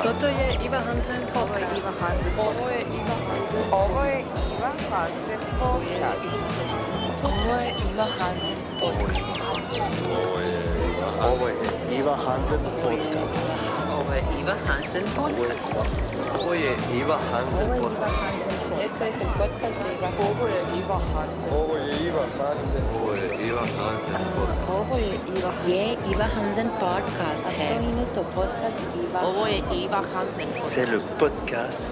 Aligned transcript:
Toto 0.03 0.27
je 0.27 0.47
Iva 0.63 0.79
Hansen 0.79 1.21
podcast. 1.33 1.91
Ovo 2.39 2.69
je 2.69 2.79
Iva 2.95 3.15
Hansen. 3.27 3.63
Ovo 3.71 4.03
je 4.05 4.19
Iva 4.55 4.71
Hansen. 4.87 5.39
Ovo 5.61 7.57
je 7.59 7.73
Iva 7.91 8.07
Hansen 8.17 8.59
podcast. 8.69 9.79
Ovo 11.21 11.47
je 11.47 11.55
Iva 11.99 12.15
Hansen 12.15 12.63
Podcast. 12.83 13.49
Ovo 13.91 14.13
je 14.13 14.23
Iva 14.39 14.55
Hansen 14.67 15.03
podcast. 15.15 15.59
Ovo 16.39 16.53
je 16.53 16.71
Iva 16.93 17.17
Hansen 17.31 17.67
podcast. 17.81 18.44
Ovo 21.51 21.75
je 21.77 21.97
Iva 22.07 22.21
Hansen. 22.27 22.77
Ovo 29.25 29.47
je 29.47 29.61
Iva, 29.83 30.01
Hansen 30.13 30.47
podcast. 31.19 31.85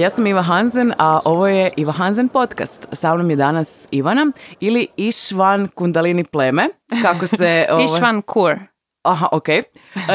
Ja 0.00 0.10
sam 0.10 0.26
Iva 0.26 0.42
Hansen, 0.42 0.92
a 0.98 1.20
ovo 1.24 1.46
je 1.46 1.70
Iva 1.76 1.92
Hansen 1.92 2.28
podcast. 2.28 2.86
Sa 2.92 3.14
mnom 3.14 3.30
je 3.30 3.36
danas 3.36 3.88
Ivana 3.90 4.32
ili 4.60 4.86
Išvan 4.96 5.68
Kundalini 5.68 6.24
pleme. 6.24 6.68
Kako 7.02 7.26
se... 7.26 7.66
Ovo... 7.72 7.84
Išvan 7.84 8.22
Kur. 8.22 8.69
Aha, 9.02 9.28
ok. 9.32 9.48
E, 9.48 9.64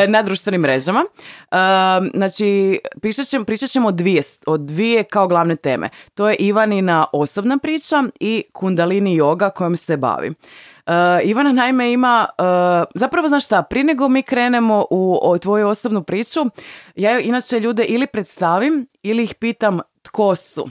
Na 0.07 0.21
društvenim 0.21 0.61
mrežama. 0.61 1.05
E, 1.51 1.57
Znači, 2.13 2.79
pričat 3.45 3.69
ćemo, 3.69 3.87
o 3.87 3.91
dvije, 3.91 4.21
o 4.45 4.57
dvije 4.57 5.03
kao 5.03 5.27
glavne 5.27 5.55
teme. 5.55 5.89
To 6.13 6.29
je 6.29 6.35
Ivanina 6.35 7.05
osobna 7.13 7.57
priča 7.57 8.03
i 8.19 8.43
Kundalini 8.53 9.17
yoga 9.19 9.49
kojom 9.51 9.77
se 9.77 9.97
bavi. 9.97 10.33
E, 10.85 11.21
Ivana 11.23 11.51
naime 11.51 11.91
ima, 11.91 12.25
zapravo 12.95 13.27
znaš 13.27 13.45
šta, 13.45 13.63
prije 13.63 13.83
nego 13.83 14.07
mi 14.07 14.23
krenemo 14.23 14.85
u 14.89 15.19
o, 15.21 15.37
tvoju 15.37 15.67
osobnu 15.67 16.03
priču, 16.03 16.39
ja 16.95 17.19
inače 17.19 17.59
ljude 17.59 17.83
ili 17.83 18.07
predstavim 18.07 18.87
ili 19.03 19.23
ih 19.23 19.35
pitam 19.35 19.79
tko 20.01 20.35
su. 20.35 20.69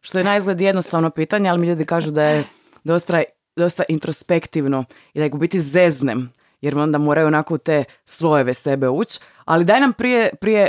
Što 0.00 0.18
je 0.18 0.24
na 0.24 0.36
izgled 0.36 0.60
jednostavno 0.60 1.10
pitanje, 1.10 1.50
ali 1.50 1.58
mi 1.58 1.68
ljudi 1.68 1.84
kažu 1.84 2.10
da 2.10 2.22
je 2.24 2.44
dosta, 2.84 3.22
dosta 3.56 3.82
introspektivno 3.88 4.84
i 5.14 5.18
da 5.18 5.26
ih 5.26 5.34
u 5.34 5.38
biti 5.38 5.60
zeznem, 5.60 6.32
jer 6.62 6.78
onda 6.78 6.98
moraju 6.98 7.26
onako 7.26 7.54
u 7.54 7.58
te 7.58 7.84
slojeve 8.04 8.54
sebe 8.54 8.88
ući. 8.88 9.20
Ali 9.44 9.64
daj 9.64 9.80
nam 9.80 9.92
prije, 9.92 10.30
prije 10.40 10.68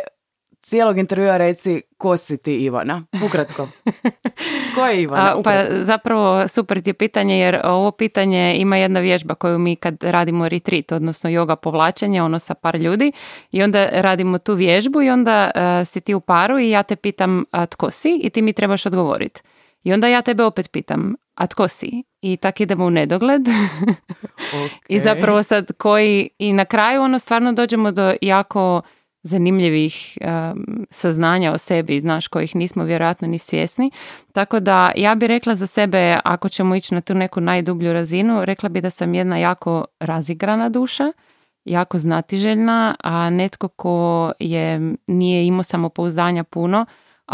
cijelog 0.63 0.97
intervjua 0.97 1.37
reci 1.37 1.81
ko 1.97 2.17
si 2.17 2.37
ti 2.37 2.55
Ivana, 2.55 3.03
ukratko. 3.25 3.67
ko 4.75 4.85
je 4.85 5.01
Ivana? 5.01 5.37
A, 5.37 5.41
pa 5.43 5.65
zapravo 5.81 6.47
super 6.47 6.81
ti 6.81 6.89
je 6.89 6.93
pitanje 6.93 7.39
jer 7.39 7.59
ovo 7.63 7.91
pitanje 7.91 8.55
ima 8.57 8.77
jedna 8.77 8.99
vježba 8.99 9.35
koju 9.35 9.59
mi 9.59 9.75
kad 9.75 10.03
radimo 10.03 10.49
retreat, 10.49 10.91
odnosno 10.91 11.29
yoga 11.29 11.55
povlačenje, 11.55 12.21
ono 12.21 12.39
sa 12.39 12.53
par 12.53 12.75
ljudi 12.75 13.11
i 13.51 13.63
onda 13.63 13.89
radimo 13.91 14.37
tu 14.37 14.53
vježbu 14.53 15.01
i 15.01 15.09
onda 15.09 15.51
e, 15.55 15.85
si 15.85 16.01
ti 16.01 16.13
u 16.13 16.19
paru 16.19 16.59
i 16.59 16.69
ja 16.69 16.83
te 16.83 16.95
pitam 16.95 17.45
a, 17.51 17.65
tko 17.65 17.91
si 17.91 18.19
i 18.23 18.29
ti 18.29 18.41
mi 18.41 18.53
trebaš 18.53 18.85
odgovoriti. 18.85 19.41
I 19.83 19.93
onda 19.93 20.07
ja 20.07 20.21
tebe 20.21 20.43
opet 20.43 20.71
pitam, 20.71 21.15
a 21.35 21.47
tko 21.47 21.67
si? 21.67 22.03
I 22.21 22.37
tak 22.37 22.59
idemo 22.59 22.85
u 22.85 22.89
nedogled. 22.89 23.41
I 24.89 24.97
Ok. 24.97 25.03
zapravo 25.03 25.43
sad 25.43 25.71
koji, 25.77 26.29
i 26.39 26.53
na 26.53 26.65
kraju 26.65 27.01
ono 27.01 27.19
stvarno 27.19 27.53
dođemo 27.53 27.91
do 27.91 28.15
jako 28.21 28.81
zanimljivih 29.23 30.17
um, 30.21 30.85
saznanja 30.89 31.51
o 31.51 31.57
sebi, 31.57 31.99
znaš, 31.99 32.27
kojih 32.27 32.55
nismo 32.55 32.83
vjerojatno 32.83 33.27
ni 33.27 33.37
svjesni. 33.37 33.91
Tako 34.33 34.59
da 34.59 34.91
ja 34.95 35.15
bi 35.15 35.27
rekla 35.27 35.55
za 35.55 35.67
sebe, 35.67 36.19
ako 36.23 36.49
ćemo 36.49 36.75
ići 36.75 36.93
na 36.93 37.01
tu 37.01 37.13
neku 37.13 37.41
najdublju 37.41 37.93
razinu, 37.93 38.45
rekla 38.45 38.69
bi 38.69 38.81
da 38.81 38.89
sam 38.89 39.13
jedna 39.13 39.37
jako 39.37 39.85
razigrana 39.99 40.69
duša, 40.69 41.11
jako 41.65 41.99
znatiželjna, 41.99 42.95
a 43.03 43.29
netko 43.29 43.67
ko 43.67 44.31
je, 44.39 44.93
nije 45.07 45.47
imao 45.47 45.63
samopouzdanja 45.63 46.43
puno, 46.43 46.85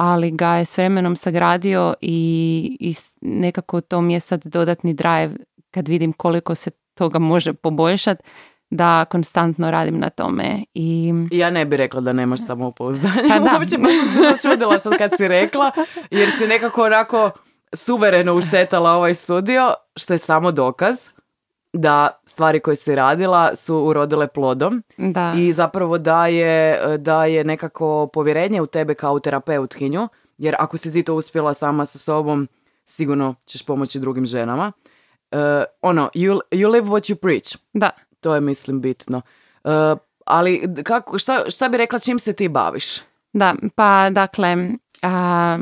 ali 0.02 0.32
ga 0.32 0.56
je 0.56 0.66
s 0.66 0.78
vremenom 0.78 1.16
sagradio 1.16 1.94
i, 2.02 2.78
i 2.80 2.96
nekako 3.22 3.82
to 3.82 4.02
mi 4.02 4.14
je 4.14 4.20
sad 4.20 4.46
dodatni 4.46 4.94
drive 4.94 5.36
kad 5.72 5.88
vidim 5.88 6.14
koliko 6.14 6.56
se 6.56 6.72
toga 6.94 7.20
može 7.20 7.54
poboljšati, 7.54 8.24
da 8.70 9.06
konstantno 9.06 9.72
radim 9.72 10.00
na 10.00 10.10
tome. 10.10 10.64
I 10.74 11.14
Ja 11.32 11.50
ne 11.50 11.66
bi 11.66 11.78
rekla 11.78 12.02
da 12.02 12.14
nemaš 12.14 12.46
samopouzdanje. 12.46 13.30
Pa 13.30 13.40
da. 13.50 13.58
Uopće 13.60 13.78
baš 13.78 13.92
sam 13.96 14.08
se 14.08 14.22
začudila 14.22 14.80
sad 14.80 14.98
kad 14.98 15.12
si 15.18 15.28
rekla, 15.28 15.72
jer 16.12 16.30
si 16.38 16.48
nekako 16.48 16.84
onako 16.84 17.32
suvereno 17.74 18.34
ušetala 18.34 18.92
ovaj 18.92 19.14
studio, 19.14 19.74
što 19.96 20.14
je 20.14 20.18
samo 20.18 20.52
dokaz 20.52 21.10
da 21.74 22.22
stvari 22.26 22.60
koje 22.60 22.76
si 22.76 22.96
radila 22.96 23.56
su 23.56 23.78
urodile 23.78 24.28
plodom 24.28 24.84
da, 24.98 25.34
i 25.38 25.54
zapravo 25.54 25.98
daje, 25.98 26.82
daje 26.98 27.44
nekako 27.44 28.08
povjerenje 28.14 28.62
u 28.62 28.66
tebe 28.66 28.94
kao 28.94 29.20
terapeutkinju, 29.20 30.08
jer 30.38 30.56
ako 30.60 30.78
si 30.78 30.94
ti 30.94 31.04
to 31.04 31.16
uspjela 31.16 31.54
sama 31.54 31.86
sa 31.86 31.98
sobom, 32.00 32.48
sigurno 32.86 33.36
ćeš 33.46 33.66
pomoći 33.66 34.00
drugim 34.00 34.26
ženama. 34.26 34.72
E, 35.32 35.64
ono, 35.82 36.10
you, 36.14 36.40
you 36.52 36.70
live 36.72 36.88
what 36.88 37.14
you 37.14 37.16
preach. 37.16 37.58
da. 37.74 37.90
To 38.20 38.36
je, 38.36 38.42
mislim, 38.42 38.82
bitno. 38.82 39.22
E, 39.64 39.96
ali 40.26 40.76
kako, 40.84 41.20
šta, 41.20 41.50
šta 41.50 41.70
bi 41.70 41.78
rekla 41.78 42.00
čim 42.00 42.20
se 42.20 42.34
ti 42.34 42.48
baviš? 42.48 42.86
Da, 43.34 43.56
pa 43.76 44.10
dakle, 44.10 44.58
a, 45.02 45.58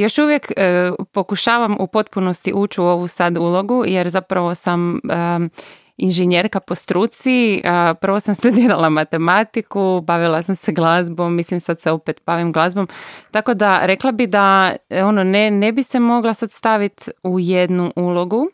još 0.00 0.18
uvijek 0.18 0.52
e, 0.56 0.90
pokušavam 1.12 1.76
u 1.80 1.86
potpunosti 1.86 2.52
ući 2.54 2.80
u 2.80 2.84
ovu 2.84 3.08
sad 3.08 3.38
ulogu 3.38 3.84
jer 3.86 4.08
zapravo 4.08 4.54
sam 4.54 5.00
em, 5.10 5.50
inženjerka 5.96 6.60
po 6.60 6.74
struci, 6.74 7.62
a, 7.64 7.94
prvo 8.00 8.20
sam 8.20 8.34
studirala 8.40 8.88
matematiku, 8.88 10.00
bavila 10.00 10.42
sam 10.42 10.56
se 10.56 10.72
glazbom, 10.72 11.34
mislim 11.34 11.60
sad 11.60 11.80
se 11.80 11.90
opet 11.90 12.20
bavim 12.26 12.52
glazbom, 12.52 12.88
tako 13.30 13.54
da 13.54 13.86
rekla 13.86 14.12
bi 14.12 14.26
da 14.26 14.76
e, 14.90 15.04
ono 15.04 15.24
ne, 15.24 15.50
ne 15.50 15.72
bi 15.72 15.82
se 15.82 16.00
mogla 16.00 16.34
sad 16.34 16.50
staviti 16.50 17.10
u 17.22 17.40
jednu 17.40 17.92
ulogu, 17.96 18.48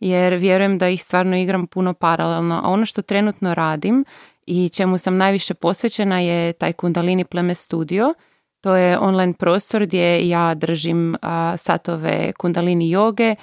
jer 0.00 0.34
vjerujem 0.34 0.78
da 0.78 0.88
ih 0.88 1.04
stvarno 1.04 1.36
igram 1.36 1.66
puno 1.66 1.94
paralelno, 1.94 2.60
a 2.64 2.68
ono 2.68 2.86
što 2.86 3.02
trenutno 3.02 3.54
radim 3.54 4.04
i 4.46 4.68
čemu 4.68 4.98
sam 4.98 5.16
najviše 5.16 5.54
posvećena 5.54 6.20
je 6.20 6.52
taj 6.52 6.72
Kundalini 6.72 7.24
Pleme 7.24 7.54
Studio. 7.54 8.14
To 8.60 8.76
je 8.76 8.98
online 8.98 9.32
prostor 9.32 9.82
gdje 9.86 10.28
ja 10.28 10.54
držim 10.54 11.16
a, 11.22 11.56
satove 11.56 12.32
Kundalini 12.32 12.90
joge, 12.90 13.34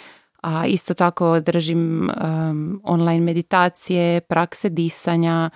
a 0.41 0.65
isto 0.65 0.93
tako 0.93 1.39
držim 1.39 2.09
um, 2.09 2.81
online 2.83 3.25
meditacije, 3.25 4.21
prakse 4.21 4.69
disanja 4.69 5.49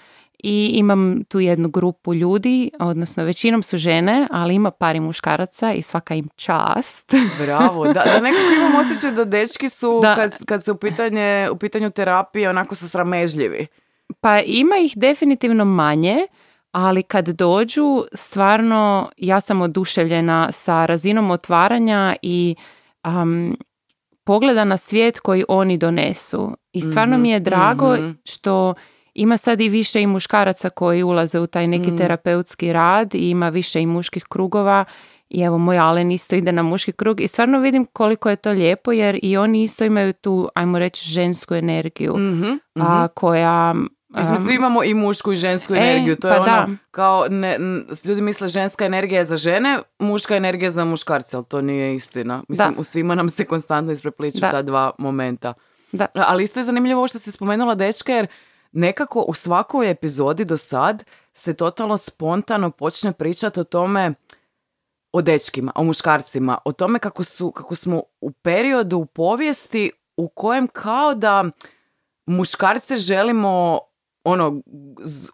i 0.43 0.71
imam 0.73 1.23
tu 1.23 1.39
jednu 1.39 1.69
grupu 1.69 2.13
ljudi, 2.13 2.71
odnosno 2.79 3.23
većinom 3.23 3.63
su 3.63 3.77
žene, 3.77 4.27
ali 4.31 4.55
ima 4.55 4.71
par 4.71 4.95
i 4.95 4.99
muškaraca 4.99 5.73
i 5.73 5.81
svaka 5.81 6.15
im 6.15 6.27
čast. 6.35 7.13
Bravo, 7.45 7.85
da, 7.85 8.03
da 8.05 8.19
nekako 8.19 8.53
imam 8.57 8.75
osjećaj 8.75 9.11
da 9.11 9.25
dečki 9.25 9.69
su, 9.69 9.99
Da. 10.01 10.15
kad, 10.15 10.45
kad 10.45 10.63
su 10.63 10.71
u, 10.71 10.75
pitanje, 10.75 11.49
u 11.51 11.57
pitanju 11.57 11.91
terapije, 11.91 12.49
onako 12.49 12.75
su 12.75 12.89
sramežljivi. 12.89 13.67
Pa 14.21 14.39
ima 14.39 14.75
ih 14.77 14.93
definitivno 14.95 15.65
manje, 15.65 16.17
ali 16.71 17.03
kad 17.03 17.27
dođu, 17.27 18.03
stvarno 18.13 19.09
ja 19.17 19.41
sam 19.41 19.61
oduševljena 19.61 20.51
sa 20.51 20.85
razinom 20.85 21.31
otvaranja 21.31 22.15
i 22.21 22.55
um, 23.07 23.57
pogleda 24.23 24.63
na 24.63 24.77
svijet 24.77 25.19
koji 25.19 25.43
oni 25.47 25.77
donesu. 25.77 26.51
I 26.73 26.81
stvarno 26.81 27.17
mi 27.17 27.29
je 27.29 27.39
drago 27.39 27.93
mhm. 27.93 28.11
što 28.25 28.73
ima 29.13 29.37
sad 29.37 29.61
i 29.61 29.69
više 29.69 30.01
i 30.01 30.07
muškaraca 30.07 30.69
koji 30.69 31.03
ulaze 31.03 31.39
u 31.39 31.47
taj 31.47 31.67
neki 31.67 31.87
Mhm. 31.87 31.97
terapeutski 31.97 32.73
rad 32.73 33.15
i 33.15 33.29
ima 33.29 33.49
više 33.49 33.81
i 33.81 33.85
muških 33.85 34.25
krugova 34.29 34.85
i 35.29 35.41
evo 35.41 35.57
moj 35.57 35.77
Alen 35.77 36.11
isto 36.11 36.35
ide 36.35 36.51
na 36.51 36.63
muški 36.63 36.91
krug 36.91 37.21
i 37.21 37.27
stvarno 37.27 37.59
vidim 37.59 37.85
koliko 37.85 38.29
je 38.29 38.35
to 38.35 38.51
lijepo 38.51 38.91
jer 38.91 39.19
i 39.21 39.37
oni 39.37 39.63
isto 39.63 39.85
imaju 39.85 40.13
tu, 40.13 40.49
ajmo 40.55 40.79
reći, 40.79 41.09
žensku 41.09 41.55
energiju 41.55 42.17
Mhm, 42.17 42.51
a, 42.75 43.07
koja... 43.07 43.75
Mislim, 44.13 44.37
svi 44.37 44.55
imamo 44.55 44.83
i 44.83 44.93
mušku 44.93 45.31
i 45.31 45.35
žensku 45.35 45.73
E, 45.73 45.77
energiju. 45.77 46.15
To 46.15 46.27
je 46.27 46.35
pa 46.37 46.41
ono, 46.41 46.51
da. 46.51 46.67
kao, 46.91 47.27
ne, 47.29 47.57
ljudi 48.05 48.21
misle 48.21 48.47
ženska 48.47 48.85
energija 48.85 49.19
je 49.19 49.25
za 49.25 49.35
žene, 49.35 49.79
muška 49.99 50.35
energija 50.35 50.67
je 50.67 50.71
za 50.71 50.85
muškarce, 50.85 51.37
ali 51.37 51.45
to 51.45 51.61
nije 51.61 51.95
istina. 51.95 52.43
Mislim, 52.47 52.73
Da. 52.73 52.79
u 52.79 52.83
svima 52.83 53.15
nam 53.15 53.29
se 53.29 53.45
konstantno 53.45 53.91
isprepliču 53.93 54.39
Da. 54.39 54.51
ta 54.51 54.61
dva 54.61 54.91
momenta. 54.97 55.53
Da. 55.91 56.07
Ali 56.13 56.43
isto 56.43 56.59
je 56.59 56.63
zanimljivo 56.63 56.99
ovo 56.99 57.07
što 57.07 57.19
si 57.19 57.31
spomenula 57.31 57.75
dečka, 57.75 58.13
jer 58.13 58.27
nekako 58.71 59.19
u 59.21 59.33
svakoj 59.33 59.91
epizodi 59.91 60.45
do 60.45 60.57
sad 60.57 61.03
se 61.33 61.53
totalno 61.53 61.97
spontano 61.97 62.71
počne 62.71 63.11
pričati 63.11 63.59
o 63.59 63.63
tome 63.63 64.13
o 65.13 65.21
dečkima, 65.21 65.71
o 65.75 65.83
muškarcima, 65.83 66.57
o 66.65 66.71
tome 66.71 66.99
kako, 66.99 67.23
su, 67.23 67.51
kako 67.51 67.75
smo 67.75 68.01
u 68.21 68.31
periodu 68.31 68.97
u 68.97 69.05
povijesti 69.05 69.91
u 70.17 70.27
kojem 70.27 70.67
kao 70.67 71.13
da 71.15 71.45
muškarce 72.25 72.95
želimo 72.95 73.79
ono 74.23 74.61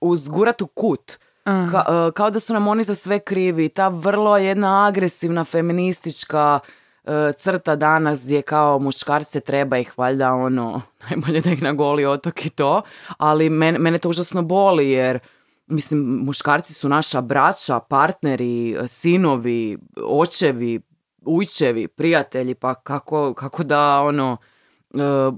uzgurat 0.01 0.61
u 0.61 0.67
kut. 0.67 1.17
Ka- 1.45 2.07
e, 2.07 2.11
kao 2.11 2.29
da 2.29 2.39
su 2.39 2.53
nam 2.53 2.67
oni 2.67 2.83
za 2.83 2.95
sve 2.95 3.19
krivi. 3.19 3.69
Ta 3.69 3.87
vrlo 3.87 4.37
jedna 4.37 4.87
agresivna 4.87 5.43
feministička 5.43 6.59
e, 7.03 7.33
crta 7.33 7.75
danas 7.75 8.23
gdje 8.23 8.41
kao 8.41 8.79
muškarce 8.79 9.39
treba 9.39 9.77
ih 9.77 9.97
valjda 9.97 10.33
ono, 10.33 10.81
najbolje 11.09 11.41
da 11.41 11.51
ih 11.51 11.61
na 11.61 11.73
goli 11.73 12.05
otok 12.05 12.45
i 12.45 12.49
to, 12.49 12.81
ali 13.17 13.49
men, 13.49 13.75
mene 13.79 13.97
to 13.97 14.09
užasno 14.09 14.41
boli 14.41 14.91
jer 14.91 15.19
mislim, 15.67 15.99
muškarci 16.25 16.73
su 16.73 16.89
naša 16.89 17.21
braća, 17.21 17.79
partneri, 17.79 18.77
sinovi, 18.87 19.77
očevi, 20.05 20.81
ujčevi, 21.25 21.87
prijatelji, 21.87 22.55
pa 22.55 22.73
kako, 22.73 23.33
kako 23.33 23.63
da 23.63 24.01
ono, 24.01 24.37
e, 24.41 24.56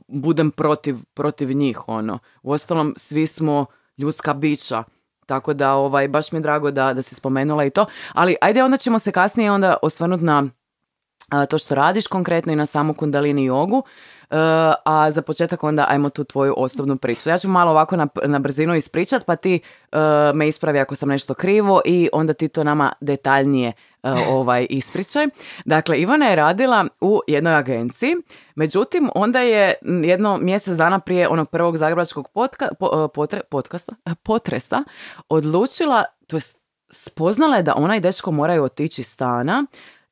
budem 0.08 0.52
protiv, 0.52 0.98
protiv 1.14 1.52
njih, 1.52 1.88
ono. 1.88 2.20
Uostalom, 2.44 2.94
svi 2.98 3.28
smo 3.28 3.66
ljudska 3.98 4.34
bića, 4.34 4.84
tako 5.26 5.54
da 5.54 5.74
ovaj, 5.74 6.08
baš 6.08 6.32
mi 6.32 6.38
je 6.38 6.42
drago 6.42 6.72
da, 6.72 6.94
da 6.94 7.02
si 7.02 7.16
spomenula 7.16 7.66
i 7.66 7.70
to, 7.70 7.86
ali 8.14 8.36
ajde 8.42 8.64
onda 8.64 8.78
ćemo 8.78 9.00
se 9.00 9.12
kasnije 9.12 9.52
onda 9.52 9.78
osvrnuti 9.82 10.24
na 10.24 10.50
a, 11.30 11.46
to 11.46 11.58
što 11.58 11.76
radiš 11.76 12.08
konkretno 12.08 12.54
i 12.54 12.56
na 12.56 12.66
samu 12.66 12.94
kundalini 12.94 13.46
jogu. 13.46 13.84
E, 14.30 14.36
a 14.86 15.12
za 15.12 15.22
početak 15.22 15.64
onda 15.64 15.86
ajmo 15.90 16.10
tu 16.10 16.24
tvoju 16.24 16.54
osobnu 16.58 16.98
priču. 16.98 17.30
Ja 17.30 17.38
ću 17.38 17.50
malo 17.50 17.72
ovako 17.72 17.98
na, 17.98 18.08
na 18.26 18.40
brzinu 18.40 18.76
ispričat 18.76 19.26
pa 19.26 19.36
ti 19.36 19.60
e, 19.92 19.98
me 20.34 20.48
ispravi 20.48 20.80
ako 20.80 20.96
sam 20.96 21.10
nešto 21.10 21.34
krivo 21.34 21.82
i 21.86 22.10
onda 22.14 22.34
ti 22.34 22.48
to 22.48 22.64
nama 22.64 22.94
detaljnije 23.02 23.70
e, 23.70 23.74
ovaj 24.04 24.68
ispričaj. 24.70 25.28
Dakle, 25.66 26.02
Ivana 26.02 26.26
je 26.26 26.36
radila 26.36 26.86
u 27.02 27.22
jednoj 27.28 27.56
agenciji, 27.56 28.16
međutim 28.56 29.10
onda 29.16 29.40
je 29.40 29.74
jedno 30.04 30.38
mjesec 30.38 30.78
dana 30.78 31.00
prije 31.00 31.28
onog 31.28 31.50
prvog 31.50 31.78
zagrebačkog 31.78 32.30
potka, 32.34 32.68
potre, 33.14 33.42
podcasta, 33.52 33.94
potresa 34.24 34.84
odlučila, 35.30 36.04
to 36.28 36.38
je 36.38 36.42
spoznala 36.90 37.56
je 37.58 37.64
da 37.64 37.74
ona 37.76 37.96
i 37.96 38.00
dečko 38.00 38.32
moraju 38.32 38.64
otići 38.64 39.04
stana 39.04 39.66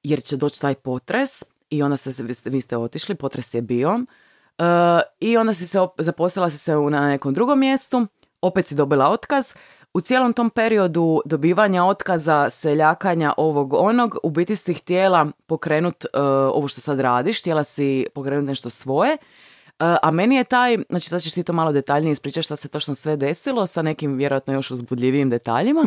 jer 0.04 0.24
će 0.24 0.38
doći 0.38 0.62
taj 0.62 0.76
potres 0.76 1.30
i 1.70 1.84
onda 1.84 1.98
se, 1.98 2.24
vi 2.46 2.62
ste 2.62 2.78
otišli, 2.78 3.16
potres 3.16 3.54
je 3.54 3.62
bio 3.62 3.94
uh, 3.94 4.04
i 5.20 5.38
onda 5.38 5.54
si 5.54 5.68
se, 5.68 5.80
zaposlila 5.98 6.50
si 6.50 6.58
se 6.58 6.76
na 6.76 7.08
nekom 7.08 7.34
drugom 7.34 7.60
mjestu, 7.60 8.08
opet 8.42 8.66
si 8.66 8.76
dobila 8.76 9.10
otkaz. 9.10 9.54
U 9.98 10.02
cijelom 10.02 10.34
tom 10.34 10.50
periodu 10.50 11.22
dobivanja 11.26 11.86
otkaza, 11.86 12.50
seljakanja 12.50 13.34
ovog 13.38 13.74
onog, 13.74 14.18
u 14.24 14.30
biti 14.30 14.56
si 14.56 14.74
htjela 14.74 15.28
pokrenuti 15.46 16.08
uh, 16.14 16.22
ovo 16.54 16.68
što 16.68 16.82
sad 16.82 17.00
radiš, 17.00 17.40
htjela 17.40 17.64
si 17.64 18.06
pokrenuti 18.14 18.48
nešto 18.48 18.70
svoje 18.70 19.18
a 19.80 20.12
meni 20.12 20.36
je 20.36 20.44
taj, 20.44 20.78
znači 20.90 21.10
sad 21.10 21.22
ćeš 21.22 21.34
ti 21.34 21.44
to 21.44 21.54
malo 21.54 21.72
detaljnije 21.72 22.12
ispričati 22.12 22.44
šta 22.44 22.56
se 22.56 22.68
točno 22.68 22.96
sve 22.96 23.18
desilo 23.18 23.68
sa 23.68 23.82
nekim 23.82 24.18
vjerojatno 24.18 24.54
još 24.54 24.72
uzbudljivijim 24.72 25.30
detaljima, 25.30 25.84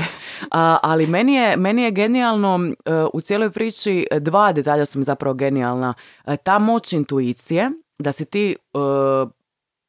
ali 0.91 1.07
meni 1.07 1.35
je, 1.35 1.57
meni 1.57 1.83
je 1.83 1.91
genijalno 1.91 2.61
e, 2.85 2.93
u 3.12 3.21
cijeloj 3.21 3.51
priči 3.51 4.07
dva 4.21 4.53
detalja 4.53 4.87
su 4.87 4.99
mi 4.99 5.05
zapravo 5.05 5.35
genijalna. 5.35 5.95
E, 6.27 6.37
ta 6.37 6.59
moć 6.59 6.93
intuicije, 6.93 7.71
da 7.99 8.12
si 8.12 8.25
ti 8.25 8.57
e, 8.75 8.79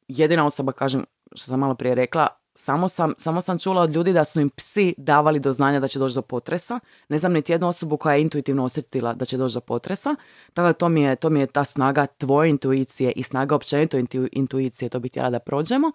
jedina 0.08 0.46
osoba, 0.46 0.72
kažem, 0.72 1.04
što 1.34 1.46
sam 1.46 1.60
malo 1.60 1.74
prije 1.74 1.94
rekla, 1.94 2.28
samo 2.54 2.88
sam, 2.88 3.14
samo 3.18 3.40
sam 3.40 3.58
čula 3.58 3.82
od 3.82 3.90
ljudi 3.90 4.12
da 4.12 4.24
su 4.24 4.40
im 4.40 4.50
psi 4.50 4.94
davali 4.96 5.40
do 5.40 5.52
znanja 5.52 5.80
da 5.80 5.88
će 5.88 5.98
doći 5.98 6.14
do 6.14 6.22
potresa. 6.22 6.80
Ne 7.08 7.18
znam 7.18 7.32
niti 7.32 7.52
jednu 7.52 7.68
osobu 7.68 7.96
koja 7.96 8.14
je 8.14 8.22
intuitivno 8.22 8.64
osjetila 8.64 9.14
da 9.14 9.24
će 9.24 9.36
doći 9.36 9.54
do 9.54 9.60
potresa. 9.60 10.14
Tako 10.54 10.66
da 10.66 10.72
to 10.72 10.88
mi 10.88 11.02
je, 11.02 11.16
to 11.16 11.30
mi 11.30 11.40
je 11.40 11.46
ta 11.46 11.64
snaga 11.64 12.06
tvoje 12.06 12.50
intuicije 12.50 13.12
i 13.16 13.22
snaga 13.22 13.54
općenito 13.54 13.98
intuicije, 14.32 14.88
to 14.88 15.00
bi 15.00 15.08
htjela 15.08 15.30
da 15.30 15.38
prođemo. 15.38 15.92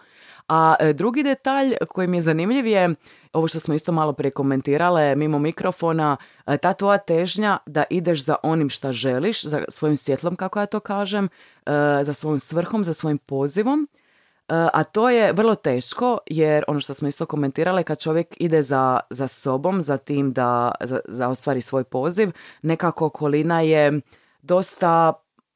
A 0.48 0.76
e, 0.80 0.94
drugi 0.94 1.24
detalj 1.24 1.76
koji 1.90 2.08
mi 2.08 2.18
je 2.18 2.22
zanimljiv 2.22 2.68
je, 2.68 2.96
ovo 3.34 3.48
što 3.48 3.60
smo 3.60 3.74
isto 3.74 3.92
malo 3.92 4.14
prije 4.14 4.32
komentirale 4.32 5.16
mimo 5.16 5.40
mikrofona, 5.40 6.18
e, 6.48 6.58
ta 6.58 6.74
tvoja 6.74 6.98
težnja 6.98 7.58
da 7.66 7.84
ideš 7.90 8.24
za 8.24 8.36
onim 8.44 8.70
šta 8.70 8.94
želiš, 8.94 9.44
za 9.44 9.64
svojim 9.70 9.98
svjetlom, 9.98 10.36
kako 10.36 10.60
ja 10.60 10.66
to 10.66 10.80
kažem, 10.80 11.26
e, 11.26 11.72
za 12.04 12.14
svojim 12.14 12.40
svrhom, 12.40 12.84
za 12.84 12.94
svojim 12.94 13.18
pozivom 13.18 13.88
a 14.48 14.84
to 14.84 15.10
je 15.10 15.34
vrlo 15.34 15.56
teško 15.56 16.18
jer 16.26 16.64
ono 16.68 16.80
što 16.80 16.94
smo 16.94 17.08
isto 17.08 17.26
komentirali 17.26 17.84
kad 17.84 18.02
čovjek 18.02 18.28
ide 18.40 18.62
za, 18.62 19.00
za 19.10 19.28
sobom, 19.28 19.82
za 19.82 19.98
tim 19.98 20.34
da 20.34 20.72
za, 20.82 21.00
za 21.08 21.30
ostvari 21.30 21.62
svoj 21.62 21.84
poziv, 21.84 22.32
nekako 22.62 23.06
okolina 23.06 23.62
je 23.62 24.02
dosta 24.42 25.14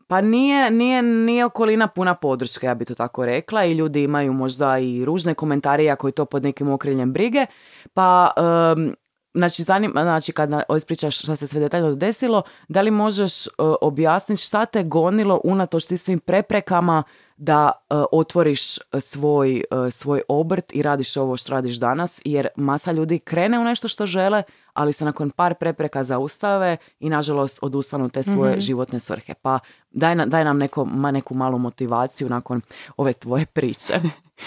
pa 0.07 0.21
nije, 0.21 0.71
nije, 0.71 1.01
nije 1.01 1.45
okolina 1.45 1.87
puna 1.87 2.15
podrške, 2.15 2.67
ja 2.67 2.75
bi 2.75 2.85
to 2.85 2.95
tako 2.95 3.25
rekla, 3.25 3.65
i 3.65 3.73
ljudi 3.73 4.03
imaju 4.03 4.33
možda 4.33 4.79
i 4.79 5.05
ružne 5.05 5.33
komentare, 5.33 5.89
ako 5.89 6.07
je 6.07 6.11
to 6.11 6.25
pod 6.25 6.43
nekim 6.43 6.69
okriljem 6.69 7.13
brige, 7.13 7.45
pa 7.93 8.31
um, 8.37 8.95
Znači, 9.33 9.63
zanima, 9.63 10.03
znači 10.03 10.31
kad 10.31 10.49
ispričaš 10.77 11.19
šta 11.19 11.35
se 11.35 11.47
sve 11.47 11.59
detaljno 11.59 11.95
desilo, 11.95 12.43
da 12.67 12.81
li 12.81 12.91
možeš 12.91 13.47
uh, 13.47 13.53
objasniti 13.81 14.41
šta 14.41 14.65
te 14.65 14.83
gonilo 14.83 15.41
unatoč 15.43 15.85
ti 15.85 15.97
svim 15.97 16.19
preprekama 16.19 17.03
da 17.41 17.71
e, 17.71 17.95
otvoriš 18.11 18.77
e, 18.77 18.81
svoj, 18.99 19.57
e, 19.57 19.91
svoj 19.91 20.21
obrt 20.27 20.73
i 20.73 20.81
radiš 20.81 21.17
ovo 21.17 21.37
što 21.37 21.51
radiš 21.51 21.75
danas, 21.75 22.21
jer 22.25 22.47
masa 22.55 22.91
ljudi 22.91 23.19
krene 23.19 23.59
u 23.59 23.63
nešto 23.63 23.87
što 23.87 24.05
žele, 24.05 24.43
ali 24.73 24.93
se 24.93 25.05
nakon 25.05 25.31
par 25.31 25.55
prepreka 25.55 26.03
zaustave 26.03 26.77
i 26.99 27.09
nažalost 27.09 27.59
odustanu 27.61 28.09
te 28.09 28.23
svoje 28.23 28.55
mm 28.55 28.59
životne 28.61 28.99
svrhe. 28.99 29.33
Pa 29.33 29.59
daj, 29.91 30.15
na, 30.15 30.25
daj 30.25 30.43
nam 30.43 30.57
neko, 30.57 30.85
ma, 30.85 31.11
neku 31.11 31.35
malu 31.35 31.57
motivaciju 31.57 32.29
nakon 32.29 32.61
ove 32.97 33.13
tvoje 33.13 33.45
priče. 33.45 33.93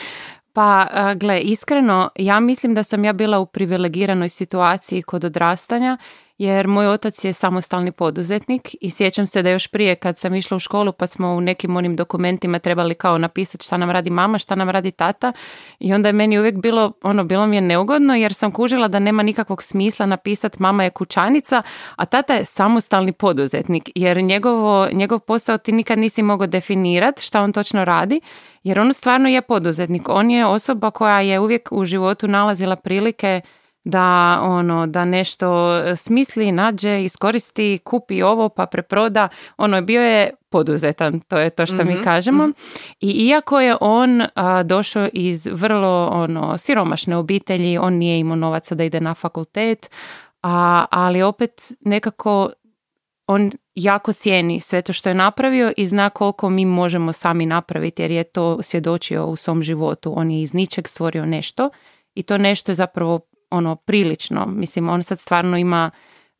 Pa, 0.52 0.88
gle, 1.16 1.40
iskreno, 1.40 2.10
ja 2.16 2.40
mislim 2.40 2.74
da 2.74 2.82
sam 2.82 3.04
ja 3.04 3.12
bila 3.12 3.38
u 3.38 3.46
privilegiranoj 3.46 4.28
situaciji 4.28 5.02
kod 5.02 5.24
odrastanja 5.24 5.98
jer 6.38 6.66
moj 6.68 6.88
otac 6.88 7.24
je 7.24 7.32
samostalni 7.32 7.92
poduzetnik 7.92 8.76
i 8.80 8.90
sjećam 8.90 9.26
se 9.26 9.42
da 9.42 9.50
još 9.50 9.66
prije 9.66 9.94
kad 9.94 10.18
sam 10.18 10.34
išla 10.34 10.56
u 10.56 10.60
školu 10.60 10.92
pa 10.92 11.06
smo 11.06 11.28
u 11.28 11.40
nekim 11.40 11.76
onim 11.76 11.96
dokumentima 11.96 12.58
trebali 12.58 12.94
kao 12.94 13.18
napisati 13.18 13.64
šta 13.64 13.76
nam 13.76 13.90
radi 13.90 14.10
mama, 14.10 14.38
šta 14.38 14.54
nam 14.54 14.70
radi 14.70 14.90
tata 14.90 15.32
i 15.78 15.94
onda 15.94 16.08
je 16.08 16.12
meni 16.12 16.38
uvijek 16.38 16.54
bilo, 16.54 16.92
ono, 17.02 17.24
bilo 17.24 17.46
mi 17.46 17.56
je 17.56 17.60
neugodno 17.60 18.14
jer 18.14 18.34
sam 18.34 18.52
kužila 18.52 18.88
da 18.88 18.98
nema 18.98 19.22
nikakvog 19.22 19.62
smisla 19.62 20.06
napisati 20.06 20.62
mama 20.62 20.84
je 20.84 20.90
kućanica, 20.90 21.62
a 21.96 22.04
tata 22.04 22.34
je 22.34 22.44
samostalni 22.44 23.12
poduzetnik 23.12 23.90
jer 23.94 24.22
njegovo, 24.22 24.88
njegov 24.92 25.18
posao 25.18 25.58
ti 25.58 25.72
nikad 25.72 25.98
nisi 25.98 26.22
mogao 26.22 26.46
definirati 26.46 27.22
šta 27.22 27.42
on 27.42 27.52
točno 27.52 27.84
radi 27.84 28.20
jer 28.62 28.80
on 28.80 28.92
stvarno 28.92 29.28
je 29.28 29.42
poduzetnik. 29.42 30.08
On 30.08 30.30
je 30.30 30.46
osoba 30.46 30.90
koja 30.90 31.20
je 31.20 31.40
uvijek 31.40 31.68
u 31.72 31.84
životu 31.84 32.28
nalazila 32.28 32.76
prilike 32.76 33.40
da 33.84 34.38
ono 34.42 34.86
da 34.86 35.04
nešto 35.04 35.80
smisli, 35.96 36.52
nađe, 36.52 37.04
iskoristi, 37.04 37.78
kupi 37.84 38.22
ovo 38.22 38.48
pa 38.48 38.66
preproda. 38.66 39.28
Ono 39.56 39.82
bio 39.82 40.02
je 40.02 40.30
poduzetan, 40.48 41.20
to 41.20 41.38
je 41.38 41.50
to 41.50 41.66
što 41.66 41.84
mi 41.84 41.94
mhm, 41.94 42.02
kažemo. 42.02 42.46
Mhm. 42.46 42.52
I 43.00 43.10
iako 43.10 43.60
je 43.60 43.76
on 43.80 44.22
došao 44.64 45.08
iz 45.12 45.48
vrlo 45.52 46.08
ono 46.12 46.58
siromašne 46.58 47.16
obitelji, 47.16 47.78
on 47.78 47.92
nije 47.94 48.18
imao 48.18 48.36
novaca 48.36 48.74
da 48.74 48.84
ide 48.84 49.00
na 49.00 49.14
fakultet, 49.14 49.90
a, 50.42 50.84
ali 50.90 51.22
opet 51.22 51.72
nekako 51.80 52.50
on 53.26 53.50
jako 53.74 54.12
cijeni 54.12 54.60
sve 54.60 54.82
to 54.82 54.92
što 54.92 55.08
je 55.08 55.14
napravio 55.14 55.72
i 55.76 55.86
zna 55.86 56.10
koliko 56.10 56.50
mi 56.50 56.64
možemo 56.64 57.12
sami 57.12 57.46
napraviti 57.46 58.02
jer 58.02 58.10
je 58.10 58.24
to 58.24 58.62
svjedočio 58.62 59.26
u 59.26 59.36
svom 59.36 59.62
životu. 59.62 60.12
On 60.16 60.30
je 60.30 60.42
iz 60.42 60.54
ničeg 60.54 60.88
stvorio 60.88 61.26
nešto 61.26 61.70
i 62.14 62.22
to 62.22 62.38
nešto 62.38 62.72
je 62.72 62.76
zapravo 62.76 63.20
ono 63.54 63.76
prilično. 63.76 64.46
Mislim, 64.46 64.88
on 64.88 65.02
sad 65.02 65.20
stvarno 65.20 65.56
ima 65.56 65.90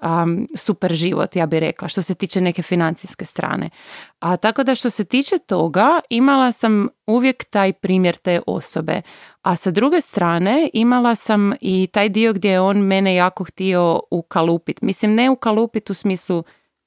um, 0.02 0.47
super 0.56 0.92
život, 0.92 1.37
ja 1.37 1.47
bih 1.47 1.59
rekla, 1.59 1.88
što 1.88 2.02
se 2.02 2.14
tiče 2.14 2.40
neke 2.40 2.62
financijske 2.62 3.25
strane. 3.25 3.71
A 4.18 4.37
tako 4.37 4.64
da 4.64 4.75
što 4.75 4.90
se 4.90 5.04
tiče 5.04 5.38
toga, 5.38 6.00
imala 6.11 6.52
sam 6.52 6.88
uvijek 7.06 7.44
taj 7.44 7.73
primjer 7.73 8.16
te 8.16 8.40
osobe. 8.47 9.02
A 9.42 9.56
sa 9.56 9.71
druge 9.71 10.00
strane, 10.00 10.71
imala 10.73 11.14
sam 11.14 11.52
i 11.61 11.88
taj 11.92 12.09
dio 12.09 12.33
gdje 12.33 12.50
je 12.50 12.61
on 12.61 12.78
mene 12.78 13.14
jako 13.14 13.44
htio 13.44 14.00
ukalupit. 14.11 14.83
Mislim, 14.83 15.14
ne 15.14 15.30
ukalupit 15.30 15.90
u 15.90 15.94
smislu 15.94 16.44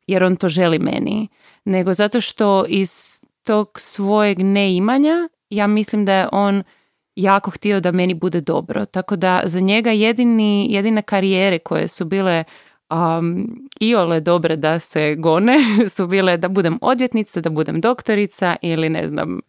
jer 0.07 0.24
on 0.24 0.36
to 0.36 0.50
želi 0.50 0.79
meni, 0.79 1.27
nego 1.65 1.93
zato 1.93 2.22
što 2.22 2.65
iz 2.67 3.19
tog 3.43 3.79
svojeg 3.79 4.39
neimanja 4.39 5.29
ja 5.50 5.67
mislim 5.67 6.05
da 6.05 6.13
je 6.13 6.27
on 6.31 6.63
jako 7.17 7.51
htio 7.51 7.79
da 7.79 7.91
meni 7.91 8.13
bude 8.13 8.41
dobro. 8.41 8.86
Tako 8.86 9.15
da 9.15 9.41
za 9.45 9.59
njega 9.59 9.91
jedini, 9.91 10.67
jedine 10.69 11.01
karijere 11.01 11.59
koje 11.59 11.88
su 11.88 12.05
bile 12.05 12.43
um, 12.89 13.47
iole 13.79 14.19
dobre 14.19 14.55
da 14.55 14.79
se 14.79 15.15
gone 15.15 15.57
su 15.95 16.07
bile 16.07 16.38
da 16.38 16.47
budem 16.47 16.77
odvjetnica, 16.81 17.41
da 17.41 17.50
budem 17.50 17.81
doktorica 17.81 18.55
ili 18.62 18.89
ne 18.89 19.07
znam, 19.07 19.39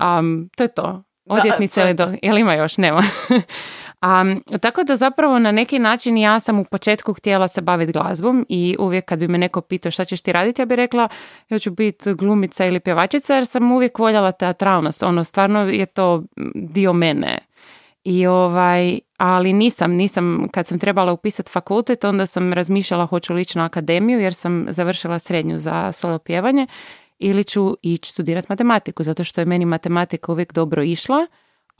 um, 0.00 0.50
to 0.56 0.64
je 0.64 0.68
to. 0.68 1.02
Odvjetnica 1.26 1.82
ili 1.82 1.94
do... 1.94 2.12
Jel 2.22 2.38
ima 2.38 2.54
još? 2.54 2.76
Nema. 2.78 3.02
A, 4.02 4.24
tako 4.60 4.84
da 4.84 4.96
zapravo 4.96 5.38
na 5.38 5.52
neki 5.52 5.78
način 5.78 6.16
ja 6.16 6.40
sam 6.40 6.58
u 6.58 6.64
početku 6.64 7.12
htjela 7.12 7.48
se 7.48 7.60
baviti 7.60 7.92
glazbom 7.92 8.46
i 8.48 8.76
uvijek 8.78 9.04
kad 9.04 9.18
bi 9.18 9.28
me 9.28 9.38
neko 9.38 9.60
pitao 9.60 9.90
šta 9.90 10.04
ćeš 10.04 10.20
ti 10.20 10.32
raditi, 10.32 10.62
ja 10.62 10.66
bih 10.66 10.76
rekla 10.76 11.08
ja 11.48 11.58
ću 11.58 11.70
biti 11.70 12.14
glumica 12.14 12.66
ili 12.66 12.80
pjevačica 12.80 13.34
jer 13.34 13.46
sam 13.46 13.72
uvijek 13.72 13.98
voljela 13.98 14.32
teatralnost. 14.32 15.02
Ono, 15.02 15.24
stvarno 15.24 15.60
je 15.60 15.86
to 15.86 16.22
dio 16.54 16.92
mene. 16.92 17.38
I 18.04 18.26
ovaj, 18.26 18.98
ali 19.16 19.52
nisam, 19.52 19.92
nisam, 19.92 20.48
kad 20.52 20.66
sam 20.66 20.78
trebala 20.78 21.12
upisati 21.12 21.50
fakultet, 21.50 22.04
onda 22.04 22.26
sam 22.26 22.52
razmišljala 22.52 23.06
hoću 23.06 23.34
li 23.34 23.42
ići 23.42 23.58
na 23.58 23.64
akademiju 23.64 24.20
jer 24.20 24.34
sam 24.34 24.66
završila 24.68 25.18
srednju 25.18 25.58
za 25.58 25.92
solo 25.92 26.18
pjevanje 26.18 26.66
ili 27.18 27.44
ću 27.44 27.76
ići 27.82 28.12
studirati 28.12 28.46
matematiku, 28.48 29.02
zato 29.02 29.24
što 29.24 29.40
je 29.40 29.44
meni 29.44 29.64
matematika 29.64 30.32
uvijek 30.32 30.52
dobro 30.52 30.82
išla, 30.82 31.26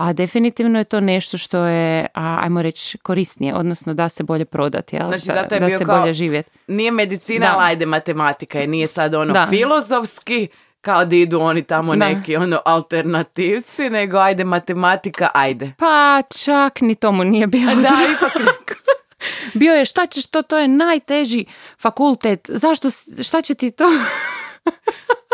a 0.02 0.12
definitivno 0.12 0.78
je 0.78 0.84
to 0.84 1.00
nešto 1.00 1.38
što 1.38 1.58
je, 1.58 2.06
a, 2.14 2.38
ajmo 2.40 2.62
reći, 2.62 2.98
korisnije, 2.98 3.54
odnosno 3.54 3.94
da 3.94 4.08
se 4.08 4.22
bolje 4.22 4.44
prodati, 4.44 4.96
jel? 4.96 5.08
Znači, 5.08 5.26
da, 5.26 5.34
zato 5.34 5.54
je 5.54 5.60
da 5.60 5.66
bio 5.66 5.78
se 5.78 5.84
kao- 5.84 6.00
bolje 6.00 6.12
živjeti. 6.12 6.50
Nije 6.66 6.90
medicina, 6.90 7.46
Da. 7.46 7.52
ali 7.52 7.64
ajde 7.64 7.86
matematika 7.86 8.58
je, 8.58 8.66
nije 8.66 8.86
sad 8.86 9.14
ono 9.14 9.32
Da. 9.32 9.46
filozofski, 9.46 10.48
kao 10.80 11.04
da 11.04 11.16
idu 11.16 11.40
oni 11.40 11.62
tamo 11.62 11.96
Da. 11.96 12.08
neki 12.08 12.36
ono 12.36 12.60
alternativci, 12.64 13.90
nego 13.90 14.18
ajde 14.18 14.44
matematika, 14.44 15.28
ajde. 15.34 15.72
Pa 15.78 16.22
čak 16.34 16.80
ni 16.80 16.94
tomu 16.94 17.24
nije 17.24 17.46
bilo. 17.46 17.72
Da, 17.82 17.96
ipak. 18.16 18.32
Bio 19.54 19.74
je 19.74 19.84
šta 19.84 20.06
ćeš 20.06 20.26
to, 20.26 20.42
to 20.42 20.58
je 20.58 20.68
najteži 20.68 21.44
fakultet, 21.78 22.50
zašto, 22.50 22.88
šta 23.22 23.42
će 23.42 23.54
ti 23.54 23.70
to? 23.70 23.84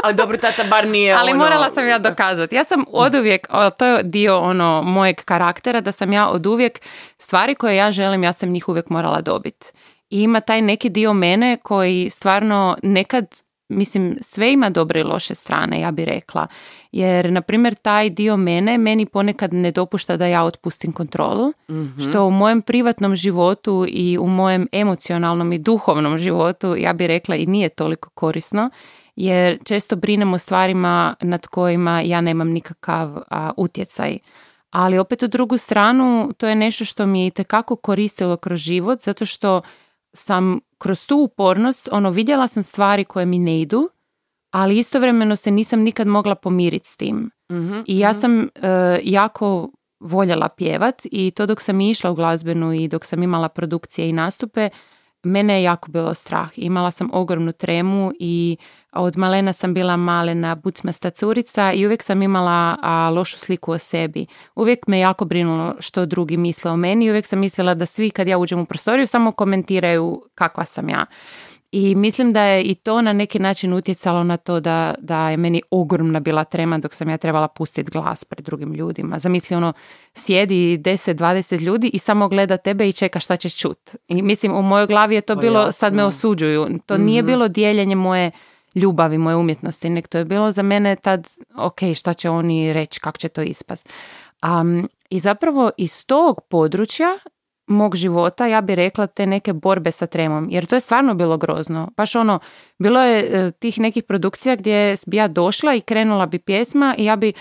Ali 0.05 0.15
dobro, 0.15 0.37
tata 0.37 0.65
bar 0.71 0.89
nije 0.89 1.15
Ali 1.15 1.31
ono... 1.31 1.39
morala 1.39 1.71
sam 1.71 1.89
ja 1.89 1.99
dokazati. 1.99 2.55
Ja 2.55 2.65
sam 2.65 2.85
oduvijek, 2.93 3.47
o, 3.51 3.71
to 3.71 3.87
je 3.87 4.03
dio 4.03 4.39
ono 4.39 4.83
mojeg 4.83 5.17
karaktera, 5.17 5.81
da 5.81 5.93
sam 5.93 6.13
ja 6.13 6.29
oduvijek 6.29 6.81
stvari 7.19 7.55
koje 7.55 7.77
ja 7.77 7.91
želim, 7.91 8.25
ja 8.25 8.33
sam 8.33 8.49
njih 8.49 8.69
uvijek 8.69 8.91
morala 8.91 9.21
dobiti. 9.21 9.67
I 10.11 10.23
ima 10.23 10.41
taj 10.41 10.63
neki 10.63 10.89
dio 10.89 11.13
mene 11.13 11.57
koji 11.63 12.11
stvarno 12.11 12.77
nekad, 12.83 13.27
mislim, 13.69 14.17
sve 14.21 14.53
ima 14.53 14.71
dobre 14.71 15.01
i 15.01 15.05
loše 15.05 15.35
strane, 15.35 15.81
ja 15.81 15.91
bi 15.91 16.05
rekla. 16.05 16.47
Jer, 16.93 17.33
na 17.33 17.41
primjer, 17.41 17.75
taj 17.75 18.11
dio 18.11 18.37
mene 18.37 18.79
meni 18.79 19.07
ponekad 19.07 19.53
ne 19.53 19.71
dopušta 19.71 20.17
da 20.17 20.27
ja 20.27 20.45
otpustim 20.45 20.93
kontrolu, 20.93 21.53
što 22.01 22.25
u 22.25 22.31
mojem 22.31 22.63
privatnom 22.63 23.17
životu 23.17 23.87
i 23.89 24.19
u 24.19 24.27
mojem 24.27 24.69
emocionalnom 24.73 25.53
i 25.53 25.59
duhovnom 25.59 26.19
životu, 26.19 26.77
ja 26.77 26.93
bi 26.93 27.07
rekla, 27.07 27.37
i 27.37 27.47
nije 27.47 27.69
toliko 27.69 28.11
korisno, 28.11 28.71
jer 29.19 29.59
često 29.65 29.97
brinem 29.97 30.33
o 30.33 30.39
stvarima 30.39 31.15
nad 31.21 31.47
kojima 31.47 32.01
ja 32.01 32.21
nemam 32.21 32.49
nikakav 32.49 33.23
a, 33.31 33.51
utjecaj. 33.57 34.19
Ali 34.71 34.99
opet 34.99 35.23
u 35.23 35.27
drugu 35.27 35.57
stranu 35.57 36.33
to 36.37 36.47
je 36.49 36.55
nešto 36.55 36.85
što 36.85 37.07
mi 37.07 37.21
je 37.21 37.27
itekako 37.27 37.77
koristilo 37.77 38.37
kroz 38.37 38.59
život 38.59 39.01
zato 39.03 39.27
što 39.27 39.63
sam 40.13 40.61
kroz 40.79 41.07
tu 41.07 41.17
upornost 41.17 41.89
ono 41.93 42.11
vidjela 42.11 42.49
sam 42.49 42.63
stvari 42.63 43.05
koje 43.05 43.27
mi 43.27 43.39
ne 43.39 43.61
idu, 43.61 43.89
ali 44.51 44.79
istovremeno 44.79 45.37
se 45.37 45.51
nisam 45.51 45.81
nikad 45.81 46.07
mogla 46.07 46.35
pomiriti 46.35 46.89
s 46.89 46.97
tim. 46.97 47.31
Mhm, 47.53 47.81
I 47.87 47.99
ja 47.99 48.15
sam 48.15 48.43
e, 48.43 48.49
jako 49.03 49.71
voljela 50.01 50.49
pjevat 50.49 51.03
i 51.05 51.31
to 51.31 51.47
dok 51.47 51.61
sam 51.61 51.81
išla 51.81 52.11
u 52.11 52.15
glazbenu 52.15 52.73
i 52.73 52.89
dok 52.89 53.05
sam 53.05 53.23
imala 53.23 53.49
produkcije 53.49 54.09
i 54.09 54.13
nastupe, 54.13 54.69
mene 55.23 55.55
je 55.55 55.63
jako 55.63 55.91
bilo 55.91 56.15
strah. 56.15 56.51
Imala 56.57 56.91
sam 56.91 57.11
ogromnu 57.13 57.53
tremu 57.53 58.13
i 58.21 58.57
od 58.93 59.17
malena 59.17 59.53
sam 59.53 59.75
bila 59.75 59.97
malena 59.97 60.55
bucmasta 60.55 61.11
curica 61.11 61.73
i 61.73 61.87
uvijek 61.87 62.03
sam 62.03 62.23
imala 62.23 62.77
a, 62.83 63.11
lošu 63.11 63.39
sliku 63.39 63.73
o 63.73 63.79
sebi. 63.79 64.27
Uvijek 64.55 64.87
me 64.87 64.99
jako 64.99 65.25
brinulo 65.25 65.75
što 65.81 66.07
drugi 66.07 66.37
misle 66.37 66.71
o 66.71 66.77
meni 66.77 67.05
i 67.05 67.11
uvijek 67.11 67.27
sam 67.27 67.39
mislila 67.39 67.75
da 67.75 67.87
svi 67.87 68.11
kad 68.11 68.29
ja 68.29 68.39
uđem 68.39 68.61
u 68.61 68.67
prostoriju 68.67 69.07
samo 69.07 69.33
komentiraju 69.33 70.23
kakva 70.35 70.65
sam 70.65 70.89
ja. 70.89 71.07
I 71.73 71.95
mislim 71.95 72.33
da 72.33 72.43
je 72.43 72.63
i 72.63 72.75
to 72.75 73.03
na 73.03 73.13
neki 73.13 73.39
način 73.39 73.73
utjecalo 73.73 74.23
na 74.23 74.37
to 74.37 74.61
da, 74.61 74.95
da 74.99 75.31
je 75.31 75.37
meni 75.37 75.63
ogromna 75.71 76.21
bila 76.21 76.45
trema 76.45 76.79
dok 76.79 76.95
sam 76.95 77.09
ja 77.09 77.17
trebala 77.17 77.49
pustiti 77.49 77.91
glas 77.91 78.25
pred 78.25 78.45
drugim 78.45 78.75
ljudima. 78.75 79.19
Zamisli 79.19 79.57
ono, 79.57 79.73
sjedi 80.15 80.79
10-20 80.79 81.61
ljudi 81.61 81.91
i 81.93 81.99
samo 81.99 82.29
gleda 82.29 82.57
tebe 82.57 82.89
i 82.89 82.93
čeka 82.93 83.21
šta 83.21 83.37
će 83.37 83.51
čut. 83.51 83.79
I 84.09 84.23
mislim, 84.23 84.55
u 84.55 84.63
mojoj 84.63 84.87
glavi 84.87 85.15
je 85.15 85.21
to 85.21 85.35
Pa 85.35 85.41
bilo, 85.41 85.73
sad 85.73 85.95
me 85.95 86.05
osuđuju. 86.05 86.79
To 86.87 86.99
nije 86.99 87.23
bilo 87.23 87.49
dijeljenje 87.49 87.95
moje 87.95 88.31
ljubavi, 88.79 89.19
moje 89.19 89.37
umjetnosti, 89.37 89.91
nek 89.91 90.09
to 90.09 90.19
je 90.19 90.25
bilo 90.25 90.53
za 90.53 90.63
mene 90.63 90.97
tad, 90.97 91.29
ok, 91.57 91.79
šta 91.95 92.15
će 92.15 92.31
oni 92.31 92.73
reći, 92.73 93.01
kako 93.01 93.19
će 93.19 93.29
to 93.29 93.43
ispast. 93.43 93.89
Um, 94.43 94.89
I 95.11 95.19
zapravo 95.19 95.71
iz 95.77 96.07
tog 96.07 96.41
područja 96.51 97.19
mog 97.69 97.97
života, 97.97 98.47
ja 98.47 98.61
bi 98.61 98.75
rekla 98.75 99.07
te 99.07 99.27
neke 99.27 99.53
borbe 99.53 99.91
sa 99.91 100.07
tremom, 100.07 100.47
jer 100.51 100.67
to 100.67 100.75
je 100.75 100.81
stvarno 100.81 101.15
bilo 101.15 101.37
grozno. 101.37 101.89
Baš 101.97 102.17
ono, 102.17 102.39
bilo 102.79 103.03
je 103.03 103.21
e, 103.21 103.51
tih 103.53 103.81
nekih 103.81 104.05
produkcija 104.05 104.57
gdje 104.57 104.97
bi 105.07 105.17
ja 105.17 105.29
došla 105.29 105.75
i 105.75 105.81
krenula 105.81 106.27
bi 106.27 106.39
pjesma 106.39 106.95
i 106.99 107.05
ja 107.05 107.17
bi 107.17 107.33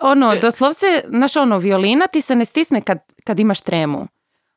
ono, 0.00 0.36
doslovce, 0.36 0.86
znaš 1.08 1.36
ono, 1.36 1.58
violina 1.58 2.06
ti 2.06 2.20
se 2.20 2.36
ne 2.36 2.44
stisne 2.44 2.80
kad, 2.80 2.98
kad 3.24 3.40
imaš 3.40 3.60
tremu. 3.60 4.06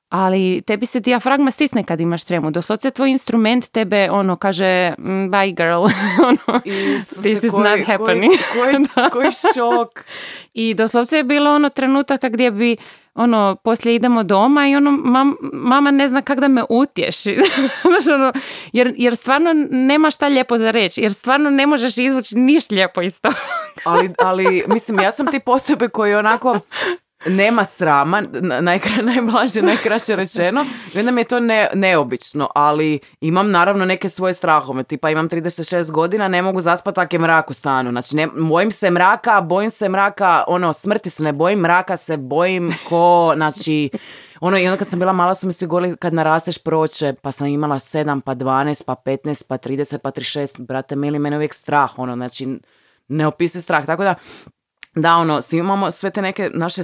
Ali 0.09 0.61
tebi 0.61 0.85
se 0.85 0.99
dijafragma 0.99 1.51
stisne 1.51 1.83
kad 1.83 2.01
imaš 2.01 2.23
tremu. 2.23 2.51
Doslovce 2.51 2.91
tvoj 2.91 3.09
instrument 3.09 3.67
tebe 3.67 4.09
ono 4.11 4.35
kaže 4.35 4.93
"Mm, 4.97 5.03
bye 5.29 5.51
girl. 5.51 5.85
ono, 6.27 6.61
Isuse, 6.65 7.21
this 7.23 7.43
is 7.43 7.51
koji- 7.51 7.63
not 7.63 7.73
koji- 7.75 7.83
happening. 7.85 8.33
Koji, 8.53 8.75
Da. 8.95 9.09
koji 9.09 9.31
šok. 9.31 10.03
I 10.53 10.73
doslovce 10.73 11.17
je 11.17 11.23
bilo 11.23 11.51
ono 11.51 11.69
trenutaka 11.69 12.29
gdje 12.29 12.51
bi 12.51 12.77
ono, 13.15 13.55
poslije 13.55 13.95
idemo 13.95 14.23
doma 14.23 14.67
i 14.67 14.75
ono, 14.75 14.91
mam- 14.91 15.35
mama 15.43 15.91
ne 15.91 16.07
zna 16.07 16.21
kak 16.21 16.39
da 16.39 16.47
me 16.47 16.63
utješi. 16.69 17.37
Znaš, 17.81 18.15
ono, 18.15 18.33
jer, 18.73 18.93
jer 18.97 19.15
stvarno 19.15 19.49
nema 19.69 20.11
šta 20.11 20.27
lijepo 20.27 20.57
za 20.57 20.71
reći, 20.71 21.01
jer 21.01 21.13
stvarno 21.13 21.49
ne 21.49 21.67
možeš 21.67 21.97
izvući 21.97 22.37
niš 22.37 22.69
lijepo 22.69 23.01
iz 23.01 23.21
toga. 23.21 23.35
Ali, 23.83 24.09
ali, 24.19 24.63
mislim, 24.67 24.99
ja 24.99 25.11
sam 25.11 25.27
tip 25.27 25.47
osobe 25.47 25.87
koji 25.87 26.15
onako 26.15 26.59
nema 27.25 27.63
srama, 27.63 28.21
na- 28.21 28.61
najkra, 28.61 29.01
najblaže, 29.13 29.61
najkraće 29.61 30.15
rečeno. 30.15 30.65
I 30.93 31.03
mi 31.03 31.21
je 31.21 31.25
to 31.25 31.39
ne, 31.39 31.67
neobično, 31.73 32.49
ali 32.55 32.99
imam 33.21 33.51
naravno 33.51 33.85
neke 33.85 34.09
svoje 34.09 34.33
strahove. 34.33 34.83
Tipa 34.83 35.09
imam 35.09 35.29
36 35.29 35.91
godina, 35.91 36.27
ne 36.27 36.41
mogu 36.41 36.61
zaspati 36.61 36.99
ako 36.99 37.15
je 37.15 37.19
mrak 37.19 37.49
u 37.49 37.53
stanu. 37.53 37.91
Znači, 37.91 38.15
ne, 38.15 38.27
bojim 38.49 38.71
se 38.71 38.91
mraka, 38.91 39.41
bojim 39.41 39.69
se 39.69 39.89
mraka, 39.89 40.43
ono, 40.47 40.73
smrti 40.73 41.09
se 41.09 41.23
ne 41.23 41.33
bojim, 41.33 41.59
mraka 41.59 41.97
se 41.97 42.17
bojim 42.17 42.73
ko, 42.89 43.33
znači, 43.35 43.89
ono, 44.39 44.57
i 44.57 44.67
onda 44.67 44.77
kad 44.77 44.87
sam 44.87 44.99
bila 44.99 45.13
mala 45.13 45.35
su 45.35 45.47
mi 45.47 45.53
svi 45.53 45.67
govorili 45.67 45.97
kad 45.97 46.13
narasteš 46.13 46.63
proće, 46.63 47.13
pa 47.21 47.31
sam 47.31 47.47
imala 47.47 47.75
7, 47.75 48.21
pa 48.21 48.35
12, 48.35 48.83
pa 48.85 48.95
15, 49.05 49.47
pa 49.47 49.57
30, 49.57 49.97
pa 49.97 50.11
36, 50.11 50.65
brate 50.65 50.95
mili, 50.95 51.19
mene 51.19 51.33
je 51.33 51.37
uvijek 51.37 51.53
strah, 51.53 51.99
ono, 51.99 52.15
znači, 52.15 52.59
neopisiv 53.07 53.61
strah, 53.61 53.85
tako 53.85 54.03
da, 54.03 54.15
da, 55.01 55.15
ono, 55.15 55.41
svi 55.41 55.57
imamo 55.57 55.91
sve 55.91 56.09
te 56.09 56.21
neke 56.21 56.49
naše 56.53 56.81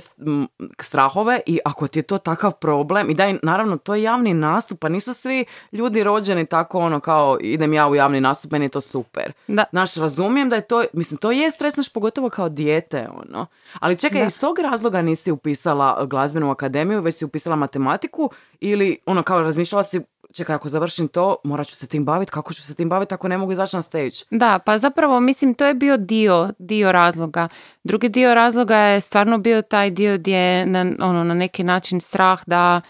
strahove 0.80 1.40
i 1.46 1.60
ako 1.66 1.88
ti 1.88 2.00
je 2.00 2.04
to 2.04 2.18
takav 2.18 2.52
problem 2.52 3.10
i 3.10 3.14
da, 3.14 3.28
i 3.28 3.40
naravno, 3.44 3.78
to 3.78 3.96
je 3.96 4.04
javni 4.04 4.34
nastup, 4.34 4.80
pa 4.80 4.90
nisu 4.90 5.14
svi 5.14 5.46
ljudi 5.72 6.04
rođeni 6.04 6.46
tako, 6.46 6.80
ono, 6.80 7.00
kao 7.00 7.38
idem 7.42 7.74
ja 7.74 7.88
u 7.88 7.96
javni 7.96 8.22
nastup, 8.22 8.52
meni 8.52 8.66
je 8.66 8.70
to 8.70 8.82
super. 8.82 9.34
Da. 9.48 9.64
Znaš, 9.72 9.96
razumijem 9.96 10.50
da 10.50 10.56
je 10.56 10.62
to, 10.62 10.84
mislim, 10.94 11.18
to 11.18 11.32
je 11.32 11.52
stresno, 11.52 11.84
pogotovo 11.94 12.30
kao 12.30 12.50
dijete, 12.50 13.08
ono. 13.14 13.46
Ali 13.80 13.98
čekaj, 13.98 14.22
Da. 14.22 14.28
iz 14.28 14.40
tog 14.40 14.60
razloga 14.60 15.02
nisi 15.02 15.32
upisala 15.32 16.06
glazbenu 16.06 16.52
akademiju, 16.52 17.02
već 17.02 17.16
si 17.16 17.26
upisala 17.26 17.56
matematiku 17.56 18.30
ili, 18.60 18.98
ono, 19.06 19.24
kao 19.24 19.42
razmišljala 19.42 19.84
si, 19.84 20.02
čekaj, 20.34 20.56
ako 20.56 20.70
završim 20.70 21.08
to, 21.08 21.36
morat 21.44 21.68
ću 21.68 21.76
se 21.76 21.88
tim 21.88 22.06
baviti, 22.06 22.32
kako 22.32 22.54
ću 22.54 22.62
se 22.64 22.76
tim 22.76 22.90
baviti 22.90 23.14
ako 23.14 23.28
ne 23.28 23.38
mogu 23.38 23.52
izaći 23.52 23.76
na 23.76 23.82
stage? 23.82 24.16
Da, 24.32 24.60
pa 24.66 24.78
zapravo 24.78 25.20
mislim 25.20 25.54
to 25.54 25.66
je 25.66 25.74
bio 25.74 25.98
dio, 25.98 26.50
dio 26.60 26.92
razloga. 26.92 27.48
Drugi 27.84 28.10
dio 28.10 28.34
razloga 28.34 28.78
je 28.78 29.02
stvarno 29.02 29.38
bio 29.38 29.62
taj 29.62 29.92
dio 29.92 30.18
gdje 30.18 30.38
je 30.38 30.66
na, 30.66 30.86
ono, 31.00 31.24
na 31.24 31.34
neki 31.34 31.64
način 31.64 32.02
strah 32.02 32.42
da 32.48 32.82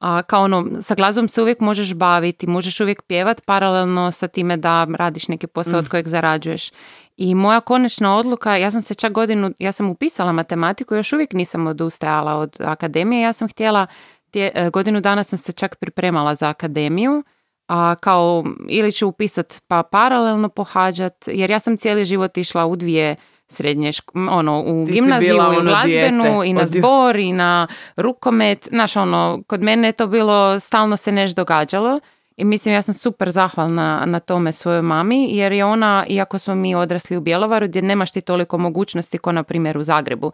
a, 0.00 0.22
kao 0.22 0.44
ono, 0.44 0.66
sa 0.82 0.94
glazbom 0.94 1.28
se 1.28 1.42
uvijek 1.42 1.60
možeš 1.60 1.94
baviti, 1.94 2.46
možeš 2.46 2.80
uvijek 2.80 3.02
pjevat 3.02 3.40
paralelno 3.44 4.12
sa 4.12 4.28
time 4.28 4.56
da 4.56 4.86
radiš 4.98 5.28
neki 5.28 5.46
posao 5.46 5.78
od 5.78 5.88
kojeg 5.88 6.08
zarađuješ. 6.08 6.70
I 7.16 7.34
moja 7.34 7.60
konačna 7.60 8.16
odluka, 8.16 8.56
ja 8.56 8.70
sam 8.70 8.82
se 8.82 8.94
čak 8.94 9.12
godinu, 9.12 9.50
ja 9.58 9.72
sam 9.72 9.90
upisala 9.90 10.32
matematiku, 10.32 10.94
još 10.94 11.12
uvijek 11.12 11.32
nisam 11.32 11.66
odustajala 11.66 12.34
od 12.34 12.56
akademije, 12.60 13.22
ja 13.22 13.32
sam 13.32 13.48
htjela, 13.48 13.86
tje- 14.32 14.50
e, 14.54 14.70
godinu 14.70 15.00
dana 15.00 15.24
sam 15.24 15.38
se 15.38 15.52
čak 15.52 15.76
pripremala 15.76 16.34
za 16.34 16.48
akademiju, 16.48 17.22
a 17.68 17.94
kao 18.00 18.44
ili 18.68 18.92
ću 18.92 19.08
upisat 19.08 19.62
pa 19.68 19.82
paralelno 19.82 20.48
pohađat, 20.48 21.14
jer 21.26 21.50
ja 21.50 21.58
sam 21.58 21.76
cijeli 21.76 22.04
život 22.04 22.36
išla 22.36 22.66
u 22.66 22.76
dvije 22.76 23.16
srednje 23.48 23.92
šk- 23.92 24.30
ono 24.30 24.60
u 24.60 24.86
Ti 24.86 24.92
gimnaziju 24.92 25.34
i 25.34 25.38
u 25.38 25.40
ono 25.40 25.60
glazbenu 25.60 26.22
dijete 26.22 26.48
i 26.48 26.52
na 26.52 26.66
zbor 26.66 27.16
i 27.16 27.32
na 27.32 27.66
rukomet, 27.96 28.68
znaš 28.70 28.96
ono, 28.96 29.42
kod 29.46 29.62
mene 29.62 29.88
je 29.88 29.92
to 29.92 30.06
bilo, 30.06 30.60
stalno 30.60 30.96
se 30.96 31.12
nešto 31.12 31.40
događalo 31.40 32.00
i 32.36 32.44
mislim 32.44 32.74
ja 32.74 32.82
sam 32.82 32.94
super 32.94 33.30
zahvalna 33.30 34.04
na 34.06 34.20
tome 34.20 34.52
svojoj 34.52 34.82
mami 34.82 35.36
jer 35.36 35.52
je 35.52 35.64
ona, 35.64 36.04
iako 36.08 36.38
smo 36.38 36.54
mi 36.54 36.74
odrasli 36.74 37.16
u 37.16 37.20
Bjelovaru 37.20 37.68
gdje 37.68 37.82
nemaš 37.82 38.12
ti 38.12 38.20
toliko 38.20 38.58
mogućnosti 38.58 39.18
ko 39.18 39.32
na 39.32 39.42
primjer 39.42 39.78
u 39.78 39.82
Zagrebu, 39.82 40.32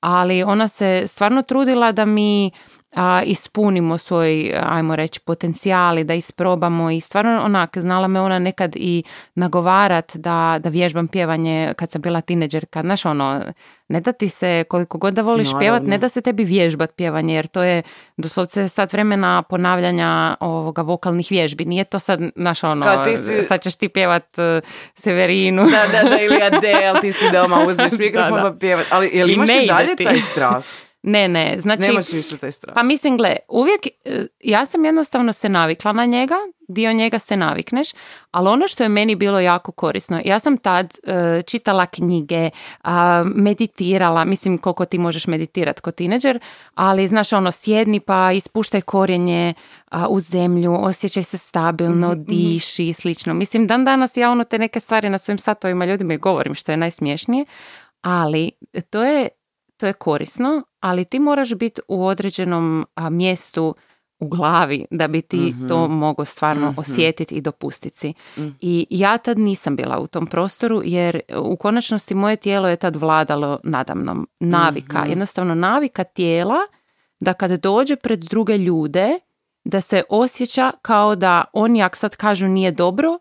ali 0.00 0.42
ona 0.42 0.68
se 0.68 1.02
stvarno 1.06 1.42
trudila 1.42 1.92
da 1.92 2.04
mi 2.04 2.50
a, 2.94 3.22
ispunimo 3.22 3.98
svoj, 3.98 4.24
ajmo 4.62 4.96
reći, 4.96 5.20
potencijali, 5.20 6.04
da 6.04 6.14
isprobamo 6.14 6.90
i 6.90 7.00
stvarno 7.00 7.42
onak, 7.42 7.78
znala 7.78 8.08
me 8.08 8.20
ona 8.20 8.38
nekad 8.38 8.72
i 8.76 9.02
nagovarat 9.34 10.16
da, 10.16 10.58
da 10.60 10.68
vježbam 10.68 11.08
pjevanje 11.08 11.44
kad 11.76 11.90
sam 11.90 12.02
bila 12.02 12.20
tineđerka, 12.20 12.80
znaš 12.80 13.04
ono, 13.04 13.42
ne 13.88 14.00
da 14.00 14.12
ti 14.12 14.28
se 14.28 14.64
koliko 14.68 14.98
god 14.98 15.14
da 15.14 15.22
voliš 15.22 15.46
Naravno. 15.46 15.60
pjevat, 15.60 15.82
ne 15.82 15.98
da 15.98 16.08
se 16.08 16.20
tebi 16.20 16.44
vježbat 16.44 16.90
pjevanje, 16.92 17.34
jer 17.34 17.46
to 17.46 17.62
je 17.62 17.82
doslovce 18.16 18.68
sat 18.68 18.92
vremena 18.92 19.42
ponavljanja 19.42 20.04
ovoga 20.40 20.82
vokalnih 20.82 21.26
vježbi, 21.30 21.64
nije 21.64 21.84
to 21.84 21.98
sad, 21.98 22.20
znaš 22.36 22.64
ono, 22.64 22.86
si- 23.16 23.42
sad 23.42 23.62
ćeš 23.62 23.76
ti 23.76 23.88
pjevat 23.88 24.38
eh, 24.38 24.60
Severinu. 24.94 25.62
Da, 25.64 25.70
da, 25.92 26.08
da, 26.08 26.20
ili 26.20 26.36
Adele, 26.42 27.00
ti 27.00 27.12
si 27.12 27.24
doma 27.32 27.64
uzmeš 27.68 27.92
mikrofon 27.92 28.30
Da, 28.32 28.42
da. 28.42 28.50
pa 28.50 28.58
pjevat. 28.58 28.86
Ali 28.90 29.10
jel 29.12 29.30
imaš 29.30 29.48
i 29.50 29.66
dalje 29.66 29.96
taj 29.96 30.14
strah? 30.14 30.64
Ne, 31.06 31.28
ne, 31.28 31.56
znači... 31.58 31.82
Nemaš 31.82 32.12
više 32.12 32.36
taj 32.36 32.52
strah. 32.52 32.74
Pa 32.74 32.82
mislim, 32.82 33.16
gle, 33.16 33.36
uvijek, 33.48 33.86
e, 34.04 34.26
ja 34.40 34.66
sam 34.66 34.84
jednostavno 34.84 35.32
se 35.32 35.48
navikla 35.48 35.92
na 35.92 36.04
njega, 36.04 36.34
dio 36.68 36.92
njega 36.92 37.18
se 37.18 37.36
navikneš, 37.36 37.88
ali 38.30 38.48
ono 38.48 38.68
što 38.68 38.82
je 38.82 38.88
meni 38.88 39.16
bilo 39.16 39.40
jako 39.40 39.72
korisno, 39.72 40.20
ja 40.24 40.38
sam 40.38 40.56
tad 40.56 40.94
e, 41.02 41.42
čitala 41.42 41.86
knjige, 41.86 42.50
a, 42.82 43.24
meditirala, 43.34 44.24
mislim 44.24 44.58
koliko 44.58 44.84
ti 44.84 44.98
možeš 44.98 45.26
meditirati 45.26 45.82
kao 45.82 45.92
tineđer, 45.92 46.38
ali 46.74 47.08
znaš 47.08 47.32
ono, 47.32 47.52
sjedni 47.52 48.00
pa 48.00 48.32
ispuštaj 48.32 48.80
korijenje 48.80 49.54
a, 49.90 50.08
u 50.08 50.20
zemlju, 50.20 50.74
osjećaj 50.80 51.22
se 51.22 51.38
stabilno, 51.38 52.14
diši 52.14 52.88
i 52.88 52.92
slično. 52.92 53.34
Mislim, 53.34 53.66
dan 53.66 53.84
danas 53.84 54.16
ja 54.16 54.30
ono 54.30 54.44
te 54.44 54.58
neke 54.58 54.80
stvari 54.80 55.10
na 55.10 55.18
svojim 55.18 55.38
satovima 55.38 55.84
ljudima 55.84 56.14
i 56.14 56.18
govorim 56.18 56.54
što 56.54 56.72
je 56.72 56.76
najsmješnije, 56.76 57.44
ali 58.02 58.50
to 58.90 59.04
je 59.04 59.28
to 59.76 59.86
je 59.86 59.92
korisno, 59.92 60.62
ali 60.84 61.04
ti 61.04 61.18
moraš 61.18 61.54
biti 61.54 61.80
u 61.88 62.06
određenom 62.06 62.86
a, 62.94 63.10
mjestu 63.10 63.74
u 64.18 64.28
glavi 64.28 64.86
da 64.90 65.08
bi 65.08 65.22
ti 65.22 65.54
to 65.68 65.88
mogao 65.88 66.24
stvarno 66.24 66.74
osjetiti 66.76 67.34
i 67.34 67.40
dopustiti 67.40 67.98
si. 67.98 68.14
I 68.60 68.86
ja 68.90 69.18
tad 69.18 69.38
nisam 69.38 69.76
bila 69.76 69.98
u 69.98 70.06
tom 70.06 70.26
prostoru 70.26 70.80
jer 70.84 71.20
u 71.36 71.56
konačnosti 71.56 72.14
moje 72.14 72.36
tijelo 72.36 72.68
je 72.68 72.76
tad 72.76 72.96
vladalo 72.96 73.60
nadamnom. 73.64 74.28
Navika, 74.40 75.04
jednostavno 75.08 75.54
navika 75.54 76.04
tijela 76.04 76.58
da 77.20 77.32
kad 77.32 77.50
dođe 77.50 77.96
pred 77.96 78.18
druge 78.18 78.58
ljude 78.58 79.18
da 79.64 79.80
se 79.80 80.02
osjeća 80.08 80.72
kao 80.82 81.16
da 81.16 81.44
oni 81.52 81.78
jak 81.78 81.96
sad 81.96 82.16
kažu 82.16 82.46
nije 82.46 82.72
dobro, 82.72 83.18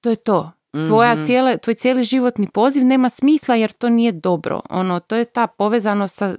to 0.00 0.10
je 0.10 0.16
to. 0.16 0.52
Tvoja 0.72 1.26
cijele, 1.26 1.58
tvoj 1.58 1.74
cijeli 1.74 2.04
životni 2.04 2.48
poziv 2.54 2.84
nema 2.84 3.08
smisla 3.08 3.54
jer 3.54 3.72
to 3.72 3.88
nije 3.88 4.12
dobro. 4.12 4.60
Ono, 4.70 5.00
to 5.00 5.16
je 5.16 5.24
ta 5.24 5.46
povezanost 5.46 6.14
sa 6.14 6.34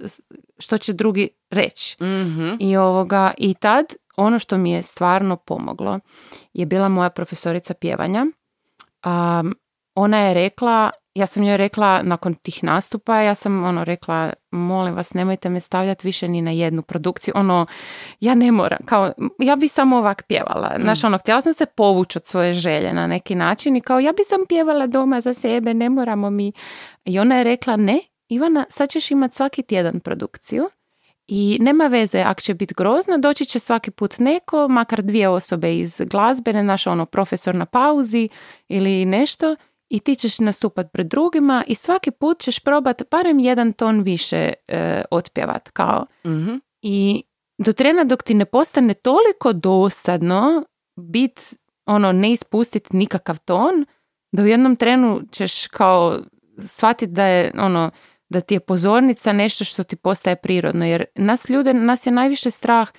što 0.58 0.78
će 0.78 0.92
drugi 0.92 1.28
reći. 1.50 1.96
Mhm. 2.02 2.50
I 2.60 2.76
ovoga, 2.76 3.32
i 3.38 3.54
tad 3.54 3.84
ono 4.16 4.38
što 4.38 4.58
mi 4.58 4.70
je 4.70 4.82
stvarno 4.82 5.36
pomoglo 5.36 6.00
je 6.52 6.66
bila 6.66 6.88
moja 6.88 7.10
profesorica 7.10 7.74
pjevanja. 7.74 8.26
Um, 9.06 9.54
ona 9.94 10.18
je 10.18 10.34
rekla, 10.34 10.90
ja 11.14 11.26
sam 11.26 11.44
joj 11.44 11.56
rekla 11.56 12.02
nakon 12.02 12.34
tih 12.34 12.64
nastupa, 12.64 13.20
ja 13.20 13.34
sam 13.34 13.64
ono 13.64 13.84
rekla, 13.84 14.32
molim 14.50 14.94
vas 14.94 15.14
nemojte 15.14 15.48
me 15.48 15.60
stavljati 15.60 16.06
više 16.06 16.28
ni 16.28 16.42
na 16.42 16.50
jednu 16.50 16.82
produkciju, 16.82 17.34
ono, 17.36 17.66
ja 18.20 18.34
ne 18.34 18.52
moram, 18.52 18.78
kao, 18.84 19.12
ja 19.38 19.56
bi 19.56 19.68
samo 19.68 19.96
ovak 19.96 20.22
pjevala, 20.28 20.76
znaš, 20.82 21.04
ono, 21.04 21.18
htjela 21.18 21.40
sam 21.40 21.54
se 21.54 21.66
povući 21.66 22.18
od 22.18 22.26
svoje 22.26 22.54
želje 22.54 22.92
na 22.92 23.06
neki 23.06 23.34
način 23.34 23.76
i 23.76 23.80
kao, 23.80 24.00
ja 24.00 24.12
bi 24.12 24.24
sam 24.24 24.40
pjevala 24.48 24.86
doma 24.86 25.20
za 25.20 25.34
sebe, 25.34 25.74
ne 25.74 25.88
moramo 25.88 26.30
mi, 26.30 26.52
i 27.04 27.18
ona 27.18 27.36
je 27.36 27.44
rekla, 27.44 27.76
ne, 27.76 28.00
Ivana, 28.28 28.64
sad 28.68 28.90
ćeš 28.90 29.10
imati 29.10 29.34
svaki 29.34 29.62
tjedan 29.62 30.00
produkciju, 30.00 30.68
i 31.32 31.58
nema 31.60 31.86
veze, 31.86 32.20
ako 32.20 32.40
će 32.40 32.54
biti 32.54 32.74
grozna, 32.74 33.18
doći 33.18 33.44
će 33.44 33.58
svaki 33.58 33.90
put 33.90 34.18
neko, 34.18 34.68
makar 34.68 35.02
dvije 35.02 35.28
osobe 35.28 35.76
iz 35.76 36.02
glazbene, 36.06 36.62
naš 36.62 36.86
ono 36.86 37.06
profesor 37.06 37.54
na 37.54 37.66
pauzi 37.66 38.28
ili 38.68 39.04
nešto 39.04 39.56
i 39.90 40.00
ti 40.00 40.14
ćeš 40.14 40.38
nastupat 40.38 40.92
pred 40.92 41.06
drugima 41.06 41.64
i 41.66 41.74
svaki 41.74 42.10
put 42.10 42.40
ćeš 42.40 42.60
probat 42.60 43.02
barem 43.10 43.38
jedan 43.38 43.72
ton 43.72 44.02
više 44.02 44.52
e, 44.68 45.02
otpjevat 45.10 45.70
kao. 45.70 46.06
Mhm. 46.26 46.54
I 46.82 47.22
do 47.58 47.72
trena 47.72 48.04
dok 48.04 48.22
ti 48.22 48.34
ne 48.34 48.44
postane 48.44 48.94
toliko 48.94 49.52
dosadno 49.52 50.64
bit, 50.96 51.40
ono, 51.86 52.12
ne 52.12 52.32
ispustiti 52.32 52.96
nikakav 52.96 53.38
ton, 53.38 53.86
da 54.32 54.42
u 54.42 54.46
jednom 54.46 54.76
trenu 54.76 55.20
ćeš 55.32 55.66
kao 55.66 56.18
shvatiti 56.64 57.12
da 57.12 57.26
je, 57.26 57.52
ono, 57.58 57.90
da 58.28 58.40
ti 58.40 58.54
je 58.54 58.60
pozornica 58.60 59.32
nešto 59.32 59.64
što 59.64 59.84
ti 59.84 59.96
postaje 59.96 60.36
prirodno, 60.36 60.86
jer 60.86 61.04
nas 61.14 61.48
ljude, 61.48 61.74
nas 61.74 62.06
je 62.06 62.12
najviše 62.12 62.50
strah 62.50 62.90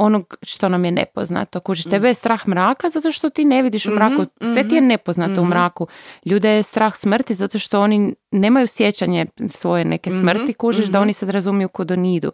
onog 0.00 0.36
što 0.42 0.68
nam 0.68 0.84
je 0.84 0.90
nepoznato. 0.90 1.60
Kužiš, 1.60 1.84
tebe 1.84 2.08
je 2.08 2.14
strah 2.14 2.48
mraka 2.48 2.90
zato 2.90 3.12
što 3.12 3.30
ti 3.30 3.44
ne 3.44 3.62
vidiš 3.62 3.86
u 3.86 3.90
mraku. 3.90 4.24
Sve 4.54 4.68
ti 4.68 4.74
je 4.74 4.80
nepoznato 4.80 5.42
u 5.42 5.44
mraku. 5.44 5.86
Ljude 6.24 6.48
je 6.50 6.62
strah 6.62 6.96
smrti 6.96 7.34
zato 7.34 7.58
što 7.58 7.80
oni 7.80 8.14
nemaju 8.30 8.66
sjećanje 8.66 9.26
svoje 9.48 9.84
neke 9.84 10.10
smrti. 10.10 10.54
Kužiš 10.54 10.86
da 10.86 11.00
oni 11.00 11.12
sad 11.12 11.30
razumiju 11.30 11.68
kod 11.68 11.90
onidu. 11.90 12.32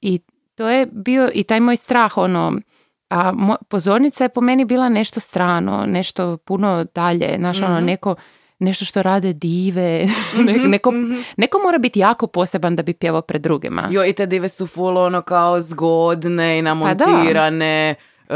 I 0.00 0.20
to 0.54 0.68
je 0.68 0.86
bio 0.92 1.30
i 1.34 1.42
taj 1.44 1.60
moj 1.60 1.76
strah, 1.76 2.16
ono, 2.16 2.60
a 3.08 3.32
mo- 3.32 3.56
pozornica 3.68 4.24
je 4.24 4.28
po 4.28 4.40
meni 4.40 4.64
bila 4.64 4.88
nešto 4.88 5.20
strano, 5.20 5.86
nešto 5.86 6.36
puno 6.36 6.84
dalje, 6.94 7.36
znaš, 7.38 7.62
ono, 7.62 7.80
neko, 7.80 8.14
nešto 8.60 8.84
što 8.84 9.02
rade 9.02 9.32
dive, 9.32 10.06
Ne- 10.46 10.58
neko, 10.58 10.92
neko 11.36 11.58
mora 11.58 11.78
biti 11.78 12.00
jako 12.00 12.26
poseban 12.26 12.76
da 12.76 12.82
bi 12.82 12.94
pjevao 12.94 13.22
pred 13.22 13.42
drugima. 13.42 13.88
Jo, 13.90 14.04
i 14.04 14.12
te 14.12 14.26
dive 14.26 14.48
su 14.48 14.66
full 14.66 14.98
ono 14.98 15.22
kao 15.22 15.60
zgodne 15.60 16.58
i 16.58 16.62
namontirane, 16.62 17.94
e, 18.28 18.34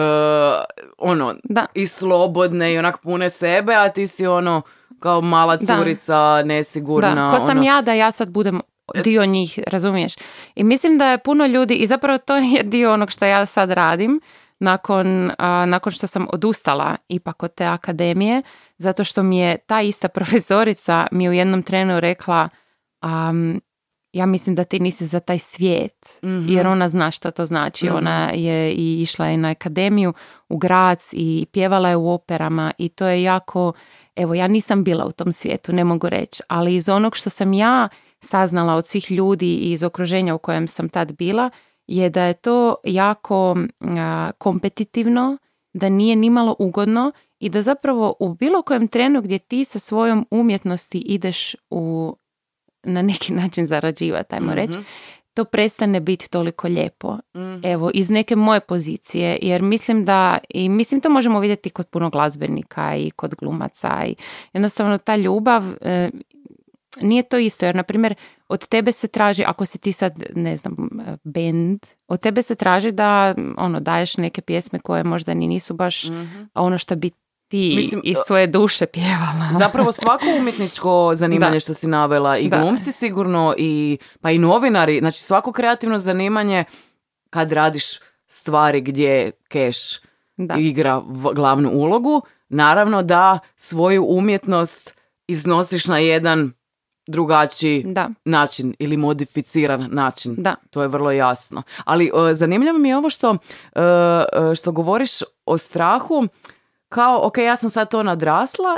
ono, 0.99 1.35
Da. 1.45 1.67
i 1.75 1.87
slobodne 1.87 2.73
i 2.73 2.79
onak 2.79 2.99
pune 2.99 3.31
sebe, 3.31 3.75
a 3.75 3.89
ti 3.89 4.07
si 4.07 4.27
ono 4.27 4.63
kao 5.01 5.21
mala 5.21 5.57
Da. 5.57 5.77
curica, 5.77 6.17
nesigurna. 6.45 7.15
Da, 7.15 7.31
ko 7.31 7.39
sam 7.39 7.51
ono. 7.51 7.63
ja 7.63 7.83
da 7.83 7.93
ja 7.93 8.11
sad 8.11 8.29
budem 8.29 8.61
dio 8.95 9.27
njih, 9.27 9.59
razumiješ? 9.67 10.15
I 10.55 10.65
mislim 10.65 10.99
da 10.99 11.07
je 11.07 11.19
puno 11.19 11.47
ljudi, 11.47 11.75
i 11.75 11.87
zapravo 11.87 12.19
to 12.19 12.37
je 12.37 12.63
dio 12.63 12.93
onog 12.93 13.11
što 13.11 13.25
ja 13.25 13.47
sad 13.47 13.71
radim, 13.71 14.21
nakon, 14.61 15.31
a, 15.39 15.67
nakon 15.67 15.93
što 15.93 16.07
sam 16.07 16.27
odustala 16.33 16.97
ipak 17.09 17.43
od 17.43 17.55
te 17.55 17.65
akademije, 17.65 18.43
zato 18.79 19.05
što 19.05 19.23
mi 19.23 19.39
je 19.39 19.59
ta 19.59 19.83
ista 19.83 20.09
profesorica 20.17 21.07
mi 21.13 21.29
u 21.29 21.33
jednom 21.33 21.63
trenu 21.63 22.01
rekla 22.01 22.49
am, 23.01 23.61
ja 24.13 24.27
mislim 24.27 24.55
da 24.55 24.65
ti 24.65 24.81
nisi 24.81 25.07
za 25.07 25.21
taj 25.21 25.39
svijet, 25.39 26.21
jer 26.49 26.67
ona 26.67 26.89
zna 26.89 27.11
što 27.11 27.31
to 27.31 27.47
znači. 27.47 27.89
Ona 27.89 28.31
je 28.35 28.73
i 28.73 29.03
išla 29.03 29.27
je 29.27 29.37
na 29.37 29.51
akademiju 29.51 30.13
u 30.49 30.57
Grac 30.57 31.11
i 31.13 31.47
pjevala 31.53 31.89
je 31.89 31.97
u 31.97 32.11
operama 32.11 32.73
i 32.79 32.89
to 32.89 33.07
je 33.07 33.23
jako, 33.23 33.73
evo 34.17 34.35
ja 34.35 34.49
nisam 34.49 34.85
bila 34.85 35.07
u 35.07 35.13
tom 35.13 35.33
svijetu, 35.33 35.73
ne 35.73 35.85
mogu 35.85 36.09
reći, 36.09 36.43
ali 36.49 36.75
iz 36.75 36.89
onog 36.89 37.17
što 37.17 37.31
sam 37.31 37.53
ja 37.53 37.89
saznala 38.21 38.75
od 38.75 38.87
svih 38.87 39.11
ljudi 39.11 39.55
i 39.55 39.73
iz 39.73 39.83
okruženja 39.83 40.35
u 40.35 40.39
kojem 40.39 40.69
sam 40.69 40.89
tad 40.89 41.13
bila, 41.13 41.51
je 41.87 42.11
da 42.11 42.25
je 42.25 42.35
to 42.35 42.77
jako 42.85 43.57
a, 43.81 44.31
kompetitivno, 44.39 45.39
da 45.73 45.89
nije 45.89 46.17
nimalo 46.17 46.57
ugodno 46.59 47.13
i 47.39 47.49
da 47.49 47.63
zapravo 47.63 48.15
u 48.21 48.35
bilo 48.35 48.63
kojem 48.63 48.89
trenu 48.89 49.23
gdje 49.23 49.39
ti 49.39 49.65
sa 49.65 49.79
svojom 49.79 50.27
umjetnosti 50.31 50.99
ideš 50.99 51.57
u 51.71 52.17
na 52.83 53.03
neki 53.03 53.33
način 53.41 53.67
zarađivati, 53.67 54.35
ajmo 54.35 54.55
reći, 54.55 54.79
to 55.35 55.45
prestane 55.45 56.01
biti 56.01 56.31
toliko 56.31 56.69
lijepo. 56.69 57.19
Evo, 57.63 57.91
iz 57.95 58.11
neke 58.11 58.37
moje 58.37 58.61
pozicije, 58.61 59.39
jer 59.43 59.63
mislim 59.63 60.05
da, 60.05 60.39
i 60.49 60.69
mislim 60.69 61.01
to 61.01 61.11
možemo 61.11 61.41
vidjeti 61.41 61.71
kod 61.71 61.87
puno 61.87 62.11
glazbenika 62.11 62.97
i 62.97 63.11
kod 63.11 63.35
glumaca 63.35 64.05
i 64.07 64.15
jednostavno 64.53 64.99
ta 64.99 65.17
ljubav 65.17 65.63
e, 65.81 66.11
nije 66.97 67.23
to 67.23 67.39
isto, 67.39 67.67
jer 67.67 67.75
na 67.75 67.83
primjer 67.83 68.15
od 68.49 68.67
tebe 68.67 68.93
se 68.93 69.09
traži, 69.09 69.45
ako 69.45 69.67
si 69.67 69.79
ti 69.79 69.93
sad, 69.93 70.23
ne 70.35 70.57
znam, 70.57 70.77
band, 71.25 71.79
od 72.09 72.21
tebe 72.21 72.43
se 72.43 72.55
traži 72.55 72.93
da 72.93 73.35
ono, 73.57 73.81
daješ 73.81 74.17
neke 74.17 74.41
pjesme 74.41 74.79
koje 74.79 75.05
možda 75.05 75.35
ni 75.35 75.49
nisu 75.49 75.75
baš 75.75 76.05
ono 76.55 76.79
što 76.79 76.97
bi 76.97 77.11
ti 77.49 77.73
Mislim, 77.77 78.01
iz 78.05 78.17
svoje 78.27 78.47
duše 78.47 78.87
pjevala. 78.87 79.49
Zapravo 79.59 79.93
svako 79.93 80.25
umjetničko 80.39 81.13
zanimanje 81.15 81.53
Da. 81.53 81.61
što 81.61 81.75
si 81.75 81.89
navela 81.89 82.39
i 82.39 82.49
Da. 82.49 82.59
glumci 82.59 82.93
sigurno 82.93 83.55
i 83.59 83.99
pa 84.21 84.31
i 84.31 84.39
novinari, 84.39 84.99
znači 84.99 85.19
svako 85.19 85.53
kreativno 85.53 85.99
zanimanje 85.99 86.65
kad 87.31 87.53
radiš 87.53 87.85
stvari 88.27 88.81
gdje 88.81 89.31
keš 89.49 89.77
igra 90.59 90.99
v- 90.99 91.35
glavnu 91.35 91.71
ulogu, 91.71 92.23
naravno 92.49 93.03
da 93.03 93.39
svoju 93.57 94.05
umjetnost 94.09 94.95
iznosiš 95.27 95.87
na 95.87 95.99
jedan 95.99 96.53
drugačiji 97.07 97.85
Da. 97.87 98.11
način 98.25 98.75
ili 98.79 98.97
modificiran 98.97 99.89
način. 99.93 100.35
Da. 100.39 100.55
To 100.71 100.83
je 100.83 100.89
vrlo 100.89 101.11
jasno. 101.11 101.63
Ali 101.85 102.07
e, 102.31 102.35
zanimljivo 102.35 102.79
mi 102.79 102.89
je 102.89 102.97
ovo 102.97 103.11
što, 103.11 103.37
e, 103.75 103.81
e, 103.81 104.55
što 104.55 104.73
govoriš 104.73 105.11
o 105.47 105.59
strahu, 105.59 106.29
kao, 106.89 107.27
ok, 107.27 107.39
ja 107.39 107.57
sam 107.57 107.71
sad 107.71 107.91
to 107.91 108.03
nadrasla 108.03 108.77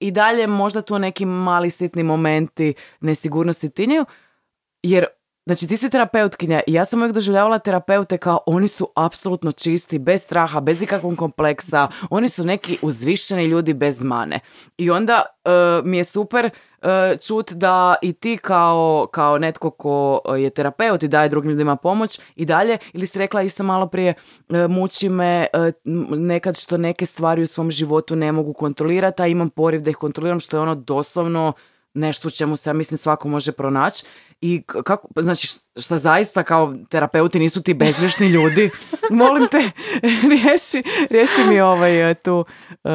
i 0.00 0.10
dalje 0.10 0.46
možda 0.46 0.82
tu 0.82 0.98
neki 0.98 1.24
mali 1.26 1.70
sitni 1.70 2.02
momenti 2.02 2.74
nesigurnosti 3.00 3.70
tinjaju, 3.70 4.04
jer 4.82 5.06
Znači 5.48 5.66
ti 5.66 5.76
si 5.76 5.90
terapeutkinja 5.90 6.60
i 6.66 6.72
ja 6.72 6.84
sam 6.84 7.00
uvijek 7.00 7.14
doživljavala 7.14 7.58
terapeute 7.58 8.18
kao 8.18 8.38
oni 8.46 8.68
su 8.68 8.92
apsolutno 8.96 9.52
čisti, 9.52 9.98
bez 9.98 10.22
straha, 10.22 10.60
bez 10.60 10.82
ikakvog 10.82 11.16
kompleksa, 11.16 11.88
oni 12.10 12.28
su 12.28 12.44
neki 12.44 12.78
uzvišeni 12.82 13.44
ljudi 13.44 13.74
bez 13.74 14.02
mane. 14.02 14.40
I 14.78 14.90
onda 14.90 15.22
e, 15.44 15.50
mi 15.84 15.96
je 15.96 16.04
super 16.04 16.50
čut 17.26 17.52
da 17.52 17.94
i 18.02 18.12
ti 18.12 18.36
kao, 18.36 19.08
kao 19.12 19.38
netko 19.38 19.70
ko 19.70 20.20
je 20.38 20.50
terapeut 20.50 21.02
i 21.02 21.08
daje 21.08 21.28
drugim 21.28 21.50
ljudima 21.50 21.76
pomoć 21.76 22.20
i 22.36 22.44
dalje, 22.44 22.78
ili 22.92 23.06
si 23.06 23.18
rekla 23.18 23.42
isto 23.42 23.62
malo 23.62 23.86
prije, 23.86 24.14
e, 24.48 24.68
muči 24.68 25.08
me 25.08 25.46
e, 25.52 25.72
nekad 26.10 26.58
što 26.58 26.76
neke 26.76 27.06
stvari 27.06 27.42
u 27.42 27.46
svom 27.46 27.70
životu 27.70 28.16
ne 28.16 28.32
mogu 28.32 28.52
kontrolirati, 28.52 29.22
a 29.22 29.26
imam 29.26 29.50
poriv 29.50 29.82
da 29.82 29.90
ih 29.90 29.96
kontroliram, 29.96 30.40
što 30.40 30.56
je 30.56 30.60
ono 30.60 30.74
doslovno 30.74 31.52
nešto 31.94 32.28
u 32.28 32.30
čemu 32.30 32.56
se 32.56 32.70
ja 32.70 32.74
mislim 32.74 32.98
svako 32.98 33.28
može 33.28 33.52
pronaći 33.52 34.04
i 34.40 34.62
kako, 34.84 35.08
znači 35.16 35.48
šta 35.76 35.98
zaista 35.98 36.42
kao 36.42 36.74
terapeuti 36.90 37.38
nisu 37.38 37.62
ti 37.62 37.74
bezgrešni 37.74 38.26
ljudi, 38.36 38.70
molim 39.10 39.48
te 39.48 39.70
riješi, 40.30 40.82
riješi 41.10 41.44
mi 41.44 41.60
ovaj, 41.60 42.10
eh, 42.10 42.14
tu, 42.14 42.44
eh, 42.84 42.90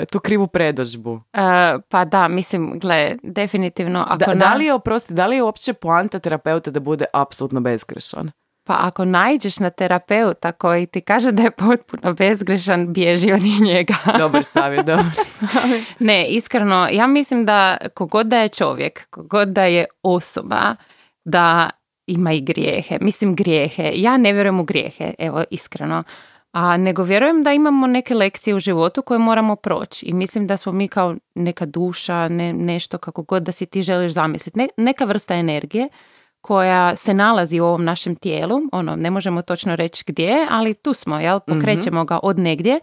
eh, 0.00 0.04
tu 0.04 0.20
krivu 0.20 0.46
predođbu. 0.46 1.20
E, 1.32 1.40
pa 1.88 2.04
da, 2.04 2.28
mislim, 2.28 2.78
gle, 2.78 3.16
definitivno 3.22 4.04
ako 4.08 4.16
Da, 4.18 4.26
na- 4.26 4.34
da 4.34 4.54
li 4.54 4.64
je, 4.64 4.72
oprosti, 4.72 5.14
da 5.14 5.26
li 5.26 5.36
je 5.36 5.42
uopće 5.42 5.72
poanta 5.72 6.18
terapeuta 6.18 6.70
da 6.70 6.80
bude 6.80 7.04
apsolutno 7.12 7.60
bezgrešan? 7.60 8.30
Pa 8.68 8.76
ako 8.80 9.04
naiđeš 9.04 9.58
na 9.58 9.70
terapeuta 9.70 10.52
koji 10.52 10.86
ti 10.86 11.00
kaže 11.00 11.32
da 11.32 11.42
je 11.42 11.50
potpuno 11.50 12.12
bezgrešan, 12.12 12.92
bježi 12.92 13.32
od 13.32 13.40
njega. 13.62 13.94
Dobar 14.18 14.44
savjet, 14.44 14.86
dobar 14.86 15.04
savjet. 15.24 15.84
ne, 15.98 16.28
iskreno, 16.28 16.88
ja 16.92 17.06
mislim 17.06 17.44
da 17.46 17.76
kogod 17.94 18.26
da 18.26 18.38
je 18.38 18.48
čovjek, 18.48 19.08
kogod 19.10 19.48
da 19.48 19.64
je 19.64 19.84
osoba, 20.02 20.76
da 21.24 21.70
ima 22.06 22.32
i 22.32 22.40
grijehe. 22.40 22.98
Mislim 23.00 23.34
grijehe. 23.34 23.92
Ja 23.94 24.16
ne 24.16 24.32
vjerujem 24.32 24.60
u 24.60 24.64
grijehe, 24.64 25.14
evo, 25.18 25.44
iskreno. 25.50 26.02
A 26.52 26.76
nego 26.76 27.02
vjerujem 27.02 27.42
da 27.42 27.52
imamo 27.52 27.86
neke 27.86 28.14
lekcije 28.14 28.54
u 28.54 28.60
životu 28.60 29.02
koje 29.02 29.18
moramo 29.18 29.56
proći. 29.56 30.06
I 30.06 30.12
mislim 30.12 30.46
da 30.46 30.56
smo 30.56 30.72
mi 30.72 30.88
kao 30.88 31.16
neka 31.34 31.66
duša, 31.66 32.28
ne, 32.28 32.52
nešto 32.52 32.98
kako 32.98 33.22
god 33.22 33.42
da 33.42 33.52
si 33.52 33.66
ti 33.66 33.82
želiš 33.82 34.12
zamisliti. 34.12 34.58
Ne- 34.58 34.68
neka 34.76 35.04
vrsta 35.04 35.34
energije 35.34 35.88
koja 36.48 36.96
se 36.96 37.14
nalazi 37.14 37.60
u 37.60 37.64
ovom 37.64 37.84
našem 37.84 38.16
tijelu, 38.16 38.60
ono, 38.72 38.96
ne 38.96 39.10
možemo 39.10 39.42
točno 39.42 39.76
reći 39.76 40.04
gdje, 40.06 40.46
ali 40.50 40.74
tu 40.74 40.94
smo, 40.94 41.20
jel, 41.20 41.40
pokrećemo 41.40 42.04
ga 42.04 42.18
od 42.22 42.38
negdje. 42.38 42.80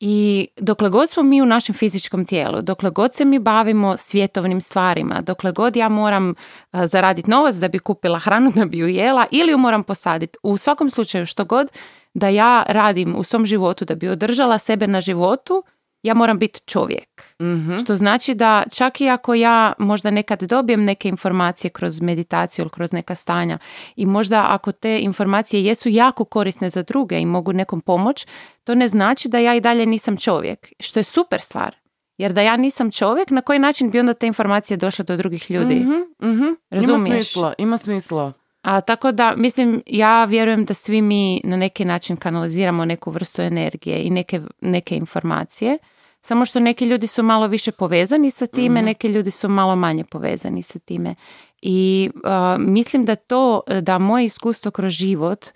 I 0.00 0.46
dokle 0.56 0.90
god 0.90 1.10
smo 1.10 1.22
mi 1.22 1.42
u 1.42 1.46
našem 1.46 1.74
fizičkom 1.74 2.24
tijelu, 2.24 2.62
dokle 2.62 2.90
god 2.90 3.14
se 3.14 3.24
mi 3.24 3.38
bavimo 3.38 3.96
svjetovnim 3.96 4.60
stvarima, 4.60 5.20
dokle 5.20 5.52
god 5.52 5.76
ja 5.76 5.88
moram 5.88 6.34
a, 6.70 6.86
zaraditi 6.86 7.30
novac 7.30 7.54
da 7.54 7.68
bi 7.68 7.78
kupila 7.78 8.18
hranu, 8.18 8.52
da 8.56 8.64
bi 8.64 8.78
ju 8.78 8.88
jela 8.88 9.26
ili 9.30 9.50
ju 9.50 9.58
moram 9.58 9.82
posaditi, 9.82 10.38
u 10.42 10.56
svakom 10.56 10.90
slučaju 10.90 11.26
što 11.26 11.44
god 11.44 11.68
da 12.14 12.28
ja 12.28 12.64
radim 12.68 13.16
u 13.16 13.22
svom 13.22 13.46
životu 13.46 13.84
da 13.84 13.94
bi 13.94 14.08
održala 14.08 14.58
sebe 14.58 14.86
na 14.86 15.00
životu, 15.00 15.62
ja 16.06 16.14
moram 16.14 16.38
biti 16.38 16.60
čovjek. 16.60 17.22
Mhm. 17.42 17.76
Što 17.76 17.94
znači 17.94 18.34
da 18.34 18.64
čak 18.72 19.00
i 19.00 19.08
ako 19.08 19.34
ja 19.34 19.72
možda 19.78 20.10
nekad 20.10 20.42
dobijem 20.42 20.84
neke 20.84 21.08
informacije 21.08 21.70
kroz 21.70 22.00
meditaciju 22.00 22.62
ili 22.62 22.70
kroz 22.70 22.92
neka 22.92 23.14
stanja 23.14 23.58
i 23.96 24.06
možda 24.06 24.46
ako 24.48 24.72
te 24.72 25.00
informacije 25.00 25.64
jesu 25.64 25.88
jako 25.88 26.24
korisne 26.24 26.70
za 26.70 26.82
druge 26.82 27.20
i 27.20 27.26
mogu 27.26 27.52
nekom 27.52 27.80
pomoć, 27.80 28.26
to 28.64 28.74
ne 28.74 28.88
znači 28.88 29.28
da 29.28 29.38
ja 29.38 29.54
i 29.54 29.60
dalje 29.60 29.86
nisam 29.86 30.16
čovjek, 30.16 30.72
što 30.80 31.00
je 31.00 31.04
super 31.04 31.40
stvar. 31.40 31.76
Jer 32.18 32.32
da 32.32 32.42
ja 32.42 32.56
nisam 32.56 32.90
čovjek, 32.90 33.30
na 33.30 33.40
koji 33.40 33.58
način 33.58 33.90
bi 33.90 34.00
onda 34.00 34.14
te 34.14 34.26
informacije 34.26 34.76
došle 34.76 35.04
do 35.04 35.16
drugih 35.16 35.50
ljudi? 35.50 35.74
Mhm, 35.74 36.30
mhm. 36.30 36.44
Ima 36.44 36.56
Razumiješ? 36.70 37.32
smisla, 37.32 37.54
ima 37.58 37.76
smisla. 37.76 38.32
A 38.62 38.80
tako 38.80 39.12
da, 39.12 39.34
mislim, 39.36 39.82
ja 39.86 40.24
vjerujem 40.24 40.64
da 40.64 40.74
svi 40.74 41.02
mi 41.02 41.40
na 41.44 41.56
neki 41.56 41.84
način 41.84 42.16
kanaliziramo 42.16 42.84
neku 42.84 43.10
vrstu 43.10 43.42
energije 43.42 44.02
i 44.02 44.10
neke, 44.10 44.40
neke 44.60 44.96
informacije. 44.96 45.78
Samo 46.26 46.44
što 46.44 46.60
neki 46.60 46.84
ljudi 46.84 47.06
su 47.06 47.22
malo 47.22 47.46
više 47.46 47.72
povezani 47.72 48.30
sa 48.30 48.46
time, 48.46 48.82
neki 48.82 49.08
ljudi 49.08 49.30
su 49.30 49.48
malo 49.48 49.76
manje 49.76 50.04
povezani 50.04 50.62
sa 50.62 50.78
time. 50.78 51.14
I 51.62 52.10
a, 52.24 52.56
mislim 52.58 53.04
da 53.04 53.14
to, 53.14 53.60
da 53.80 53.98
moje 53.98 54.24
iskustvo 54.24 54.70
kroz 54.70 54.92
život, 54.92 55.46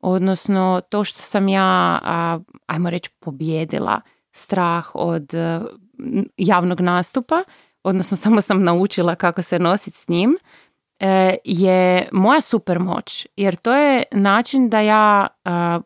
odnosno 0.00 0.80
to 0.88 1.04
što 1.04 1.22
sam 1.22 1.48
ja, 1.48 1.98
a, 2.02 2.38
ajmo 2.66 2.90
reći, 2.90 3.10
pobjedila 3.20 4.00
strah 4.32 4.90
od 4.94 5.34
a, 5.34 5.64
javnog 6.36 6.80
nastupa, 6.80 7.42
odnosno 7.82 8.16
samo 8.24 8.40
sam 8.40 8.64
naučila 8.64 9.14
kako 9.14 9.42
se 9.42 9.58
nositi 9.58 9.96
s 9.96 10.08
njim, 10.08 10.36
e, 11.00 11.36
je 11.44 12.08
moja 12.12 12.40
super 12.40 12.78
moć. 12.78 13.26
Jer 13.36 13.56
to 13.56 13.74
je 13.74 14.02
način 14.12 14.68
da 14.68 14.80
ja 14.80 15.26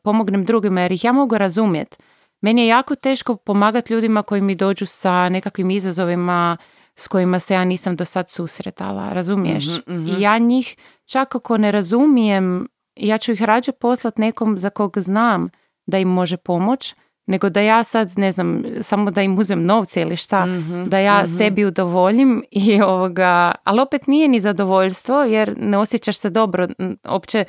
pomognem 0.02 0.44
drugima, 0.44 0.81
jer 0.81 0.92
ih 0.92 1.05
ja 1.05 1.12
mogu 1.12 1.38
razumjeti. 1.38 1.96
Meni 2.42 2.61
je 2.61 2.66
jako 2.66 2.94
teško 2.94 3.37
pomagati 3.37 3.92
ljudima 3.92 4.22
koji 4.22 4.40
mi 4.40 4.55
dođu 4.55 4.87
sa 4.87 5.28
nekakvim 5.28 5.70
izazovima 5.70 6.57
s 6.96 7.09
kojima 7.09 7.38
se 7.38 7.55
ja 7.55 7.64
nisam 7.64 7.96
do 7.96 8.05
sad 8.05 8.31
susretala, 8.31 9.12
razumiješ? 9.12 9.64
Mhm, 9.66 9.94
mhm. 9.94 10.07
I 10.07 10.22
ja 10.22 10.38
njih, 10.38 10.76
čak 11.05 11.35
ako 11.35 11.57
ne 11.57 11.72
razumijem, 11.72 12.68
ja 12.96 13.18
ću 13.18 13.33
ih 13.33 13.42
rađe 13.42 13.72
poslat 13.72 14.18
nekom 14.18 14.59
za 14.59 14.70
kog 14.70 14.98
znam 14.98 15.48
da 15.87 15.98
im 15.98 16.09
može 16.09 16.37
pomoć, 16.37 16.94
nego 17.26 17.50
da 17.50 17.61
ja 17.61 17.85
sad, 17.85 18.12
ne 18.16 18.33
znam, 18.33 18.62
samo 18.81 19.11
da 19.11 19.22
im 19.22 19.38
uzem 19.38 19.64
novce 19.64 20.00
ili 20.00 20.16
šta, 20.16 20.46
Mhm, 20.46 20.85
da 20.85 20.98
ja 20.98 21.22
mhm. 21.22 21.37
sebi 21.37 21.64
udovoljim 21.64 22.44
i 22.50 22.83
ovoga, 22.83 23.52
ali 23.64 23.81
opet 23.81 24.07
nije 24.07 24.28
ni 24.28 24.40
zadovoljstvo 24.40 25.22
jer 25.22 25.55
ne 25.59 25.78
osjećaš 25.78 26.18
se 26.18 26.31
dobro, 26.31 26.68
opće 27.05 27.44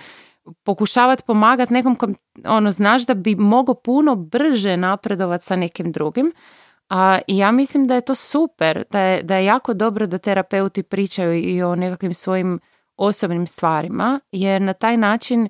pokušavati 0.64 1.24
pomagati 1.28 1.74
nekom 1.74 1.96
kom, 1.96 2.16
ono, 2.46 2.72
znaš 2.72 3.06
da 3.06 3.14
bi 3.14 3.36
mogao 3.36 3.76
puno 3.76 4.16
brže 4.16 4.78
napredovati 4.78 5.46
sa 5.46 5.56
nekim 5.56 5.92
drugim. 5.92 6.34
A 6.90 7.20
i 7.28 7.38
ja 7.38 7.52
mislim 7.52 7.88
da 7.88 7.96
je 7.96 8.02
to 8.02 8.16
super, 8.16 8.84
da 8.92 9.00
je, 9.00 9.24
da 9.24 9.38
je 9.38 9.46
jako 9.46 9.74
dobro 9.74 10.08
da 10.08 10.18
terapeuti 10.18 10.84
pričaju 10.84 11.34
i 11.34 11.64
o 11.64 11.76
nekakvim 11.76 12.14
svojim 12.14 12.60
osobnim 12.98 13.48
stvarima, 13.48 14.20
jer 14.32 14.62
na 14.62 14.74
taj 14.74 14.98
način 14.98 15.50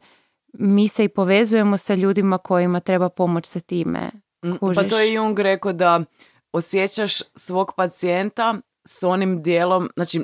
mi 0.53 0.87
se 0.87 1.03
i 1.03 1.09
povezujemo 1.09 1.77
sa 1.77 1.95
ljudima 1.95 2.37
kojima 2.37 2.79
treba 2.79 3.09
pomoć 3.09 3.45
sa 3.45 3.59
time. 3.59 4.11
Mm, 4.45 4.51
Pa 4.51 4.57
Kužiš? 4.57 4.89
to 4.89 4.99
je 4.99 5.13
Jung 5.13 5.39
rekao 5.39 5.73
da 5.73 6.03
osjećaš 6.51 7.21
svog 7.35 7.71
pacijenta 7.77 8.55
s 8.87 9.03
onim 9.03 9.43
dijelom, 9.43 9.89
znači 9.95 10.23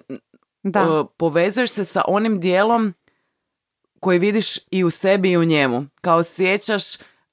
Da, 0.63 1.05
povezuješ 1.17 1.71
se 1.71 1.85
sa 1.85 2.01
onim 2.07 2.39
dijelom 2.39 2.93
koji 3.99 4.19
vidiš 4.19 4.57
i 4.71 4.83
u 4.83 4.89
sebi 4.89 5.31
i 5.31 5.37
u 5.37 5.43
njemu. 5.43 5.85
Kao 6.01 6.17
osjećaš, 6.17 6.83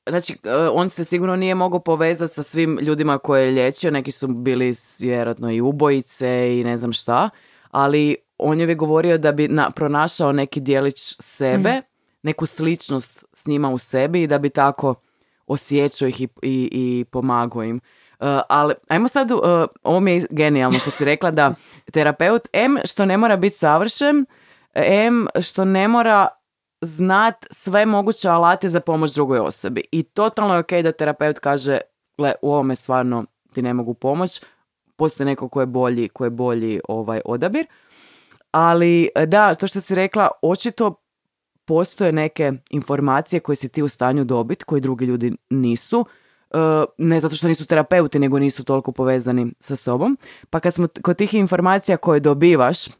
znači 0.06 0.36
e, 0.44 0.54
on 0.54 0.88
se 0.88 1.04
sigurno 1.04 1.36
nije 1.36 1.54
mogao 1.54 1.80
povezati 1.80 2.34
sa 2.34 2.42
svim 2.42 2.78
ljudima 2.82 3.18
koje 3.18 3.44
je 3.44 3.52
liječio, 3.52 3.90
neki 3.90 4.12
su 4.12 4.28
bili 4.28 4.74
vjerojatno 5.00 5.50
i 5.50 5.60
ubojice 5.60 6.58
i 6.58 6.64
ne 6.64 6.76
znam 6.76 6.92
šta, 6.92 7.30
ali 7.70 8.16
on 8.38 8.60
je 8.60 8.64
uvijek 8.64 8.78
govorio 8.78 9.18
da 9.18 9.32
bi 9.32 9.48
na, 9.48 9.70
pronašao 9.70 10.32
neki 10.32 10.60
dijelić 10.60 11.16
sebe, 11.20 11.82
neku 12.22 12.46
sličnost 12.46 13.24
s 13.32 13.46
njima 13.46 13.70
u 13.70 13.78
sebi 13.78 14.22
i 14.22 14.26
da 14.26 14.38
bi 14.38 14.50
tako 14.50 14.94
osjećao 15.46 16.08
ih 16.08 16.20
i, 16.20 16.28
i, 16.42 16.68
i 16.72 17.04
pomagao 17.10 17.62
im. 17.62 17.80
Uh, 18.20 18.26
ali 18.48 18.74
ajmo 18.88 19.08
sad, 19.08 19.30
uh, 19.30 19.40
ovo 19.82 20.00
mi 20.00 20.12
je 20.12 20.26
genijalno 20.30 20.78
što 20.78 20.90
si 20.90 21.04
rekla 21.04 21.30
da 21.30 21.54
terapeut, 21.92 22.48
M 22.52 22.78
što 22.84 23.04
ne 23.04 23.16
mora 23.16 23.36
biti 23.36 23.56
savršen, 23.56 24.26
M 24.74 25.26
što 25.40 25.64
ne 25.64 25.88
mora 25.88 26.28
znat 26.86 27.46
sve 27.50 27.86
moguće 27.86 28.28
alate 28.28 28.68
za 28.68 28.80
pomoć 28.80 29.14
drugoj 29.14 29.38
osobi. 29.38 29.82
I 29.92 30.02
totalno 30.02 30.54
je 30.54 30.60
ok 30.60 30.72
da 30.72 30.92
terapeut 30.92 31.38
kaže, 31.38 31.78
gle, 32.18 32.32
u 32.42 32.52
ovome 32.52 32.76
stvarno 32.76 33.24
ti 33.52 33.62
ne 33.62 33.74
mogu 33.74 33.94
pomoć, 33.94 34.44
postoji 34.96 35.24
neko 35.24 35.48
ko 35.48 35.60
je 35.60 35.66
bolji, 35.66 36.08
ko 36.08 36.24
je 36.24 36.30
bolji 36.30 36.80
ovaj 36.88 37.20
odabir. 37.24 37.66
Ali 38.50 39.08
da, 39.26 39.54
to 39.54 39.66
što 39.66 39.80
si 39.80 39.94
rekla, 39.94 40.28
očito 40.42 40.94
postoje 41.64 42.12
neke 42.12 42.52
informacije 42.70 43.40
koje 43.40 43.56
si 43.56 43.68
ti 43.68 43.82
u 43.82 43.88
stanju 43.88 44.24
dobiti, 44.24 44.64
koje 44.64 44.80
drugi 44.80 45.04
ljudi 45.04 45.32
nisu. 45.50 46.06
E, 46.50 46.58
ne 46.98 47.20
zato 47.20 47.34
što 47.34 47.48
nisu 47.48 47.66
terapeuti, 47.66 48.18
nego 48.18 48.38
nisu 48.38 48.64
toliko 48.64 48.92
povezani 48.92 49.52
sa 49.60 49.76
sobom. 49.76 50.18
Pa 50.50 50.60
kad 50.60 50.74
smo 50.74 50.88
kod 51.02 51.16
tih 51.16 51.34
informacija 51.34 51.96
koje 51.96 52.20
dobivaš 52.20 52.86
e, 52.86 52.92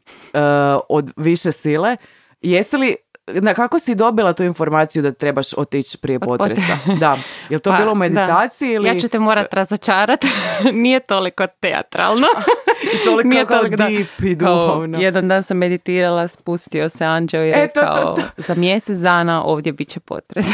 od 0.89 1.11
više 1.17 1.51
sile, 1.51 1.97
jesi 2.41 2.77
li 2.77 2.95
na 3.29 3.53
kako 3.53 3.79
si 3.79 3.95
dobila 3.95 4.33
tu 4.33 4.43
informaciju 4.43 5.01
da 5.01 5.11
trebaš 5.11 5.53
otići 5.53 5.97
prije 5.97 6.19
potresa? 6.19 6.77
Da. 6.99 7.17
Je 7.49 7.59
to 7.59 7.71
Pa, 7.71 7.77
bilo 7.77 7.91
u 7.91 7.95
da. 7.95 7.99
meditaciji 7.99 8.69
ili 8.69 8.87
Ja 8.87 8.95
ću 8.95 9.07
te 9.07 9.19
morat 9.19 9.53
razočarat, 9.53 10.25
nije 10.73 10.99
toliko 10.99 11.47
teatralno. 11.49 12.27
i 12.93 13.05
toliko 13.05 13.29
Nije 13.29 13.45
kao 13.45 13.57
toliko 13.57 13.75
da- 13.75 13.87
deep 13.87 14.07
i 14.21 14.37
Kao, 14.37 14.65
duhovno? 14.67 14.99
jedan 14.99 15.27
dan 15.27 15.43
sam 15.43 15.57
meditirala, 15.57 16.27
spustio 16.27 16.89
se 16.89 17.05
anđeo 17.05 17.43
i 17.43 17.49
E, 17.49 17.67
to, 17.67 17.81
to, 17.81 17.81
rekao 17.81 18.15
to. 18.15 18.21
za 18.37 18.55
mjesec 18.55 18.97
dana 18.97 19.43
ovdje 19.43 19.71
bit 19.73 19.87
će 19.87 19.99
potres. 19.99 20.45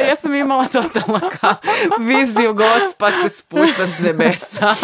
ja 0.00 0.16
sam 0.16 0.34
imala 0.34 0.66
totalno 0.66 1.20
kao 1.40 1.54
viziju 2.00 2.54
gospa 2.54 3.10
se 3.12 3.28
spušta 3.30 3.86
s 3.88 3.98
nebesa 3.98 4.74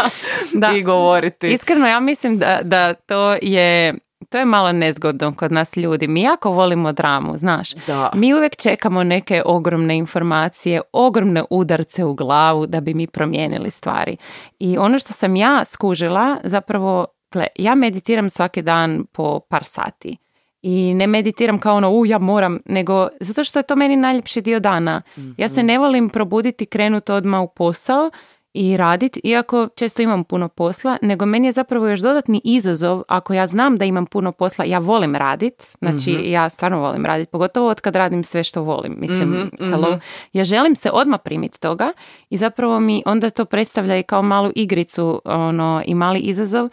Da. 0.52 0.70
i 0.70 0.82
govoriti. 0.82 1.48
Iskreno, 1.48 1.88
ja 1.88 2.00
mislim 2.00 2.38
da, 2.38 2.60
da 2.62 2.94
to 2.94 3.36
je 3.42 3.94
to 4.30 4.38
je 4.38 4.44
malo 4.44 4.72
nezgodno 4.72 5.34
kod 5.34 5.52
nas 5.52 5.76
ljudi. 5.76 6.08
Mi 6.08 6.22
jako 6.22 6.50
volimo 6.50 6.92
dramu, 6.92 7.38
znaš. 7.38 7.74
Da. 7.86 8.10
Mi 8.14 8.34
uvijek 8.34 8.56
čekamo 8.56 9.04
neke 9.04 9.42
ogromne 9.46 9.96
informacije, 9.96 10.80
ogromne 10.92 11.44
udarce 11.50 12.04
u 12.04 12.14
glavu 12.14 12.66
da 12.66 12.80
bi 12.80 12.94
mi 12.94 13.06
promijenili 13.06 13.70
stvari. 13.70 14.16
I 14.58 14.78
ono 14.78 14.98
što 14.98 15.12
sam 15.12 15.36
ja 15.36 15.64
skužila, 15.64 16.36
zapravo, 16.44 17.06
gle, 17.32 17.46
ja 17.56 17.74
meditiram 17.74 18.30
svaki 18.30 18.62
dan 18.62 19.04
po 19.12 19.40
par 19.40 19.64
sati. 19.64 20.16
I 20.62 20.94
ne 20.94 21.06
meditiram 21.06 21.58
kao 21.58 21.76
ono, 21.76 21.90
u, 21.90 22.06
ja 22.06 22.18
moram, 22.18 22.58
nego 22.66 23.08
zato 23.20 23.44
što 23.44 23.58
je 23.58 23.62
to 23.62 23.76
meni 23.76 23.96
najljepši 23.96 24.40
dio 24.40 24.60
dana. 24.60 25.02
Ja 25.36 25.48
se 25.48 25.62
ne 25.62 25.78
volim 25.78 26.08
probuditi, 26.08 26.66
krenuti 26.66 27.12
odmah 27.12 27.40
u 27.42 27.48
posao 27.48 28.10
i 28.54 28.76
raditi, 28.76 29.20
iako 29.24 29.68
često 29.74 30.02
imam 30.02 30.24
puno 30.24 30.48
posla, 30.48 30.98
nego 31.02 31.26
meni 31.26 31.48
je 31.48 31.52
zapravo 31.52 31.88
još 31.88 32.00
dodatni 32.00 32.40
izazov, 32.44 33.02
ako 33.08 33.34
ja 33.34 33.46
znam 33.46 33.78
da 33.78 33.84
imam 33.84 34.06
puno 34.06 34.32
posla, 34.32 34.64
ja 34.64 34.78
volim 34.78 35.16
radit, 35.16 35.76
znači 35.78 36.12
ja 36.12 36.48
stvarno 36.48 36.80
volim 36.80 37.06
raditi, 37.06 37.30
pogotovo 37.30 37.68
od 37.68 37.80
kad 37.80 37.96
radim 37.96 38.24
sve 38.24 38.42
što 38.42 38.62
volim, 38.62 38.96
mislim, 38.98 39.50
hello. 39.58 39.98
ja 40.32 40.44
želim 40.44 40.76
se 40.76 40.90
odmah 40.90 41.20
primiti 41.24 41.60
toga 41.60 41.92
i 42.30 42.36
zapravo 42.36 42.80
mi 42.80 43.02
onda 43.06 43.30
to 43.30 43.44
predstavlja 43.44 43.98
i 43.98 44.02
kao 44.02 44.22
malu 44.22 44.52
igricu 44.54 45.22
ono, 45.24 45.82
i 45.86 45.94
mali 45.94 46.20
izazov, 46.20 46.68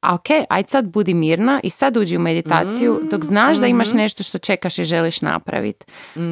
a 0.00 0.14
ok, 0.14 0.26
aj 0.48 0.64
sad 0.66 0.88
budi 0.88 1.14
mirna 1.14 1.60
i 1.62 1.70
sad 1.70 1.96
uđi 1.96 2.16
u 2.16 2.20
meditaciju 2.20 3.00
dok 3.10 3.24
znaš 3.24 3.58
da 3.58 3.66
imaš 3.66 3.92
nešto 3.92 4.22
što 4.22 4.38
čekaš 4.38 4.78
i 4.78 4.84
želiš 4.84 5.22
napraviti. 5.22 5.86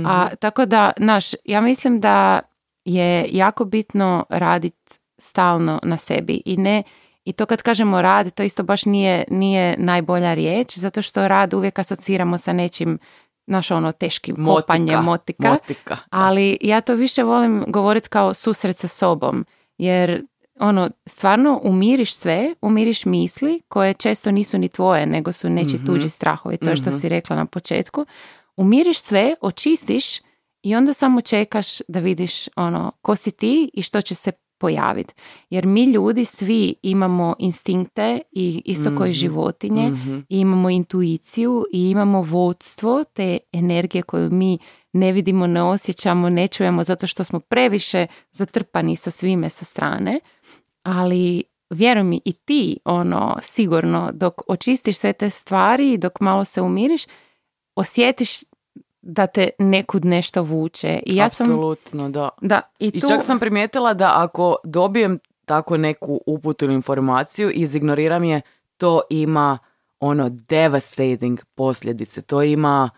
A 0.06 0.28
tako 0.36 0.66
da, 0.66 0.92
znaš, 0.96 1.24
ja 1.44 1.60
mislim 1.60 2.00
da 2.00 2.40
je 2.84 3.26
jako 3.30 3.64
bitno 3.64 4.24
raditi 4.28 4.98
stalno 5.18 5.80
na 5.82 5.96
sebi 5.96 6.42
i 6.44 6.56
ne 6.56 6.82
i 7.24 7.32
to 7.32 7.46
kad 7.46 7.62
kažemo 7.62 8.02
rad, 8.02 8.34
to 8.34 8.42
isto 8.42 8.62
baš 8.62 8.84
nije, 8.84 9.24
nije 9.28 9.76
najbolja 9.78 10.34
riječ, 10.34 10.78
zato 10.78 11.02
što 11.02 11.28
rad 11.28 11.54
uvijek 11.54 11.78
asociramo 11.78 12.38
sa 12.38 12.52
nečim 12.52 12.98
naš 13.46 13.70
ono 13.70 13.92
teškim 13.92 14.34
Motika, 14.38 14.66
kopanjem 14.66 15.04
motika, 15.04 15.48
motika, 15.48 15.96
ali 16.10 16.58
ja 16.60 16.80
to 16.80 16.94
više 16.94 17.22
volim 17.22 17.64
govoriti 17.68 18.08
kao 18.08 18.34
susret 18.34 18.76
sa 18.76 18.88
sobom, 18.88 19.46
jer 19.78 20.22
ono, 20.60 20.90
stvarno 21.06 21.60
umiriš 21.62 22.14
sve, 22.14 22.54
umiriš 22.62 23.04
misli 23.04 23.62
koje 23.68 23.94
često 23.94 24.30
nisu 24.30 24.58
ni 24.58 24.68
tvoje, 24.68 25.06
nego 25.06 25.32
su 25.32 25.50
neči 25.50 25.84
tuđi 25.86 26.08
strahovi, 26.08 26.56
to 26.56 26.70
je 26.70 26.76
što 26.76 26.92
si 26.92 27.08
rekla 27.08 27.36
na 27.36 27.46
početku. 27.46 28.06
Umiriš 28.56 28.98
sve, 28.98 29.34
očistiš 29.40 30.04
i 30.62 30.74
onda 30.74 30.92
samo 30.92 31.20
čekaš 31.20 31.66
da 31.88 32.00
vidiš 32.00 32.48
ono, 32.56 32.92
ko 33.02 33.16
si 33.16 33.30
ti 33.30 33.70
i 33.74 33.82
što 33.82 34.00
će 34.00 34.14
se 34.14 34.32
pojaviti. 34.62 35.14
Jer 35.50 35.66
mi 35.66 35.84
ljudi 35.84 36.24
svi 36.24 36.74
imamo 36.82 37.34
instinkte 37.38 38.20
i 38.32 38.62
isto 38.64 38.96
koji 38.98 39.12
životinje 39.12 39.92
i 40.28 40.40
imamo 40.40 40.70
intuiciju 40.70 41.64
i 41.72 41.90
imamo 41.90 42.22
vodstvo 42.22 43.04
te 43.04 43.38
energije 43.52 44.02
koju 44.02 44.30
mi 44.30 44.58
ne 44.92 45.12
vidimo, 45.12 45.46
ne 45.46 45.62
osjećamo, 45.62 46.28
ne 46.28 46.48
čujemo 46.48 46.82
zato 46.82 47.06
što 47.06 47.24
smo 47.24 47.40
previše 47.40 48.06
zatrpani 48.32 48.96
sa 48.96 49.10
svime 49.10 49.48
sa 49.48 49.64
strane. 49.64 50.20
Ali 50.82 51.42
vjeruj 51.70 52.04
mi 52.04 52.20
i 52.24 52.32
ti 52.32 52.78
ono 52.84 53.38
sigurno 53.42 54.10
dok 54.12 54.34
očistiš 54.48 54.96
sve 54.96 55.12
te 55.12 55.30
stvari 55.30 55.92
i 55.92 55.98
dok 55.98 56.20
malo 56.20 56.44
se 56.44 56.62
umiriš 56.62 57.02
osjetiš 57.76 58.30
da 59.02 59.26
te 59.26 59.50
nekud 59.58 60.04
nešto 60.04 60.42
vuče. 60.42 61.00
I 61.06 61.16
ja 61.16 61.28
sam 61.28 61.46
Apsolutno, 61.46 62.08
da. 62.08 62.28
da 62.40 62.60
i 62.78 62.86
I 62.86 63.00
tu 63.00 63.08
čak 63.08 63.22
sam 63.22 63.38
primijetila 63.38 63.94
da 63.94 64.12
ako 64.16 64.56
dobijem 64.64 65.18
tako 65.44 65.76
neku 65.76 66.20
uputu 66.26 66.64
ili 66.64 66.74
informaciju 66.74 67.50
i 67.50 67.54
izignoriram 67.54 68.24
je, 68.24 68.40
to 68.76 69.00
ima 69.10 69.58
ono 70.00 70.28
devastating 70.28 71.40
posljedice. 71.54 72.22
To 72.22 72.42
ima 72.42 72.90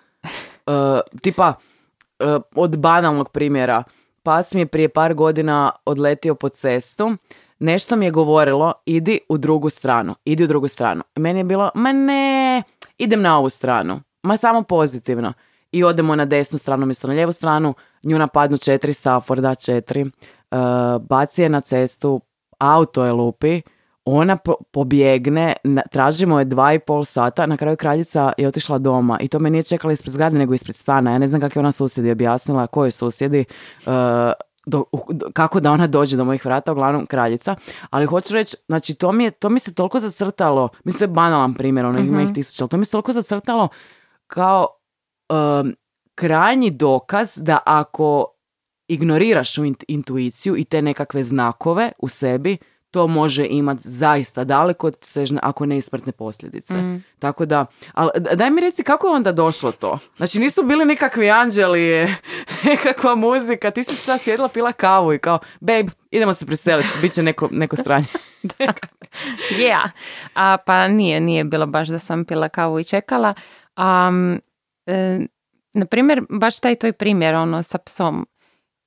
uh, 0.67 0.73
tipa 1.23 1.49
uh, 1.49 2.43
od 2.55 2.79
banalnog 2.79 3.29
primjera. 3.29 3.83
Pas 4.23 4.55
mi 4.55 4.61
je 4.61 4.67
prije 4.67 4.89
par 4.89 5.15
godina 5.15 5.73
odletio 5.85 6.35
po 6.35 6.49
cestu. 6.49 7.17
Nešto 7.59 7.97
mi 7.97 8.05
je 8.05 8.11
govorilo, 8.11 8.73
idi 8.87 9.21
u 9.29 9.39
drugu 9.39 9.71
stranu, 9.71 10.15
idi 10.25 10.45
u 10.45 10.47
drugu 10.47 10.69
stranu. 10.69 11.03
I 11.17 11.21
meni 11.21 11.41
je 11.41 11.45
bilo, 11.45 11.71
ma 11.75 11.93
ne, 11.93 12.63
idem 12.99 13.23
na 13.23 13.39
ovu 13.39 13.49
stranu. 13.49 14.01
Ma 14.23 14.37
samo 14.37 14.63
pozitivno. 14.63 15.33
I 15.75 15.85
odemo 15.85 16.17
na 16.17 16.25
desnu 16.25 16.59
stranu, 16.59 16.87
mjesto 16.87 17.09
na 17.09 17.15
lijevu 17.15 17.33
stranu, 17.33 17.75
nju 18.05 18.19
napadnu 18.19 18.59
četiri 18.59 18.93
Stafforda, 18.93 19.55
četiri, 19.55 20.03
uh, 20.03 20.09
baci 21.03 21.43
je 21.43 21.49
na 21.49 21.61
cestu, 21.61 22.21
auto 22.59 23.05
je 23.05 23.13
lupi, 23.13 23.63
ona 24.05 24.37
po- 24.37 24.57
pobjegne, 24.73 25.53
na- 25.65 25.83
tražimo 25.91 26.39
je 26.39 26.45
dva 26.45 26.73
i 26.73 26.79
pol 26.79 27.05
sata, 27.05 27.47
na 27.47 27.57
kraju 27.57 27.77
kraljica 27.77 28.33
je 28.39 28.49
otišla 28.49 28.79
doma 28.79 29.19
i 29.21 29.29
to 29.29 29.39
me 29.39 29.51
nije 29.51 29.63
čekala 29.63 29.93
ispred 29.93 30.13
zgrade 30.13 30.39
nego 30.39 30.55
ispred 30.55 30.77
stana. 30.77 31.11
Ja 31.13 31.19
ne 31.19 31.27
znam 31.27 31.41
kako 31.41 31.59
je 31.59 31.61
ona 31.61 31.73
susjedi 31.73 32.11
objasnila, 32.11 32.67
koji 32.67 32.91
susjedi, 32.91 33.45
uh, 33.87 33.93
do- 34.67 34.85
do- 35.09 35.31
kako 35.33 35.61
da 35.61 35.73
ona 35.73 35.87
dođe 35.87 36.17
do 36.17 36.25
mojih 36.25 36.47
vrata, 36.47 36.73
uglavnom 36.73 37.07
kraljica. 37.07 37.57
Ali 37.91 38.07
hoću 38.07 38.35
reći, 38.35 38.57
znači 38.67 38.95
to 38.95 39.13
mi, 39.13 39.25
je, 39.25 39.31
to 39.31 39.49
mi 39.49 39.59
se 39.59 39.75
toliko 39.75 40.01
zacrtalo, 40.01 40.69
mislim 40.85 40.99
to 40.99 41.05
je 41.05 41.09
banalan 41.09 41.55
primjer, 41.55 41.87
ono 41.87 41.99
ima 41.99 42.23
ih 42.23 42.33
tisuća, 42.35 42.65
ali 42.65 42.69
to 42.71 42.77
mi 42.77 42.85
se 42.85 42.91
toliko 42.91 43.13
zacrtalo 43.13 43.69
kao 44.27 44.67
um, 45.29 45.75
krajnji 46.15 46.71
dokaz 46.71 47.37
da 47.37 47.59
ako 47.67 48.27
ignoriraš 48.89 49.55
tu 49.55 49.63
int- 49.63 49.85
intuiciju 49.89 50.57
i 50.57 50.65
te 50.65 50.83
nekakve 50.83 51.23
znakove 51.23 51.93
u 51.99 52.09
sebi, 52.09 52.59
to 52.91 53.07
može 53.07 53.47
imati 53.47 53.89
zaista 53.89 54.45
daleko 54.45 54.91
sežne, 55.01 55.41
ako 55.43 55.67
ne 55.67 55.77
i 55.79 55.81
smrtne 55.81 56.13
posljedice. 56.13 56.75
Tako 57.19 57.47
da, 57.47 57.67
ali 57.93 58.11
daj 58.35 58.51
mi 58.51 58.61
reci 58.61 58.85
kako 58.85 59.07
je 59.07 59.15
onda 59.15 59.33
došlo 59.33 59.73
to? 59.73 59.99
Znači 60.17 60.39
nisu 60.39 60.63
bili 60.63 60.85
nikakvi 60.85 61.31
anđeli, 61.31 62.15
nekakva 62.65 63.15
muzika, 63.15 63.71
ti 63.71 63.85
si 63.85 63.97
sad 63.97 64.21
sjedila, 64.21 64.49
pila 64.49 64.73
kavu 64.73 65.13
i 65.15 65.19
kao, 65.19 65.39
babe, 65.61 65.91
idemo 66.11 66.33
se 66.33 66.47
preseliti, 66.47 66.89
bit 67.03 67.13
će 67.13 67.23
neko, 67.23 67.49
neko 67.53 67.77
stranje. 67.77 68.07
Yeah. 69.51 69.89
A, 70.35 70.57
pa 70.67 70.89
nije, 70.89 71.21
nije 71.21 71.45
bilo 71.45 71.67
baš 71.67 71.89
da 71.89 71.99
sam 71.99 72.25
pila 72.25 72.49
kavu 72.49 72.81
i 72.81 72.85
čekala. 72.85 73.35
Um, 73.77 74.41
na 75.75 75.87
primjer, 75.87 76.23
baš 76.31 76.61
taj 76.61 76.77
tvoj 76.77 76.93
primjer 76.93 77.35
ono, 77.35 77.63
sa 77.63 77.79
psom. 77.79 78.27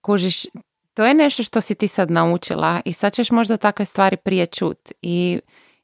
Kužiš, 0.02 0.46
to 0.94 1.06
je 1.06 1.14
nešto 1.14 1.44
što 1.44 1.62
si 1.62 1.76
ti 1.76 1.88
sad 1.88 2.12
naučila 2.12 2.82
i 2.86 2.94
sad 2.94 3.14
ćeš 3.14 3.32
možda 3.32 3.58
takve 3.58 3.86
stvari 3.86 4.18
prije 4.18 4.46
čut. 4.46 4.92
I, 5.02 5.40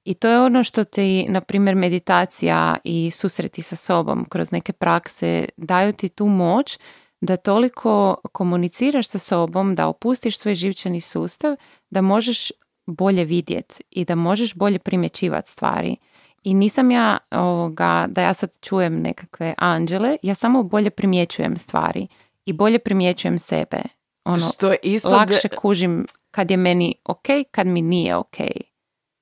I 0.06 0.14
to 0.14 0.28
je 0.28 0.42
ono 0.42 0.64
što 0.64 0.84
ti, 0.84 1.26
na 1.30 1.42
primjer, 1.42 1.76
meditacija 1.76 2.78
i 2.84 3.12
susreti 3.12 3.62
sa 3.62 3.76
sobom 3.76 4.26
kroz 4.30 4.52
neke 4.52 4.74
prakse 4.74 5.50
daju 5.58 5.94
ti 5.94 6.10
tu 6.10 6.28
moć 6.28 6.80
da 7.22 7.38
toliko 7.38 8.16
komuniciraš 8.32 9.08
sa 9.08 9.20
sobom, 9.20 9.76
da 9.76 9.88
opustiš 9.88 10.38
svoj 10.38 10.56
živčani 10.56 11.02
sustav, 11.02 11.56
da 11.90 12.02
možeš 12.02 12.52
bolje 12.86 13.26
vidjet 13.26 13.82
i 13.90 14.06
da 14.06 14.16
možeš 14.16 14.54
bolje 14.54 14.80
primjećivati 14.80 15.52
stvari. 15.52 15.96
I 16.44 16.54
nisam 16.54 16.92
ja 16.92 17.18
ovoga, 17.32 18.06
da 18.10 18.22
ja 18.22 18.34
sad 18.34 18.58
čujem 18.62 19.02
nekakve 19.02 19.54
anđele, 19.58 20.18
ja 20.22 20.36
samo 20.36 20.64
bolje 20.64 20.90
primjećujem 20.90 21.58
stvari 21.58 22.08
i 22.46 22.54
bolje 22.54 22.80
primjećujem 22.80 23.40
sebe. 23.40 23.78
Ono, 24.26 24.40
Što 24.50 24.72
je 24.72 24.78
isto 24.84 25.10
lakše 25.10 25.48
de- 25.48 25.56
kužim 25.56 26.06
kad 26.32 26.52
je 26.52 26.58
meni 26.58 26.96
ok, 27.06 27.26
kad 27.52 27.68
mi 27.68 27.82
nije 27.82 28.16
ok. 28.16 28.36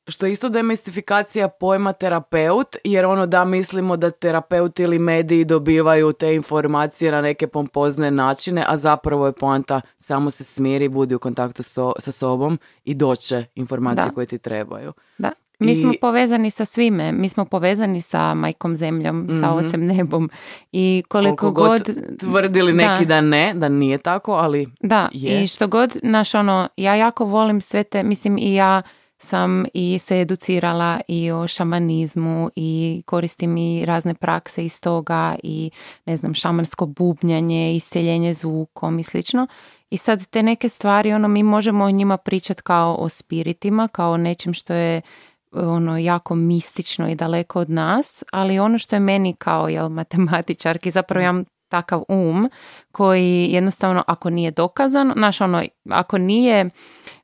što 0.07 0.25
je 0.25 0.31
isto 0.31 0.49
demistifikacija 0.49 1.47
pojma 1.49 1.93
terapeut, 1.93 2.75
jer 2.83 3.05
ono 3.05 3.25
da 3.25 3.45
mislimo 3.45 3.97
da 3.97 4.11
terapeut 4.11 4.79
ili 4.79 4.99
mediji 4.99 5.45
dobivaju 5.45 6.13
te 6.13 6.35
informacije 6.35 7.11
na 7.11 7.21
neke 7.21 7.47
pompozne 7.47 8.11
načine, 8.11 8.65
a 8.67 8.77
zapravo 8.77 9.25
je 9.25 9.33
poanta 9.33 9.81
samo 9.97 10.31
se 10.31 10.43
smiri, 10.43 10.89
budi 10.89 11.15
u 11.15 11.19
kontaktu 11.19 11.63
so- 11.63 11.93
sa 11.99 12.11
sobom 12.11 12.59
i 12.83 12.93
doće 12.93 13.45
informacije 13.55 14.05
Da. 14.05 14.11
koje 14.11 14.25
ti 14.25 14.37
trebaju. 14.37 14.93
Da. 15.17 15.31
Mi 15.61 15.71
I- 15.71 15.75
smo 15.75 15.93
povezani 16.01 16.49
sa 16.49 16.65
svime. 16.65 17.11
Mi 17.11 17.29
smo 17.29 17.45
povezani 17.45 18.01
sa 18.01 18.33
majkom 18.33 18.75
zemljom, 18.75 19.27
sa 19.31 19.51
ocem 19.51 19.85
nebom. 19.85 20.29
I 20.71 21.03
koliko, 21.07 21.47
Mhm. 21.47 21.55
Koliko 21.55 21.61
god, 21.63 21.81
tvrdili 22.19 22.73
neki 22.73 23.05
da. 23.05 23.15
da, 23.15 23.21
ne, 23.21 23.53
da 23.55 23.69
nije 23.69 23.97
tako, 23.97 24.33
ali 24.33 24.67
Da, 24.79 25.09
je. 25.11 25.43
i 25.43 25.47
što 25.47 25.67
god, 25.67 25.97
naš 26.03 26.35
ono, 26.35 26.69
ja 26.77 26.95
jako 26.95 27.25
volim 27.25 27.61
sve 27.61 27.83
te, 27.83 28.03
mislim 28.03 28.37
i 28.37 28.53
ja 28.53 28.81
sam 29.17 29.65
i 29.73 29.97
se 29.99 30.19
educirala 30.19 31.01
i 31.07 31.31
o 31.31 31.47
šamanizmu 31.47 32.49
i 32.55 33.03
koristim 33.05 33.57
i 33.57 33.85
razne 33.85 34.13
prakse 34.13 34.65
iz 34.65 34.81
toga 34.81 35.35
i 35.43 35.71
ne 36.05 36.17
znam, 36.17 36.33
šamansko 36.33 36.85
bubnjanje, 36.85 37.75
isceljenje 37.75 38.33
zvukom 38.33 38.99
i 38.99 39.03
slično. 39.03 39.47
I 39.89 39.97
sad 39.97 40.27
te 40.27 40.43
neke 40.43 40.69
stvari, 40.69 41.13
ono, 41.13 41.27
mi 41.27 41.43
možemo 41.43 41.83
o 41.85 41.91
njima 41.91 42.17
pričati 42.17 42.61
kao 42.61 42.95
o 42.95 43.09
spiritima, 43.09 43.87
kao 43.87 44.11
o 44.11 44.17
nečem 44.17 44.53
što 44.53 44.73
je 44.73 45.01
ono 45.51 45.97
jako 45.97 46.35
mistično 46.35 47.09
i 47.09 47.15
daleko 47.15 47.59
od 47.59 47.69
nas, 47.69 48.23
ali 48.31 48.59
ono 48.59 48.77
što 48.77 48.95
je 48.95 48.99
meni 48.99 49.35
kao 49.39 49.67
jel, 49.67 49.89
matematičarki, 49.89 50.91
zapravo 50.91 51.23
ja 51.23 51.29
imam 51.29 51.43
takav 51.69 52.03
um 52.07 52.49
koji 52.91 53.47
jednostavno 53.51 54.03
ako 54.07 54.29
nije 54.29 54.51
dokazan, 54.51 55.13
znaš 55.15 55.41
ono, 55.41 55.63
ako 55.89 56.17
nije 56.17 56.69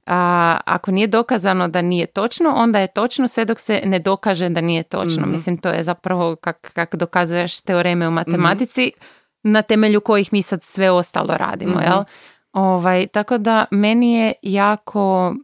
a, 0.06 0.58
ako 0.66 0.92
nije 0.92 1.08
dokazano 1.08 1.68
da 1.68 1.82
nije 1.82 2.06
točno, 2.06 2.54
onda 2.56 2.80
je 2.80 2.88
točno 2.88 3.28
sve 3.28 3.46
dok 3.46 3.60
se 3.60 3.82
ne 3.86 4.00
dokaže 4.00 4.50
da 4.50 4.62
nije 4.62 4.84
točno. 4.84 5.22
Mhm. 5.22 5.32
Mislim, 5.32 5.58
to 5.58 5.70
je 5.70 5.84
zapravo 5.84 6.36
kak, 6.36 6.72
kak 6.74 6.96
dokazuješ 6.96 7.62
teoreme 7.62 8.08
u 8.08 8.12
matematici 8.12 8.92
na 9.44 9.62
temelju 9.62 10.02
kojih 10.02 10.34
mi 10.34 10.42
sad 10.42 10.64
sve 10.64 10.92
ostalo 10.92 11.38
radimo, 11.38 11.76
Mhm. 11.76 11.84
jel? 11.84 12.04
Ovaj, 12.54 13.08
tako 13.08 13.38
da 13.38 13.66
meni 13.72 14.14
je 14.14 14.34
jako 14.42 15.36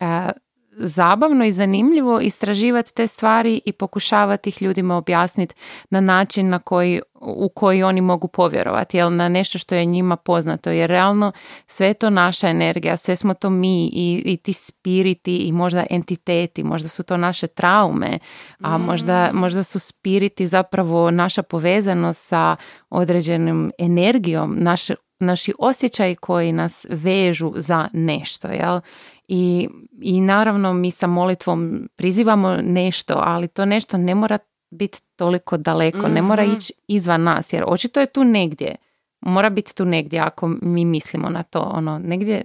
e, 0.00 0.30
zabavno 0.78 1.44
i 1.44 1.52
zanimljivo 1.52 2.20
istraživati 2.20 2.94
te 2.94 3.06
stvari 3.06 3.60
i 3.64 3.72
pokušavati 3.72 4.50
ih 4.50 4.62
ljudima 4.62 4.96
objasniti 4.96 5.54
na 5.90 6.00
način 6.00 6.48
na 6.48 6.58
koji, 6.58 7.00
u 7.20 7.48
koji 7.48 7.82
oni 7.82 8.00
mogu 8.00 8.28
povjerovati, 8.28 8.96
jel 8.96 9.16
na 9.16 9.28
nešto 9.28 9.58
što 9.58 9.74
je 9.74 9.84
njima 9.84 10.16
poznato, 10.16 10.70
jer 10.70 10.90
realno 10.90 11.32
sve 11.66 11.86
je 11.86 11.94
to 11.94 12.10
naša 12.10 12.48
energija, 12.48 12.96
sve 12.96 13.16
smo 13.16 13.34
to 13.34 13.50
mi 13.50 13.86
i, 13.86 14.22
i 14.24 14.36
ti 14.36 14.52
spiriti 14.52 15.36
i 15.36 15.52
možda 15.52 15.86
entiteti, 15.90 16.64
možda 16.64 16.88
su 16.88 17.02
to 17.02 17.16
naše 17.16 17.46
traume, 17.46 18.18
a 18.60 18.78
možda, 18.78 19.30
možda 19.32 19.62
su 19.62 19.78
spiriti 19.78 20.46
zapravo 20.46 21.10
naša 21.10 21.42
povezanost 21.42 22.26
sa 22.26 22.56
određenom 22.90 23.72
energijom, 23.78 24.56
naše 24.58 24.94
naši 25.20 25.52
osjećaji 25.58 26.16
koji 26.16 26.52
nas 26.52 26.86
vežu 26.90 27.52
za 27.56 27.88
nešto, 27.92 28.48
jel? 28.48 28.80
I, 29.28 29.68
I 30.00 30.20
naravno 30.20 30.72
mi 30.72 30.90
sa 30.90 31.06
molitvom 31.06 31.88
prizivamo 31.96 32.56
nešto, 32.62 33.14
ali 33.26 33.48
to 33.48 33.64
nešto 33.64 33.96
ne 33.96 34.14
mora 34.14 34.38
biti 34.70 35.00
toliko 35.16 35.56
daleko, 35.56 36.08
ne 36.08 36.22
mora 36.22 36.44
ići 36.44 36.72
izvan 36.88 37.22
nas, 37.22 37.52
jer 37.52 37.64
očito 37.66 38.00
je 38.00 38.06
tu 38.06 38.24
negdje. 38.24 38.76
Mora 39.20 39.50
biti 39.50 39.74
tu 39.74 39.84
negdje 39.84 40.20
ako 40.20 40.48
mi 40.62 40.84
mislimo 40.84 41.28
na 41.28 41.42
to, 41.42 41.60
ono, 41.60 41.98
negdje 41.98 42.42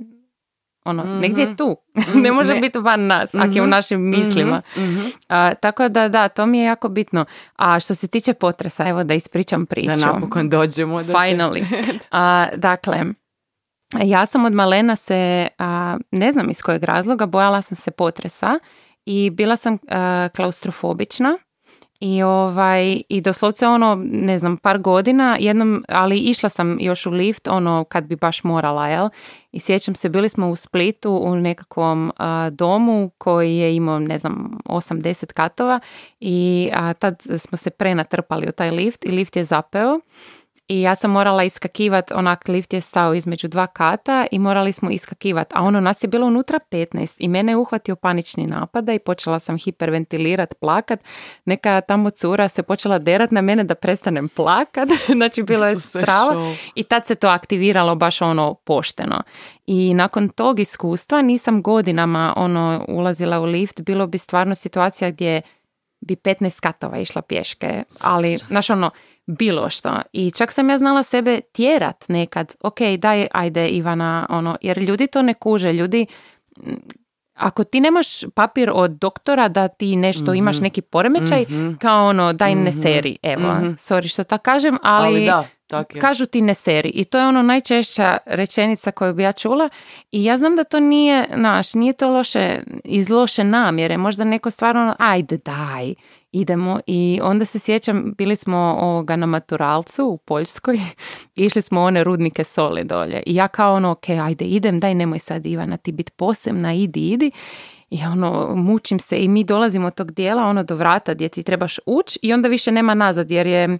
ono, 0.85 1.03
negdje 1.03 1.41
je 1.41 1.55
tu. 1.55 1.77
ne 2.23 2.31
može 2.31 2.53
Ne. 2.53 2.59
biti 2.59 2.79
van 2.79 3.07
nas, 3.07 3.35
ako 3.35 3.53
je 3.53 3.61
u 3.61 3.67
našim 3.67 4.09
mislima. 4.09 4.61
A, 5.27 5.53
tako 5.53 5.89
da, 5.89 6.09
da, 6.09 6.27
to 6.27 6.45
mi 6.45 6.57
je 6.57 6.65
jako 6.65 6.89
bitno. 6.89 7.25
A 7.55 7.79
što 7.79 7.95
se 7.95 8.07
tiče 8.07 8.33
potresa, 8.33 8.87
evo 8.87 9.03
da 9.03 9.13
ispričam 9.13 9.65
priču. 9.65 9.87
Da 9.87 9.95
napokon 9.95 10.49
dođemo. 10.49 11.03
Do 11.03 11.13
Finally. 11.13 11.65
A, 12.11 12.47
dakle, 12.55 13.03
ja 14.01 14.25
sam 14.25 14.45
od 14.45 14.53
malena 14.53 14.95
se, 14.95 15.47
a, 15.58 15.97
ne 16.12 16.32
znam 16.32 16.49
iz 16.49 16.62
kojeg 16.62 16.84
razloga, 16.84 17.25
bojala 17.25 17.62
sam 17.62 17.77
se 17.77 17.91
potresa 17.91 18.60
i 19.06 19.29
bila 19.29 19.56
sam 19.56 19.77
a, 19.89 20.29
klaustrofobična. 20.36 21.38
I 22.06 22.23
ovaj 22.23 23.01
i 23.10 23.21
doslovce 23.21 23.67
ono, 23.67 24.01
ne 24.06 24.39
znam, 24.39 24.58
par 24.58 24.77
godina, 24.77 25.38
jednom, 25.39 25.86
ali 25.88 26.17
išla 26.17 26.49
sam 26.49 26.77
još 26.79 27.06
u 27.06 27.10
lift, 27.10 27.47
ono 27.47 27.84
kad 27.84 28.03
bi 28.03 28.15
baš 28.15 28.43
morala, 28.43 28.88
jel? 28.88 29.10
I 29.51 29.60
sjećam 29.60 29.95
se, 29.95 30.10
bili 30.10 30.29
smo 30.29 30.49
u 30.49 30.56
Splitu 30.56 31.12
u 31.12 31.36
nekakvom 31.36 32.12
a, 32.17 32.49
domu 32.49 33.12
koji 33.17 33.58
je 33.58 33.75
imao, 33.75 33.99
ne 33.99 34.17
znam, 34.17 34.60
8-10 34.65 35.34
katova 35.34 35.79
i 36.19 36.69
a, 36.73 36.93
tad 36.93 37.21
smo 37.38 37.58
se 37.58 37.69
prenatrpali 37.69 38.47
u 38.47 38.51
taj 38.51 38.71
lift 38.71 39.06
i 39.06 39.12
lift 39.12 39.36
je 39.36 39.43
zapeo 39.43 39.99
i 40.67 40.82
ja 40.82 40.95
sam 40.95 41.12
morala 41.12 41.43
iskakivati, 41.43 42.13
onak 42.13 42.47
lift 42.47 42.73
je 42.73 42.82
stao 42.82 43.13
između 43.13 43.47
dva 43.47 43.67
kata 43.67 44.26
i 44.32 44.39
morali 44.39 44.71
smo 44.71 44.91
iskakivati, 44.91 45.56
a 45.56 45.62
ono 45.62 45.80
nas 45.80 46.04
je 46.04 46.08
bilo 46.08 46.28
unutra 46.28 46.60
15 46.71 47.15
i 47.19 47.28
mene 47.28 47.52
je 47.52 47.58
uhvatio 47.58 47.95
panični 47.95 48.47
napada 48.47 48.93
i 48.93 48.99
počela 48.99 49.39
sam 49.39 49.58
hiperventilirat, 49.58 50.54
plakat, 50.60 50.99
neka 51.45 51.82
tamo 51.82 52.10
cura 52.10 52.47
se 52.47 52.63
počela 52.63 52.99
derat 52.99 53.32
na 53.32 53.41
mene 53.41 53.63
da 53.63 53.76
prestanem 53.76 54.30
plakat, 54.30 54.89
znači 55.17 55.43
bilo 55.43 55.65
je 55.65 55.80
strava. 55.80 56.56
i 56.76 56.84
tad 56.84 57.08
se 57.08 57.15
to 57.15 57.28
aktiviralo 57.28 57.95
baš 57.95 58.21
ono 58.21 58.54
pošteno. 58.54 59.23
I 59.65 59.93
nakon 59.93 60.30
tog 60.30 60.60
iskustva 60.60 61.21
nisam 61.21 61.62
godinama 61.62 62.34
ono 62.38 62.86
ulazila 62.88 63.39
u 63.39 63.45
lift, 63.45 63.82
bilo 63.82 64.08
bi 64.08 64.17
stvarno 64.17 64.56
situacija 64.56 65.12
gdje 65.12 65.41
bi 66.02 66.15
15 66.15 66.62
katova 66.62 66.97
išla 66.97 67.21
pješke, 67.21 67.84
ali 68.02 68.38
znaš 68.38 68.69
ono, 68.69 68.91
bilo 69.25 69.69
što. 69.69 70.01
I 70.13 70.31
čak 70.31 70.51
sam 70.51 70.69
ja 70.69 70.77
znala 70.77 71.03
sebe 71.03 71.41
tjerat 71.41 72.05
nekad, 72.07 72.55
ok, 72.59 72.79
daj, 72.97 73.27
ajde 73.31 73.69
Ivana, 73.69 74.25
ono, 74.29 74.57
jer 74.62 74.77
ljudi 74.77 75.07
to 75.07 75.21
ne 75.21 75.33
kuže, 75.33 75.73
ljudi 75.73 76.05
ako 77.33 77.63
ti 77.63 77.79
nemaš 77.79 78.07
papir 78.36 78.71
od 78.73 78.91
doktora 78.91 79.47
da 79.47 79.67
ti 79.67 79.95
nešto 79.95 80.33
imaš 80.33 80.59
neki 80.59 80.81
poremećaj, 80.81 81.45
kao 81.81 82.07
ono, 82.07 82.33
daj 82.33 82.55
ne 82.55 82.71
seri, 82.71 83.17
evo, 83.23 83.43
sorry 83.62 84.07
što 84.07 84.23
tako 84.23 84.43
kažem, 84.43 84.77
ali, 84.83 85.07
Ali 85.07 85.25
da, 85.25 85.47
tak 85.67 85.95
je. 85.95 86.01
kažu 86.01 86.25
ti 86.25 86.41
ne 86.41 86.53
seri. 86.53 86.89
I 86.89 87.05
to 87.05 87.19
je 87.19 87.27
ono 87.27 87.41
najčešća 87.41 88.17
rečenica 88.25 88.91
koju 88.91 89.13
bi 89.13 89.23
ja 89.23 89.31
čula. 89.31 89.69
I 90.12 90.23
ja 90.23 90.38
znam 90.38 90.55
da 90.55 90.63
to 90.63 90.79
nije, 90.79 91.27
naš, 91.36 91.73
nije 91.73 91.93
to 91.93 92.09
loše, 92.09 92.59
iz 92.83 93.09
loše 93.09 93.43
namjere, 93.43 93.97
možda 93.97 94.23
neko 94.23 94.51
stvarno, 94.51 94.81
ono, 94.81 94.95
ajde 94.99 95.38
daj, 95.38 95.93
idemo 96.33 96.79
i 96.87 97.19
onda 97.23 97.45
se 97.45 97.59
sjećam, 97.59 98.13
bili 98.17 98.35
smo 98.35 98.57
ovoga 98.81 99.15
na 99.15 99.25
maturalcu 99.25 100.05
u 100.05 100.17
Poljskoj, 100.17 100.79
išli 101.35 101.61
smo 101.61 101.81
one 101.81 102.03
rudnike 102.03 102.43
soli 102.43 102.83
dolje 102.83 103.23
i 103.25 103.35
ja 103.35 103.47
kao 103.47 103.75
ono, 103.75 103.91
ok, 103.91 104.09
ajde 104.09 104.45
idem, 104.45 104.79
daj 104.79 104.95
nemoj 104.95 105.19
sad 105.19 105.45
Ivana 105.45 105.77
ti 105.77 105.91
bit 105.91 106.09
posebna, 106.15 106.73
idi, 106.73 107.09
idi. 107.09 107.31
I 107.89 107.99
ono, 108.05 108.55
mučim 108.55 108.99
se 108.99 109.17
i 109.23 109.27
mi 109.27 109.43
dolazimo 109.43 109.87
od 109.87 109.95
tog 109.95 110.11
dijela, 110.11 110.43
ono 110.43 110.63
do 110.63 110.75
vrata 110.75 111.13
gdje 111.13 111.29
ti 111.29 111.43
trebaš 111.43 111.79
ući 111.85 112.19
i 112.21 112.33
onda 112.33 112.47
više 112.47 112.71
nema 112.71 112.93
nazad 112.93 113.31
jer 113.31 113.47
je, 113.47 113.79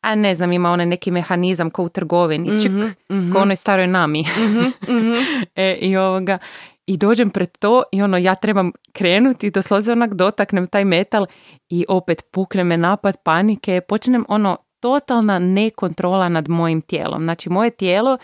a 0.00 0.14
ne 0.14 0.34
znam, 0.34 0.52
ima 0.52 0.70
onaj 0.70 0.86
neki 0.86 1.10
mehanizam 1.10 1.70
ko 1.70 1.82
u 1.82 1.88
trgovini, 1.88 2.62
čik, 2.62 2.72
ko 3.08 3.38
u 3.38 3.42
onoj 3.42 3.56
staroj 3.56 3.86
nami. 3.86 4.24
e, 5.54 5.74
I 5.80 5.96
ovoga, 5.96 6.38
i 6.86 6.96
dođem 6.96 7.30
pred 7.30 7.58
to 7.58 7.82
i 7.92 8.02
ono 8.02 8.16
ja 8.16 8.34
trebam 8.34 8.72
krenuti 8.92 9.50
doslovce 9.50 9.92
onak 9.92 10.14
dotaknem 10.14 10.66
taj 10.66 10.84
metal 10.84 11.26
i 11.68 11.84
opet 11.88 12.22
pukne 12.30 12.64
me 12.64 12.76
napad 12.76 13.16
panike, 13.22 13.80
počnem 13.80 14.24
ono 14.28 14.56
totalna 14.80 15.38
nekontrola 15.38 16.28
nad 16.28 16.48
mojim 16.48 16.80
tijelom. 16.80 17.22
Znači 17.22 17.50
moje 17.50 17.70
tijelo 17.70 18.18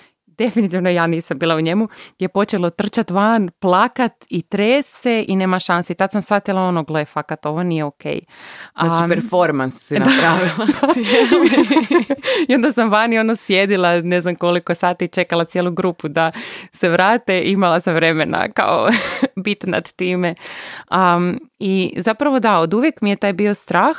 definitivno 0.45 0.91
ja 0.91 1.07
nisam 1.07 1.39
bila 1.39 1.57
u 1.57 1.61
njemu, 1.61 1.89
je 2.19 2.29
počelo 2.29 2.71
trčat 2.71 3.11
van, 3.11 3.51
plakat 3.59 4.13
i 4.29 4.43
tres 4.43 4.87
se 4.87 5.25
i 5.29 5.37
nema 5.37 5.59
šansi. 5.59 5.95
Tad 5.95 6.13
sam 6.13 6.23
shvatila 6.23 6.63
ono, 6.63 6.83
gle, 6.83 7.05
fakat, 7.05 7.47
ovo 7.47 7.63
nije 7.63 7.85
okej. 7.85 8.21
Znači, 8.73 9.05
Am, 9.05 9.11
performans 9.11 9.87
si 9.87 9.99
napravila. 9.99 10.67
I 12.49 12.55
onda 12.55 12.73
sam 12.73 12.91
vani 12.91 13.19
ono 13.19 13.37
sjedila 13.37 14.01
ne 14.01 14.21
znam 14.21 14.35
koliko 14.37 14.75
sati 14.75 15.05
i 15.05 15.09
čekala 15.09 15.45
cijelu 15.45 15.71
grupu 15.71 16.09
da 16.09 16.33
se 16.73 16.89
vrate 16.89 17.41
i 17.41 17.53
imala 17.53 17.81
sam 17.81 17.95
vremena 17.95 18.49
kao 18.49 18.89
bit 19.45 19.65
nad 19.67 19.93
time. 19.93 20.35
Um, 20.91 21.41
I 21.59 21.95
zapravo 21.97 22.39
da, 22.39 22.59
od 22.59 22.75
uvijek 22.75 23.01
mi 23.01 23.11
je 23.11 23.17
taj 23.17 23.33
bio 23.33 23.55
strah 23.55 23.97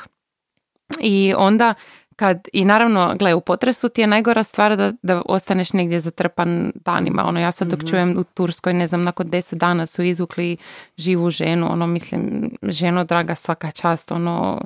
i 1.00 1.34
onda 1.38 1.74
kad, 2.16 2.48
i 2.54 2.66
naravno, 2.66 3.16
gle, 3.20 3.34
u 3.34 3.42
potresu 3.42 3.90
ti 3.90 4.02
je 4.02 4.08
najgora 4.08 4.44
stvar 4.44 4.78
da, 4.78 4.92
da 5.02 5.22
ostaneš 5.26 5.74
negdje 5.74 6.00
zatrpan 6.00 6.72
danima. 6.76 7.26
Ono, 7.26 7.40
ja 7.40 7.52
sad 7.52 7.68
dok 7.68 7.90
čujem 7.90 8.18
u 8.18 8.24
Turskoj, 8.24 8.74
ne 8.74 8.88
znam, 8.88 9.04
nakon 9.04 9.30
deset 9.30 9.60
dana 9.60 9.86
su 9.86 10.04
izvukli 10.04 10.58
živu 10.98 11.30
ženu, 11.30 11.72
ono, 11.72 11.88
mislim, 11.88 12.52
ženo 12.64 13.04
draga 13.04 13.36
svaka 13.36 13.72
čast, 13.72 14.12
ono, 14.12 14.62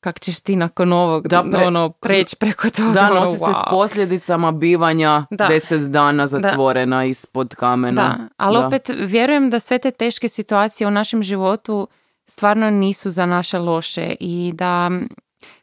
kak 0.00 0.20
ćeš 0.20 0.40
ti 0.40 0.56
nakon 0.56 0.92
ovog, 0.92 1.28
Da, 1.28 1.42
pre- 1.42 1.66
ono, 1.66 1.90
preći 1.90 2.36
preko 2.36 2.70
toga, 2.70 2.92
Da, 2.92 3.10
ono, 3.10 3.14
nosi 3.20 3.38
se 3.38 3.52
s 3.52 3.70
posljedicama 3.70 4.52
bivanja 4.52 5.24
Da. 5.30 5.46
deset 5.46 5.80
dana 5.80 6.26
zatvorena 6.26 7.04
ispod 7.04 7.54
kamena. 7.54 8.02
Da, 8.02 8.16
ali 8.36 8.58
Da. 8.60 8.66
opet 8.66 8.90
vjerujem 8.98 9.50
da 9.50 9.58
sve 9.58 9.78
te 9.78 9.90
teške 9.90 10.28
situacije 10.28 10.86
u 10.86 10.90
našem 10.90 11.22
životu 11.22 11.88
stvarno 12.26 12.70
nisu 12.70 13.10
za 13.10 13.26
naše 13.26 13.58
loše 13.58 14.14
i 14.20 14.52
da 14.54 14.90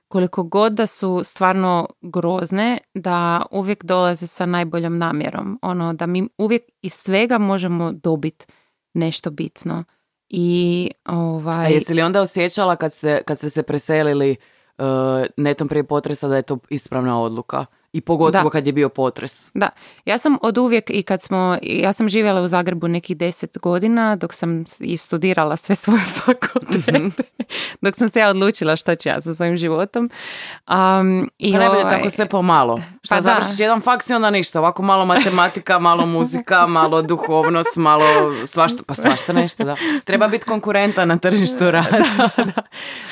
koliko 0.09 0.43
god 0.43 0.73
da 0.73 0.87
su 0.87 1.21
stvarno 1.23 1.87
grozne, 2.01 2.77
da 2.93 3.45
uvijek 3.51 3.83
dolaze 3.83 4.27
sa 4.27 4.45
najboljom 4.45 4.97
namjerom. 4.97 5.59
Ono, 5.61 5.93
da 5.93 6.05
mi 6.05 6.29
uvijek 6.37 6.63
iz 6.81 6.93
svega 6.93 7.37
možemo 7.37 7.91
dobiti 7.91 8.45
nešto 8.93 9.29
bitno. 9.29 9.83
I 10.29 10.91
A 11.03 11.17
ovaj... 11.17 11.73
jesi 11.73 11.93
li 11.93 12.01
onda 12.01 12.21
osjećala 12.21 12.75
kad 12.75 12.93
ste, 12.93 13.23
kad 13.23 13.37
ste 13.37 13.49
se 13.49 13.63
preselili 13.63 14.35
uh, 14.77 14.85
netom 15.37 15.67
prije 15.67 15.83
potresa 15.83 16.27
da 16.27 16.35
je 16.35 16.41
to 16.41 16.57
ispravna 16.69 17.21
odluka? 17.21 17.65
I 17.93 18.01
pogotovo 18.01 18.43
Da. 18.43 18.49
kad 18.49 18.67
je 18.67 18.73
bio 18.73 18.89
potres. 18.89 19.51
Da, 19.53 19.69
ja 20.05 20.17
sam 20.17 20.37
od 20.41 20.57
uvijek 20.57 20.89
i 20.89 21.03
kad 21.03 21.21
smo, 21.21 21.57
ja 21.61 21.93
sam 21.93 22.09
živjela 22.09 22.41
u 22.41 22.47
Zagrebu 22.47 22.87
nekih 22.87 23.17
deset 23.17 23.57
godina 23.57 24.15
dok 24.15 24.33
sam 24.33 24.63
i 24.79 24.97
studirala 24.97 25.55
sve 25.57 25.75
svoje 25.75 25.99
fakultete, 26.25 27.01
dok 27.81 27.95
sam 27.95 28.09
se 28.09 28.19
ja 28.19 28.29
odlučila 28.29 28.75
što 28.75 28.95
ću 28.95 29.09
ja 29.09 29.21
sa 29.21 29.33
svojim 29.33 29.57
životom. 29.57 30.09
Um, 30.67 31.29
i 31.39 31.51
Pa 31.53 31.59
najbolje 31.59 31.81
ovaj- 31.81 31.97
tako 31.97 32.09
sve 32.09 32.25
pomalo. 32.25 32.81
Šta 33.03 33.09
Pa 33.09 33.15
da. 33.15 33.21
završiš 33.21 33.59
jedan 33.59 33.81
faks 33.81 34.09
i 34.09 34.13
onda 34.13 34.29
ništa. 34.29 34.59
Ovako 34.59 34.81
malo 34.81 35.05
matematika, 35.05 35.79
malo 35.79 36.05
muzika, 36.05 36.67
malo 36.79 37.01
duhovnost, 37.01 37.75
malo 37.75 38.05
svašta, 38.45 38.83
pa 38.85 38.93
svašta 38.93 39.33
nešto, 39.33 39.63
da. 39.63 39.75
Treba 40.03 40.27
biti 40.27 40.45
konkurentan 40.45 41.07
na 41.07 41.17
tržištu 41.17 41.71
rada. 41.71 42.03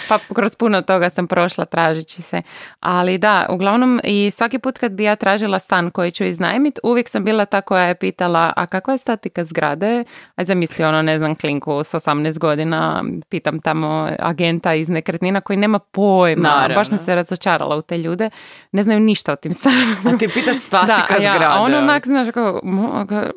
Pa 0.10 0.20
kroz 0.34 0.56
puno 0.56 0.82
toga 0.82 1.10
sam 1.10 1.28
prošla 1.28 1.66
tražeći 1.66 2.22
se. 2.22 2.42
Ali 2.80 3.18
da, 3.18 3.48
uglavnom 3.50 4.02
i 4.04 4.32
svaki 4.32 4.60
put 4.68 4.78
kad 4.78 4.92
bi 4.92 5.04
ja 5.04 5.16
tražila 5.16 5.60
stan 5.60 5.92
koji 5.92 6.12
ću 6.12 6.24
iznajmit, 6.24 6.80
uvijek 6.84 7.10
sam 7.10 7.24
bila 7.24 7.46
ta 7.46 7.62
koja 7.62 7.84
je 7.84 7.96
pitala, 7.96 8.54
a 8.56 8.66
kakva 8.66 8.94
je 8.94 8.98
statika 8.98 9.46
zgrade? 9.46 10.04
A 10.36 10.44
zamisli 10.44 10.86
ono, 10.86 11.02
ne 11.02 11.20
znam, 11.20 11.36
klinku 11.36 11.72
s 11.74 11.94
18 11.94 12.40
godina, 12.40 13.04
pitam 13.30 13.60
tamo 13.60 14.10
agenta 14.20 14.74
iz 14.74 14.90
nekretnina 14.90 15.42
koji 15.42 15.58
nema 15.58 15.80
pojma. 15.80 16.50
Naravno. 16.50 16.76
Baš 16.76 16.90
sam 16.90 16.98
se 16.98 17.16
razočarala 17.16 17.76
u 17.76 17.82
te 17.82 17.98
ljude. 17.98 18.30
Ne 18.72 18.84
znaju 18.84 19.00
ništa 19.00 19.34
o 19.34 19.36
tim 19.36 19.54
stanovima. 19.54 19.98
A 20.06 20.18
ti 20.18 20.28
pitaš 20.28 20.58
statika 20.68 21.06
a 21.10 21.14
ja- 21.14 21.34
zgrade. 21.34 21.46
A 21.46 21.56
on 21.56 21.66
ono. 21.66 21.78
onak, 21.78 22.08
znaš, 22.08 22.28
kao, 22.34 22.60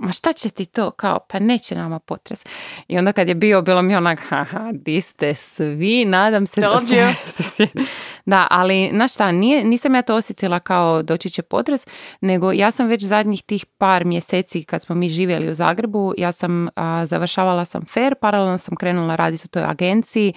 ma 0.01 0.13
šta 0.13 0.33
će 0.33 0.51
ti 0.51 0.65
to? 0.65 0.91
Kao, 0.91 1.19
pa 1.29 1.39
neće 1.39 1.75
nama 1.75 1.99
potres. 1.99 2.45
I 2.89 2.99
onda 2.99 3.13
kad 3.13 3.29
je 3.29 3.35
bio, 3.35 3.63
bilo 3.63 3.83
mi 3.83 3.97
onak, 3.97 4.21
haha, 4.21 4.69
di 4.75 5.01
ste 5.01 5.35
svi, 5.35 6.05
nadam 6.05 6.47
se 6.47 6.61
da 6.61 6.71
Told 6.71 6.83
svi- 6.83 7.69
Da, 8.27 8.47
ali, 8.51 8.91
znaš 8.93 9.15
šta, 9.15 9.33
nije, 9.33 9.65
nisam 9.65 9.95
ja 9.95 10.03
to 10.03 10.15
osjetila 10.15 10.61
kao 10.61 11.03
doći 11.21 11.31
će 11.31 11.43
potres, 11.43 11.87
nego 12.21 12.53
ja 12.53 12.71
sam 12.71 12.87
već 12.87 13.05
zadnjih 13.05 13.43
tih 13.43 13.67
par 13.67 14.05
mjeseci 14.05 14.65
kad 14.65 14.83
smo 14.83 14.95
mi 14.95 15.09
živjeli 15.09 15.51
u 15.51 15.55
Zagrebu, 15.55 16.15
ja 16.19 16.33
sam, 16.33 16.69
a, 16.75 17.07
završavala 17.07 17.65
sam 17.65 17.83
fair, 17.85 18.15
paralelno 18.15 18.59
sam 18.59 18.77
krenula 18.77 19.17
raditi 19.17 19.43
u 19.45 19.49
toj 19.49 19.65
agenciji, 19.65 20.33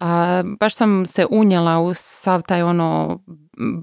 a, 0.00 0.42
baš 0.60 0.74
sam 0.74 1.06
se 1.06 1.26
unijela 1.30 1.80
u 1.80 1.94
sav 1.94 2.42
taj 2.42 2.62
ono 2.62 3.20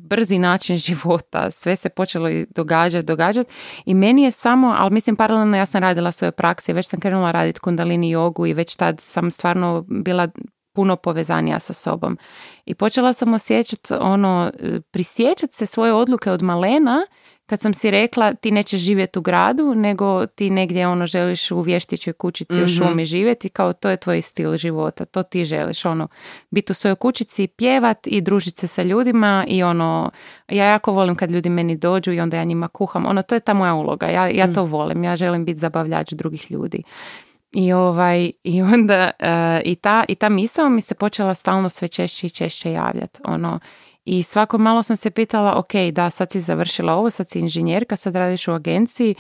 brzi 0.10 0.40
način 0.40 0.78
života, 0.88 1.52
sve 1.52 1.76
se 1.76 1.90
počelo 1.90 2.30
događati, 2.56 3.06
događati 3.06 3.52
i 3.86 3.94
meni 3.94 4.24
je 4.24 4.32
samo, 4.32 4.76
ali 4.78 4.94
mislim 4.94 5.16
paralelno 5.16 5.58
ja 5.58 5.66
sam 5.66 5.82
radila 5.82 6.12
svoje 6.12 6.32
prakse, 6.32 6.74
već 6.74 6.88
sam 6.88 7.00
krenula 7.00 7.32
raditi 7.32 7.60
kundalini 7.60 8.10
jogu 8.10 8.48
i 8.48 8.54
već 8.54 8.76
tad 8.76 9.00
sam 9.00 9.32
stvarno 9.32 9.86
bila 9.88 10.28
puno 10.74 10.96
povezanija 10.96 11.60
sa 11.60 11.74
sobom. 11.74 12.18
I 12.66 12.76
počela 12.76 13.14
sam 13.14 13.34
osjećati 13.34 13.94
ono, 13.94 14.52
prisjećati 14.92 15.56
se 15.56 15.66
svoje 15.66 15.94
odluke 15.94 16.32
od 16.32 16.42
malena 16.42 17.06
kad 17.52 17.60
sam 17.60 17.74
si 17.74 17.92
rekla 17.92 18.34
ti 18.34 18.52
nećeš 18.52 18.80
živjeti 18.80 19.20
u 19.20 19.22
gradu, 19.22 19.74
nego 19.76 20.26
ti 20.26 20.50
negdje 20.50 20.88
ono 20.88 21.06
želiš 21.06 21.52
u 21.52 21.62
vještićoj 21.62 22.14
kućici 22.14 22.64
u 22.64 22.68
šumi 22.68 23.06
živjeti, 23.06 23.50
kao 23.50 23.74
to 23.74 23.90
je 23.90 23.98
tvoj 23.98 24.22
stil 24.22 24.58
života, 24.58 25.06
to 25.06 25.24
ti 25.24 25.46
želiš, 25.46 25.86
ono, 25.86 26.08
biti 26.52 26.72
u 26.72 26.76
svojoj 26.76 26.96
kućici, 26.96 27.48
pjevat 27.48 28.08
i 28.08 28.22
družiti 28.22 28.60
se 28.60 28.68
sa 28.68 28.84
ljudima 28.84 29.46
i 29.48 29.64
ono, 29.64 30.12
ja 30.50 30.66
jako 30.66 30.92
volim 30.92 31.16
kad 31.16 31.32
ljudi 31.32 31.50
meni 31.50 31.78
dođu 31.78 32.12
i 32.12 32.20
onda 32.20 32.38
ja 32.38 32.44
njima 32.44 32.68
kuham, 32.68 33.06
ono, 33.06 33.22
to 33.22 33.36
je 33.36 33.40
ta 33.40 33.54
moja 33.54 33.74
uloga, 33.74 34.06
ja, 34.06 34.28
ja 34.28 34.54
to 34.54 34.64
volim, 34.64 35.04
ja 35.04 35.16
želim 35.16 35.46
biti 35.46 35.60
zabavljač 35.60 36.12
drugih 36.12 36.52
ljudi. 36.52 36.84
I, 37.52 37.74
ovaj, 37.74 38.32
i 38.44 38.62
onda 38.62 39.12
e, 39.20 39.62
i, 39.66 39.76
ta, 39.76 40.04
i 40.08 40.16
ta 40.16 40.30
misao 40.30 40.70
mi 40.70 40.82
se 40.82 40.96
počela 40.96 41.34
stalno 41.34 41.70
sve 41.70 41.88
češće 41.88 42.28
i 42.28 42.30
češće 42.30 42.72
javljati. 42.72 43.20
Ono, 43.26 43.60
I 44.06 44.24
svako 44.24 44.58
malo 44.58 44.84
sam 44.84 44.98
se 44.98 45.12
pitala, 45.12 45.60
ok, 45.60 45.74
da, 45.94 46.10
sad 46.10 46.32
si 46.32 46.40
završila 46.40 46.94
ovo, 46.94 47.10
sad 47.10 47.30
si 47.30 47.40
inženjerka, 47.40 47.96
sad 47.96 48.16
radiš 48.16 48.48
u 48.48 48.52
agenciji, 48.52 49.16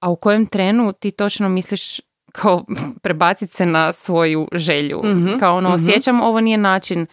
a 0.00 0.10
u 0.10 0.16
kojem 0.16 0.46
trenu 0.46 0.92
ti 0.92 1.10
točno 1.10 1.48
misliš 1.48 2.00
kao 2.32 2.64
prebaciti 3.02 3.52
se 3.52 3.66
na 3.66 3.92
svoju 3.92 4.48
želju. 4.52 5.00
Mhm, 5.04 5.38
Kao 5.38 5.56
ono, 5.56 5.68
mhm. 5.68 5.74
osjećam 5.74 6.20
ovo 6.20 6.40
nije 6.40 6.58
način 6.58 7.06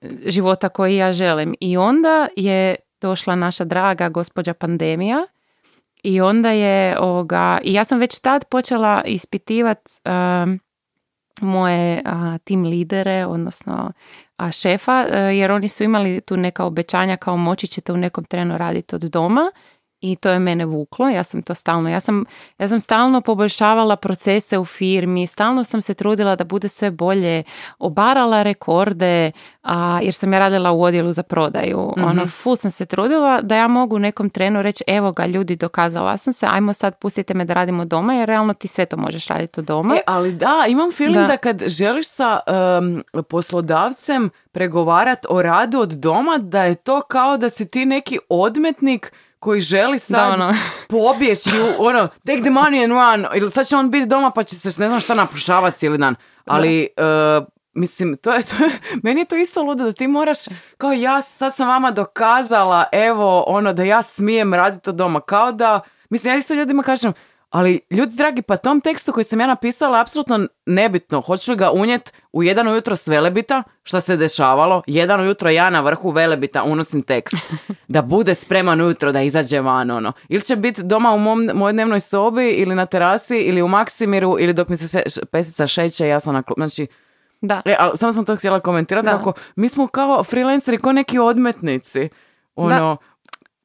e, 0.00 0.08
života 0.26 0.68
koji 0.68 0.96
ja 0.96 1.12
želim. 1.12 1.54
I 1.60 1.76
onda 1.76 2.28
je 2.36 2.76
došla 3.00 3.34
naša 3.34 3.64
draga 3.64 4.08
gospođa 4.08 4.54
pandemija 4.54 5.26
i 6.02 6.20
onda 6.20 6.50
je 6.50 6.98
ovoga, 6.98 7.58
i 7.64 7.72
ja 7.72 7.84
sam 7.84 7.98
već 7.98 8.18
tad 8.18 8.44
počela 8.44 9.02
ispitivati 9.06 9.90
moje 11.40 12.02
a, 12.04 12.38
tim 12.44 12.64
lidere, 12.64 13.26
odnosno 13.26 13.92
a, 14.36 14.52
šefa, 14.52 15.04
e, 15.10 15.20
jer 15.20 15.52
oni 15.52 15.68
su 15.68 15.84
imali 15.84 16.20
tu 16.20 16.36
neka 16.36 16.64
obećanja 16.64 17.16
kao 17.16 17.36
moći 17.36 17.66
ćete 17.66 17.92
u 17.92 17.96
nekom 17.96 18.24
trenu 18.24 18.58
raditi 18.58 18.94
od 18.94 19.02
doma 19.02 19.50
i 20.02 20.16
to 20.16 20.30
je 20.30 20.38
mene 20.38 20.64
vuklo, 20.64 21.08
ja 21.08 21.22
sam 21.22 21.42
to 21.42 21.54
stalno, 21.54 21.90
ja 21.90 22.00
sam, 22.00 22.24
ja 22.58 22.68
sam 22.68 22.80
stalno 22.80 23.20
poboljšavala 23.20 23.96
procese 23.96 24.58
u 24.58 24.64
firmi, 24.64 25.26
stalno 25.26 25.64
sam 25.64 25.82
se 25.82 25.94
trudila 25.94 26.36
da 26.36 26.44
bude 26.44 26.68
sve 26.68 26.90
bolje, 26.90 27.42
obarala 27.78 28.42
rekorde, 28.42 29.32
a, 29.62 30.00
jer 30.02 30.14
sam 30.14 30.32
ja 30.32 30.38
radila 30.38 30.72
u 30.72 30.82
odjelu 30.82 31.12
za 31.12 31.22
prodaju, 31.22 31.92
ono, 31.96 32.26
full 32.26 32.56
sam 32.56 32.70
se 32.70 32.86
trudila 32.86 33.40
da 33.40 33.56
ja 33.56 33.68
mogu 33.68 33.98
nekom 33.98 34.30
trenu 34.30 34.62
reći, 34.62 34.84
evo 34.86 35.12
ga 35.12 35.26
ljudi, 35.26 35.56
dokazala 35.56 36.16
sam 36.16 36.32
se, 36.32 36.46
ajmo 36.50 36.72
sad 36.72 36.98
pustite 36.98 37.34
me 37.34 37.44
da 37.44 37.54
radimo 37.54 37.84
doma, 37.84 38.14
jer 38.14 38.28
realno 38.28 38.54
ti 38.54 38.68
sve 38.68 38.86
to 38.86 38.96
možeš 38.96 39.26
raditi 39.26 39.60
od 39.60 39.66
doma. 39.66 39.94
E, 39.94 40.00
ali 40.06 40.32
da, 40.32 40.64
imam 40.68 40.92
feeling 40.92 41.22
Da. 41.22 41.26
da, 41.26 41.36
kad 41.36 41.62
želiš 41.66 42.08
sa 42.08 42.40
em, 42.46 43.02
poslodavcem 43.28 44.30
pregovarat 44.52 45.26
o 45.28 45.42
radu 45.42 45.80
od 45.80 45.92
doma, 45.92 46.38
da 46.38 46.64
je 46.64 46.74
to 46.74 47.00
kao 47.00 47.36
da 47.36 47.48
si 47.48 47.68
ti 47.68 47.84
neki 47.84 48.18
odmetnik 48.28 49.12
koji 49.42 49.60
želi 49.60 49.98
sad 49.98 50.40
ono. 50.40 50.52
pobjeći 50.88 51.60
u, 51.60 51.84
ono, 51.84 52.08
take 52.08 52.40
the 52.40 52.50
money 52.50 52.84
and 52.84 52.92
run, 52.92 53.38
ili 53.40 53.50
sad 53.50 53.66
će 53.66 53.76
on 53.76 53.90
biti 53.90 54.06
doma 54.06 54.30
pa 54.30 54.42
će 54.42 54.56
se 54.56 54.68
ne 54.80 54.88
znam 54.88 55.00
šta 55.00 55.14
napušavati 55.14 55.78
cijeli 55.78 55.98
dan. 55.98 56.14
Ali, 56.44 56.82
e, 56.82 57.40
mislim, 57.74 58.16
to 58.16 58.32
je, 58.32 58.42
to 58.42 58.64
je, 58.64 58.70
meni 59.04 59.20
je 59.20 59.24
to 59.24 59.36
isto 59.36 59.62
ludo 59.62 59.84
da 59.84 59.92
ti 59.92 60.06
moraš, 60.06 60.38
kao 60.78 60.92
ja 60.92 61.22
sad 61.22 61.54
sam 61.54 61.68
vama 61.68 61.90
dokazala, 61.90 62.84
evo, 62.92 63.44
ono, 63.46 63.72
da 63.72 63.82
ja 63.82 64.02
smijem 64.02 64.54
raditi 64.54 64.90
od 64.90 64.96
doma, 64.96 65.20
kao 65.20 65.52
da, 65.52 65.80
mislim, 66.10 66.34
ja 66.34 66.38
isto 66.38 66.54
ljudima 66.54 66.82
kažem, 66.82 67.12
ali 67.52 67.80
ljudi 67.90 68.16
dragi, 68.16 68.42
pa 68.42 68.56
tom 68.56 68.80
tekstu 68.80 69.12
koji 69.12 69.24
sam 69.24 69.40
ja 69.40 69.46
napisala 69.46 70.00
apsolutno 70.00 70.40
nebitno. 70.66 71.20
Hoću 71.20 71.50
li 71.50 71.56
ga 71.56 71.70
unijet 71.70 72.12
u 72.32 72.42
jedan 72.42 72.68
ujutro 72.68 72.96
s 72.96 73.06
Velebita, 73.08 73.62
šta 73.82 74.00
se 74.00 74.16
dešavalo, 74.16 74.82
jedan 74.86 75.20
ujutro 75.20 75.50
ja 75.50 75.70
na 75.70 75.80
vrhu 75.80 76.10
Velebita 76.10 76.62
unosim 76.62 77.02
tekst. 77.02 77.36
Da 77.88 78.02
bude 78.02 78.34
spreman 78.34 78.80
ujutro 78.80 79.12
da 79.12 79.22
izađe 79.22 79.60
van, 79.60 79.90
ono. 79.90 80.12
Ili 80.28 80.42
će 80.42 80.56
biti 80.56 80.82
doma 80.82 81.12
u 81.12 81.18
mom, 81.18 81.50
mojoj 81.54 81.72
dnevnoj 81.72 82.00
sobi, 82.00 82.48
ili 82.48 82.74
na 82.74 82.86
terasi, 82.86 83.38
ili 83.38 83.62
u 83.62 83.68
Maksimiru, 83.68 84.36
ili 84.40 84.52
dok 84.52 84.68
mi 84.68 84.76
se 84.76 84.88
se- 85.04 85.26
pesica 85.26 85.66
šeće, 85.66 86.08
ja 86.08 86.20
sam 86.20 86.34
na 86.34 86.42
klu- 86.42 86.54
Znači, 86.56 86.86
Da. 87.40 87.62
e, 87.64 87.76
ali 87.78 87.98
samo 87.98 88.12
sam 88.12 88.24
to 88.24 88.36
htjela 88.36 88.60
komentirati, 88.60 89.06
Da. 89.06 89.12
kako 89.12 89.32
mi 89.56 89.68
smo 89.68 89.86
kao 89.86 90.24
freelanceri, 90.24 90.78
kao 90.78 90.92
neki 90.92 91.18
odmetnici. 91.18 92.08
Ono, 92.56 92.96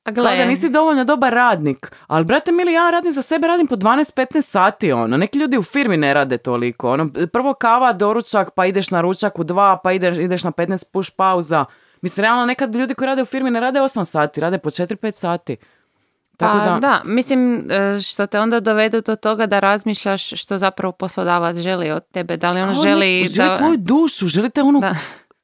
A 0.07 0.13
kao 0.13 0.23
gle, 0.23 0.37
da 0.37 0.45
nisi 0.45 0.69
dovoljno 0.69 1.03
dobar 1.03 1.33
radnik. 1.33 1.91
Ali, 2.07 2.25
brate 2.25 2.51
mili, 2.51 2.73
ja 2.73 2.89
radim 2.89 3.11
za 3.11 3.21
sebe, 3.21 3.47
radim 3.47 3.67
po 3.67 3.75
12-15 3.75 4.41
sati, 4.41 4.91
ono. 4.91 5.17
Neki 5.17 5.39
ljudi 5.39 5.57
u 5.57 5.63
firmi 5.63 5.97
ne 5.97 6.13
rade 6.13 6.37
toliko. 6.37 6.91
Ono, 6.91 7.09
prvo 7.33 7.53
kava, 7.53 7.93
doručak, 7.93 8.51
pa 8.51 8.65
ideš 8.65 8.91
na 8.91 9.01
ručak 9.01 9.39
u 9.39 9.43
dva, 9.43 9.77
pa 9.83 9.91
ideš, 9.91 10.17
ideš 10.17 10.43
na 10.43 10.51
15 10.51 10.91
push 10.91 11.11
pauza. 11.15 11.65
Mislim, 12.01 12.23
realno, 12.23 12.45
nekad 12.45 12.75
ljudi 12.75 12.93
koji 12.93 13.07
rade 13.07 13.21
u 13.21 13.25
firmi 13.25 13.51
ne 13.51 13.59
rade 13.59 13.79
8 13.79 14.05
sati, 14.05 14.41
rade 14.41 14.57
po 14.57 14.69
4-5 14.69 15.11
sati. 15.11 15.57
Tako 16.37 16.57
pa 16.57 16.65
da, 16.65 16.79
da. 16.79 17.01
mislim 17.05 17.71
e, 17.71 18.01
što 18.01 18.27
te 18.27 18.39
onda 18.39 18.59
dovede 18.59 19.01
do 19.01 19.15
toga 19.15 19.45
da 19.45 19.59
razmišljaš 19.59 20.41
što 20.41 20.57
zapravo 20.57 20.91
poslodavac 20.91 21.57
želi 21.57 21.91
od 21.91 22.07
tebe, 22.11 22.37
da 22.37 22.51
li 22.51 22.61
on 22.61 22.73
kao 22.73 22.83
želi 22.83 23.21
ne- 23.21 23.27
želi 23.27 23.49
da... 23.49 23.57
tvoju 23.57 23.77
dušu, 23.77 24.27
želite 24.27 24.61
ono... 24.61 24.79
Da. 24.79 24.95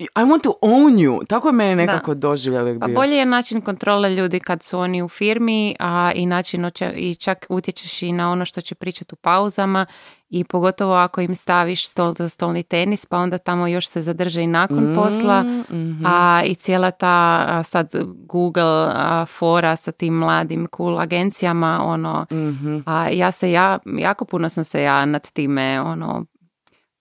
I 0.06 0.22
want 0.22 0.44
to 0.44 0.54
own 0.62 0.94
you. 0.98 1.26
Tako 1.26 1.48
je 1.48 1.54
meni 1.54 1.76
nekako 1.78 2.14
doživljaj 2.14 2.62
uvijek 2.62 2.80
Pa 2.80 2.86
bio. 2.88 2.96
bolje 2.96 3.16
je 3.16 3.26
način 3.26 3.62
kontrole 3.62 4.10
ljudi 4.12 4.40
kad 4.40 4.64
su 4.64 4.80
oni 4.80 5.02
u 5.02 5.10
firmi, 5.10 5.76
a 5.80 6.12
i 6.12 6.26
način 6.26 6.62
oče- 6.62 6.94
i 6.94 7.16
čak 7.16 7.46
utječeš 7.50 8.02
i 8.02 8.12
na 8.12 8.32
ono 8.32 8.46
što 8.46 8.62
će 8.62 8.76
pričati 8.76 9.14
u 9.14 9.18
pauzama 9.18 9.86
i 10.30 10.44
pogotovo 10.44 10.94
ako 10.96 11.22
im 11.22 11.36
staviš 11.36 11.88
stol 11.88 12.14
za 12.14 12.30
stolni 12.30 12.64
tenis, 12.64 13.06
pa 13.06 13.18
onda 13.18 13.38
tamo 13.38 13.68
još 13.68 13.88
se 13.88 14.02
zadrže 14.02 14.42
i 14.42 14.48
nakon 14.48 14.84
Mm, 14.84 14.96
posla, 14.96 15.44
mhm. 15.44 16.06
a 16.06 16.42
i 16.46 16.56
cijela 16.56 16.92
ta 16.92 17.08
a, 17.48 17.64
sad 17.64 17.90
Google 18.18 18.64
a, 18.88 19.26
fora 19.28 19.76
sa 19.76 19.92
tim 19.92 20.14
mladim 20.14 20.68
cool 20.78 21.00
agencijama, 21.00 21.82
ono, 21.84 22.26
Mhm. 22.32 22.78
a 22.86 23.10
ja 23.10 23.32
se 23.32 23.52
ja, 23.52 23.80
jako 23.88 24.26
puno 24.26 24.50
sam 24.50 24.64
se 24.64 24.84
ja 24.84 25.06
nad 25.06 25.32
time, 25.32 25.82
ono, 25.82 26.26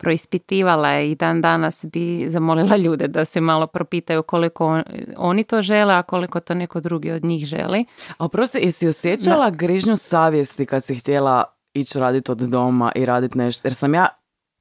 proispitivala 0.02 1.00
i 1.00 1.14
dan 1.14 1.40
danas 1.40 1.84
bi 1.92 2.26
zamolila 2.30 2.76
ljude 2.76 3.08
da 3.08 3.24
se 3.24 3.40
malo 3.40 3.66
propitaju 3.66 4.22
koliko 4.22 4.66
on- 4.66 4.82
oni 5.16 5.44
to 5.44 5.62
žele, 5.62 5.94
a 5.94 6.02
koliko 6.02 6.40
to 6.40 6.54
neko 6.54 6.80
drugi 6.80 7.10
od 7.10 7.24
njih 7.24 7.46
želi. 7.46 7.84
A 8.18 8.24
oprosti, 8.24 8.58
jesi 8.58 8.88
osjećala 8.88 9.50
grižnju 9.50 9.96
savjesti 9.96 10.66
kad 10.66 10.84
si 10.84 10.94
htjela 10.94 11.44
ići 11.74 11.98
raditi 11.98 12.32
od 12.32 12.38
doma 12.38 12.92
i 12.94 13.04
raditi 13.04 13.38
nešto? 13.38 13.68
Jer 13.68 13.74
sam 13.74 13.94
ja 13.94 14.08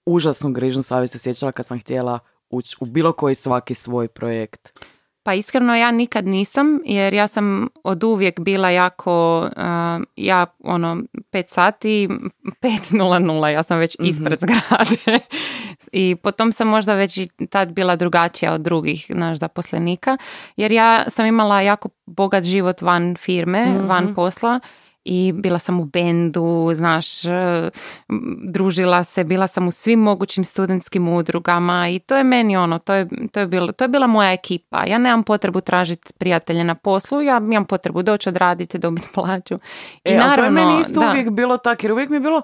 užasnu 0.06 0.52
grižnju 0.52 0.84
savjesti 0.84 1.16
osjećala 1.18 1.52
kad 1.52 1.66
sam 1.66 1.80
htjela 1.80 2.20
ući 2.50 2.76
u 2.80 2.86
bilo 2.86 3.12
koji 3.14 3.36
svaki 3.36 3.74
svoj 3.74 4.08
projekt. 4.08 4.80
Pa 5.24 5.34
iskreno 5.34 5.76
ja 5.76 5.92
nikad 5.92 6.28
nisam, 6.28 6.80
jer 6.86 7.14
ja 7.14 7.28
sam 7.28 7.70
od 7.84 8.04
uvijek 8.04 8.40
bila 8.40 8.70
jako, 8.70 9.50
a, 9.56 10.00
ja 10.16 10.46
ono, 10.64 10.98
5 11.32 11.44
sati, 11.48 12.08
5.00, 12.62 13.48
ja 13.48 13.64
sam 13.64 13.80
već 13.80 13.98
ispred 14.00 14.40
zgrade. 14.40 15.20
I 15.92 16.16
potom 16.16 16.52
sam 16.52 16.68
možda 16.68 16.94
već 16.94 17.18
i 17.18 17.28
tad 17.50 17.72
bila 17.74 17.96
drugačija 17.96 18.54
od 18.54 18.62
drugih 18.62 19.06
naš 19.10 19.38
zaposlenika, 19.38 20.18
jer 20.56 20.72
ja 20.72 21.10
sam 21.10 21.26
imala 21.26 21.62
jako 21.62 21.90
bogat 22.06 22.44
život 22.44 22.82
van 22.82 23.16
firme, 23.16 23.78
van 23.88 24.16
posla 24.16 24.60
i 25.06 25.32
bila 25.36 25.60
sam 25.60 25.80
u 25.80 25.86
bendu, 25.86 26.72
znaš, 26.74 27.26
e, 27.26 27.70
družila 28.44 29.04
se, 29.04 29.24
bila 29.24 29.48
sam 29.48 29.68
u 29.68 29.72
svim 29.72 30.00
mogućim 30.00 30.46
studentskim 30.46 31.08
udrugama 31.08 31.90
i 31.90 32.00
to 32.00 32.18
je 32.18 32.24
meni 32.24 32.58
ono, 32.58 32.80
to 32.80 32.94
je, 32.94 33.08
to 33.32 33.40
je, 33.40 33.48
bilo, 33.48 33.72
to 33.72 33.84
je 33.84 33.88
bila 33.88 34.08
moja 34.08 34.32
ekipa. 34.32 34.86
Ja 34.86 34.98
nemam 34.98 35.24
potrebu 35.24 35.62
tražiti 35.62 36.14
prijatelje 36.14 36.64
na 36.64 36.76
poslu, 36.76 37.22
ja 37.22 37.38
imam 37.38 37.66
potrebu 37.66 38.02
doći 38.02 38.30
odraditi, 38.30 38.78
dobiti 38.78 39.08
plaću. 39.16 39.56
I 39.56 39.60
E, 40.04 40.20
ali 40.24 40.36
to 40.36 40.44
je 40.44 40.50
meni 40.50 40.80
isto 40.80 41.00
da. 41.00 41.10
uvijek 41.10 41.30
bilo 41.30 41.58
tako, 41.58 41.80
jer 41.86 41.92
uvijek 41.92 42.10
mi 42.10 42.16
je 42.16 42.22
bilo, 42.22 42.42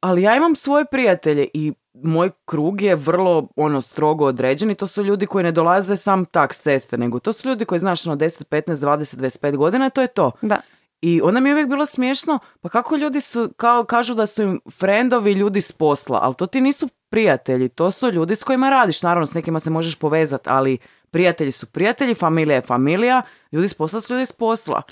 ali 0.00 0.22
ja 0.22 0.36
imam 0.36 0.56
svoje 0.56 0.84
prijatelje 0.84 1.48
i 1.54 1.72
moj 2.02 2.30
krug 2.44 2.80
je 2.80 2.94
vrlo 2.96 3.48
ono 3.56 3.80
strogo 3.80 4.24
određen 4.24 4.70
i 4.70 4.74
to 4.74 4.86
su 4.86 5.04
ljudi 5.04 5.26
koji 5.26 5.44
ne 5.44 5.52
dolaze 5.52 5.96
sam 5.96 6.24
tak 6.24 6.54
s 6.54 6.60
ceste, 6.60 6.98
nego 6.98 7.18
to 7.18 7.32
su 7.32 7.48
ljudi 7.48 7.64
koji 7.64 7.78
znaš 7.78 8.06
ono 8.06 8.16
10, 8.16 8.44
15, 8.44 8.74
20, 8.74 9.16
25 9.16 9.56
godina 9.56 9.86
i 9.86 9.90
to 9.90 10.00
je 10.00 10.06
to. 10.06 10.30
Da. 10.42 10.60
I 11.02 11.20
onda 11.24 11.40
mi 11.40 11.48
je 11.48 11.52
uvijek 11.52 11.68
bilo 11.68 11.86
smiješno, 11.86 12.38
pa 12.60 12.68
kako 12.68 12.96
ljudi 12.96 13.20
su, 13.20 13.50
kao, 13.56 13.84
kažu 13.84 14.14
da 14.14 14.26
su 14.26 14.42
im 14.42 14.60
friendovi 14.78 15.32
ljudi 15.32 15.60
s 15.60 15.72
posla, 15.72 16.18
ali 16.22 16.34
to 16.34 16.46
ti 16.46 16.60
nisu 16.60 16.88
prijatelji, 17.10 17.68
to 17.68 17.90
su 17.90 18.10
ljudi 18.10 18.36
s 18.36 18.42
kojima 18.42 18.70
radiš, 18.70 19.02
naravno 19.02 19.26
s 19.26 19.34
nekima 19.34 19.60
se 19.60 19.70
možeš 19.70 19.98
povezati, 19.98 20.48
ali 20.50 20.78
prijatelji 21.10 21.52
su 21.52 21.66
prijatelji, 21.66 22.14
familija 22.14 22.54
je 22.54 22.62
familija, 22.62 23.22
ljudi 23.52 23.68
s 23.68 23.74
posla 23.74 24.00
su 24.00 24.12
ljudi 24.12 24.26
s 24.26 24.32
posla. 24.32 24.82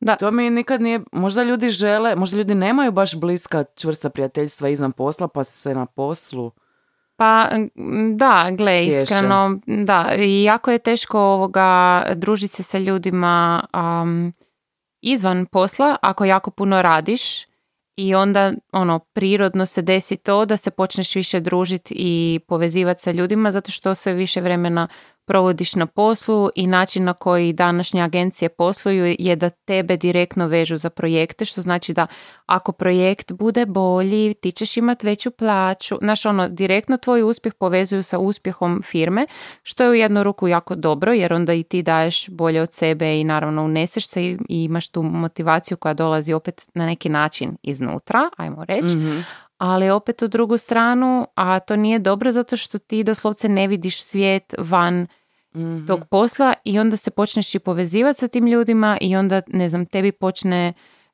Da. 0.00 0.16
To 0.16 0.30
mi 0.30 0.50
nikad 0.50 0.80
nije, 0.80 1.00
možda 1.12 1.42
ljudi 1.42 1.68
žele, 1.68 2.16
možda 2.16 2.36
ljudi 2.38 2.54
nemaju 2.54 2.92
baš 2.92 3.14
bliska 3.20 3.64
čvrsta 3.76 4.10
prijateljstva 4.10 4.68
izvan 4.68 4.92
posla, 4.92 5.28
pa 5.28 5.44
se 5.44 5.74
na 5.74 5.86
poslu... 5.86 6.50
Pa 7.16 7.50
da, 8.14 8.50
gle, 8.50 8.84
Tješe. 8.84 9.02
iskreno, 9.02 9.58
da, 9.66 10.14
i 10.18 10.42
jako 10.42 10.70
je 10.70 10.78
teško 10.78 11.20
ovoga 11.20 12.02
družiti 12.14 12.54
se 12.54 12.62
sa 12.62 12.78
ljudima 12.78 13.66
am, 13.72 14.32
izvan 15.04 15.46
posla 15.46 15.96
ako 16.02 16.24
jako 16.24 16.50
puno 16.50 16.82
radiš 16.82 17.46
i 17.96 18.14
onda 18.14 18.52
ono 18.72 18.98
prirodno 18.98 19.66
se 19.66 19.82
desi 19.82 20.16
to 20.16 20.44
da 20.44 20.56
se 20.56 20.70
počneš 20.70 21.14
više 21.14 21.40
družiti 21.40 21.94
i 21.98 22.40
povezivati 22.48 23.02
sa 23.02 23.10
ljudima 23.12 23.50
zato 23.50 23.70
što 23.70 23.94
se 23.94 24.12
više 24.12 24.40
vremena 24.40 24.88
provodiš 25.26 25.74
na 25.74 25.86
poslu 25.86 26.50
i 26.54 26.66
način 26.66 27.04
na 27.04 27.12
koji 27.12 27.52
današnje 27.52 28.02
agencije 28.02 28.48
posluju 28.48 29.16
je 29.18 29.36
da 29.36 29.50
tebe 29.50 29.96
direktno 29.96 30.46
vežu 30.46 30.76
za 30.76 30.90
projekte, 30.90 31.44
što 31.44 31.62
znači 31.62 31.92
da 31.92 32.06
ako 32.46 32.72
projekt 32.72 33.32
bude 33.32 33.66
bolji, 33.66 34.34
ti 34.34 34.52
ćeš 34.52 34.76
imati 34.76 35.06
veću 35.06 35.30
plaću. 35.30 35.98
Znaš, 36.00 36.26
ono, 36.26 36.48
direktno 36.48 36.96
tvoj 36.96 37.22
uspjeh 37.22 37.54
povezuju 37.54 38.02
sa 38.02 38.18
uspjehom 38.18 38.82
firme, 38.84 39.26
što 39.62 39.84
je 39.84 39.90
u 39.90 39.94
jednu 39.94 40.22
ruku 40.22 40.48
jako 40.48 40.74
dobro, 40.74 41.12
jer 41.12 41.32
onda 41.32 41.54
i 41.54 41.62
ti 41.62 41.82
daješ 41.82 42.28
bolje 42.28 42.62
od 42.62 42.72
sebe 42.72 43.20
i 43.20 43.24
naravno 43.24 43.64
uneseš 43.64 44.08
se 44.08 44.24
i, 44.24 44.38
imaš 44.48 44.88
tu 44.88 45.02
motivaciju 45.02 45.76
koja 45.76 45.94
dolazi 45.94 46.32
opet 46.32 46.68
na 46.74 46.86
neki 46.86 47.08
način 47.08 47.56
iznutra, 47.62 48.30
ajmo 48.36 48.64
reći. 48.64 48.96
Mhm. 48.96 49.18
Ali 49.58 49.90
opet 49.90 50.22
u 50.22 50.28
drugu 50.28 50.56
stranu, 50.56 51.26
a 51.34 51.60
to 51.60 51.76
nije 51.76 51.98
dobro 51.98 52.32
zato 52.32 52.56
što 52.56 52.78
ti 52.78 53.04
doslovce 53.04 53.48
ne 53.48 53.66
vidiš 53.66 54.02
svijet 54.02 54.54
van 54.58 55.06
Mhm. 55.56 55.86
tog 55.86 56.04
posla 56.04 56.54
i 56.64 56.78
onda 56.78 56.96
se 56.96 57.10
počneš 57.10 57.54
i 57.54 57.58
povezivati 57.58 58.18
sa 58.18 58.28
tim 58.28 58.46
ljudima 58.46 58.98
i 59.00 59.16
onda, 59.16 59.42
ne 59.46 59.68
znam, 59.68 59.86
tebi 59.86 60.12
počne, 60.12 60.72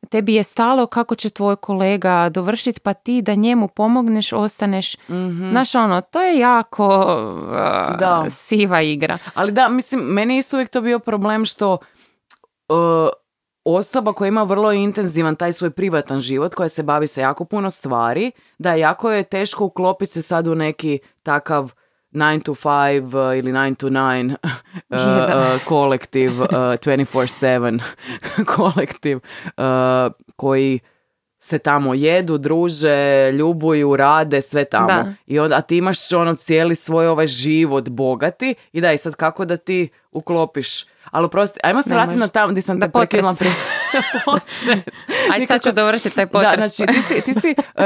tebi 0.08 0.34
je 0.34 0.42
stalo 0.42 0.86
kako 0.86 1.14
će 1.14 1.30
tvoj 1.30 1.56
kolega 1.56 2.28
dovršiti 2.28 2.80
pa 2.80 2.92
ti 2.94 3.22
da 3.22 3.34
njemu 3.34 3.68
pomogneš, 3.68 4.32
ostaneš. 4.32 4.96
Mhm. 5.00 5.50
Znaš 5.50 5.74
ono, 5.74 6.00
to 6.00 6.22
je 6.22 6.38
jako 6.38 6.86
uh, 6.88 7.98
Da. 7.98 8.24
siva 8.30 8.82
igra. 8.82 9.18
Ali 9.34 9.52
da, 9.52 9.68
mislim, 9.68 10.00
meni 10.00 10.34
je 10.34 10.38
isto 10.38 10.56
uvijek 10.56 10.70
to 10.70 10.80
bio 10.80 10.98
problem 10.98 11.44
što 11.44 11.72
uh, 12.68 13.08
osoba 13.74 14.12
koja 14.12 14.28
ima 14.28 14.42
vrlo 14.42 14.72
intenzivan 14.72 15.36
taj 15.36 15.52
svoj 15.52 15.70
privatan 15.70 16.20
život, 16.20 16.54
koja 16.54 16.68
se 16.68 16.82
bavi 16.82 17.06
sa 17.06 17.20
jako 17.20 17.44
puno 17.44 17.70
stvari, 17.70 18.32
da 18.58 18.74
jako 18.74 19.10
je 19.10 19.22
teško 19.22 19.64
uklopiti 19.64 20.12
se 20.12 20.22
sad 20.22 20.46
u 20.46 20.54
neki 20.54 20.98
takav 21.22 21.72
9 22.12 22.42
to 22.42 22.54
5 22.54 23.30
uh, 23.32 23.38
ili 23.38 23.52
9 23.52 23.74
to 23.76 23.88
9 23.88 24.30
uh, 24.32 24.36
Da. 24.88 25.52
uh, 25.54 25.64
kolektiv, 25.64 26.40
uh, 26.40 26.48
24-7 26.48 27.80
kolektiv 28.56 29.20
koji 30.36 30.80
se 31.38 31.58
tamo 31.58 31.94
jedu, 31.94 32.38
druže, 32.38 33.32
ljubuju, 33.32 33.96
rade, 33.96 34.40
sve 34.40 34.64
tamo. 34.64 34.86
Da. 34.86 35.14
I 35.26 35.38
onda, 35.38 35.56
a 35.56 35.60
ti 35.60 35.76
imaš 35.76 36.12
ono 36.12 36.34
cijeli 36.34 36.74
svoj 36.74 37.06
ovaj 37.08 37.26
život 37.26 37.88
bogati 37.88 38.54
i 38.72 38.80
da, 38.80 38.92
i 38.92 38.98
sad 38.98 39.14
kako 39.14 39.44
da 39.44 39.56
ti 39.56 39.88
uklopiš. 40.12 40.84
Ali 41.10 41.24
oprosti, 41.24 41.60
ajmo 41.62 41.82
se 41.82 41.94
vratiti 41.94 42.18
na 42.18 42.28
tamo 42.28 42.50
gdje 42.52 42.62
sam 42.62 42.80
te 42.80 42.88
prekinula 42.88 43.34
prije. 43.34 43.54
Potres. 44.24 44.94
Ajde 45.32 45.46
sad 45.46 45.62
ću 45.62 45.72
dovršiti 45.72 46.14
taj 46.14 46.26
Da, 46.26 46.30
potres. 46.30 46.54
znači 46.66 46.92
ti 46.92 47.02
si, 47.02 47.20
ti 47.22 47.34
si 47.34 47.54
uh, 47.58 47.84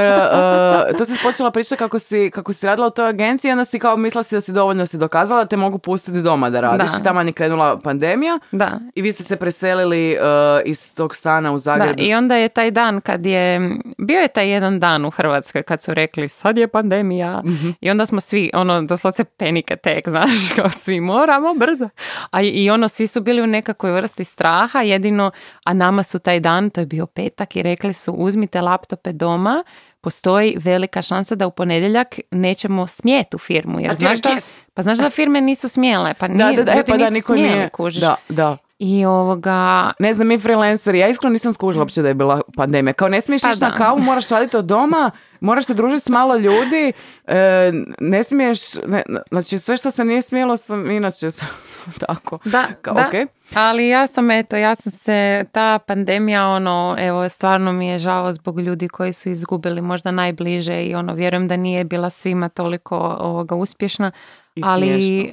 uh, 0.90 0.98
to 0.98 1.05
si 1.05 1.18
počela 1.22 1.50
pričati 1.50 1.76
kako 1.76 1.98
si, 1.98 2.30
kako 2.30 2.52
si 2.52 2.66
radila 2.66 2.86
u 2.86 2.90
toj 2.90 3.09
agenciji 3.09 3.48
i 3.48 3.52
onda 3.52 3.64
si 3.64 3.78
kao 3.78 3.96
mislila 3.96 4.22
si 4.22 4.34
da 4.34 4.40
si 4.40 4.52
dovoljno 4.52 4.86
si 4.86 4.98
dokazala 4.98 5.40
da 5.40 5.48
te 5.48 5.57
mogu 5.57 5.78
pustiti 5.78 6.22
doma 6.22 6.50
da 6.50 6.61
radiš. 6.61 6.90
Da. 6.90 6.98
I 7.00 7.05
tamo 7.05 7.20
je 7.20 7.32
krenula 7.32 7.78
pandemija 7.78 8.38
Da. 8.52 8.70
i 8.94 9.02
vi 9.02 9.12
ste 9.12 9.22
se 9.22 9.36
preselili 9.36 10.12
uh, 10.12 10.24
iz 10.64 10.94
tog 10.94 11.14
stana 11.14 11.50
u 11.50 11.55
Da, 11.55 11.59
Zagreb. 11.59 11.94
i 11.98 12.14
onda 12.14 12.36
je 12.36 12.48
taj 12.48 12.70
dan 12.70 13.00
kad 13.00 13.26
je, 13.26 13.70
bio 13.98 14.20
je 14.20 14.28
taj 14.28 14.50
jedan 14.50 14.80
dan 14.80 15.05
u 15.05 15.11
Hrvatskoj 15.11 15.62
kad 15.62 15.82
su 15.82 15.94
rekli 15.94 16.28
sad 16.28 16.59
je 16.59 16.68
pandemija 16.68 17.42
Mhm. 17.44 17.70
i 17.80 17.90
onda 17.90 18.07
smo 18.07 18.20
svi, 18.20 18.50
ono, 18.55 18.82
doslovce 18.82 19.24
panic 19.24 19.70
attack, 19.70 20.09
znaš, 20.09 20.28
kao 20.57 20.68
svi 20.70 21.00
moramo 21.00 21.55
brzo. 21.55 21.88
A 22.30 22.42
i, 22.42 22.48
i 22.48 22.70
ono, 22.70 22.88
svi 22.88 23.07
su 23.07 23.20
bili 23.20 23.42
u 23.42 23.46
nekakvoj 23.46 23.92
vrsti 23.92 24.24
straha, 24.24 24.80
jedino, 24.80 25.30
a 25.64 25.72
nama 25.95 26.03
su 26.03 26.18
taj 26.18 26.40
dan, 26.40 26.70
to 26.70 26.80
je 26.80 26.86
bio 26.86 27.07
petak 27.07 27.57
i 27.57 27.62
rekli 27.62 27.92
su 27.92 28.12
uzmite 28.12 28.61
laptope 28.61 29.12
doma, 29.12 29.64
postoji 30.01 30.57
velika 30.59 31.03
šansa 31.03 31.34
da 31.34 31.47
u 31.47 31.51
ponedjeljak 31.51 32.18
nećemo 32.30 32.86
smijeti 32.86 33.36
u 33.36 33.38
firmu. 33.38 33.80
Jer 33.80 33.95
znaš 33.95 34.20
da, 34.20 34.36
pa 34.74 34.82
znaš 34.82 34.99
da 34.99 35.11
firme 35.11 35.40
nisu 35.40 35.68
smjele, 35.68 36.14
pa 36.14 36.28
Da, 36.28 36.34
nije, 36.34 36.57
da, 36.57 36.62
da, 36.62 36.72
e, 36.72 36.76
ljudi 36.76 36.90
pa 36.92 36.97
da, 36.97 37.05
nisu 37.05 37.14
niko 37.14 37.32
smjeli, 37.32 37.55
nije. 37.55 37.68
kužiš. 37.68 38.01
Da, 38.01 38.16
da. 38.28 38.57
I 38.79 39.05
ovoga, 39.05 39.93
Ne 39.99 40.14
znam, 40.14 40.29
mi 40.29 40.39
freelanceri, 40.39 40.99
ja 40.99 41.09
iskreno 41.09 41.33
nisam 41.33 41.53
skužila 41.53 41.83
uopće 41.83 42.03
da 42.03 42.09
je 42.09 42.14
bila 42.14 42.41
pandemija. 42.57 42.93
Kao 42.93 43.09
ne 43.09 43.20
smiješ 43.20 43.43
Pa 43.43 43.51
ići 43.51 43.61
na 43.61 43.75
kavu, 43.77 43.99
moraš 43.99 44.29
raditi 44.29 44.57
od 44.57 44.64
doma, 44.64 45.11
moraš 45.41 45.64
se 45.66 45.75
družiti 45.75 46.03
s 46.03 46.09
malo 46.09 46.37
ljudi, 46.37 46.93
e, 47.27 47.72
ne 48.01 48.25
smiješ, 48.25 48.75
ne, 48.87 49.03
znači 49.31 49.59
sve 49.59 49.77
što 49.77 49.91
se 49.91 50.05
nije 50.05 50.22
smjelo 50.22 50.57
sam 50.57 50.91
inače 50.91 51.31
sam 51.31 51.49
tako. 52.07 52.39
Da, 52.45 52.64
Kao, 52.83 52.95
da. 52.95 53.07
okej. 53.09 53.27
Ali 53.55 53.89
ja 53.89 54.07
sam, 54.07 54.31
eto, 54.31 54.57
ja 54.57 54.75
sam 54.75 54.93
se, 54.93 55.45
ta 55.53 55.79
pandemija, 55.79 56.49
ono, 56.49 56.97
evo, 56.99 57.29
stvarno 57.29 57.72
mi 57.72 57.89
je 57.89 57.99
žao 57.99 58.33
zbog 58.33 58.61
ljudi 58.61 58.89
koji 58.89 59.12
su 59.12 59.29
izgubili 59.29 59.81
možda 59.81 60.11
najbliže 60.11 60.83
i 60.83 60.95
ono, 60.95 61.14
vjerujem 61.14 61.49
da 61.49 61.57
nije 61.57 61.85
bila 61.85 62.11
svima 62.11 62.49
toliko 62.49 63.16
ovoga 63.20 63.55
uspješna. 63.55 64.11
I 64.57 64.61
ali 64.64 64.88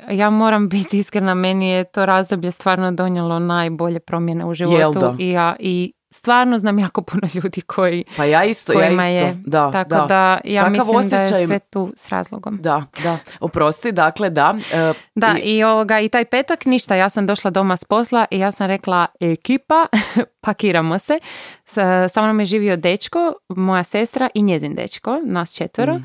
ja 0.10 0.30
moram 0.30 0.70
biti 0.70 0.98
iskrena, 0.98 1.34
meni 1.34 1.70
je 1.70 1.84
to 1.84 2.06
razdoblje 2.06 2.52
stvarno 2.52 2.92
donijelo 2.92 3.40
najbolje 3.40 4.00
promjene 4.00 4.46
u 4.46 4.54
životu 4.54 5.00
da? 5.00 5.16
i 5.20 5.30
ja 5.30 5.56
i 5.60 5.94
stvarno 6.10 6.58
znam 6.58 6.80
jako 6.80 7.02
puno 7.02 7.28
ljudi 7.34 7.62
koji 7.62 8.04
Pa 8.18 8.26
ja 8.26 8.44
isto, 8.44 8.74
ja 8.74 8.90
isto. 8.90 9.04
je. 9.04 9.38
Da, 9.38 9.72
Tako 9.72 9.90
da. 9.90 10.06
da, 10.06 10.40
ja 10.44 10.62
Takav 10.62 10.72
mislim 10.72 11.10
da 11.10 11.18
osjećaj- 11.18 11.40
je 11.42 11.48
sve 11.48 11.60
tu 11.60 11.94
s 11.96 12.10
razlogom. 12.10 12.58
Da, 12.58 12.84
da. 13.04 13.18
Oprosti, 13.40 13.92
dakle, 13.92 14.30
da. 14.30 14.56
e, 14.74 14.94
Da, 15.16 15.36
i- 15.38 15.58
i, 15.58 15.64
ovoga, 15.64 16.00
i 16.00 16.10
taj 16.10 16.26
petak 16.26 16.66
ništa, 16.66 16.96
ja 16.96 17.10
sam 17.10 17.26
došla 17.26 17.52
doma 17.52 17.78
s 17.78 17.86
posla 17.86 18.26
i 18.32 18.40
ja 18.40 18.52
sam 18.52 18.68
rekla 18.68 19.06
ekipa, 19.22 19.86
pakiramo 20.42 20.98
se. 20.98 21.20
Sa, 21.66 22.08
sa 22.08 22.22
mnom 22.22 22.40
je 22.40 22.46
živio 22.46 22.78
dečko, 22.78 23.34
moja 23.50 23.84
sestra 23.84 24.30
i 24.34 24.42
njezin 24.42 24.76
dečko, 24.76 25.20
nas 25.24 25.52
četvero. 25.52 25.94
Mhm. 25.96 26.04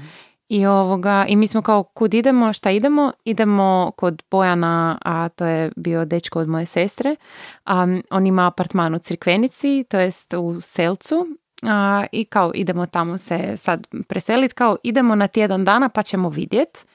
I, 0.49 0.67
ovoga, 0.67 1.27
I 1.29 1.37
mi 1.37 1.47
smo 1.47 1.63
kao, 1.63 1.83
kud 1.83 2.15
idemo, 2.15 2.53
šta 2.53 2.71
idemo? 2.71 3.13
Idemo 3.25 3.93
kod 3.97 4.23
Bojana, 4.31 4.99
a 5.05 5.29
to 5.29 5.47
je 5.47 5.71
bio 5.77 6.05
dečko 6.05 6.41
od 6.41 6.49
moje 6.49 6.67
sestre. 6.67 7.17
A, 7.65 7.87
on 8.11 8.27
ima 8.27 8.47
apartman 8.47 8.95
u 8.95 8.99
Crikvenici, 8.99 9.85
to 9.89 9.99
jest 9.99 10.35
u 10.35 10.61
Selcu. 10.61 11.27
A, 11.63 12.05
I 12.13 12.25
kao 12.25 12.53
idemo 12.55 12.87
tamo 12.87 13.19
se 13.19 13.57
sad 13.57 13.87
preseliti, 14.09 14.55
kao 14.55 14.77
idemo 14.83 15.15
na 15.15 15.27
tjedan 15.27 15.65
dana 15.65 15.89
pa 15.89 16.03
ćemo 16.03 16.29
vidjet. 16.29 16.87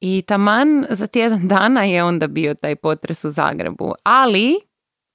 I 0.00 0.22
taman 0.26 0.86
za 0.90 1.06
tjedan 1.06 1.48
dana 1.48 1.84
je 1.84 2.04
onda 2.04 2.26
bio 2.26 2.54
taj 2.54 2.76
potres 2.76 3.24
u 3.24 3.30
Zagrebu. 3.30 3.94
Ali 4.02 4.56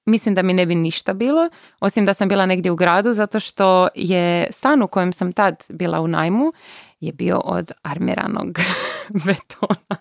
mislim 0.06 0.36
da 0.36 0.42
mi 0.42 0.54
ne 0.54 0.66
bi 0.66 0.76
ništa 0.76 1.14
bilo, 1.14 1.50
osim 1.80 2.06
da 2.06 2.14
sam 2.14 2.30
bila 2.30 2.46
negdje 2.46 2.72
u 2.72 2.76
gradu, 2.76 3.14
zato 3.14 3.40
što 3.40 3.88
je 3.96 4.48
stan 4.52 4.82
u 4.82 4.88
kojem 4.88 5.14
sam 5.14 5.34
tad 5.34 5.56
bila 5.70 6.02
u 6.02 6.08
najmu 6.08 6.54
je 7.02 7.14
bio 7.14 7.40
od 7.40 7.72
armiranog 7.84 8.60
betona. 9.26 9.98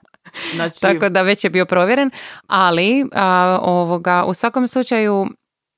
znači, 0.55 0.81
Tako 0.81 1.09
da 1.09 1.23
već 1.23 1.45
je 1.45 1.51
bio 1.51 1.67
provjeren, 1.67 2.11
ali 2.47 3.07
a, 3.13 3.59
ovoga, 3.63 4.25
u 4.25 4.35
svakom 4.35 4.69
slučaju 4.69 5.27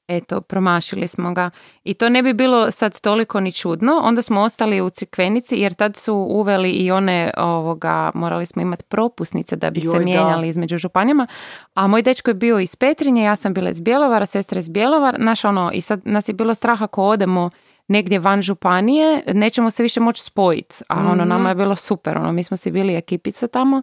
eto, 0.09 0.41
promašili 0.41 1.09
smo 1.09 1.35
ga. 1.35 1.51
I 1.85 1.95
to 1.95 2.09
ne 2.09 2.23
bi 2.23 2.33
bilo 2.33 2.71
sad 2.71 3.01
toliko 3.01 3.41
ni 3.41 3.53
čudno. 3.53 4.01
Onda 4.03 4.23
smo 4.23 4.41
ostali 4.41 4.81
u 4.81 4.91
Crikvenici 4.91 5.57
jer 5.57 5.75
tad 5.75 5.97
su 5.97 6.15
uveli 6.15 6.71
i 6.71 6.91
one, 6.91 7.31
ovoga, 7.37 8.11
morali 8.15 8.47
smo 8.47 8.63
imati 8.63 8.85
propusnice 8.85 9.57
da 9.57 9.71
bi 9.71 9.81
Joj, 9.81 9.93
se 9.93 9.99
da. 9.99 10.05
mijenjali 10.05 10.49
između 10.49 10.79
županijama. 10.79 11.27
A 11.75 11.87
moj 11.87 12.03
dečko 12.03 12.31
je 12.31 12.35
bio 12.35 12.59
iz 12.59 12.77
Petrinje, 12.77 13.23
ja 13.23 13.37
sam 13.37 13.55
bila 13.55 13.71
iz 13.71 13.81
Bjelovara, 13.81 14.27
sestra 14.27 14.59
iz 14.59 14.69
Bjelovara. 14.69 15.19
Naš 15.19 15.45
ono, 15.45 15.71
i 15.75 15.81
sad 15.81 16.01
nas 16.05 16.29
je 16.29 16.35
bilo 16.35 16.55
strah 16.55 16.83
ako 16.83 17.05
odemo 17.05 17.51
negdje 17.89 18.19
van 18.19 18.43
županije, 18.43 19.23
nećemo 19.27 19.71
se 19.71 19.83
više 19.83 20.01
moći 20.01 20.23
spojiti. 20.23 20.77
A 20.89 21.11
ono, 21.11 21.25
nama 21.25 21.49
je 21.49 21.55
bilo 21.55 21.77
super, 21.77 22.17
ono, 22.17 22.33
mi 22.33 22.43
smo 22.43 22.57
si 22.57 22.71
bili 22.71 22.95
ekipica 22.95 23.49
tamo 23.49 23.83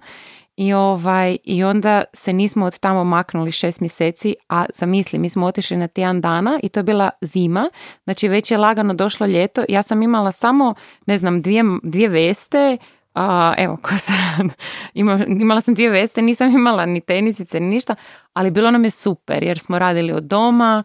i, 0.60 0.74
ovaj, 0.74 1.38
I 1.44 1.64
onda 1.64 2.04
se 2.14 2.34
nismo 2.34 2.66
od 2.66 2.80
tamo 2.80 3.04
maknuli 3.04 3.52
šest 3.52 3.82
mjeseci, 3.82 4.36
a 4.50 4.66
zamisli, 4.74 5.20
mi 5.20 5.30
smo 5.30 5.46
otišli 5.46 5.78
na 5.78 5.88
tjedan 5.88 6.22
dana 6.22 6.60
i 6.64 6.70
to 6.70 6.80
je 6.80 6.84
bila 6.84 7.10
zima, 7.22 7.70
znači 8.04 8.28
već 8.28 8.52
je 8.52 8.58
lagano 8.58 8.94
došlo 8.94 9.28
ljeto. 9.28 9.64
Ja 9.70 9.84
sam 9.84 10.02
imala 10.02 10.32
samo, 10.32 10.74
ne 11.06 11.18
znam, 11.18 11.42
dvije, 11.42 11.64
dvije 11.84 12.08
veste, 12.08 12.78
a, 13.14 13.54
evo, 13.58 13.78
ko 13.82 13.90
sad, 13.98 14.48
ima, 14.94 15.26
imala 15.28 15.62
sam 15.62 15.74
dvije 15.74 15.90
veste, 15.90 16.22
nisam 16.22 16.50
imala 16.50 16.86
ni 16.86 17.02
tenisice, 17.02 17.60
ni 17.60 17.68
ništa, 17.68 17.96
ali 18.34 18.52
bilo 18.52 18.72
nam 18.72 18.84
je 18.84 18.90
super 18.90 19.44
jer 19.44 19.60
smo 19.60 19.80
radili 19.80 20.12
od 20.12 20.24
doma, 20.24 20.84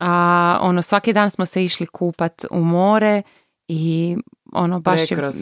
a, 0.00 0.58
ono, 0.62 0.82
svaki 0.82 1.12
dan 1.12 1.30
smo 1.30 1.46
se 1.46 1.64
išli 1.64 1.86
kupat 1.86 2.44
u 2.50 2.60
more 2.60 3.22
i 3.68 4.16
ono 4.52 4.80
baš 4.80 5.08
Prekrasno, 5.08 5.40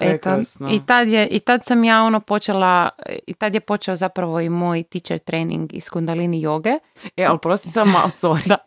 je, 0.00 0.18
da, 0.22 0.30
eto, 0.30 0.30
i 0.70 0.86
tad 0.86 1.08
je, 1.08 1.26
i 1.26 1.40
tad 1.40 1.64
sam 1.64 1.84
ja 1.84 2.02
ono 2.02 2.20
počela, 2.20 2.88
i 3.26 3.34
tad 3.34 3.54
je 3.54 3.60
počeo 3.60 3.96
zapravo 3.96 4.40
i 4.40 4.48
moj 4.48 4.82
teacher 4.82 5.18
trening 5.18 5.74
iz 5.74 5.88
kundalini 5.88 6.40
joge. 6.40 6.72
E, 7.16 7.24
ali 7.24 7.38
prosti 7.42 7.70
sam 7.70 7.90
malo, 7.90 8.08
sorry. 8.08 8.48
Da, 8.48 8.58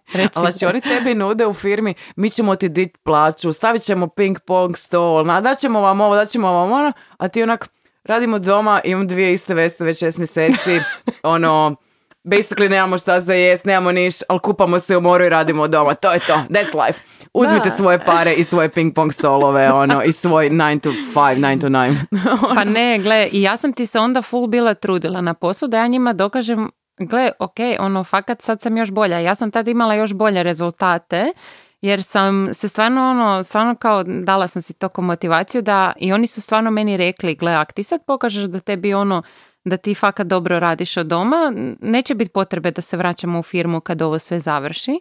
znači 0.42 0.66
oni 0.66 0.82
tebi 0.82 1.16
nude 1.16 1.46
u 1.46 1.54
firmi, 1.54 1.94
mi 2.16 2.30
ćemo 2.30 2.56
ti 2.56 2.70
dit 2.70 2.98
plaću, 3.04 3.54
stavit 3.54 3.82
ćemo 3.82 4.08
ping 4.08 4.38
pong 4.40 4.78
stol, 4.78 5.26
na, 5.26 5.42
daćemo 5.42 5.82
vam 5.82 6.02
ovo, 6.02 6.16
daćemo 6.16 6.52
vam 6.52 6.72
ono, 6.72 6.92
a 7.18 7.28
ti 7.28 7.44
onak, 7.44 7.70
radimo 8.04 8.40
doma, 8.40 8.82
imam 8.84 9.08
dvije 9.08 9.34
iste 9.34 9.54
veste 9.54 9.84
već 9.84 10.00
šest 10.00 10.18
mjeseci, 10.18 10.80
ono, 11.24 11.76
basically 12.24 12.70
nemamo 12.70 12.98
šta 12.98 13.20
za 13.20 13.34
jest, 13.34 13.66
nemamo 13.66 13.92
niš, 13.92 14.16
ali 14.30 14.40
kupamo 14.40 14.80
se 14.80 14.98
u 14.98 15.02
moru 15.02 15.24
i 15.26 15.30
radimo 15.30 15.68
doma, 15.68 15.94
to 15.94 16.12
je 16.12 16.20
to, 16.20 16.34
that's 16.34 16.86
life. 16.86 17.00
Uzmite 17.34 17.70
Da. 17.70 17.76
svoje 17.76 18.00
pare 18.00 18.34
i 18.34 18.44
svoje 18.44 18.70
ping 18.70 18.94
pong 18.96 19.14
stolove, 19.14 19.72
ono, 19.72 20.04
i 20.04 20.12
svoj 20.12 20.50
9 20.50 20.80
to 20.80 20.90
5, 20.90 21.36
9 21.36 21.62
to 21.62 21.68
9. 21.68 22.56
Pa 22.56 22.64
ne, 22.78 23.00
gle, 23.00 23.30
i 23.32 23.42
ja 23.42 23.58
sam 23.58 23.74
ti 23.74 23.86
se 23.86 24.00
onda 24.00 24.22
full 24.22 24.48
bila 24.48 24.74
trudila 24.74 25.22
na 25.22 25.34
poslu 25.34 25.68
da 25.68 25.78
ja 25.78 25.88
njima 25.88 26.14
dokažem, 26.14 26.72
gle, 27.00 27.32
ok, 27.40 27.58
ono, 27.80 28.04
fakat 28.04 28.42
sad 28.42 28.62
sam 28.62 28.78
još 28.78 28.92
bolja. 28.92 29.20
Ja 29.20 29.36
sam 29.36 29.52
tad 29.52 29.68
imala 29.68 29.94
još 29.94 30.14
bolje 30.14 30.44
rezultate, 30.44 31.34
jer 31.82 32.04
sam 32.04 32.54
se 32.54 32.70
stvarno, 32.70 33.10
ono, 33.10 33.44
stvarno 33.44 33.76
kao 33.76 34.04
dala 34.04 34.48
sam 34.48 34.62
si 34.62 34.74
toko 34.74 35.02
motivaciju 35.02 35.62
da 35.62 35.94
i 35.98 36.14
oni 36.14 36.28
su 36.28 36.42
stvarno 36.42 36.72
meni 36.72 36.98
rekli, 36.98 37.36
gle, 37.36 37.52
ak 37.54 37.72
ti 37.72 37.84
sad 37.84 38.06
pokažeš 38.08 38.44
da 38.44 38.60
tebi 38.60 38.94
ono, 38.94 39.24
da 39.66 39.78
ti 39.78 39.96
fakat 39.96 40.28
dobro 40.28 40.60
radiš 40.60 40.98
od 40.98 41.08
doma, 41.08 41.54
neće 41.82 42.16
biti 42.16 42.32
potrebe 42.32 42.72
da 42.72 42.82
se 42.82 42.98
vraćamo 42.98 43.40
u 43.40 43.44
firmu 43.44 43.82
kad 43.82 44.02
ovo 44.02 44.20
sve 44.20 44.40
završi. 44.40 45.00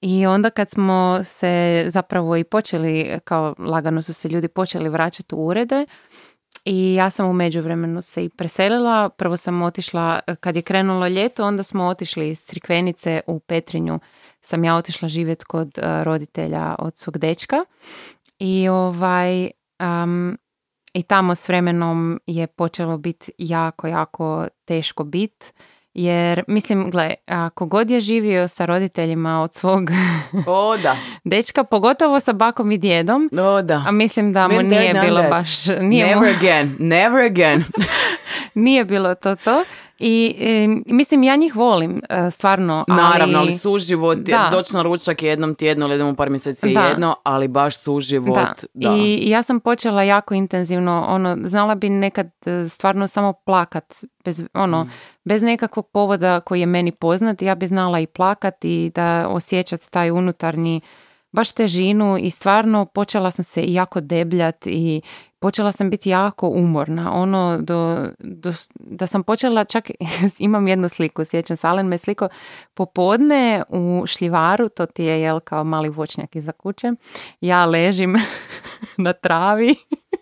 I 0.00 0.26
onda 0.26 0.50
kad 0.50 0.70
smo 0.70 1.20
se 1.24 1.84
zapravo 1.88 2.36
i 2.36 2.44
počeli, 2.44 3.18
kao 3.24 3.54
lagano 3.58 4.02
su 4.02 4.12
se 4.12 4.28
ljudi 4.28 4.48
počeli 4.48 4.88
vraćati 4.88 5.34
u 5.34 5.46
urede, 5.46 5.86
i 6.64 6.94
ja 6.94 7.10
sam 7.10 7.30
u 7.30 7.32
međuvremenu 7.32 8.02
se 8.02 8.24
i 8.24 8.28
preselila. 8.28 9.08
Prvo 9.08 9.36
sam 9.36 9.62
otišla, 9.62 10.20
kad 10.40 10.56
je 10.56 10.62
krenulo 10.62 11.08
ljeto, 11.08 11.44
onda 11.44 11.62
smo 11.62 11.84
otišli 11.84 12.28
iz 12.28 12.40
Crikvenice 12.40 13.20
u 13.26 13.40
Petrinju. 13.40 13.98
Sam 14.40 14.64
ja 14.64 14.76
otišla 14.76 15.08
živjeti 15.08 15.44
kod 15.44 15.78
eh, 15.78 16.04
roditelja 16.04 16.74
od 16.78 16.96
svog 16.96 17.18
dečka. 17.18 17.64
I 18.38 18.68
ovaj... 18.68 19.50
am, 19.78 20.36
i 20.98 21.02
tamo 21.02 21.34
s 21.34 21.48
vremenom 21.48 22.20
je 22.26 22.46
počelo 22.46 22.98
biti 22.98 23.32
jako, 23.38 23.86
jako 23.86 24.46
teško 24.64 25.04
bit. 25.04 25.54
Jer, 25.94 26.42
mislim, 26.48 26.90
gle, 26.90 27.14
ako 27.26 27.66
god 27.66 27.90
je 27.90 28.00
živio 28.00 28.48
sa 28.48 28.64
roditeljima 28.64 29.42
od 29.42 29.54
svog 29.54 29.90
O, 30.46 30.76
da, 30.76 30.96
dečka, 31.24 31.64
pogotovo 31.64 32.20
sa 32.20 32.32
bakom 32.32 32.72
i 32.72 32.78
djedom, 32.78 33.30
o, 33.32 33.62
da. 33.62 33.84
a 33.86 33.90
mislim 33.90 34.32
da 34.32 34.48
mu 34.48 34.62
nije 34.62 34.94
bilo 34.94 35.20
that. 35.20 35.30
baš, 35.30 35.66
nije 35.66 36.16
mu, 36.16 36.22
Never 36.22 36.36
again, 36.36 36.76
never 36.78 37.24
again. 37.24 37.64
nije 38.54 38.84
bilo 38.84 39.14
to 39.14 39.36
to. 39.36 39.64
I 39.98 40.34
em, 40.40 40.82
mislim, 40.86 41.22
ja 41.22 41.36
njih 41.36 41.56
volim, 41.56 42.02
e, 42.08 42.30
stvarno. 42.30 42.84
Ali, 42.88 43.02
Naravno, 43.02 43.38
ali 43.38 43.58
suživot, 43.58 44.18
Da. 44.18 44.48
doći 44.52 44.74
na 44.74 44.82
ručak 44.82 45.22
jednom 45.22 45.54
tjedno 45.54 45.86
ili 45.86 45.94
idemo 45.94 46.14
par 46.14 46.30
mjeseci 46.30 46.74
Da. 46.74 46.80
jedno, 46.80 47.16
ali 47.22 47.48
baš 47.48 47.76
suživot, 47.78 48.34
Da. 48.34 48.54
da. 48.74 48.96
I 48.96 49.30
ja 49.30 49.42
sam 49.42 49.60
počela 49.60 50.02
jako 50.02 50.34
intenzivno, 50.34 51.04
ono, 51.08 51.36
znala 51.44 51.74
bi 51.74 51.88
nekad 51.88 52.30
e, 52.46 52.68
stvarno 52.68 53.06
samo 53.06 53.32
plakat, 53.32 53.94
bez, 54.24 54.44
ono, 54.54 54.84
Mm. 54.84 54.90
bez 55.24 55.42
nekakvog 55.42 55.86
povoda 55.92 56.40
koji 56.40 56.60
je 56.60 56.66
meni 56.66 56.92
poznat, 56.92 57.42
ja 57.42 57.54
bi 57.54 57.66
znala 57.66 58.00
i 58.00 58.06
plakat 58.06 58.64
i 58.64 58.90
da 58.94 59.28
osjećati 59.28 59.90
taj 59.90 60.10
unutarnji 60.10 60.80
baš 61.32 61.52
težinu 61.52 62.18
i 62.20 62.30
stvarno 62.30 62.84
počela 62.84 63.30
sam 63.30 63.44
se 63.44 63.62
jako 63.66 64.00
debljat 64.00 64.66
i 64.66 65.02
počela 65.38 65.72
sam 65.72 65.90
biti 65.90 66.10
jako 66.10 66.48
umorna. 66.48 67.12
Ono, 67.12 67.58
do, 67.60 68.06
do, 68.18 68.52
da 68.74 69.06
sam 69.06 69.22
počela, 69.22 69.64
čak 69.64 69.90
imam 70.38 70.68
jednu 70.68 70.88
sliku, 70.88 71.24
sjećam 71.24 71.56
se, 71.56 71.66
Alen 71.66 71.86
me 71.86 71.98
sliko 71.98 72.28
popodne 72.74 73.62
u 73.68 74.04
šljivaru, 74.06 74.68
to 74.68 74.86
ti 74.86 75.04
je 75.04 75.20
jel 75.20 75.40
kao 75.40 75.64
mali 75.64 75.88
voćnjak 75.88 76.36
iza 76.36 76.52
kuće, 76.52 76.92
ja 77.40 77.66
ležim 77.66 78.16
na 78.96 79.12
travi 79.12 79.74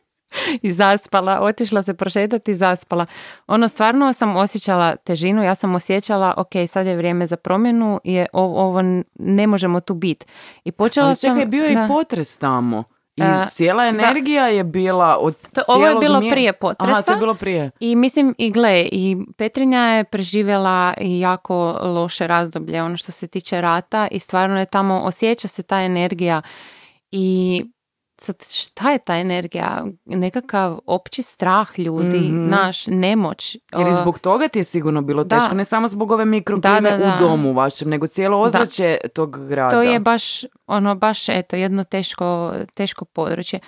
i 0.63 0.73
zaspala, 0.73 1.41
otišla 1.41 1.83
se 1.83 1.95
prošetati 1.95 2.51
i 2.51 2.55
zaspala. 2.55 3.07
Ono, 3.47 3.69
stvarno 3.69 4.13
sam 4.13 4.37
osjećala 4.37 4.97
težinu, 4.97 5.43
ja 5.43 5.55
sam 5.55 5.75
osjećala, 5.75 6.35
ok, 6.37 6.53
sad 6.69 6.87
je 6.87 6.97
vrijeme 6.97 7.27
za 7.27 7.37
promjenu, 7.37 8.01
je, 8.05 8.27
ovo, 8.33 8.61
ovo 8.61 8.83
ne 9.15 9.47
možemo 9.47 9.81
tu 9.81 9.95
biti. 9.95 10.27
I 10.65 10.73
počela 10.73 11.07
Ali 11.07 11.17
sam... 11.17 11.35
čekaj, 11.35 11.47
bio 11.47 11.65
je 11.65 11.73
i 11.73 11.89
potres 11.89 12.37
tamo. 12.37 12.85
I 13.17 13.23
E, 13.23 13.47
cijela 13.49 13.87
energija 13.87 14.47
je 14.47 14.65
bila 14.65 15.17
od 15.17 15.51
To- 15.51 15.63
ovo 15.69 15.87
je 15.87 15.95
bilo 15.97 16.21
mje- 16.21 16.31
prije 16.31 16.49
Aha, 16.51 16.75
to 16.75 16.77
potresa. 16.77 17.11
je 17.11 17.17
bilo 17.17 17.35
prije. 17.35 17.71
I 17.81 17.97
mislim, 17.97 18.35
i 18.39 18.51
gle, 18.51 18.83
i 18.83 19.17
Petrinja 19.37 19.81
je 19.81 20.05
preživjela 20.05 20.95
jako 20.99 21.55
loše 21.83 22.27
razdoblje, 22.27 22.83
ono 22.83 22.97
što 22.97 23.13
se 23.13 23.27
tiče 23.27 23.61
rata 23.61 24.09
i 24.11 24.19
stvarno 24.19 24.59
je 24.59 24.67
tamo, 24.67 25.01
osjeća 25.01 25.49
se 25.49 25.63
ta 25.63 25.77
energija 25.79 26.43
i 27.11 27.65
sad 28.19 28.47
šta 28.51 28.91
je 28.91 28.99
ta 28.99 29.17
energija? 29.17 29.85
Nekakav 30.05 30.79
opći 30.87 31.23
strah 31.23 31.79
ljudi, 31.79 32.19
Mhm. 32.19 32.49
naš 32.49 32.87
nemoć. 32.87 33.57
Jer 33.73 33.89
i 33.89 33.93
zbog 33.93 34.19
toga 34.19 34.49
ti 34.49 34.59
je 34.59 34.65
sigurno 34.65 35.03
bilo 35.03 35.25
da. 35.25 35.39
teško, 35.39 35.55
ne 35.55 35.65
samo 35.65 35.89
zbog 35.89 36.11
ove 36.11 36.25
mikroklime 36.25 36.81
Da, 36.81 36.91
da, 36.91 37.07
da. 37.07 37.17
u 37.17 37.29
domu 37.29 37.53
vašem, 37.53 37.89
nego 37.91 38.07
cijelo 38.07 38.41
ozračje 38.41 38.99
tog 39.15 39.49
grada. 39.49 39.71
To 39.71 39.83
je 39.83 40.01
baš, 40.01 40.25
ono, 40.67 40.95
baš, 40.95 41.29
eto, 41.29 41.57
jedno 41.57 41.85
teško, 41.85 42.53
teško 42.75 43.05
područje. 43.05 43.61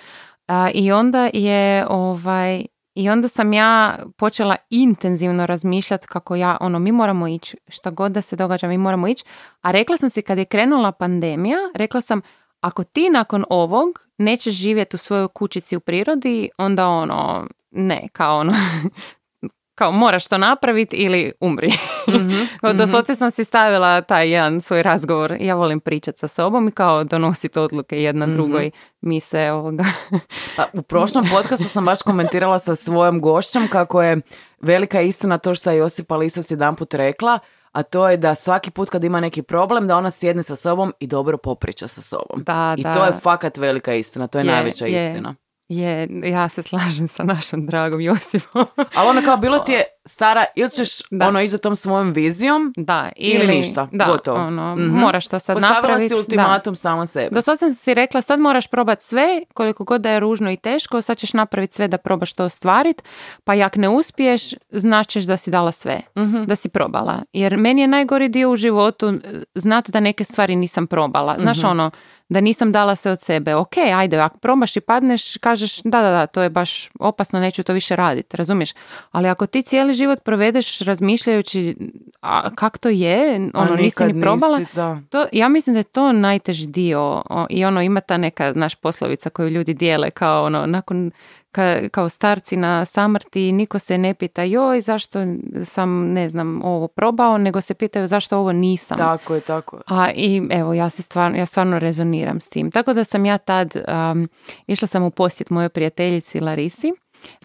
A, 0.47 0.69
I 0.73 0.91
onda 0.91 1.29
je, 1.33 1.85
ovaj, 1.89 2.65
i 2.95 3.09
onda 3.09 3.27
sam 3.27 3.53
ja 3.53 3.99
počela 4.17 4.55
intenzivno 4.69 5.45
razmišljati 5.45 6.07
kako 6.07 6.35
ja, 6.35 6.57
ono, 6.61 6.79
mi 6.79 6.91
moramo 6.91 7.27
ići, 7.27 7.57
šta 7.67 7.89
god 7.89 8.11
da 8.11 8.21
se 8.21 8.35
događa, 8.35 8.67
mi 8.67 8.77
moramo 8.77 9.07
ići. 9.07 9.23
A 9.61 9.71
rekla 9.71 9.97
sam 9.97 10.09
si 10.09 10.21
kad 10.21 10.37
je 10.37 10.45
krenula 10.45 10.91
pandemija, 10.91 11.57
rekla 11.75 12.01
sam, 12.01 12.21
ako 12.61 12.83
ti 12.83 13.09
nakon 13.09 13.45
ovog 13.49 13.99
nećeš 14.17 14.53
živjeti 14.53 14.95
u 14.95 14.99
svojoj 14.99 15.27
kućici 15.27 15.75
u 15.75 15.79
prirodi, 15.79 16.49
onda 16.57 16.87
ono, 16.87 17.47
ne, 17.71 18.07
kao 18.13 18.37
ono, 18.37 18.53
kao 19.79 19.91
moraš 19.91 20.27
to 20.27 20.37
napraviti 20.37 20.95
ili 20.95 21.31
umri. 21.39 21.71
Kao 22.61 22.73
Doslovce 22.73 23.15
sam 23.15 23.31
si 23.31 23.43
stavila 23.43 24.01
taj 24.01 24.29
jedan 24.29 24.61
svoj 24.61 24.83
razgovor. 24.83 25.35
Ja 25.39 25.55
volim 25.55 25.79
pričati 25.79 26.19
sa 26.19 26.27
sobom 26.27 26.67
i 26.67 26.71
kao 26.71 27.03
donositi 27.03 27.59
odluke 27.59 28.01
jedna 28.01 28.27
drugoj. 28.27 28.71
Mi 29.01 29.19
se 29.19 29.51
ovoga... 29.51 29.83
Pa, 30.57 30.65
u 30.73 30.81
prošlom 30.81 31.25
podcastu 31.31 31.65
sam 31.65 31.85
baš 31.85 32.01
komentirala 32.01 32.59
sa 32.59 32.75
svojom 32.75 33.21
gošćom 33.21 33.67
kako 33.67 34.01
je 34.01 34.21
velika 34.61 35.01
istina 35.01 35.37
to 35.37 35.55
što 35.55 35.71
je 35.71 35.77
Josipa 35.77 36.15
Lisac 36.15 36.51
jedanput 36.51 36.93
rekla, 36.93 37.39
a 37.71 37.83
to 37.83 38.09
je 38.09 38.17
da 38.17 38.35
svaki 38.35 38.71
put 38.71 38.89
kad 38.89 39.03
ima 39.03 39.19
neki 39.19 39.41
problem 39.41 39.87
da 39.87 39.97
ona 39.97 40.11
sjedne 40.11 40.43
sa 40.43 40.55
sobom 40.55 40.93
i 40.99 41.07
dobro 41.07 41.37
popriča 41.37 41.87
sa 41.87 42.01
sobom. 42.01 42.43
Da, 42.43 42.75
I 42.77 42.83
da. 42.83 42.93
to 42.93 43.05
je 43.05 43.11
fakat 43.21 43.57
velika 43.57 43.93
istina, 43.93 44.27
to 44.27 44.37
je, 44.39 44.45
Je, 44.45 44.51
najveća 44.51 44.85
je. 44.85 45.09
istina. 45.09 45.35
Je, 45.67 46.07
ja 46.23 46.49
se 46.49 46.63
slažem 46.63 47.07
sa 47.07 47.23
našom 47.23 47.65
dragom 47.65 48.01
Josipom. 48.01 48.65
Ali 48.95 49.09
ona 49.09 49.21
kao 49.21 49.37
bilo 49.37 49.59
ti 49.59 49.71
je 49.71 49.83
stara, 50.05 50.45
ili 50.55 50.69
ćeš 50.71 50.89
Da. 51.11 51.27
ono 51.27 51.41
ići 51.41 51.49
za 51.49 51.57
tom 51.57 51.75
svojom 51.75 52.11
vizijom, 52.11 52.73
Da, 52.77 53.09
Ili 53.15 53.47
ništa, 53.47 53.87
da, 53.91 54.05
gotovo. 54.05 54.37
Ono, 54.39 54.75
Mhm. 54.75 54.85
Moraš 54.89 55.27
to 55.27 55.39
sad 55.39 55.55
postavila 55.55 55.75
napraviti. 55.75 56.09
si 56.09 56.15
ultimatum 56.15 56.75
sama 56.75 57.05
sebi. 57.05 57.29
Doslovce 57.31 57.59
sam 57.59 57.73
si 57.73 57.93
rekla, 57.93 58.21
sad 58.21 58.39
moraš 58.39 58.67
probati 58.67 59.05
sve, 59.05 59.27
koliko 59.53 59.83
god 59.83 60.01
da 60.01 60.09
je 60.09 60.19
ružno 60.19 60.51
i 60.51 60.57
teško, 60.57 61.01
sad 61.01 61.17
ćeš 61.17 61.33
napraviti 61.33 61.75
sve 61.75 61.87
da 61.87 61.97
probaš 61.97 62.33
to 62.33 62.43
ostvariti, 62.43 63.03
pa 63.43 63.53
jak 63.53 63.75
ne 63.75 63.89
uspiješ, 63.89 64.41
značiš 64.69 65.23
da 65.23 65.37
si 65.37 65.51
dala 65.51 65.71
sve, 65.71 66.01
Mhm. 66.17 66.43
da 66.43 66.55
si 66.55 66.69
probala. 66.69 67.21
Jer 67.33 67.57
meni 67.57 67.81
je 67.81 67.87
najgori 67.87 68.29
dio 68.29 68.51
u 68.51 68.55
životu 68.55 69.09
e, 69.09 69.13
znati 69.55 69.91
da 69.91 69.99
neke 69.99 70.23
stvari 70.23 70.55
nisam 70.55 70.87
probala. 70.87 71.35
Znaš 71.39 71.57
Mhm. 71.57 71.67
ono, 71.67 71.91
da 72.29 72.41
nisam 72.41 72.71
dala 72.71 72.95
se 72.95 73.11
od 73.11 73.21
sebe. 73.21 73.55
Ok, 73.55 73.73
ajde, 73.89 74.17
ako 74.17 74.37
probaš 74.37 74.75
i 74.75 74.81
padneš, 74.81 75.37
kažeš 75.37 75.77
da, 75.77 76.01
da, 76.01 76.09
da, 76.09 76.27
to 76.27 76.41
je 76.41 76.49
baš 76.49 76.89
opasno, 76.99 77.39
neću 77.39 77.63
to 77.63 77.73
više 77.73 77.95
raditi, 77.95 78.37
razumiješ? 78.37 78.69
Ali 79.11 79.27
ako 79.27 79.45
ti 79.45 79.61
cijeli 79.61 79.88
život 79.93 80.19
provedeš 80.23 80.79
razmišljajući 80.79 81.75
a 82.21 82.55
kak 82.55 82.77
to 82.77 82.89
je, 82.89 83.49
A 83.53 83.59
ono, 83.61 83.71
nisi 83.75 83.83
nikad 83.83 84.15
ni 84.15 84.21
probala. 84.21 84.59
da. 84.73 85.01
To, 85.09 85.25
ja 85.31 85.49
mislim 85.49 85.73
da 85.73 85.79
je 85.79 85.83
to 85.83 86.11
najteži 86.11 86.67
dio 86.67 87.01
o, 87.29 87.45
i 87.49 87.65
ono 87.65 87.81
ima 87.81 88.01
ta 88.01 88.17
neka 88.17 88.53
naš 88.55 88.75
poslovica 88.75 89.29
koju 89.29 89.49
ljudi 89.49 89.73
dijele 89.73 90.11
kao 90.11 90.43
ono 90.43 90.65
nakon 90.65 91.11
ka- 91.51 91.89
kao 91.89 92.09
starci 92.09 92.57
na 92.57 92.85
samrti 92.85 93.51
niko 93.51 93.79
se 93.79 93.97
ne 93.97 94.13
pita 94.13 94.43
joj 94.43 94.81
zašto 94.81 95.19
sam 95.63 96.11
ne 96.13 96.29
znam 96.29 96.61
ovo 96.63 96.87
probao 96.87 97.37
nego 97.37 97.61
se 97.61 97.73
pitaju 97.73 98.07
zašto 98.07 98.37
ovo 98.37 98.51
nisam. 98.51 98.97
Tako 98.97 99.35
je, 99.35 99.41
tako 99.41 99.75
je. 99.75 99.81
A 99.87 100.11
i 100.15 100.41
evo, 100.49 100.73
ja, 100.73 100.89
se 100.89 101.01
stvarno, 101.01 101.37
ja 101.37 101.45
stvarno 101.45 101.79
rezoniram 101.79 102.41
s 102.41 102.49
tim. 102.49 102.71
Tako 102.71 102.93
da 102.93 103.03
sam 103.03 103.25
ja 103.25 103.37
tad, 103.37 103.75
um, 104.11 104.29
išla 104.67 104.87
sam 104.87 105.03
u 105.03 105.11
posjet 105.11 105.49
mojoj 105.49 105.69
prijateljici 105.69 106.39
Larisi. 106.39 106.91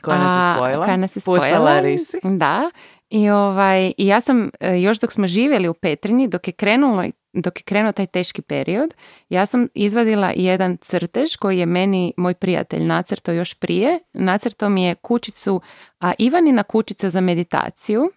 Koja 0.03 0.19
nas 0.19 0.51
je 0.51 0.57
spojila. 0.57 0.85
Koja 0.85 0.97
nas 0.97 1.17
je 1.17 1.21
spojila. 1.21 1.59
Larisi. 1.59 2.19
Da. 2.23 2.71
I, 3.11 3.31
ovaj, 3.31 3.93
I 3.99 4.07
ja 4.07 4.21
sam, 4.21 4.51
e, 4.61 4.81
još 4.81 4.99
dok 4.99 5.13
smo 5.13 5.27
živjeli 5.27 5.69
u 5.69 5.75
Petrinji, 5.75 6.29
dok 6.29 6.49
je 6.49 6.53
krenulo 6.53 7.05
dok 7.35 7.59
je 7.59 7.63
krenuo 7.63 7.93
taj 7.93 8.07
teški 8.07 8.43
period, 8.43 8.95
ja 9.29 9.47
sam 9.47 9.69
izvadila 9.75 10.33
jedan 10.37 10.77
crtež 10.77 11.37
koji 11.37 11.59
je 11.59 11.67
meni 11.67 12.13
moj 12.17 12.35
prijatelj 12.35 12.85
nacrto 12.85 13.33
još 13.33 13.55
prije. 13.55 13.99
Nacrto 14.13 14.69
mi 14.69 14.85
je 14.85 14.95
kućicu, 14.95 15.61
a 16.01 16.13
Ivanina 16.19 16.63
kućica 16.63 17.11
za 17.11 17.21
meditaciju. 17.21 18.11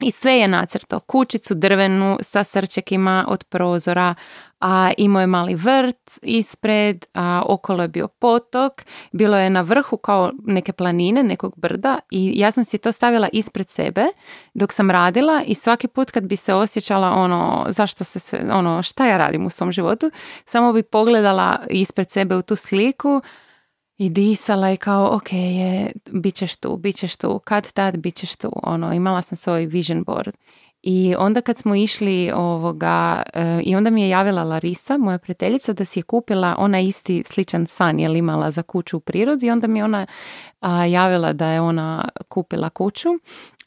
I 0.00 0.10
sve 0.10 0.32
je 0.32 0.48
nacrto. 0.48 1.00
Kućicu 1.00 1.54
drvenu 1.54 2.18
sa 2.20 2.44
srčekima 2.44 3.24
od 3.28 3.44
prozora, 3.44 4.14
a 4.60 4.90
imao 4.96 5.20
je 5.20 5.26
mali 5.26 5.54
vrt 5.54 6.18
ispred, 6.22 7.06
a 7.14 7.42
okolo 7.46 7.82
je 7.82 7.88
bio 7.88 8.08
potok, 8.08 8.84
bilo 9.12 9.36
je 9.38 9.50
na 9.50 9.60
vrhu 9.60 9.96
kao 9.96 10.32
neke 10.46 10.72
planine, 10.72 11.22
nekog 11.22 11.52
brda 11.56 11.98
i 12.10 12.32
ja 12.36 12.50
sam 12.50 12.64
si 12.64 12.78
to 12.78 12.92
stavila 12.92 13.28
ispred 13.32 13.70
sebe 13.70 14.04
dok 14.54 14.72
sam 14.72 14.90
radila 14.90 15.42
i 15.46 15.54
svaki 15.54 15.88
put 15.88 16.10
kad 16.10 16.24
bi 16.24 16.36
se 16.36 16.54
osjećala 16.54 17.10
ono, 17.10 17.66
zašto 17.68 18.04
se 18.04 18.18
sve, 18.18 18.40
ono, 18.52 18.82
šta 18.82 19.06
ja 19.06 19.16
radim 19.16 19.46
u 19.46 19.50
svom 19.50 19.72
životu, 19.72 20.10
samo 20.44 20.72
bi 20.72 20.82
pogledala 20.82 21.58
ispred 21.70 22.10
sebe 22.10 22.36
u 22.36 22.42
tu 22.42 22.56
sliku 22.56 23.22
i 24.00 24.10
disala 24.10 24.72
i 24.72 24.76
kao, 24.76 25.16
ok, 25.16 25.32
je, 25.32 25.92
bit 26.12 26.34
ćeš 26.34 26.56
tu, 26.56 26.76
bit 26.76 26.96
ćeš 26.96 27.16
tu, 27.16 27.38
kad 27.38 27.72
tad 27.72 27.98
bit 27.98 28.14
ćeš 28.14 28.36
tu, 28.36 28.52
ono, 28.62 28.92
imala 28.92 29.22
sam 29.22 29.36
svoj 29.36 29.66
vision 29.66 30.02
board. 30.02 30.34
I 30.82 31.14
onda 31.18 31.40
kad 31.40 31.58
smo 31.58 31.74
išli 31.74 32.30
ovoga, 32.34 33.22
e, 33.34 33.60
i 33.64 33.76
onda 33.76 33.90
mi 33.90 34.02
je 34.02 34.08
javila 34.08 34.44
Larisa, 34.44 34.98
moja 34.98 35.18
prijateljica, 35.18 35.72
da 35.72 35.84
si 35.84 35.98
je 35.98 36.02
kupila 36.02 36.54
ona 36.58 36.80
isti 36.80 37.22
sličan 37.26 37.66
san 37.66 37.98
je 37.98 38.18
imala 38.18 38.50
za 38.50 38.62
kuću 38.62 38.96
u 38.96 39.00
prirodi 39.00 39.46
i 39.46 39.50
onda 39.50 39.66
mi 39.66 39.78
je 39.78 39.84
ona 39.84 40.06
a, 40.60 40.84
javila 40.84 41.32
da 41.32 41.48
je 41.48 41.60
ona 41.60 42.08
kupila 42.28 42.70
kuću 42.70 43.08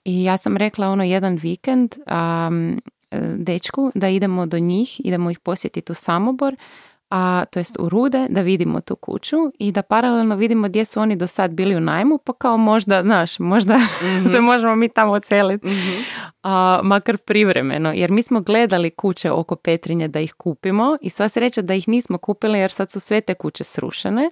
i 0.06 0.24
ja 0.24 0.38
sam 0.38 0.58
rekla 0.58 0.90
ono 0.90 1.04
jedan 1.04 1.36
vikend 1.36 1.96
am, 2.06 2.72
e, 2.72 2.78
dečku 3.36 3.92
da 3.96 4.08
idemo 4.10 4.46
do 4.46 4.60
njih, 4.60 5.06
idemo 5.06 5.32
ih 5.32 5.40
posjetiti 5.40 5.92
u 5.92 5.96
Samobor, 5.96 6.56
a 7.10 7.46
to 7.52 7.60
jest 7.60 7.76
u 7.80 7.90
Rude, 7.90 8.28
da 8.30 8.42
vidimo 8.42 8.82
tu 8.82 8.96
kuću 8.96 9.38
i 9.60 9.72
da 9.72 9.82
paralelno 9.82 10.36
vidimo 10.36 10.68
gdje 10.68 10.86
su 10.86 11.00
oni 11.00 11.16
do 11.16 11.28
sad 11.28 11.52
bili 11.52 11.76
u 11.76 11.80
najmu, 11.80 12.18
pa 12.18 12.34
kao 12.34 12.58
možda, 12.58 13.02
znaš, 13.02 13.40
možda 13.40 13.80
se 14.32 14.42
možemo 14.42 14.76
mi 14.76 14.90
tamo 14.90 15.12
oceliti, 15.12 15.68
a, 16.44 16.80
makar 16.84 17.18
privremeno, 17.18 17.92
jer 17.96 18.12
mi 18.12 18.22
smo 18.22 18.42
gledali 18.42 18.90
kuće 18.90 19.32
oko 19.32 19.56
Petrinje 19.56 20.08
da 20.08 20.20
ih 20.20 20.34
kupimo 20.34 20.98
i 21.02 21.10
sva 21.10 21.30
sreća 21.30 21.62
da 21.62 21.74
ih 21.74 21.88
nismo 21.88 22.18
kupili 22.18 22.60
jer 22.60 22.72
sad 22.72 22.92
su 22.92 23.00
sve 23.00 23.22
te 23.22 23.34
kuće 23.34 23.64
srušene, 23.64 24.30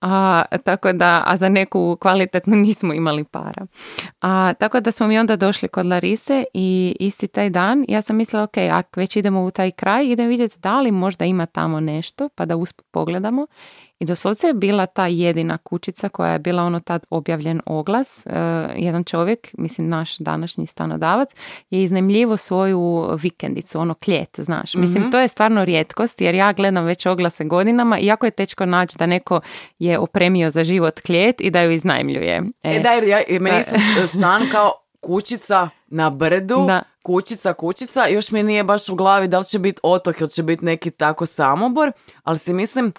a, 0.00 0.44
tako 0.64 0.92
da, 0.92 1.22
a 1.26 1.36
za 1.36 1.48
neku 1.48 1.96
kvalitetnu 2.00 2.56
nismo 2.66 2.94
imali 2.94 3.24
para. 3.24 3.66
A, 4.20 4.52
tako 4.58 4.80
da 4.80 4.90
smo 4.90 5.06
mi 5.06 5.18
onda 5.18 5.36
došli 5.36 5.68
kod 5.68 5.86
Larise 5.86 6.44
i 6.54 6.96
isti 7.00 7.28
taj 7.28 7.50
dan 7.50 7.84
ja 7.88 8.02
sam 8.02 8.16
mislila, 8.16 8.42
ok, 8.42 8.56
ako 8.56 9.00
već 9.00 9.16
idemo 9.16 9.44
u 9.44 9.50
taj 9.50 9.70
kraj, 9.70 10.06
idem 10.06 10.28
vidjeti 10.28 10.58
da 10.58 10.80
li 10.80 10.90
možda 10.90 11.24
ima 11.24 11.46
tamo 11.46 11.80
nešto, 11.80 12.28
pa 12.28 12.44
da 12.44 12.56
usput 12.56 12.86
pogledamo. 12.90 13.46
I 14.00 14.04
doslovce 14.04 14.46
je 14.46 14.54
bila 14.54 14.86
ta 14.86 15.06
jedina 15.06 15.58
kućica 15.58 16.08
koja 16.08 16.32
je 16.32 16.38
bila 16.38 16.62
ono 16.62 16.80
tad 16.80 17.06
objavljen 17.10 17.60
oglas. 17.66 18.26
E, 18.26 18.30
jedan 18.76 19.04
čovjek, 19.04 19.48
mislim 19.58 19.88
naš 19.88 20.18
današnji 20.18 20.66
stanodavac, 20.66 21.30
je 21.70 21.82
iznajmljivo 21.82 22.36
svoju 22.36 23.08
vikendicu, 23.22 23.80
ono 23.80 23.94
kljet, 23.94 24.40
znaš. 24.40 24.74
Mislim, 24.74 25.10
to 25.10 25.18
je 25.18 25.28
stvarno 25.28 25.64
rijetkost 25.64 26.20
jer 26.20 26.34
ja 26.34 26.52
gledam 26.52 26.84
već 26.84 27.06
oglase 27.06 27.44
godinama 27.44 27.98
i 27.98 28.06
jako 28.06 28.26
je 28.26 28.30
teško 28.30 28.66
naći 28.66 28.98
da 28.98 29.06
neko 29.06 29.40
je 29.78 29.98
opremio 29.98 30.50
za 30.50 30.64
život 30.64 31.00
kljet 31.00 31.40
i 31.40 31.50
da 31.50 31.62
ju 31.62 31.70
iznajmljuje. 31.70 32.42
E, 32.62 32.80
da, 32.80 32.90
jer 32.90 33.04
ja, 33.04 33.20
meni 33.40 33.62
se 33.62 34.06
san 34.06 34.42
kao 34.52 34.72
kućica 35.00 35.68
na 35.86 36.10
brdu, 36.10 36.64
Da. 36.66 36.82
kućica, 37.02 37.52
kućica, 37.52 38.06
još 38.06 38.30
mi 38.30 38.42
nije 38.42 38.64
baš 38.64 38.88
u 38.88 38.94
glavi 38.94 39.28
da 39.28 39.38
li 39.38 39.44
će 39.44 39.58
biti 39.58 39.80
otok 39.82 40.20
ili 40.20 40.30
će 40.30 40.42
biti 40.42 40.64
neki 40.64 40.90
tako 40.90 41.26
samobor, 41.26 41.92
ali 42.22 42.38
si 42.38 42.52
mislim, 42.52 42.92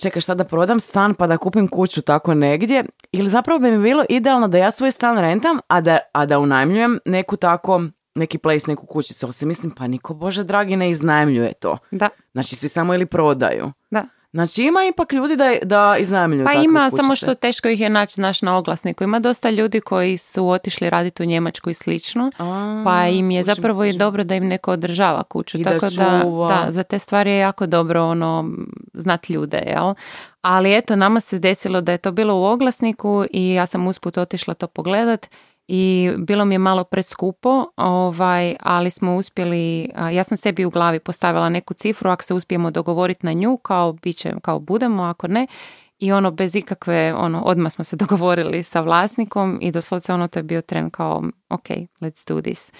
čekaj 0.00 0.20
šta 0.20 0.34
da 0.34 0.44
prodam 0.44 0.80
stan 0.80 1.14
pa 1.14 1.26
da 1.26 1.36
kupim 1.38 1.68
kuću 1.68 2.02
tako 2.02 2.34
negdje, 2.34 2.84
ili 3.12 3.30
zapravo 3.30 3.58
bi 3.58 3.70
mi 3.70 3.82
bilo 3.82 4.04
idealno 4.08 4.48
da 4.48 4.58
ja 4.58 4.70
svoj 4.70 4.90
stan 4.90 5.18
rentam, 5.18 5.58
a 5.66 5.80
da, 5.80 5.98
a 6.12 6.26
da 6.26 6.38
unajmljujem 6.38 6.98
neku 7.04 7.36
tako, 7.36 7.82
neki 8.14 8.38
place, 8.38 8.70
neku 8.70 8.86
kućicu, 8.86 9.26
ali 9.26 9.32
si 9.32 9.46
mislim, 9.46 9.72
pa 9.72 9.86
niko 9.86 10.14
Bože 10.14 10.44
dragi 10.44 10.76
ne 10.76 10.90
iznajmljuje 10.90 11.52
to. 11.52 11.78
Da, 11.90 12.08
Znači 12.32 12.56
svi 12.56 12.68
samo 12.68 12.94
ili 12.94 13.06
prodaju. 13.06 13.72
da. 13.90 14.04
Znači 14.32 14.62
ima 14.62 14.80
ipak 14.84 15.12
ljudi 15.12 15.36
da, 15.36 15.50
da 15.62 15.96
iznajmljuju 15.98 16.44
Pa 16.44 16.52
ima, 16.52 16.84
kućice. 16.84 17.02
samo 17.02 17.16
što 17.16 17.34
teško 17.34 17.68
ih 17.68 17.80
je 17.80 17.88
naći 17.88 18.14
znaš, 18.14 18.42
na 18.42 18.56
oglasniku. 18.56 19.04
Ima 19.04 19.18
dosta 19.18 19.50
ljudi 19.50 19.80
koji 19.80 20.16
su 20.16 20.48
otišli 20.48 20.90
raditi 20.90 21.22
u 21.22 21.26
Njemačku 21.26 21.70
i 21.70 21.74
slično, 21.74 22.30
A, 22.38 22.82
pa 22.84 23.06
im 23.08 23.30
je 23.30 23.42
zapravo 23.44 23.84
i 23.84 23.88
kužim. 23.88 23.98
dobro 23.98 24.24
da 24.24 24.34
im 24.34 24.46
neko 24.48 24.72
održava 24.72 25.22
kuću. 25.22 25.58
I 25.58 25.62
Tako 25.62 25.86
da, 25.90 26.20
čuva. 26.22 26.48
da, 26.48 26.72
za 26.72 26.82
te 26.82 26.98
stvari 26.98 27.30
je 27.30 27.38
jako 27.38 27.66
dobro 27.66 28.04
ono, 28.04 28.50
znat 28.94 29.28
ljude, 29.30 29.62
jel? 29.66 29.94
Ali 30.42 30.76
eto, 30.76 30.96
nama 30.96 31.20
se 31.20 31.38
desilo 31.38 31.80
da 31.80 31.92
je 31.92 31.98
to 31.98 32.12
bilo 32.12 32.34
u 32.34 32.44
oglasniku 32.44 33.24
i 33.30 33.52
ja 33.54 33.66
sam 33.66 33.86
usput 33.86 34.18
otišla 34.18 34.54
to 34.54 34.66
pogledat 34.66 35.26
i 35.68 36.10
bilo 36.18 36.44
mi 36.44 36.54
je 36.54 36.58
malo 36.58 36.84
preskupo, 36.84 37.66
ovaj, 37.76 38.56
ali 38.60 38.90
smo 38.90 39.16
uspjeli, 39.16 39.90
ja 40.12 40.24
sam 40.24 40.36
sebi 40.36 40.64
u 40.64 40.70
glavi 40.70 41.00
postavila 41.00 41.48
neku 41.48 41.74
cifru, 41.74 42.10
ako 42.10 42.24
se 42.24 42.34
uspijemo 42.34 42.70
dogovoriti 42.70 43.26
na 43.26 43.32
nju, 43.32 43.56
kao, 43.56 43.92
bit 43.92 44.16
će, 44.16 44.34
kao 44.42 44.58
budemo, 44.58 45.02
ako 45.02 45.28
ne, 45.28 45.46
i 45.98 46.12
ono 46.12 46.30
bez 46.30 46.56
ikakve, 46.56 47.14
ono, 47.14 47.42
odmah 47.42 47.72
smo 47.72 47.84
se 47.84 47.96
dogovorili 48.02 48.62
sa 48.62 48.80
vlasnikom 48.80 49.58
i 49.62 49.72
doslovce 49.72 50.12
ono 50.12 50.28
to 50.28 50.38
je 50.38 50.42
bio 50.42 50.62
tren 50.62 50.90
kao, 50.90 51.22
ok, 51.48 51.68
let's 52.00 52.28
do 52.28 52.40
this. 52.40 52.72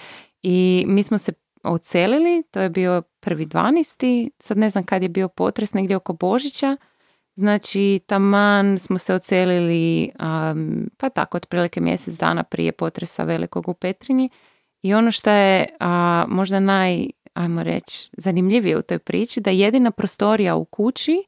I 0.43 0.85
mi 0.89 1.03
smo 1.03 1.19
se 1.19 1.33
ocelili, 1.65 2.43
to 2.51 2.61
je 2.61 2.71
bio 2.71 3.03
prvi 3.21 3.47
12. 3.47 4.31
Sad 4.39 4.59
ne 4.59 4.71
znam 4.71 4.85
kad 4.85 5.03
je 5.03 5.09
bio 5.09 5.29
potres, 5.29 5.75
negdje 5.75 5.97
oko 5.97 6.13
Božića. 6.13 6.77
Znači, 7.35 8.01
taman 8.07 8.79
smo 8.79 8.99
se 8.99 9.15
ocelili, 9.15 10.11
um, 10.21 10.91
pa 10.97 11.09
tako, 11.09 11.37
otprilike 11.37 11.81
mjesec 11.81 12.15
dana 12.15 12.43
prije 12.43 12.73
potresa 12.73 13.25
velikog 13.25 13.69
u 13.69 13.75
Petrinji. 13.75 14.31
I 14.83 14.95
ono 14.95 15.11
što 15.11 15.31
je 15.31 15.67
a, 15.81 16.25
možda 16.29 16.61
naj, 16.61 17.07
ajmo 17.35 17.63
reći, 17.63 18.11
zanimljivije 18.17 18.79
u 18.79 18.83
toj 18.83 18.99
priči, 18.99 19.41
da 19.41 19.51
jedina 19.51 19.91
prostorija 19.91 20.57
u 20.57 20.65
kući, 20.65 21.25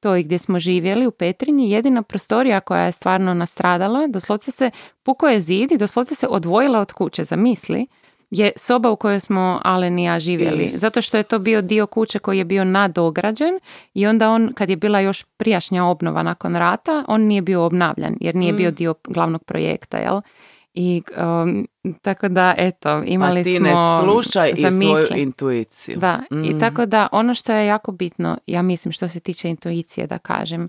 toj 0.00 0.22
gdje 0.22 0.38
smo 0.38 0.58
živjeli 0.58 1.06
u 1.06 1.10
Petrinji, 1.10 1.70
jedina 1.70 2.02
prostorija 2.02 2.60
koja 2.60 2.82
je 2.82 2.92
stvarno 2.92 3.34
nastradala, 3.34 4.06
doslovce 4.06 4.50
se, 4.50 4.70
puko 5.02 5.28
je 5.28 5.40
zid 5.40 5.72
i 5.72 5.78
doslovce 5.78 6.14
se 6.14 6.26
odvojila 6.26 6.80
od 6.80 6.92
kuće, 6.92 7.24
zamisli, 7.24 7.86
je 8.30 8.52
soba 8.56 8.90
u 8.90 8.96
kojoj 8.96 9.20
smo 9.20 9.60
Alen 9.64 9.98
i 9.98 10.04
ja 10.04 10.18
živjeli. 10.18 10.68
Zato 10.68 11.02
što 11.02 11.16
je 11.16 11.22
to 11.22 11.38
bio 11.38 11.62
dio 11.62 11.86
kuće 11.86 12.18
koji 12.18 12.38
je 12.38 12.44
bio 12.44 12.64
nadograđen 12.64 13.58
i 13.94 14.06
onda 14.06 14.30
on, 14.30 14.52
kad 14.54 14.70
je 14.70 14.76
bila 14.76 15.00
još 15.00 15.24
prijašnja 15.36 15.84
obnova 15.84 16.22
nakon 16.22 16.56
rata, 16.56 17.04
on 17.08 17.20
nije 17.22 17.42
bio 17.42 17.64
obnavljan 17.64 18.16
jer 18.20 18.34
nije 18.34 18.52
Mm. 18.52 18.56
bio 18.56 18.70
dio 18.70 18.94
glavnog 19.04 19.44
projekta, 19.44 19.98
jel? 19.98 20.20
I 20.74 21.02
um, 21.42 21.66
tako 22.02 22.28
da, 22.28 22.54
eto, 22.58 23.02
imali 23.06 23.40
A 23.40 23.44
ti 23.44 23.56
smo 23.56 23.66
ne 23.68 23.74
slušaj 24.02 24.52
i 24.56 24.62
svoju 24.70 25.06
intuiciju. 25.16 25.98
Da, 25.98 26.20
Mm. 26.30 26.44
i 26.44 26.58
tako 26.58 26.86
da 26.86 27.08
ono 27.12 27.34
što 27.34 27.52
je 27.52 27.66
jako 27.66 27.92
bitno, 27.92 28.38
ja 28.46 28.62
mislim 28.62 28.92
što 28.92 29.08
se 29.08 29.20
tiče 29.20 29.48
intuicije 29.48 30.06
da 30.06 30.18
kažem, 30.18 30.68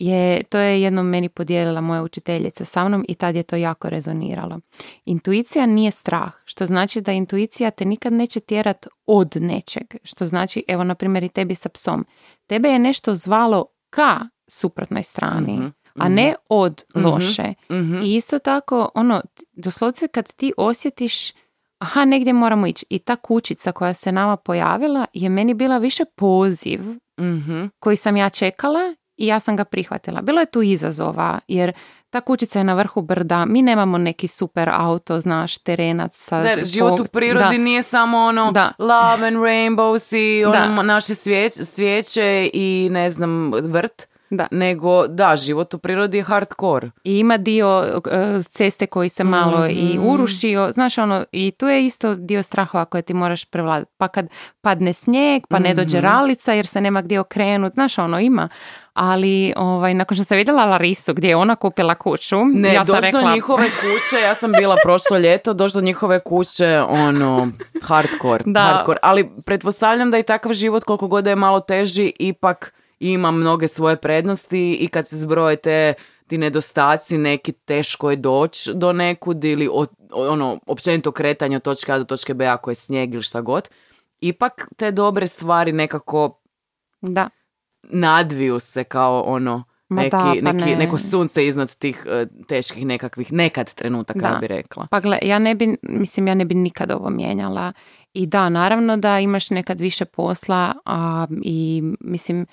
je, 0.00 0.42
to 0.42 0.58
je 0.58 0.82
jednom 0.82 1.06
meni 1.08 1.28
podijelila 1.28 1.80
moja 1.80 2.02
učiteljica 2.02 2.64
sa 2.64 2.88
mnom 2.88 3.04
i 3.08 3.14
tad 3.14 3.36
je 3.36 3.42
to 3.42 3.56
jako 3.56 3.88
rezoniralo. 3.90 4.60
Intuicija 5.04 5.66
nije 5.66 5.90
strah, 5.90 6.32
što 6.44 6.66
znači 6.66 7.00
da 7.00 7.12
intuicija 7.12 7.70
te 7.70 7.84
nikad 7.84 8.12
neće 8.12 8.40
tjerat 8.40 8.86
od 9.06 9.32
nečeg, 9.40 9.94
što 10.02 10.26
znači, 10.26 10.64
evo 10.68 10.84
na 10.84 10.94
primjer 10.94 11.24
i 11.24 11.28
tebi 11.28 11.54
sa 11.54 11.68
psom, 11.68 12.06
tebe 12.46 12.68
je 12.68 12.78
nešto 12.78 13.14
zvalo 13.14 13.66
ka 13.90 14.20
suprotnoj 14.48 15.02
strani, 15.02 15.52
Mhm, 15.52 15.66
a 15.94 16.08
ne 16.08 16.34
od 16.48 16.84
Mhm. 16.96 17.06
loše. 17.06 17.54
Mhm. 17.70 18.00
I 18.02 18.14
isto 18.14 18.38
tako, 18.38 18.88
ono, 18.94 19.22
doslovce 19.52 20.08
kad 20.08 20.34
ti 20.34 20.52
osjetiš 20.56 21.32
aha, 21.78 22.04
negdje 22.04 22.32
moramo 22.32 22.66
ići. 22.66 22.86
I 22.90 22.98
ta 22.98 23.16
kućica 23.16 23.72
koja 23.72 23.94
se 23.94 24.12
nama 24.12 24.36
pojavila 24.36 25.06
je 25.12 25.28
meni 25.28 25.54
bila 25.54 25.78
više 25.78 26.04
poziv 26.16 26.80
Mhm. 27.20 27.64
koji 27.78 27.96
sam 27.96 28.16
ja 28.16 28.30
čekala 28.30 28.94
i 29.16 29.26
ja 29.26 29.40
sam 29.40 29.56
ga 29.56 29.64
prihvatila. 29.64 30.22
Bilo 30.22 30.40
je 30.40 30.46
tu 30.46 30.62
izazova 30.62 31.38
jer 31.48 31.72
ta 32.10 32.20
kućica 32.20 32.58
je 32.58 32.64
na 32.64 32.74
vrhu 32.74 33.02
brda, 33.02 33.44
mi 33.44 33.62
nemamo 33.62 33.98
neki 33.98 34.28
super 34.28 34.68
auto, 34.70 35.20
znaš, 35.20 35.58
terenac. 35.58 36.16
Sa 36.16 36.40
Da, 36.40 36.64
život 36.64 37.00
u 37.00 37.04
prirodi 37.04 37.44
da. 37.48 37.58
nije 37.58 37.82
samo 37.82 38.18
ono 38.18 38.52
Da. 38.52 38.72
love 38.78 39.26
and 39.26 39.36
rainbows 39.36 40.16
i 40.16 40.44
ono 40.44 40.82
naše 40.82 41.14
svijeć- 41.14 41.60
svijeće 41.64 42.50
i 42.52 42.88
ne 42.90 43.10
znam 43.10 43.52
vrt, 43.54 44.06
Da. 44.30 44.46
nego 44.50 45.06
da, 45.06 45.36
život 45.36 45.74
u 45.74 45.78
prirodi 45.78 46.16
je 46.16 46.22
hardcore. 46.22 46.90
I 47.04 47.18
ima 47.18 47.36
dio 47.36 47.84
e, 48.06 48.42
ceste 48.42 48.86
koji 48.86 49.08
se 49.08 49.24
malo 49.24 49.66
i 49.66 49.94
Mhm. 49.94 50.06
urušio, 50.08 50.70
znaš 50.72 50.98
ono, 50.98 51.24
i 51.32 51.50
tu 51.50 51.66
je 51.66 51.84
isto 51.84 52.14
dio 52.14 52.42
strahova 52.42 52.84
koje 52.84 53.02
ti 53.02 53.14
moraš 53.14 53.44
prevladati. 53.44 53.90
Pa 53.96 54.08
kad 54.08 54.28
padne 54.60 54.92
snijeg, 54.92 55.42
pa 55.48 55.58
ne 55.58 55.74
dođe 55.74 55.98
Mhm. 55.98 56.06
ralica 56.06 56.52
jer 56.52 56.66
se 56.66 56.80
nema 56.80 57.02
gdje 57.02 57.20
okrenut, 57.20 57.72
znaš 57.72 57.98
ono, 57.98 58.20
ima. 58.20 58.48
Ali 58.96 59.52
ovaj, 59.56 59.94
nakon 59.94 60.14
što 60.14 60.24
sam 60.24 60.36
vidjela 60.36 60.64
Larisu 60.64 61.14
gdje 61.14 61.28
je 61.28 61.36
ona 61.36 61.56
kupila 61.56 61.94
kuću, 61.94 62.36
Ne, 62.44 62.74
ja 62.74 62.84
sam 62.84 62.98
rekla... 62.98 63.22
do 63.22 63.30
njihove 63.30 63.64
kuće, 63.64 64.22
ja 64.22 64.34
sam 64.34 64.52
bila 64.52 64.76
prošlo 64.82 65.18
ljeto, 65.18 65.54
doći 65.54 65.74
do 65.74 65.80
njihove 65.80 66.20
kuće, 66.20 66.80
ono, 66.80 67.48
hardcore, 67.82 68.42
Da. 68.46 68.60
hardcore. 68.60 68.98
Ali 69.02 69.30
pretpostavljam 69.44 70.10
da 70.10 70.18
i 70.18 70.22
takav 70.22 70.52
život, 70.52 70.84
koliko 70.84 71.08
god 71.08 71.26
je 71.26 71.36
malo 71.36 71.60
teži, 71.60 72.12
ipak 72.18 72.74
ima 73.00 73.30
mnoge 73.30 73.68
svoje 73.68 73.96
prednosti 73.96 74.72
i 74.72 74.88
kad 74.88 75.08
se 75.08 75.16
zbroje 75.16 75.56
te 75.56 75.94
ti 76.26 76.38
nedostaci, 76.38 77.18
neki 77.18 77.52
teško 77.52 78.10
je 78.10 78.16
doći 78.16 78.70
do 78.74 78.92
nekud 78.92 79.44
ili 79.44 79.68
o- 79.68 79.86
ono, 80.10 80.58
općenito 80.66 81.12
kretanje 81.12 81.56
od 81.56 81.62
točke 81.62 81.92
A 81.92 81.98
do 81.98 82.04
točke 82.04 82.34
B 82.34 82.46
ako 82.46 82.70
je 82.70 82.74
snijeg 82.74 83.14
ili 83.14 83.22
šta 83.22 83.40
god. 83.40 83.68
Ipak 84.20 84.68
te 84.76 84.90
dobre 84.90 85.26
stvari 85.26 85.72
nekako 85.72 86.40
Da. 87.00 87.28
Nadviju 87.90 88.58
se 88.58 88.84
kao 88.84 89.22
ono 89.26 89.64
Ma 89.88 90.02
neki, 90.02 90.10
da, 90.10 90.34
pa 90.44 90.52
neki, 90.52 90.70
ne. 90.70 90.76
neko 90.76 90.98
sunce 90.98 91.46
iznad 91.46 91.76
tih 91.76 92.06
eh, 92.06 92.26
teških 92.48 92.86
nekakvih 92.86 93.32
nekad 93.32 93.74
trenutaka, 93.74 94.18
Da. 94.20 94.28
ja 94.28 94.38
bi 94.40 94.46
rekla. 94.46 94.86
Pa 94.90 95.00
gle, 95.00 95.18
ja 95.22 95.38
ne 95.38 95.54
bi, 95.54 95.76
mislim, 95.82 96.26
ja 96.26 96.34
ne 96.34 96.44
bi 96.44 96.54
nikad 96.54 96.90
ovo 96.90 97.10
mijenjala. 97.10 97.72
I 98.12 98.26
da, 98.26 98.48
naravno 98.48 98.96
da 98.96 99.20
imaš 99.20 99.50
nekad 99.50 99.80
više 99.80 100.04
posla 100.04 100.74
a, 100.84 101.26
i 101.42 101.82
mislim, 102.00 102.46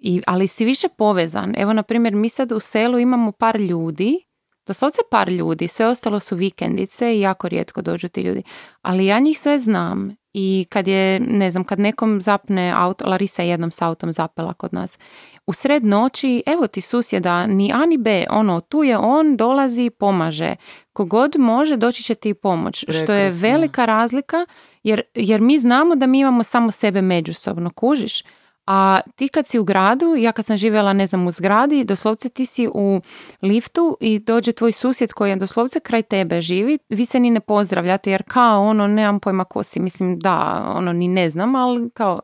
i, 0.00 0.22
ali 0.26 0.46
si 0.46 0.64
više 0.64 0.88
povezan. 0.98 1.54
Evo, 1.56 1.72
na 1.72 1.82
primjer, 1.82 2.14
mi 2.14 2.28
sad 2.28 2.52
u 2.52 2.60
selu 2.60 2.98
imamo 2.98 3.32
par 3.32 3.60
ljudi, 3.60 4.18
doslovce 4.66 4.98
par 5.10 5.28
ljudi, 5.28 5.68
sve 5.68 5.86
ostalo 5.86 6.20
su 6.20 6.36
vikendice 6.36 7.16
i 7.16 7.20
jako 7.20 7.48
rijetko 7.48 7.82
dođu 7.82 8.08
ti 8.08 8.22
ljudi. 8.22 8.42
Ali 8.82 9.06
ja 9.06 9.18
njih 9.18 9.38
sve 9.38 9.58
znam 9.58 10.16
i 10.34 10.66
kad 10.68 10.88
je, 10.88 11.20
ne 11.20 11.50
znam, 11.50 11.64
kad 11.64 11.78
nekom 11.78 12.22
zapne 12.22 12.72
auto, 12.76 13.08
Larisa 13.08 13.42
je 13.42 13.48
jednom 13.48 13.70
s 13.70 13.82
autom 13.82 14.12
zapela 14.12 14.52
kod 14.52 14.74
nas, 14.74 14.98
u 15.46 15.52
sred 15.52 15.84
noći, 15.84 16.42
evo 16.46 16.66
ti 16.66 16.80
susjeda, 16.80 17.46
ni 17.46 17.72
A 17.72 17.86
ni 17.86 17.98
B, 17.98 18.24
ono, 18.30 18.60
tu 18.60 18.82
je 18.82 18.98
on, 18.98 19.36
dolazi, 19.36 19.90
pomaže. 19.90 20.56
Kogod 20.92 21.36
može, 21.38 21.76
doći 21.76 22.02
će 22.02 22.14
ti 22.14 22.34
pomoć. 22.34 22.84
Što 22.88 23.12
je 23.12 23.30
velika 23.30 23.84
razlika, 23.84 24.46
jer, 24.82 25.02
jer 25.14 25.40
mi 25.40 25.58
znamo 25.58 25.94
da 25.94 26.06
mi 26.06 26.20
imamo 26.20 26.42
samo 26.42 26.70
sebe 26.70 27.02
međusobno, 27.02 27.70
kužiš? 27.70 28.24
A 28.66 29.00
ti 29.16 29.28
kad 29.28 29.46
si 29.46 29.58
u 29.58 29.64
gradu, 29.64 30.14
ja 30.16 30.32
kad 30.32 30.44
sam 30.44 30.56
živjela, 30.56 30.92
ne 30.92 31.06
znam, 31.06 31.26
u 31.26 31.32
zgradi, 31.32 31.84
doslovce 31.84 32.28
ti 32.28 32.46
si 32.46 32.68
u 32.74 33.00
liftu 33.42 33.96
i 34.00 34.18
dođe 34.18 34.52
tvoj 34.52 34.72
susjed 34.72 35.12
koji 35.12 35.30
je 35.30 35.36
doslovce 35.36 35.80
kraj 35.80 36.02
tebe 36.02 36.40
živi, 36.40 36.78
vi 36.88 37.04
se 37.04 37.20
ni 37.20 37.30
ne 37.30 37.40
pozdravljate 37.40 38.10
jer 38.10 38.22
kao 38.28 38.62
ono, 38.62 38.86
nemam 38.86 39.20
pojma 39.20 39.44
ko 39.44 39.62
si, 39.62 39.80
mislim 39.80 40.18
da, 40.18 40.64
ono, 40.76 40.92
ni 40.92 41.08
ne 41.08 41.30
znam, 41.30 41.54
ali 41.54 41.90
kao, 41.90 42.20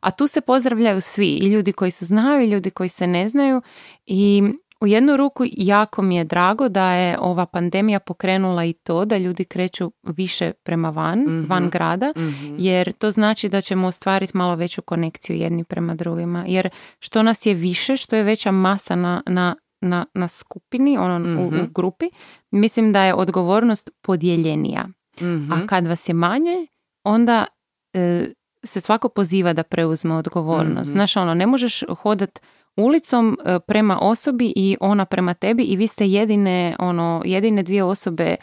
a 0.00 0.10
tu 0.10 0.26
se 0.26 0.40
pozdravljaju 0.40 1.00
svi, 1.00 1.28
i 1.28 1.48
ljudi 1.48 1.72
koji 1.72 1.90
se 1.90 2.04
znaju 2.04 2.40
i 2.40 2.50
ljudi 2.50 2.70
koji 2.70 2.88
se 2.88 3.06
ne 3.06 3.28
znaju 3.28 3.62
i 4.06 4.42
u 4.84 4.88
jednu 4.88 5.16
ruku 5.16 5.44
jako 5.46 6.02
mi 6.02 6.16
je 6.16 6.24
drago 6.24 6.68
da 6.68 6.92
je 6.92 7.18
ova 7.20 7.46
pandemija 7.46 8.00
pokrenula 8.00 8.64
i 8.64 8.72
to 8.72 9.04
da 9.04 9.16
ljudi 9.18 9.44
kreću 9.44 9.92
više 10.02 10.52
prema 10.54 10.90
van, 10.90 11.18
Mhm. 11.20 11.44
van 11.46 11.70
grada, 11.70 12.12
Mhm. 12.16 12.54
jer 12.58 12.92
to 12.92 13.10
znači 13.10 13.48
da 13.48 13.60
ćemo 13.60 13.86
ostvariti 13.86 14.36
malo 14.36 14.54
veću 14.54 14.82
konekciju 14.82 15.36
jedni 15.36 15.64
prema 15.64 15.94
drugima. 15.94 16.44
Jer 16.46 16.68
što 16.98 17.22
nas 17.22 17.46
je 17.46 17.54
više, 17.54 17.96
što 17.96 18.16
je 18.16 18.22
veća 18.22 18.50
masa 18.50 18.96
na, 18.96 19.22
na, 19.26 19.56
na, 19.80 20.06
na 20.14 20.28
skupini, 20.28 20.98
ono, 20.98 21.14
u- 21.40 21.44
u, 21.44 21.50
Mhm. 21.50 21.64
grupi, 21.68 22.06
mislim 22.50 22.92
da 22.92 23.02
je 23.02 23.14
odgovornost 23.14 23.90
podijeljenija. 24.02 24.88
Mhm. 25.16 25.52
A 25.52 25.66
kad 25.66 25.86
vas 25.86 26.08
je 26.08 26.14
manje, 26.14 26.66
onda 27.04 27.46
e, 27.94 28.26
se 28.62 28.80
svako 28.80 29.08
poziva 29.08 29.52
da 29.52 29.62
preuzme 29.62 30.14
odgovornost. 30.14 30.76
Mhm. 30.80 30.92
Znaš, 30.92 31.16
ono, 31.16 31.34
ne 31.34 31.46
možeš 31.46 31.82
hodat 31.92 32.38
ulicom 32.76 33.38
e, 33.44 33.58
prema 33.60 33.98
osobi 34.00 34.52
i 34.56 34.76
ona 34.80 35.04
prema 35.04 35.34
tebi 35.34 35.62
i 35.62 35.76
vi 35.76 35.86
ste 35.86 36.06
jedine, 36.06 36.76
ono, 36.78 37.22
jedine 37.24 37.62
dvije 37.62 37.84
osobe 37.84 38.36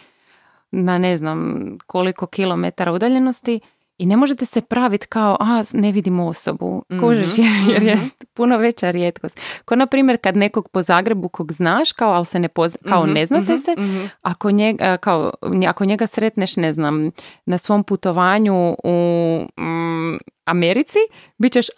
na 0.71 0.97
ne 0.97 1.17
znam 1.17 1.65
koliko 1.87 2.25
kilometara 2.25 2.91
udaljenosti 2.91 3.59
i 4.01 4.05
ne 4.05 4.17
možete 4.17 4.45
se 4.45 4.61
praviti 4.61 5.07
kao, 5.07 5.37
a 5.39 5.63
ne 5.73 5.91
vidim 5.91 6.19
osobu, 6.19 6.83
kužiš, 6.99 7.37
jer, 7.37 7.73
jer 7.73 7.83
je 7.83 7.97
puno 8.33 8.57
veća 8.57 8.91
rijetkost. 8.91 9.39
Ko 9.65 9.75
na 9.75 9.85
primjer 9.85 10.17
kad 10.21 10.37
nekog 10.37 10.69
po 10.69 10.81
Zagrebu 10.81 11.29
kog 11.29 11.51
znaš, 11.51 11.91
kao, 11.91 12.11
ali 12.11 12.25
se 12.25 12.39
ne 12.39 12.47
pozna, 12.47 12.79
kao 12.89 13.03
Mhm, 13.03 13.13
ne 13.13 13.25
znate 13.25 13.53
mhm, 13.53 13.61
se, 13.61 13.75
mhm. 13.77 14.05
ako 14.23 14.51
njega, 14.51 14.97
kao, 14.97 15.31
ako 15.67 15.85
njega 15.85 16.07
sretneš, 16.07 16.55
ne 16.55 16.73
znam, 16.73 17.11
na 17.45 17.57
svom 17.57 17.83
putovanju 17.83 18.75
u 18.83 19.39
mm, 19.61 20.17
Americi, 20.45 20.99
bit 21.37 21.53
ćeš, 21.53 21.69
a, 21.69 21.71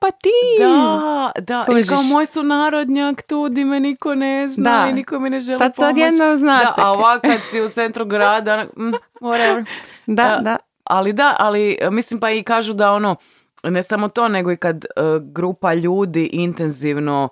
pa 0.00 0.10
ti! 0.10 0.30
Da, 0.58 1.32
da, 1.40 1.66
i 1.80 1.86
kao 1.86 2.02
moj 2.02 2.26
su 2.26 2.42
narodnjak 2.42 3.22
tu 3.22 3.48
di 3.48 3.64
me 3.64 3.80
niko 3.80 4.14
ne 4.14 4.48
zna 4.48 4.82
Da. 4.82 4.90
i 4.90 4.92
niko 4.92 5.18
mi 5.18 5.30
ne 5.30 5.40
želi 5.40 5.58
Sad 5.58 5.74
pomoć. 5.76 5.90
odjednom 5.90 6.36
znate. 6.36 6.64
Da, 6.64 6.74
a 6.76 6.90
ovak 6.92 7.22
kad 7.22 7.40
si 7.40 7.60
u 7.60 7.68
centru 7.68 8.04
grada, 8.04 8.64
mm, 8.76 8.92
whatever. 9.20 9.64
Da, 10.06 10.22
A, 10.24 10.40
da. 10.40 10.56
Ali 10.84 11.12
da, 11.12 11.36
ali 11.38 11.78
e, 11.80 11.90
mislim 11.90 12.20
pa 12.20 12.30
i 12.30 12.42
kažu 12.42 12.72
da 12.72 12.92
ono, 12.92 13.16
ne 13.62 13.82
samo 13.82 14.08
to, 14.08 14.28
nego 14.28 14.52
i 14.52 14.56
kad 14.56 14.84
e, 14.84 14.88
grupa 15.22 15.74
ljudi 15.74 16.30
intenzivno 16.32 17.28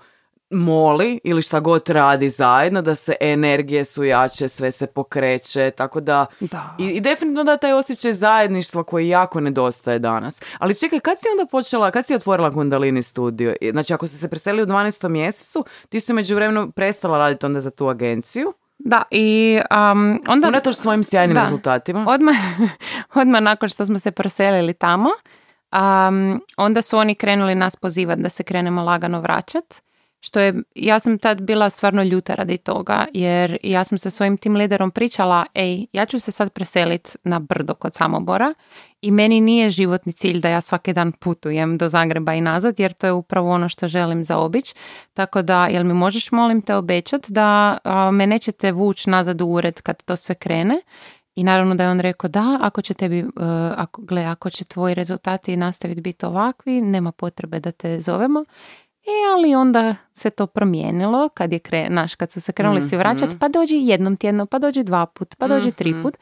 moli 0.52 1.20
ili 1.24 1.42
šta 1.42 1.60
god 1.60 1.88
radi 1.88 2.28
zajedno, 2.28 2.82
da 2.82 2.94
se 2.94 3.14
energije 3.20 3.84
su 3.84 4.04
jače, 4.04 4.48
sve 4.48 4.70
se 4.70 4.86
pokreće, 4.86 5.70
tako 5.70 6.00
da... 6.00 6.26
Da. 6.40 6.76
I, 6.78 6.84
I 6.84 7.00
definitivno 7.00 7.44
da 7.44 7.56
taj 7.56 7.72
osjećaj 7.72 8.12
zajedništva 8.12 8.84
koji 8.84 9.08
jako 9.08 9.40
nedostaje 9.40 9.98
danas. 9.98 10.42
Ali 10.58 10.74
čekaj, 10.74 11.00
kad 11.00 11.18
si 11.18 11.26
onda 11.32 11.50
počela, 11.50 11.90
kad 11.90 12.06
si 12.06 12.14
otvorila 12.14 12.50
Kundalini 12.50 13.02
studio? 13.02 13.54
Znači, 13.72 13.94
ako 13.94 14.08
si 14.08 14.16
se 14.18 14.28
preselio 14.28 14.62
u 14.62 14.66
12. 14.66 15.08
mjesecu, 15.08 15.64
ti 15.88 16.00
si 16.00 16.12
međuvremenu 16.12 16.70
prestala 16.70 17.18
raditi 17.18 17.46
onda 17.46 17.60
za 17.60 17.70
tu 17.70 17.88
agenciju, 17.88 18.52
Da, 18.84 19.02
i 19.10 19.60
um, 19.70 20.20
onda... 20.28 20.48
unatoč 20.48 20.76
svojim 20.76 21.04
sjajnim 21.04 21.34
Da. 21.34 21.42
rezultatima. 21.42 22.04
Odmah, 22.08 22.34
odmah 23.20 23.42
nakon 23.42 23.68
što 23.68 23.86
smo 23.86 23.98
se 23.98 24.10
preselili 24.10 24.74
tamo, 24.74 25.08
um, 25.72 26.40
onda 26.56 26.82
su 26.82 26.98
oni 26.98 27.14
krenuli 27.14 27.54
nas 27.54 27.76
pozivati 27.76 28.22
da 28.22 28.28
se 28.28 28.42
krenemo 28.42 28.82
lagano 28.82 29.20
vraćat. 29.20 29.82
Što 30.24 30.40
je, 30.40 30.54
ja 30.74 31.00
sam 31.00 31.18
tad 31.18 31.40
bila 31.40 31.70
stvarno 31.70 32.02
ljuta 32.02 32.34
radi 32.34 32.58
toga, 32.58 33.06
jer 33.12 33.58
ja 33.62 33.84
sam 33.84 33.98
sa 33.98 34.10
svojim 34.10 34.36
tim 34.36 34.56
liderom 34.56 34.90
pričala, 34.90 35.46
ej, 35.54 35.86
ja 35.92 36.06
ću 36.06 36.18
se 36.18 36.32
sad 36.32 36.52
preselit 36.52 37.16
na 37.24 37.38
brdo 37.38 37.74
kod 37.74 37.94
Samobora 37.94 38.54
i 39.00 39.10
meni 39.10 39.40
nije 39.40 39.70
životni 39.70 40.12
cilj 40.12 40.40
da 40.40 40.48
ja 40.48 40.60
svaki 40.60 40.92
dan 40.92 41.12
putujem 41.12 41.78
do 41.78 41.88
Zagreba 41.88 42.34
i 42.34 42.40
nazad, 42.40 42.80
jer 42.80 42.92
to 42.92 43.06
je 43.06 43.12
upravo 43.12 43.50
ono 43.50 43.68
što 43.68 43.88
želim 43.88 44.24
zaobići. 44.24 44.74
Tako 45.14 45.42
da, 45.42 45.66
jel 45.66 45.84
mi 45.84 45.94
možeš, 45.94 46.32
molim 46.32 46.62
te, 46.62 46.74
obećat 46.74 47.26
da 47.28 47.78
a, 47.84 48.10
me 48.10 48.26
nećete 48.26 48.72
vući 48.72 49.10
nazad 49.10 49.40
u 49.40 49.46
ured 49.46 49.80
kad 49.80 50.02
to 50.02 50.16
sve 50.16 50.34
krene, 50.34 50.80
i 51.34 51.44
naravno 51.44 51.74
da 51.74 51.84
je 51.84 51.90
on 51.90 52.00
rekao 52.00 52.28
da, 52.28 52.58
ako 52.60 52.82
će 52.82 52.94
tebi, 52.94 53.18
e, 53.18 53.24
ako, 53.76 54.02
gle, 54.02 54.24
ako 54.24 54.50
će 54.50 54.64
tvoji 54.64 54.94
rezultati 54.94 55.56
nastaviti 55.56 56.00
biti 56.00 56.26
ovakvi, 56.26 56.80
nema 56.80 57.12
potrebe 57.12 57.60
da 57.60 57.72
te 57.72 58.00
zovemo. 58.00 58.44
E, 59.06 59.34
ali 59.34 59.54
onda 59.54 59.94
se 60.14 60.30
to 60.30 60.46
promijenilo 60.46 61.28
kad 61.28 61.52
je 61.52 61.58
kre, 61.58 61.90
naš, 61.90 62.14
kad 62.14 62.30
su 62.30 62.40
se 62.40 62.52
krenuli 62.52 62.82
svi 62.82 62.96
vraćati, 62.96 63.38
pa 63.38 63.48
dođi 63.48 63.76
jednom 63.76 64.16
tjedno, 64.16 64.46
pa 64.46 64.58
dođi 64.58 64.82
dva 64.82 65.06
put, 65.06 65.34
pa 65.38 65.48
dođi 65.48 65.72
tri 65.72 65.94
put. 66.02 66.14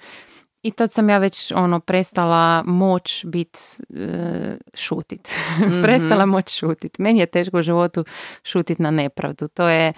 I 0.62 0.70
tad 0.70 0.92
sam 0.92 1.08
ja 1.08 1.18
već 1.18 1.52
ono 1.52 1.80
prestala 1.80 2.62
moć 2.66 3.24
bit 3.24 3.58
e, 3.96 4.56
šutit. 4.74 5.28
prestala 5.82 6.26
moć 6.26 6.58
šutit. 6.58 6.98
Meni 6.98 7.18
je 7.18 7.26
teško 7.26 7.58
u 7.58 7.62
životu 7.62 8.04
šutit 8.44 8.78
na 8.78 8.90
nepravdu. 8.90 9.48
To 9.48 9.68
je 9.68 9.92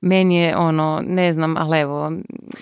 meni 0.00 0.36
je 0.36 0.56
ono, 0.56 1.02
ne 1.06 1.32
znam, 1.32 1.56
ali 1.56 1.78
evo, 1.78 2.12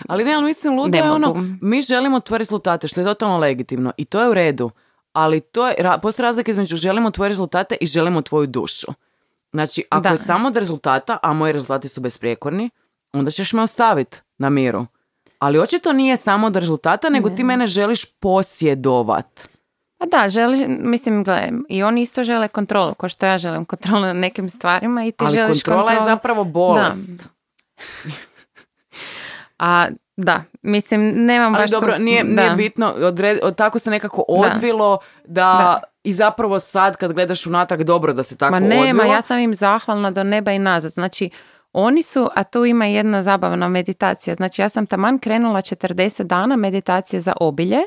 Ali 0.09 0.25
ne, 0.25 0.35
ali 0.35 0.45
mislim, 0.45 0.79
ludo 0.79 0.99
je 0.99 1.11
ono, 1.11 1.57
mi 1.63 1.83
želimo 1.83 2.21
tvoje 2.21 2.39
rezultate, 2.39 2.89
što 2.89 3.01
je 3.01 3.05
totalno 3.05 3.39
legitimno 3.39 3.93
i 3.97 4.05
to 4.05 4.23
je 4.23 4.29
u 4.29 4.35
redu. 4.35 4.71
Ali 5.13 5.41
to 5.41 5.69
je, 5.69 5.75
postoji 6.03 6.25
razlika 6.25 6.51
između 6.51 6.77
želimo 6.77 7.11
tvoje 7.11 7.29
rezultate 7.29 7.77
i 7.81 7.87
želimo 7.87 8.23
tvoju 8.23 8.47
dušu. 8.47 8.87
Znači, 9.53 9.85
ako 9.91 10.03
Da. 10.03 10.09
je 10.09 10.19
samo 10.19 10.49
od 10.49 10.57
rezultata, 10.57 11.19
a 11.23 11.33
moji 11.33 11.53
rezultati 11.53 11.89
su 11.89 12.01
besprijekorni, 12.01 12.71
onda 13.13 13.31
ćeš 13.31 13.53
me 13.53 13.63
ostaviti 13.63 14.19
na 14.39 14.51
miru. 14.51 14.87
Ali 15.39 15.59
očito 15.59 15.93
nije 15.93 16.17
samo 16.17 16.47
od 16.47 16.57
rezultata, 16.57 17.09
nego 17.09 17.31
ti 17.31 17.45
mene 17.45 17.67
želiš 17.67 18.05
posjedovat. 18.05 19.49
Pa 19.99 20.07
da, 20.07 20.29
želi, 20.29 20.67
mislim, 20.69 21.25
gle, 21.25 21.49
i 21.69 21.83
oni 21.83 22.03
isto 22.03 22.25
žele 22.25 22.49
kontrolu, 22.49 22.95
kao 22.95 23.09
što 23.09 23.27
ja 23.27 23.39
želim 23.39 23.65
kontrolu 23.65 24.01
nad 24.01 24.17
nekim 24.17 24.49
stvarima 24.51 25.05
i 25.05 25.13
ti 25.13 25.25
Ali 25.25 25.35
želiš 25.35 25.63
kontrola 25.63 25.93
je 25.93 26.01
zapravo 26.01 26.45
bolest. 26.45 27.29
A 29.59 29.87
da, 30.17 30.43
mislim, 30.63 31.13
nemam 31.17 31.55
Ali 31.55 31.63
baš 31.63 31.71
tu- 31.71 31.77
dobro, 31.81 31.99
nije, 31.99 32.25
da. 32.25 32.43
nije 32.43 32.57
bitno, 32.57 32.89
odred, 32.89 33.39
od, 33.43 33.57
tako 33.57 33.79
se 33.79 33.91
nekako 33.91 34.25
odvilo 34.29 34.99
da, 35.25 35.33
Da. 35.43 35.83
I 36.05 36.13
zapravo 36.13 36.59
sad 36.61 36.97
kad 36.97 37.13
gledaš 37.13 37.47
unatrag 37.47 37.83
dobro 37.83 38.13
da 38.13 38.23
se 38.23 38.37
tako 38.37 38.53
Ma 38.53 38.61
nema, 38.61 38.81
odvilo. 38.83 39.15
ja 39.15 39.23
sam 39.23 39.39
im 39.39 39.55
zahvalna 39.55 40.11
do 40.11 40.25
neba 40.25 40.53
i 40.53 40.59
nazad. 40.59 40.93
Znači, 40.93 41.31
oni 41.73 42.03
su, 42.03 42.29
a 42.35 42.45
tu 42.45 42.65
ima 42.65 42.87
jedna 42.87 43.23
zabavna 43.23 43.69
meditacija. 43.69 44.35
Znači, 44.35 44.63
ja 44.63 44.69
sam 44.69 44.87
taman 44.87 45.19
krenula 45.19 45.61
40 45.61 46.23
dana 46.23 46.57
meditacije 46.57 47.21
za 47.21 47.33
obilje 47.41 47.79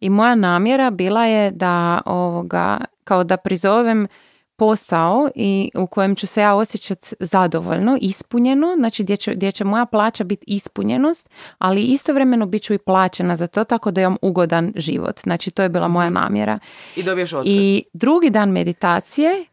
i 0.00 0.10
moja 0.10 0.34
namjera 0.34 0.90
bila 0.90 1.24
je 1.26 1.50
da 1.50 2.00
ovoga, 2.06 2.78
kao 3.04 3.24
da 3.24 3.36
prizovem 3.36 4.08
posao 4.56 5.28
i 5.34 5.70
u 5.74 5.86
kojem 5.86 6.14
ću 6.14 6.26
se 6.26 6.40
ja 6.40 6.54
osjećati 6.54 7.14
zadovoljno, 7.20 7.98
ispunjeno, 8.00 8.74
znači 8.76 9.02
gdje 9.02 9.16
će, 9.16 9.34
gdje 9.34 9.52
će 9.52 9.64
moja 9.64 9.86
plaća 9.86 10.24
biti 10.24 10.44
ispunjenost, 10.46 11.28
ali 11.58 11.82
istovremeno 11.82 12.46
bit 12.46 12.62
ću 12.62 12.74
i 12.74 12.78
plaćena 12.78 13.36
za 13.36 13.46
to 13.46 13.64
tako 13.64 13.90
da 13.90 14.00
imam 14.00 14.16
ugodan 14.22 14.72
život. 14.76 15.20
Znači 15.20 15.50
to 15.50 15.62
je 15.62 15.68
bila 15.68 15.88
moja 15.88 16.10
namjera. 16.10 16.58
I 16.96 17.02
dobiješ 17.02 17.32
otkaz. 17.32 17.46
I 17.46 17.82
drugi 17.92 18.30
dan 18.30 18.50
meditacije, 18.50 19.44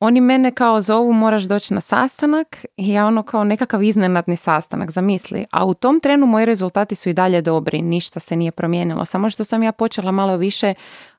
oni 0.00 0.20
mene 0.20 0.50
kao 0.50 0.80
zovu 0.80 1.12
moraš 1.12 1.42
doći 1.42 1.74
na 1.74 1.80
sastanak 1.80 2.66
i 2.76 2.88
ja 2.88 3.06
ono 3.06 3.22
kao 3.22 3.44
nekakav 3.44 3.82
iznenadni 3.82 4.36
sastanak, 4.36 4.90
zamisli. 4.90 5.44
A 5.50 5.64
u 5.64 5.74
tom 5.74 6.00
trenu 6.00 6.26
moji 6.26 6.46
rezultati 6.46 6.94
su 6.94 7.08
i 7.08 7.12
dalje 7.12 7.42
dobri, 7.42 7.82
ništa 7.82 8.20
se 8.20 8.36
nije 8.36 8.52
promijenilo. 8.52 9.04
Samo 9.04 9.30
što 9.30 9.44
sam 9.44 9.62
ja 9.62 9.72
počela 9.72 10.12
malo 10.12 10.36
više 10.36 10.74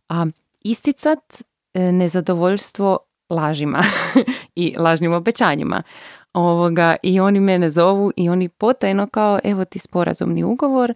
a, 0.09 0.25
isticat 0.61 1.43
e, 1.73 1.91
nezadovoljstvo 1.91 2.97
lažima 3.29 3.79
i 4.55 4.75
lažnim 4.77 5.13
obećanjima. 5.13 5.83
Ovoga, 6.33 6.95
I 7.03 7.19
oni 7.19 7.39
mene 7.39 7.69
zovu 7.69 8.11
i 8.15 8.29
oni 8.29 8.49
potajno 8.49 9.07
kao 9.07 9.39
evo 9.43 9.65
ti 9.65 9.79
sporazumni 9.79 10.43
ugovor 10.43 10.93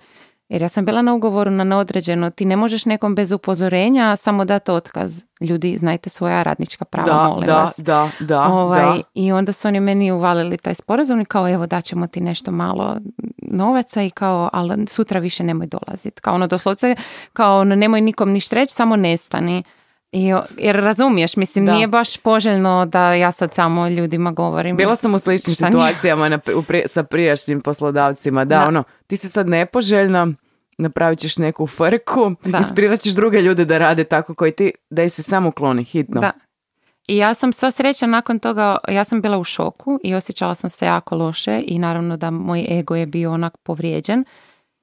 jer 0.49 0.61
ja 0.61 0.69
sam 0.69 0.85
bila 0.85 1.01
na 1.01 1.13
ugovoru 1.13 1.51
na 1.51 1.63
neodređeno, 1.63 2.29
ti 2.29 2.45
ne 2.45 2.55
možeš 2.55 2.85
nekom 2.85 3.15
bez 3.15 3.31
upozorenja 3.31 4.15
samo 4.15 4.45
dati 4.45 4.71
otkaz. 4.71 5.23
Ljudi, 5.41 5.77
znajte 5.77 6.09
svoja 6.09 6.43
radnička 6.43 6.85
prava, 6.85 7.05
da, 7.05 7.27
molim 7.27 7.45
da, 7.45 7.57
vas. 7.57 7.75
da, 7.77 8.09
da, 8.19 8.41
Ovaj, 8.43 8.81
da. 8.81 9.01
I 9.13 9.31
onda 9.31 9.51
su 9.51 9.67
oni 9.67 9.79
meni 9.79 10.11
uvalili 10.11 10.57
taj 10.57 10.73
sporazum 10.73 11.21
i 11.21 11.25
kao 11.25 11.49
evo 11.49 11.67
daćemo 11.67 12.07
ti 12.07 12.21
nešto 12.21 12.51
malo 12.51 12.97
novaca 13.37 14.01
i 14.03 14.09
kao 14.09 14.49
ali 14.53 14.87
sutra 14.87 15.19
više 15.19 15.43
nemoj 15.43 15.67
dolaziti. 15.67 16.21
Kao 16.21 16.35
ono 16.35 16.47
doslovce 16.47 16.95
kao 17.33 17.59
ono, 17.59 17.75
nemoj 17.75 18.01
nikom 18.01 18.31
ništa 18.31 18.55
reći, 18.55 18.75
samo 18.75 18.95
nestani. 18.95 19.63
I, 20.13 20.25
jer 20.57 20.75
razumiješ, 20.75 21.35
mislim, 21.35 21.65
Da. 21.65 21.73
nije 21.73 21.87
baš 21.87 22.17
poželjno 22.17 22.85
da 22.85 23.13
ja 23.13 23.31
sad 23.31 23.53
samo 23.53 23.87
ljudima 23.87 24.31
govorim. 24.31 24.77
Bila 24.77 24.95
sam 24.95 25.13
u 25.13 25.19
sličnim 25.19 25.55
situacijama 25.55 26.29
na, 26.29 26.39
u 26.55 26.61
pri- 26.63 26.87
sa 26.87 27.03
prijašnjim 27.03 27.61
poslodavcima. 27.61 28.45
Da, 28.45 28.57
Da. 28.57 28.67
ono, 28.67 28.83
ti 29.07 29.17
si 29.17 29.27
sad 29.27 29.49
nepoželjna, 29.49 30.27
napravit 30.77 31.19
ćeš 31.19 31.37
neku 31.37 31.67
frku, 31.67 32.35
Da. 32.43 32.57
inspirirat 32.57 32.99
ćeš 32.99 33.13
druge 33.13 33.41
ljude 33.41 33.65
da 33.65 33.77
rade 33.77 34.03
tako 34.03 34.35
koji 34.35 34.51
ti, 34.51 34.71
da 34.89 35.09
se 35.09 35.23
samo 35.23 35.49
ukloni, 35.49 35.83
hitno. 35.83 36.21
Da. 36.21 36.31
I 37.07 37.17
ja 37.17 37.33
sam 37.33 37.53
sva 37.53 37.71
sreća 37.71 38.05
nakon 38.05 38.39
toga, 38.39 38.77
ja 38.87 39.03
sam 39.03 39.21
bila 39.21 39.37
u 39.37 39.43
šoku 39.43 39.99
i 40.03 40.15
osjećala 40.15 40.55
sam 40.55 40.69
se 40.69 40.85
jako 40.85 41.15
loše 41.15 41.63
i 41.65 41.79
naravno 41.79 42.17
da 42.17 42.31
moj 42.31 42.65
ego 42.69 42.95
je 42.95 43.05
bio 43.05 43.31
onak 43.31 43.57
povrijeđen. 43.57 44.25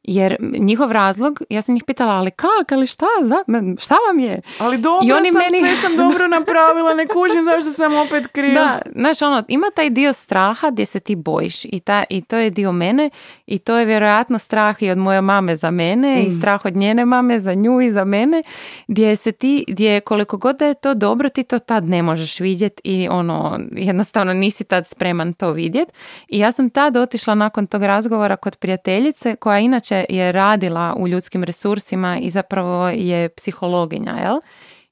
Jer 0.03 0.37
njihov 0.59 0.93
razlog, 0.93 1.43
ja 1.51 1.63
sam 1.63 1.75
njih 1.75 1.85
pitala, 1.85 2.13
ali 2.13 2.31
kak, 2.31 2.73
ali 2.73 2.87
šta, 2.87 3.07
za, 3.23 3.37
šta 3.79 3.95
vam 4.09 4.19
je? 4.19 4.41
Ali 4.59 4.79
dobro 4.79 5.07
I 5.09 5.13
oni 5.13 5.33
sam, 5.33 5.41
meni- 5.41 5.59
sve 5.59 5.77
sam 5.89 5.97
dobro 5.97 6.29
napravila, 6.29 6.95
ne 6.95 7.07
kužim 7.07 7.45
zašto 7.45 7.73
sam 7.73 7.95
opet 7.95 8.27
kriva. 8.27 8.55
Da, 8.55 8.81
znaš 8.95 9.23
ono, 9.23 9.45
ima 9.49 9.67
taj 9.75 9.91
dio 9.91 10.13
straha 10.13 10.71
gdje 10.71 10.85
se 10.87 11.01
ti 11.01 11.17
bojiš 11.17 11.65
i, 11.65 11.81
ta, 11.81 12.05
i 12.11 12.23
to 12.23 12.37
je 12.37 12.51
dio 12.51 12.73
mene 12.73 13.11
i 13.47 13.59
to 13.59 13.77
je 13.77 13.85
vjerojatno 13.85 14.39
strah 14.39 14.83
i 14.83 14.91
od 14.91 14.99
moje 14.99 15.21
mame 15.21 15.57
za 15.57 15.71
mene 15.71 16.23
i 16.23 16.31
strah 16.31 16.65
od 16.65 16.77
njene 16.77 17.05
mame 17.05 17.41
za 17.41 17.55
nju 17.55 17.81
i 17.81 17.91
za 17.91 18.05
mene 18.05 18.43
gdje 18.89 19.17
se 19.17 19.33
ti, 19.33 19.65
gdje 19.69 20.01
koliko 20.01 20.37
god 20.37 20.57
da 20.57 20.67
je 20.67 20.75
to 20.75 20.95
dobro 20.95 21.29
ti 21.29 21.43
to 21.43 21.59
tad 21.59 21.85
ne 21.85 22.03
možeš 22.03 22.41
vidjeti 22.41 22.81
i 22.85 23.09
ono 23.11 23.59
jednostavno 23.73 24.33
nisi 24.33 24.65
tad 24.65 24.87
spreman 24.87 25.33
to 25.33 25.53
vidjeti 25.53 25.93
i 26.29 26.39
ja 26.39 26.53
sam 26.53 26.71
tad 26.71 26.97
otišla 26.97 27.35
nakon 27.35 27.67
tog 27.67 27.83
razgovora 27.83 28.37
kod 28.37 28.57
prijateljice 28.57 29.37
koja 29.37 29.59
inače 29.59 29.90
je 30.09 30.33
radila 30.33 30.95
u 30.99 31.09
ljudskim 31.09 31.45
resursima 31.45 32.19
i 32.19 32.31
zapravo 32.31 32.89
je 32.89 33.29
psihologinja, 33.29 34.13
jel? 34.13 34.41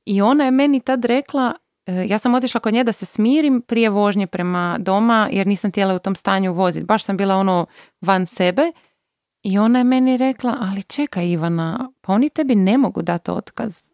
I 0.04 0.22
ona 0.22 0.44
je 0.44 0.50
meni 0.50 0.80
tad 0.80 1.04
rekla, 1.04 1.54
e, 1.86 2.06
ja 2.08 2.18
sam 2.18 2.34
otišla 2.34 2.60
kod 2.60 2.74
nje 2.74 2.84
da 2.84 2.92
se 2.92 3.06
smirim 3.06 3.62
prije 3.62 3.90
vožnje 3.90 4.26
prema 4.26 4.76
doma 4.80 5.28
jer 5.32 5.46
nisam 5.46 5.70
htjela 5.70 5.94
u 5.94 5.98
tom 5.98 6.14
stanju 6.14 6.52
voziti. 6.52 6.86
Baš 6.86 7.04
sam 7.04 7.16
bila 7.16 7.36
ono 7.36 7.66
van 8.00 8.26
sebe 8.26 8.72
i 9.42 9.58
ona 9.58 9.78
je 9.78 9.84
meni 9.84 10.16
rekla, 10.16 10.56
ali 10.60 10.82
čekaj 10.82 11.28
Ivana, 11.28 11.90
pa 12.00 12.12
oni 12.12 12.30
tebi 12.30 12.54
ne 12.54 12.78
mogu 12.78 13.02
dati 13.02 13.30
otkaz. 13.30 13.87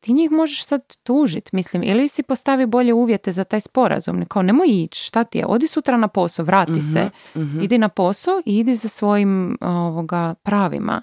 Ti 0.00 0.12
njih 0.12 0.30
možeš 0.30 0.64
sad 0.64 0.96
tužit, 1.02 1.52
mislim, 1.52 1.82
ili 1.82 2.08
si 2.08 2.22
postavi 2.22 2.66
bolje 2.66 2.94
uvjete 2.94 3.32
za 3.32 3.44
taj 3.44 3.60
sporazum. 3.60 4.24
Kao 4.24 4.42
nemoj 4.42 4.68
ići, 4.68 5.04
šta 5.04 5.24
ti 5.24 5.38
je, 5.38 5.46
odi 5.46 5.66
sutra 5.66 5.96
na 5.96 6.08
posao, 6.08 6.44
vrati 6.44 6.80
se, 6.80 7.10
mhm. 7.36 7.60
idi 7.60 7.78
na 7.78 7.88
posao 7.88 8.42
i 8.46 8.58
idi 8.58 8.74
za 8.74 8.88
svojim 8.88 9.58
ovoga 9.60 10.34
pravima. 10.34 11.02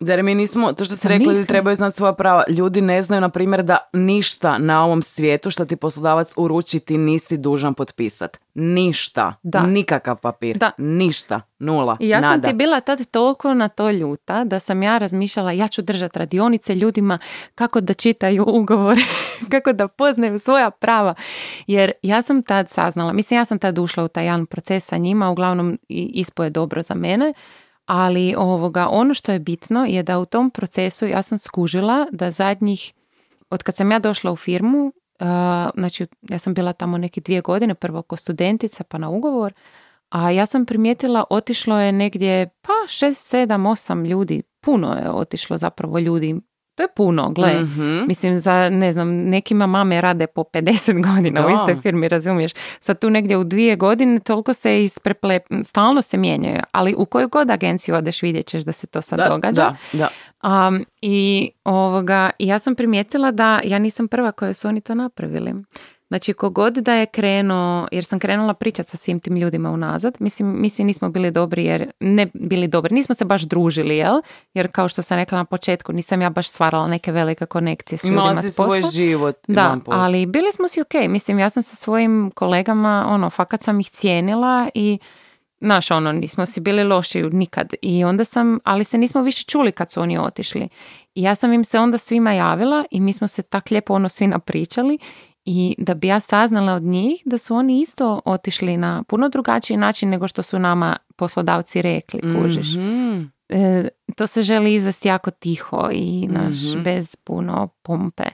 Jer 0.00 0.22
mi 0.22 0.34
nismo, 0.34 0.72
to 0.72 0.84
što 0.84 0.96
ste 0.96 1.08
Da 1.08 1.14
rekli, 1.14 1.26
mislim. 1.26 1.36
ljudi 1.36 1.48
trebaju 1.48 1.76
znati 1.76 1.96
svoja 1.96 2.12
prava. 2.12 2.44
Ljudi 2.48 2.80
ne 2.80 3.02
znaju, 3.02 3.20
na 3.20 3.28
primjer, 3.28 3.62
da 3.62 3.78
ništa 3.92 4.58
na 4.58 4.84
ovom 4.84 5.02
svijetu 5.02 5.50
što 5.50 5.64
ti 5.64 5.76
poslodavac 5.76 6.32
uruči 6.36 6.80
ti 6.80 6.98
nisi 6.98 7.36
dužan 7.36 7.74
potpisat. 7.74 8.38
Ništa. 8.54 9.34
Da. 9.42 9.62
Nikakav 9.62 10.16
papir. 10.16 10.58
Da. 10.58 10.70
Ništa. 10.78 11.40
Nula. 11.58 11.96
I 12.00 12.08
ja 12.08 12.20
sam 12.20 12.30
Nada. 12.30 12.48
ti 12.48 12.54
bila 12.54 12.80
tad 12.80 13.06
toliko 13.10 13.54
na 13.54 13.68
to 13.68 13.90
ljuta 13.90 14.44
da 14.44 14.58
sam 14.58 14.82
ja 14.82 14.98
razmišljala 14.98 15.52
ja 15.52 15.68
ću 15.68 15.82
držati 15.82 16.18
radionice 16.18 16.74
ljudima 16.74 17.18
kako 17.54 17.80
da 17.80 17.94
čitaju 17.94 18.44
ugovore, 18.48 19.00
kako 19.52 19.72
da 19.72 19.88
poznaju 19.88 20.38
svoja 20.38 20.70
prava. 20.70 21.14
Jer 21.66 21.92
ja 22.02 22.22
sam 22.22 22.42
tad 22.42 22.70
saznala, 22.70 23.12
mislim 23.12 23.38
ja 23.40 23.44
sam 23.44 23.58
tad 23.58 23.78
ušla 23.78 24.04
u 24.04 24.08
taj 24.08 24.24
jedan 24.24 24.46
proces 24.46 24.84
sa 24.84 24.96
njima, 24.96 25.30
uglavnom 25.30 25.78
ispo 25.88 26.44
je 26.44 26.50
dobro 26.50 26.82
za 26.82 26.94
mene, 26.94 27.32
ali 27.86 28.34
ovoga, 28.38 28.88
ono 28.90 29.14
što 29.14 29.32
je 29.32 29.38
bitno 29.38 29.84
je 29.84 30.02
da 30.02 30.18
u 30.18 30.26
tom 30.26 30.50
procesu 30.50 31.06
ja 31.06 31.22
sam 31.22 31.38
skužila 31.38 32.06
da 32.12 32.30
zadnjih, 32.30 32.92
od 33.50 33.62
kad 33.62 33.76
sam 33.76 33.90
ja 33.90 33.98
došla 33.98 34.32
u 34.32 34.36
firmu, 34.36 34.86
uh, 34.86 35.26
znači 35.74 36.06
ja 36.22 36.38
sam 36.38 36.54
bila 36.54 36.72
tamo 36.72 36.98
neke 36.98 37.20
dvije 37.20 37.40
godine, 37.40 37.74
prvo 37.74 38.02
ko 38.02 38.16
studentica 38.16 38.84
pa 38.84 38.98
na 38.98 39.08
ugovor, 39.08 39.52
a 40.08 40.30
ja 40.30 40.46
sam 40.46 40.66
primijetila 40.66 41.24
otišlo 41.30 41.80
je 41.80 41.92
negdje 41.92 42.48
pa 42.62 42.72
šest, 42.88 43.28
sedam, 43.28 43.66
osam 43.66 44.04
ljudi, 44.04 44.42
puno 44.60 44.92
je 44.92 45.10
otišlo 45.10 45.58
zapravo 45.58 45.98
ljudi, 45.98 46.40
to 46.76 46.82
je 46.82 46.88
puno, 46.96 47.30
gle. 47.30 47.60
Mhm. 47.60 48.04
Mislim, 48.06 48.38
za, 48.38 48.70
ne 48.70 48.92
znam, 48.92 49.08
nekima 49.08 49.66
mame 49.66 50.00
rade 50.00 50.26
po 50.26 50.42
50 50.42 51.14
godina 51.14 51.46
u 51.46 51.48
Da. 51.48 51.54
istoj 51.54 51.82
firmi, 51.82 52.08
razumiješ? 52.08 52.52
Sad 52.80 52.98
tu 53.00 53.10
negdje 53.10 53.36
u 53.36 53.44
dvije 53.44 53.76
godine 53.76 54.18
toliko 54.18 54.52
se 54.52 54.82
ispreple, 54.82 55.40
stalno 55.64 56.02
se 56.02 56.16
mijenjaju, 56.16 56.60
ali 56.72 56.94
u 56.98 57.06
koju 57.06 57.28
god 57.28 57.50
agenciju 57.50 57.94
odeš 57.94 58.22
vidjet 58.22 58.46
ćeš 58.46 58.62
da 58.62 58.72
se 58.72 58.86
to 58.86 59.00
sad 59.00 59.18
Da, 59.18 59.28
događa. 59.28 59.74
Da, 59.92 59.98
da. 59.98 60.08
Um, 60.68 60.84
I 61.02 61.50
ovoga, 61.64 62.30
ja 62.38 62.58
sam 62.58 62.74
primijetila 62.74 63.30
da 63.30 63.60
ja 63.64 63.78
nisam 63.78 64.08
prva 64.08 64.32
koja 64.32 64.52
su 64.52 64.68
oni 64.68 64.80
to 64.80 64.94
napravili. 64.94 65.54
Znači, 66.08 66.32
kogod 66.32 66.74
da 66.74 66.94
je 66.94 67.06
krenuo, 67.06 67.88
jer 67.92 68.04
sam 68.04 68.18
krenula 68.18 68.54
pričati 68.54 68.90
sa 68.90 68.96
svim 68.96 69.20
tim 69.20 69.36
ljudima 69.36 69.70
unazad, 69.70 70.16
mislim, 70.20 70.60
mislim 70.60 70.86
nismo 70.86 71.08
bili 71.08 71.30
dobri 71.30 71.64
jer, 71.64 71.90
ne 72.00 72.26
bili 72.34 72.68
dobri, 72.68 72.94
nismo 72.94 73.14
se 73.14 73.24
baš 73.24 73.42
družili, 73.42 73.96
jel? 73.96 74.20
Jer 74.54 74.68
kao 74.72 74.88
što 74.88 75.02
sam 75.02 75.18
rekla 75.18 75.38
na 75.38 75.44
početku, 75.44 75.92
nisam 75.92 76.22
ja 76.22 76.30
baš 76.30 76.48
stvarala 76.48 76.86
neke 76.88 77.12
velike 77.12 77.46
konekcije 77.46 77.98
s 77.98 78.04
ljudima 78.04 78.22
Imala 78.22 78.42
si 78.42 78.50
s 78.50 78.56
posla. 78.56 78.82
svoj 78.82 78.90
život 78.92 79.36
Da, 79.48 79.76
ali 79.86 80.26
bili 80.26 80.52
smo 80.52 80.68
si 80.68 80.80
ok. 80.80 80.94
Mislim, 81.08 81.38
ja 81.38 81.50
sam 81.50 81.62
sa 81.62 81.76
svojim 81.76 82.30
kolegama, 82.34 83.06
ono, 83.08 83.30
fakat 83.30 83.62
sam 83.62 83.80
ih 83.80 83.90
cijenila 83.90 84.68
i 84.74 84.98
Znaš, 85.60 85.90
ono, 85.90 86.12
nismo 86.12 86.46
si 86.46 86.60
bili 86.60 86.84
loši 86.84 87.22
nikad. 87.22 87.74
I 87.82 88.04
onda 88.04 88.24
sam, 88.24 88.58
ali 88.64 88.84
se 88.84 88.98
nismo 88.98 89.22
više 89.22 89.44
čuli 89.44 89.72
kad 89.72 89.90
su 89.90 90.00
oni 90.00 90.18
otišli. 90.18 90.68
I 91.14 91.22
ja 91.22 91.34
sam 91.34 91.52
im 91.52 91.64
se 91.64 91.78
onda 91.78 91.98
svima 91.98 92.32
javila 92.32 92.84
i 92.90 93.00
mi 93.00 93.12
smo 93.12 93.28
se 93.28 93.42
tak 93.42 93.70
lijepo 93.70 93.94
ono 93.94 94.08
svi 94.08 94.26
napričali 94.26 94.98
i 95.46 95.74
da 95.78 95.94
bi 95.94 96.06
ja 96.06 96.20
saznala 96.20 96.72
od 96.72 96.82
njih 96.82 97.22
da 97.24 97.38
su 97.38 97.54
oni 97.54 97.80
isto 97.80 98.20
otišli 98.24 98.76
na 98.76 99.02
puno 99.02 99.28
drugačiji 99.28 99.76
način 99.76 100.08
nego 100.08 100.28
što 100.28 100.42
su 100.42 100.58
nama 100.58 100.96
poslodavci 101.16 101.82
rekli, 101.82 102.20
kužiš. 102.34 102.74
Mhm. 102.74 103.22
E, 103.48 103.88
to 104.16 104.26
se 104.26 104.42
želi 104.42 104.74
izvesti 104.74 105.08
jako 105.08 105.30
tiho 105.30 105.88
i 105.92 106.28
naš, 106.28 106.56
Mhm. 106.74 106.82
bez 106.82 107.16
puno 107.16 107.68
pompe. 107.82 108.24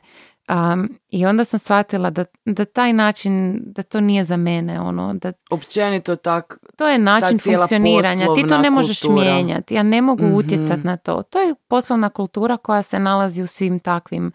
Um, 0.49 0.89
I 1.09 1.27
onda 1.27 1.45
sam 1.45 1.59
shvatila 1.59 2.11
da, 2.11 2.25
da 2.45 2.65
taj 2.65 2.93
način, 2.93 3.63
da 3.67 3.83
to 3.83 4.01
nije 4.01 4.25
za 4.25 4.37
mene, 4.37 4.81
ono, 4.81 5.15
da 5.15 5.33
Općenito 5.51 6.17
tak, 6.17 6.59
to 6.77 6.89
je 6.89 6.99
način 6.99 7.39
funkcioniranja. 7.39 8.27
Ti 8.37 8.47
to 8.49 8.59
ne 8.59 8.71
možeš 8.71 9.01
kultura. 9.03 9.23
mijenjati. 9.25 9.75
Ja 9.75 9.83
ne 9.83 10.03
mogu 10.03 10.25
Mhm. 10.25 10.35
utjecati 10.35 10.83
na 10.83 10.97
to. 10.97 11.23
To 11.23 11.39
je 11.39 11.55
poslovna 11.69 12.09
kultura 12.09 12.57
koja 12.57 12.83
se 12.83 12.99
nalazi 12.99 13.43
u 13.43 13.47
svim 13.47 13.79
takvim 13.79 14.33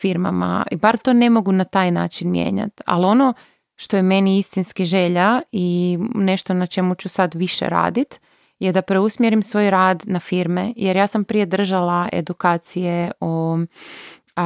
firmama. 0.00 0.66
I 0.70 0.76
bar 0.76 0.96
to 0.96 1.12
ne 1.12 1.30
mogu 1.30 1.52
na 1.52 1.64
taj 1.64 1.90
način 1.90 2.30
mijenjati. 2.30 2.82
Ali 2.86 3.04
ono 3.04 3.34
što 3.76 3.96
je 3.96 4.02
meni 4.02 4.38
istinski 4.38 4.84
želja 4.84 5.40
i 5.52 5.98
nešto 6.14 6.54
na 6.54 6.66
čemu 6.66 6.94
ću 6.94 7.08
sad 7.08 7.34
više 7.34 7.68
radit 7.68 8.20
je 8.58 8.72
da 8.72 8.82
preusmjerim 8.82 9.42
svoj 9.42 9.70
rad 9.70 10.02
na 10.06 10.20
firme, 10.20 10.72
jer 10.76 10.96
ja 10.96 11.06
sam 11.06 11.24
prije 11.24 11.46
držala 11.46 12.08
edukacije 12.12 13.10
o 13.20 13.58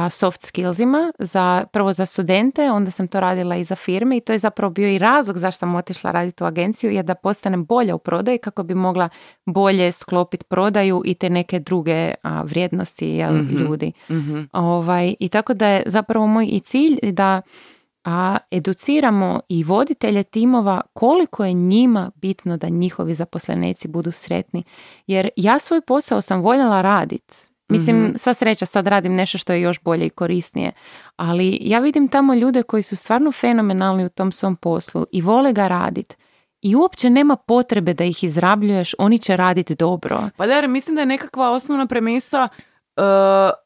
soft 0.09 0.41
skillsima, 0.45 1.11
za, 1.19 1.65
prvo 1.71 1.93
za 1.93 2.05
studente, 2.05 2.71
onda 2.71 2.91
sam 2.91 3.07
to 3.07 3.19
radila 3.19 3.55
i 3.55 3.63
za 3.63 3.75
firme 3.75 4.17
i 4.17 4.21
to 4.21 4.33
je 4.33 4.39
zapravo 4.39 4.71
bio 4.71 4.89
i 4.89 4.97
razlog 4.97 5.37
zašto 5.37 5.59
sam 5.59 5.75
otišla 5.75 6.11
raditi 6.11 6.43
u 6.43 6.47
agenciju, 6.47 6.91
je 6.91 7.03
da 7.03 7.15
postanem 7.15 7.65
bolja 7.65 7.95
u 7.95 7.99
prodaji 7.99 8.37
kako 8.37 8.63
bi 8.63 8.75
mogla 8.75 9.09
bolje 9.45 9.91
sklopiti 9.91 10.45
prodaju 10.45 11.01
i 11.05 11.13
te 11.13 11.29
neke 11.29 11.59
druge 11.59 12.13
a, 12.23 12.41
vrijednosti 12.41 13.07
jel, 13.07 13.33
Mhm. 13.33 13.55
ljudi. 13.57 13.91
Mhm. 14.09 14.41
Ovaj, 14.53 15.15
I 15.19 15.29
tako 15.29 15.53
da 15.53 15.67
je 15.67 15.83
zapravo 15.85 16.27
moj 16.27 16.45
i 16.51 16.59
cilj 16.59 16.99
da 17.11 17.41
a, 18.05 18.37
educiramo 18.51 19.39
i 19.49 19.63
voditelje 19.63 20.23
timova 20.23 20.81
koliko 20.93 21.45
je 21.45 21.53
njima 21.53 22.11
bitno 22.15 22.57
da 22.57 22.69
njihovi 22.69 23.13
zaposlenici 23.13 23.87
budu 23.87 24.11
sretni. 24.11 24.63
Jer 25.07 25.29
ja 25.35 25.59
svoj 25.59 25.81
posao 25.81 26.21
sam 26.21 26.41
voljela 26.41 26.81
raditi. 26.81 27.35
Mislim, 27.69 28.03
Mhm. 28.03 28.15
sva 28.15 28.33
sreća 28.33 28.65
sad 28.65 28.87
radim 28.87 29.15
nešto 29.15 29.37
što 29.37 29.53
je 29.53 29.61
još 29.61 29.79
bolje 29.81 30.05
i 30.05 30.09
korisnije. 30.09 30.71
Ali 31.15 31.57
ja 31.61 31.79
vidim 31.79 32.07
tamo 32.07 32.33
ljude 32.33 32.63
koji 32.63 32.83
su 32.83 32.95
stvarno 32.95 33.31
fenomenalni 33.31 34.05
u 34.05 34.09
tom 34.09 34.31
svom 34.31 34.55
poslu 34.55 35.05
i 35.11 35.21
vole 35.21 35.53
ga 35.53 35.67
raditi. 35.67 36.15
I 36.61 36.75
uopće 36.75 37.09
nema 37.09 37.35
potrebe 37.35 37.93
da 37.93 38.03
ih 38.03 38.23
izrabljuješ, 38.23 38.95
oni 38.97 39.19
će 39.19 39.37
raditi 39.37 39.75
dobro. 39.75 40.29
Pa 40.37 40.47
da, 40.47 40.53
jer 40.53 40.67
mislim 40.67 40.95
da 40.95 41.01
je 41.01 41.05
nekakva 41.05 41.51
osnovna 41.51 41.85
premisa 41.85 42.47
uh, 42.97 43.03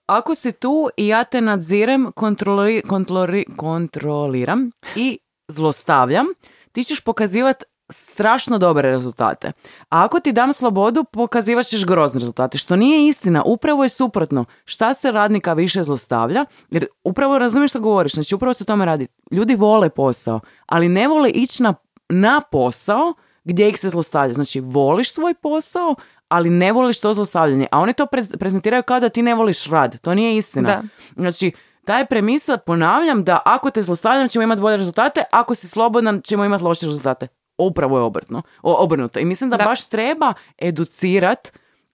ako 0.05 0.35
si 0.35 0.51
tu 0.51 0.89
i 0.97 1.07
ja 1.07 1.23
te 1.23 1.41
nadzirem, 1.41 2.11
kontroli, 2.15 2.81
kontroli- 2.85 3.55
kontroliram 3.55 4.69
i 4.95 5.17
zlostavljam, 5.47 6.25
ti 6.71 6.83
ćeš 6.83 7.01
pokazivati 7.01 7.65
strašno 7.89 8.57
dobre 8.57 8.91
rezultate. 8.91 9.51
A 9.89 10.03
ako 10.03 10.19
ti 10.19 10.31
dam 10.31 10.53
slobodu, 10.53 11.03
pokazivat 11.03 11.65
ćeš 11.65 11.85
grozne 11.85 12.19
rezultate, 12.19 12.57
što 12.57 12.75
nije 12.75 13.07
istina. 13.07 13.43
Upravo 13.45 13.83
je 13.83 13.89
suprotno. 13.89 14.45
Šta 14.65 14.93
se 14.93 15.11
radnika 15.11 15.53
više 15.53 15.83
zlostavlja? 15.83 16.45
Jer 16.69 16.85
upravo 17.03 17.39
razumiješ 17.39 17.71
što 17.71 17.79
govoriš, 17.79 18.13
znači 18.13 18.35
upravo 18.35 18.53
se 18.53 18.63
o 18.63 18.65
tome 18.65 18.85
radi. 18.85 19.07
Ljudi 19.31 19.55
vole 19.55 19.89
posao, 19.89 20.39
ali 20.65 20.89
ne 20.89 21.07
vole 21.07 21.29
ići 21.29 21.63
na, 21.63 21.73
na 22.09 22.41
posao 22.51 23.13
gdje 23.43 23.69
ih 23.69 23.79
se 23.79 23.89
zlostavlja. 23.89 24.33
Znači, 24.33 24.59
voliš 24.59 25.13
svoj 25.13 25.33
posao, 25.33 25.95
ali 26.27 26.49
ne 26.49 26.71
voliš 26.71 26.99
to 26.99 27.13
zlostavljanje. 27.13 27.67
A 27.71 27.79
oni 27.79 27.93
to 27.93 28.05
pre- 28.05 28.37
prezentiraju 28.37 28.83
kao 28.83 28.99
da 28.99 29.09
ti 29.09 29.21
ne 29.21 29.35
voliš 29.35 29.65
rad. 29.65 29.99
To 29.99 30.15
nije 30.15 30.37
istina. 30.37 30.67
Da. 30.67 30.83
Znači, 31.15 31.51
ta 31.85 31.97
je 31.97 32.05
premisa, 32.05 32.57
ponavljam, 32.57 33.23
da 33.23 33.41
ako 33.45 33.69
te 33.69 33.81
zlostavljam 33.81 34.29
ćemo 34.29 34.43
imati 34.43 34.61
bolje 34.61 34.77
rezultate, 34.77 35.23
ako 35.31 35.55
si 35.55 35.67
slobodan 35.67 36.21
ćemo 36.21 36.45
imati 36.45 36.63
loše 36.63 36.85
rezultate. 36.85 37.27
Upravo 37.59 37.97
je 37.97 38.03
obrtno, 38.03 38.41
o, 38.63 38.73
obrnuto. 38.75 39.19
I 39.19 39.25
mislim 39.25 39.49
da, 39.49 39.57
Da. 39.57 39.65
baš 39.65 39.85
treba 39.85 40.33
educirat 40.57 41.51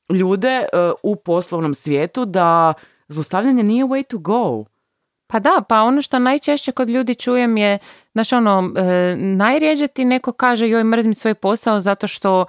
ljude 0.09 0.49
e, 0.49 0.65
u 1.03 1.15
poslovnom 1.15 1.73
svijetu 1.73 2.25
da 2.25 2.73
zlostavljanje 3.07 3.63
nije 3.63 3.85
way 3.85 4.03
to 4.03 4.17
go. 4.17 4.65
Pa 5.27 5.39
da, 5.39 5.63
pa 5.69 5.81
ono 5.81 6.01
što 6.01 6.19
najčešće 6.19 6.71
kod 6.71 6.89
ljudi 6.89 7.15
čujem 7.15 7.57
je, 7.57 7.77
znaš 8.11 8.33
ono, 8.33 8.71
e, 8.77 9.15
najrijeđe 9.17 9.87
ti 9.87 10.05
neko 10.05 10.31
kaže 10.31 10.69
joj 10.69 10.83
mrzim 10.83 11.13
svoj 11.13 11.33
posao 11.33 11.79
zato 11.81 12.07
što 12.07 12.45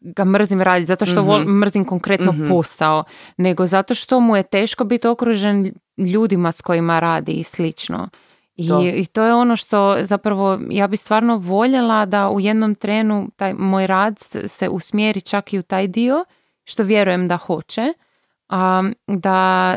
ga 0.00 0.24
mrzim 0.24 0.62
raditi, 0.62 0.86
zato 0.86 1.06
što 1.06 1.22
vol- 1.22 1.46
mrzim 1.50 1.84
konkretno 1.84 2.32
Mhm. 2.32 2.48
posao, 2.48 3.04
nego 3.36 3.66
zato 3.66 3.94
što 3.94 4.20
mu 4.20 4.36
je 4.36 4.42
teško 4.42 4.84
biti 4.84 5.08
okružen 5.08 5.74
ljudima 5.98 6.52
s 6.52 6.60
kojima 6.60 7.00
radi 7.00 7.32
i 7.32 7.42
slično. 7.44 8.08
I 8.56 8.68
To. 8.68 8.82
I 8.82 9.06
to 9.06 9.22
je 9.22 9.34
ono 9.34 9.56
što 9.56 9.96
zapravo 10.00 10.58
ja 10.70 10.86
bi 10.86 10.96
stvarno 10.96 11.36
voljela 11.36 12.06
da 12.06 12.30
u 12.30 12.40
jednom 12.40 12.74
trenu 12.74 13.28
taj 13.36 13.54
moj 13.54 13.86
rad 13.86 14.18
se, 14.46 14.68
usmjeri 14.68 15.20
čak 15.20 15.52
i 15.52 15.58
u 15.58 15.62
taj 15.62 15.86
dio, 15.86 16.24
što 16.64 16.82
vjerujem 16.82 17.28
da 17.28 17.36
hoće, 17.36 17.92
a, 18.48 18.82
da, 19.06 19.76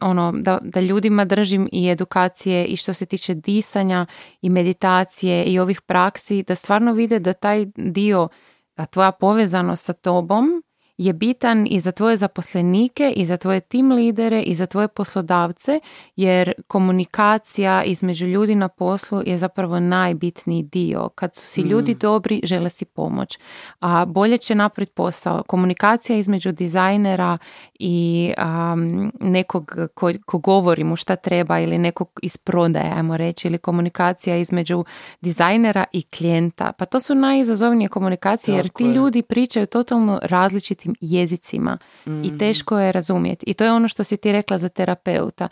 ono, 0.00 0.32
da, 0.36 0.58
da 0.62 0.80
ljudima 0.80 1.24
držim 1.24 1.68
i 1.72 1.88
edukacije 1.88 2.64
i 2.64 2.76
što 2.76 2.92
se 2.92 3.06
tiče 3.06 3.34
disanja 3.34 4.06
i 4.42 4.50
meditacije 4.50 5.44
i 5.44 5.58
ovih 5.58 5.80
praksi, 5.80 6.42
da 6.42 6.54
stvarno 6.54 6.92
vide 6.92 7.18
da 7.18 7.32
taj 7.32 7.66
dio, 7.76 8.28
a 8.76 8.86
tvoja 8.86 9.12
povezanost 9.12 9.84
sa 9.84 9.92
tobom 9.92 10.62
je 10.98 11.12
bitan 11.12 11.66
i 11.70 11.80
za 11.80 11.92
tvoje 11.92 12.16
zaposlenike 12.16 13.12
i 13.16 13.24
za 13.24 13.36
tvoje 13.36 13.60
tim 13.60 13.92
lidere 13.92 14.42
i 14.42 14.54
za 14.54 14.66
tvoje 14.66 14.88
poslodavce 14.88 15.80
jer 16.16 16.52
komunikacija 16.68 17.84
između 17.84 18.26
ljudi 18.26 18.54
na 18.54 18.68
poslu 18.68 19.22
je 19.26 19.38
zapravo 19.38 19.80
najbitniji 19.80 20.62
dio. 20.62 21.08
Kad 21.08 21.34
su 21.34 21.46
si 21.46 21.60
ljudi 21.60 21.94
dobri, 21.94 22.40
žele 22.44 22.70
si 22.70 22.84
pomoć. 22.84 23.38
A 23.80 24.04
bolje 24.04 24.38
će 24.38 24.54
napraviti 24.54 24.92
posao. 24.92 25.42
Komunikacija 25.42 26.18
između 26.18 26.52
dizajnera 26.52 27.38
i 27.78 28.32
am, 28.36 29.10
nekog 29.20 29.74
ko, 29.94 30.12
ko 30.26 30.38
govori 30.38 30.84
mu 30.84 30.96
šta 30.96 31.16
treba 31.16 31.60
ili 31.60 31.78
nekog 31.78 32.20
iz 32.22 32.36
prodaje, 32.36 32.92
ajmo 32.92 33.16
reći, 33.16 33.48
ili 33.48 33.58
komunikacija 33.58 34.36
između 34.36 34.84
dizajnera 35.20 35.84
i 35.92 36.02
klijenta. 36.02 36.72
Pa 36.72 36.84
to 36.84 37.00
su 37.00 37.14
najizazovnije 37.14 37.88
komunikacije 37.88 38.56
jer 38.56 38.66
Tako 38.66 38.78
ti 38.78 38.84
je. 38.84 38.92
ljudi 38.92 39.22
pričaju 39.22 39.66
totalno 39.66 40.20
različitim 40.22 40.87
jezicima 41.00 41.78
i 42.06 42.38
teško 42.38 42.78
je 42.78 42.92
razumjeti. 42.92 43.46
I 43.46 43.54
to 43.54 43.64
je 43.64 43.72
ono 43.72 43.88
što 43.88 44.04
si 44.04 44.16
ti 44.16 44.32
rekla 44.32 44.58
za 44.58 44.68
terapeuta. 44.68 45.48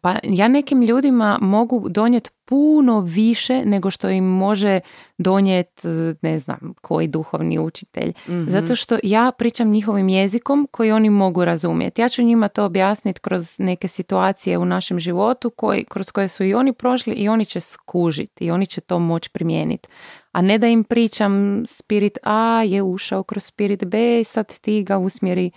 Pa 0.00 0.16
ja 0.22 0.48
nekim 0.48 0.82
ljudima 0.82 1.38
mogu 1.40 1.88
donijeti 1.88 2.30
puno 2.44 3.00
više 3.00 3.64
nego 3.64 3.90
što 3.90 4.08
im 4.10 4.24
može 4.24 4.80
donijeti, 5.18 5.88
ne 6.22 6.38
znam, 6.38 6.74
koji 6.82 7.08
duhovni 7.08 7.58
učitelj. 7.58 8.12
Zato 8.46 8.76
što 8.76 8.98
ja 9.02 9.32
pričam 9.38 9.70
njihovim 9.70 10.08
jezikom 10.08 10.68
koji 10.70 10.92
oni 10.92 11.10
mogu 11.10 11.44
razumjeti. 11.44 12.02
Ja 12.02 12.08
ću 12.08 12.22
njima 12.22 12.48
to 12.48 12.64
objasniti 12.64 13.20
kroz 13.20 13.58
neke 13.58 13.88
situacije 13.88 14.58
u 14.58 14.64
našem 14.64 15.00
životu 15.00 15.50
koji, 15.50 15.84
kroz 15.84 16.10
koje 16.10 16.28
su 16.28 16.44
i 16.44 16.54
oni 16.54 16.72
prošli 16.72 17.14
i 17.14 17.28
oni 17.28 17.44
će 17.44 17.60
skužiti 17.60 18.44
i 18.44 18.50
oni 18.50 18.66
će 18.66 18.80
to 18.80 18.98
moći 18.98 19.30
primijeniti. 19.30 19.88
A 20.34 20.42
ne 20.42 20.58
da 20.58 20.66
im 20.66 20.84
pričam 20.84 21.32
spirit 21.66 22.18
A 22.22 22.62
je 22.62 22.82
ušao 22.82 23.22
kroz 23.22 23.44
spirit 23.44 23.84
B 23.84 24.20
i 24.20 24.24
sad 24.24 24.58
ti 24.58 24.82
ga 24.82 24.98
usmjeri. 24.98 25.50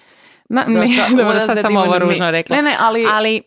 Na, 0.49 0.63
Da, 0.63 0.69
me- 0.69 0.87
sad- 0.97 1.17
dobro, 1.17 1.39
sad 1.39 1.57
sam 1.61 1.77
ovo 1.77 1.99
ružno 1.99 2.31
rekla. 2.31 2.55
Ne, 2.55 2.61
ne, 2.61 2.75
ali- 2.79 3.05
ali 3.07 3.41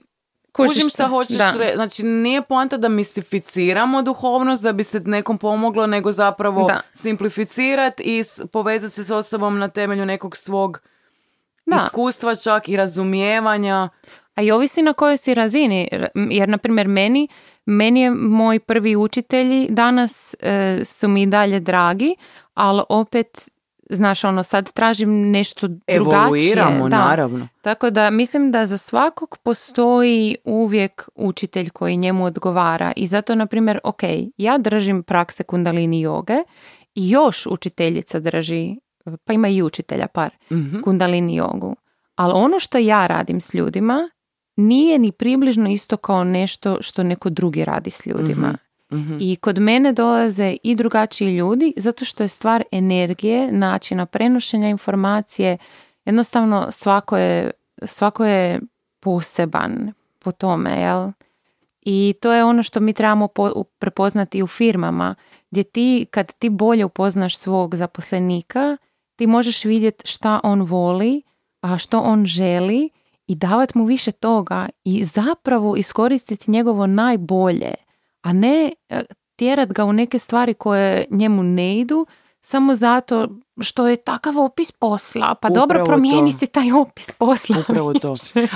kužiš 0.53 0.72
Kužim 0.72 0.89
šta 0.91 1.07
hoćeš 1.07 1.37
da. 1.37 1.53
reći. 1.57 1.74
Znači, 1.74 2.03
nije 2.03 2.43
poanta 2.43 2.76
da 2.76 2.89
mistificiramo 2.91 4.03
duhovnost 4.03 4.62
da 4.62 4.72
bi 4.72 4.83
se 4.83 5.01
nekom 5.01 5.39
pomoglo, 5.39 5.87
nego 5.87 6.12
zapravo 6.12 6.64
Da. 6.64 6.81
simplificirati 6.93 8.03
i 8.05 8.22
povezati 8.47 8.95
se 8.95 9.05
s 9.05 9.11
osobom 9.11 9.59
na 9.59 9.68
temelju 9.68 10.07
nekog 10.07 10.37
svog 10.37 10.81
Da. 11.66 11.76
iskustva 11.76 12.37
čak 12.37 12.68
i 12.68 12.76
razumijevanja. 12.76 13.89
A 14.35 14.43
i 14.43 14.51
ovisi 14.51 14.83
na 14.83 14.93
kojoj 14.93 15.16
si 15.16 15.35
razini, 15.35 15.89
jer 16.14 16.49
na 16.49 16.59
primjer 16.59 16.89
meni, 16.89 17.28
meni 17.66 18.00
je 18.00 18.11
moji 18.11 18.58
prvi 18.58 18.96
učitelji 18.96 19.66
danas 19.70 20.36
e, 20.40 20.80
su 20.84 21.08
mi 21.08 21.22
i 21.22 21.26
dalje 21.26 21.61
dragi, 21.61 22.14
ali 22.54 22.82
opet 22.88 23.50
znaš 23.90 24.24
ono 24.24 24.42
sad 24.42 24.72
tražim 24.72 25.30
nešto 25.30 25.68
drugačije. 25.68 25.96
Evoluiramo, 25.96 26.88
Da. 26.88 26.98
naravno. 26.98 27.48
Tako 27.62 27.90
da 27.90 28.11
mislim 28.11 28.50
da 28.50 28.66
za 28.66 28.78
svakog 28.78 29.38
postoji 29.42 30.36
uvijek 30.44 31.08
učitelj 31.14 31.70
koji 31.70 31.96
njemu 31.96 32.24
odgovara 32.24 32.92
i 32.96 33.06
zato 33.06 33.34
na 33.34 33.46
primjer 33.46 33.78
ok, 33.84 34.00
ja 34.36 34.58
držim 34.58 35.02
prakse 35.02 35.44
kundalini 35.44 36.00
joge 36.00 36.36
i 36.94 37.11
još 37.11 37.46
učiteljica 37.46 38.20
drži, 38.20 38.76
pa 39.24 39.32
ima 39.32 39.48
i 39.48 39.62
učitelja 39.62 40.06
par, 40.06 40.30
Mhm. 40.52 40.80
kundalini 40.80 41.36
jogu. 41.36 41.76
Ali 42.14 42.32
ono 42.32 42.58
što 42.58 42.78
ja 42.78 43.06
radim 43.06 43.40
s 43.40 43.54
ljudima 43.54 44.11
nije 44.61 44.98
ni 44.98 45.12
približno 45.12 45.70
isto 45.70 45.96
kao 45.96 46.24
nešto 46.24 46.78
što 46.80 47.02
neko 47.02 47.30
drugi 47.30 47.64
radi 47.64 47.90
s 47.90 48.06
ljudima. 48.06 48.56
Mhm. 48.92 49.16
I 49.20 49.36
kod 49.36 49.58
mene 49.58 49.92
dolaze 49.92 50.56
i 50.62 50.74
drugačiji 50.74 51.36
ljudi 51.36 51.72
zato 51.76 52.04
što 52.04 52.22
je 52.22 52.28
stvar 52.28 52.64
energije, 52.72 53.52
načina 53.52 54.06
prenošenja 54.06 54.68
informacije, 54.68 55.58
jednostavno 56.04 56.68
svako 56.70 57.16
je, 57.16 57.50
svako 57.82 58.24
je 58.24 58.61
poseban 59.00 59.92
po 60.18 60.32
tome, 60.32 60.80
jel? 60.80 61.11
I 61.82 62.14
to 62.20 62.32
je 62.32 62.45
ono 62.45 62.62
što 62.62 62.80
mi 62.80 62.92
trebamo 62.92 63.28
po- 63.28 63.64
prepoznati 63.78 64.42
u 64.42 64.46
firmama, 64.46 65.14
gdje 65.50 65.64
ti, 65.64 66.07
kad 66.11 66.34
ti 66.34 66.49
bolje 66.49 66.84
upoznaš 66.84 67.37
svog 67.37 67.74
zaposlenika, 67.76 68.76
ti 69.16 69.26
možeš 69.26 69.64
vidjeti 69.64 70.07
šta 70.07 70.41
on 70.42 70.62
voli, 70.62 71.22
a 71.61 71.78
što 71.78 72.00
on 72.00 72.26
želi 72.26 72.91
i 73.30 73.34
davati 73.34 73.78
mu 73.78 73.84
više 73.84 74.12
toga 74.12 74.68
i 74.84 75.04
zapravo 75.04 75.76
iskoristiti 75.76 76.50
njegovo 76.50 76.86
najbolje, 76.86 77.74
a 78.22 78.32
ne 78.32 78.72
e, 78.88 79.02
tjerat 79.36 79.72
ga 79.72 79.84
u 79.84 79.92
neke 79.92 80.18
stvari 80.18 80.54
koje 80.54 81.04
njemu 81.11 81.42
ne 81.42 81.78
idu, 81.78 82.07
samo 82.40 82.76
zato 82.76 83.28
što 83.61 83.88
je 83.88 83.96
takav 83.96 84.38
opis 84.38 84.72
posla. 84.72 85.34
Pa 85.34 85.48
dobro, 85.48 85.64
Upravo 85.64 85.84
promijeni 85.86 86.32
to. 86.32 86.38
si 86.38 86.46
taj 86.46 86.72
opis 86.72 87.11
posla. 87.11 87.57
Upravo 87.61 87.94
to. 87.94 88.14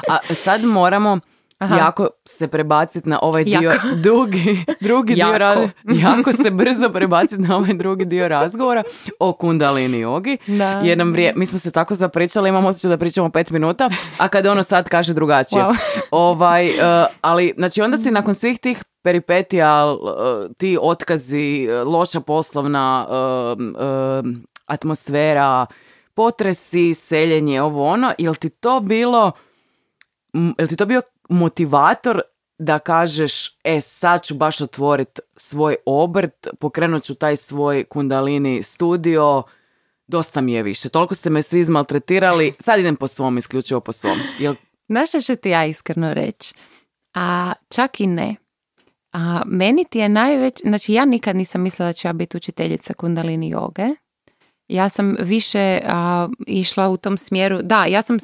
A 0.08 0.34
sad 0.34 0.64
moramo 0.64 1.20
Aha. 1.58 1.76
jako 1.76 2.08
se 2.24 2.48
prebaciti 2.48 3.08
na 3.08 3.18
ovaj 3.22 3.44
dio 3.44 3.60
Jako. 3.60 3.86
drugi, 4.02 4.64
drugi 4.80 5.14
dio 5.14 5.26
Jako. 5.26 5.38
ra- 5.38 5.70
jako 5.84 6.32
se 6.32 6.50
brzo 6.50 6.90
prebaciti 6.90 7.42
na 7.42 7.56
ovaj 7.56 7.74
drugi 7.74 8.04
dio 8.04 8.28
razgovora 8.28 8.82
o 9.20 9.32
kundalini 9.32 9.98
jogi. 9.98 10.38
Da. 10.46 10.70
Jer 10.70 10.98
nam 10.98 11.12
vrije, 11.12 11.32
mi 11.36 11.46
smo 11.46 11.58
se 11.58 11.70
tako 11.70 11.94
zapričali, 11.94 12.48
imamo 12.48 12.68
osjećaj 12.68 12.88
da 12.88 12.96
pričamo 12.96 13.30
pet 13.30 13.50
minuta, 13.50 13.90
a 14.18 14.28
kad 14.28 14.46
ono 14.46 14.62
sad 14.62 14.88
kaže 14.88 15.14
drugačije. 15.14 15.62
Wow. 15.62 15.76
Ovaj, 16.10 16.66
e, 16.68 16.74
ali, 17.20 17.54
znači 17.56 17.82
onda 17.82 17.98
si 17.98 18.10
nakon 18.10 18.34
svih 18.34 18.58
tih 18.58 18.84
peripetija, 19.02 19.84
e, 19.84 20.52
ti 20.54 20.78
otkazi, 20.82 21.38
e, 21.64 21.84
loša 21.84 22.20
poslovna 22.20 23.06
e, 23.08 23.14
atmosfera, 24.66 25.66
potresi, 26.14 26.94
seljenje, 26.94 27.62
ovo 27.62 27.86
ono, 27.86 28.12
jel 28.18 28.34
ti 28.34 28.50
to 28.50 28.80
bilo, 28.80 29.32
jel 30.58 30.68
ti 30.68 30.76
to 30.76 30.86
bio 30.86 31.02
motivator 31.28 32.20
da 32.58 32.78
kažeš, 32.78 33.58
e 33.64 33.80
sad 33.80 34.24
ću 34.24 34.34
baš 34.34 34.60
otvorit 34.60 35.20
svoj 35.36 35.76
obrt, 35.86 36.48
pokrenut 36.60 37.02
ću 37.04 37.14
taj 37.14 37.36
svoj 37.36 37.84
kundalini 37.84 38.62
studio, 38.62 39.42
dosta 40.06 40.40
mi 40.40 40.52
je 40.52 40.62
više, 40.62 40.88
toliko 40.88 41.14
ste 41.14 41.30
me 41.30 41.42
svi 41.42 41.60
izmaltretirali, 41.60 42.54
sad 42.58 42.80
idem 42.80 42.96
po 42.96 43.08
svom, 43.08 43.38
isključivo 43.38 43.80
po 43.80 43.92
svom. 43.92 44.18
Jel 44.38 44.54
Znaš 44.88 45.08
što 45.08 45.20
ću 45.20 45.36
ti 45.36 45.50
ja 45.50 45.64
iskreno 45.64 46.14
reći? 46.14 46.54
A 47.14 47.52
čak 47.68 48.00
i 48.00 48.06
ne. 48.06 48.36
A 49.12 49.42
meni 49.46 49.84
ti 49.84 49.98
je 49.98 50.08
najveć, 50.08 50.60
znači 50.64 50.92
ja 50.92 51.04
nikad 51.04 51.36
nisam 51.36 51.60
mislila 51.62 51.88
da 51.88 51.92
ću 51.92 52.08
ja 52.08 52.12
biti 52.12 52.36
učiteljica 52.36 52.94
kundalini 52.94 53.48
joge. 53.48 53.86
Ja 54.68 54.88
sam 54.88 55.16
više 55.20 55.80
a, 55.86 56.28
išla 56.46 56.88
u 56.88 56.96
tom 56.96 57.16
smjeru, 57.16 57.62
da, 57.62 57.84
ja 57.84 58.02
sam 58.02 58.18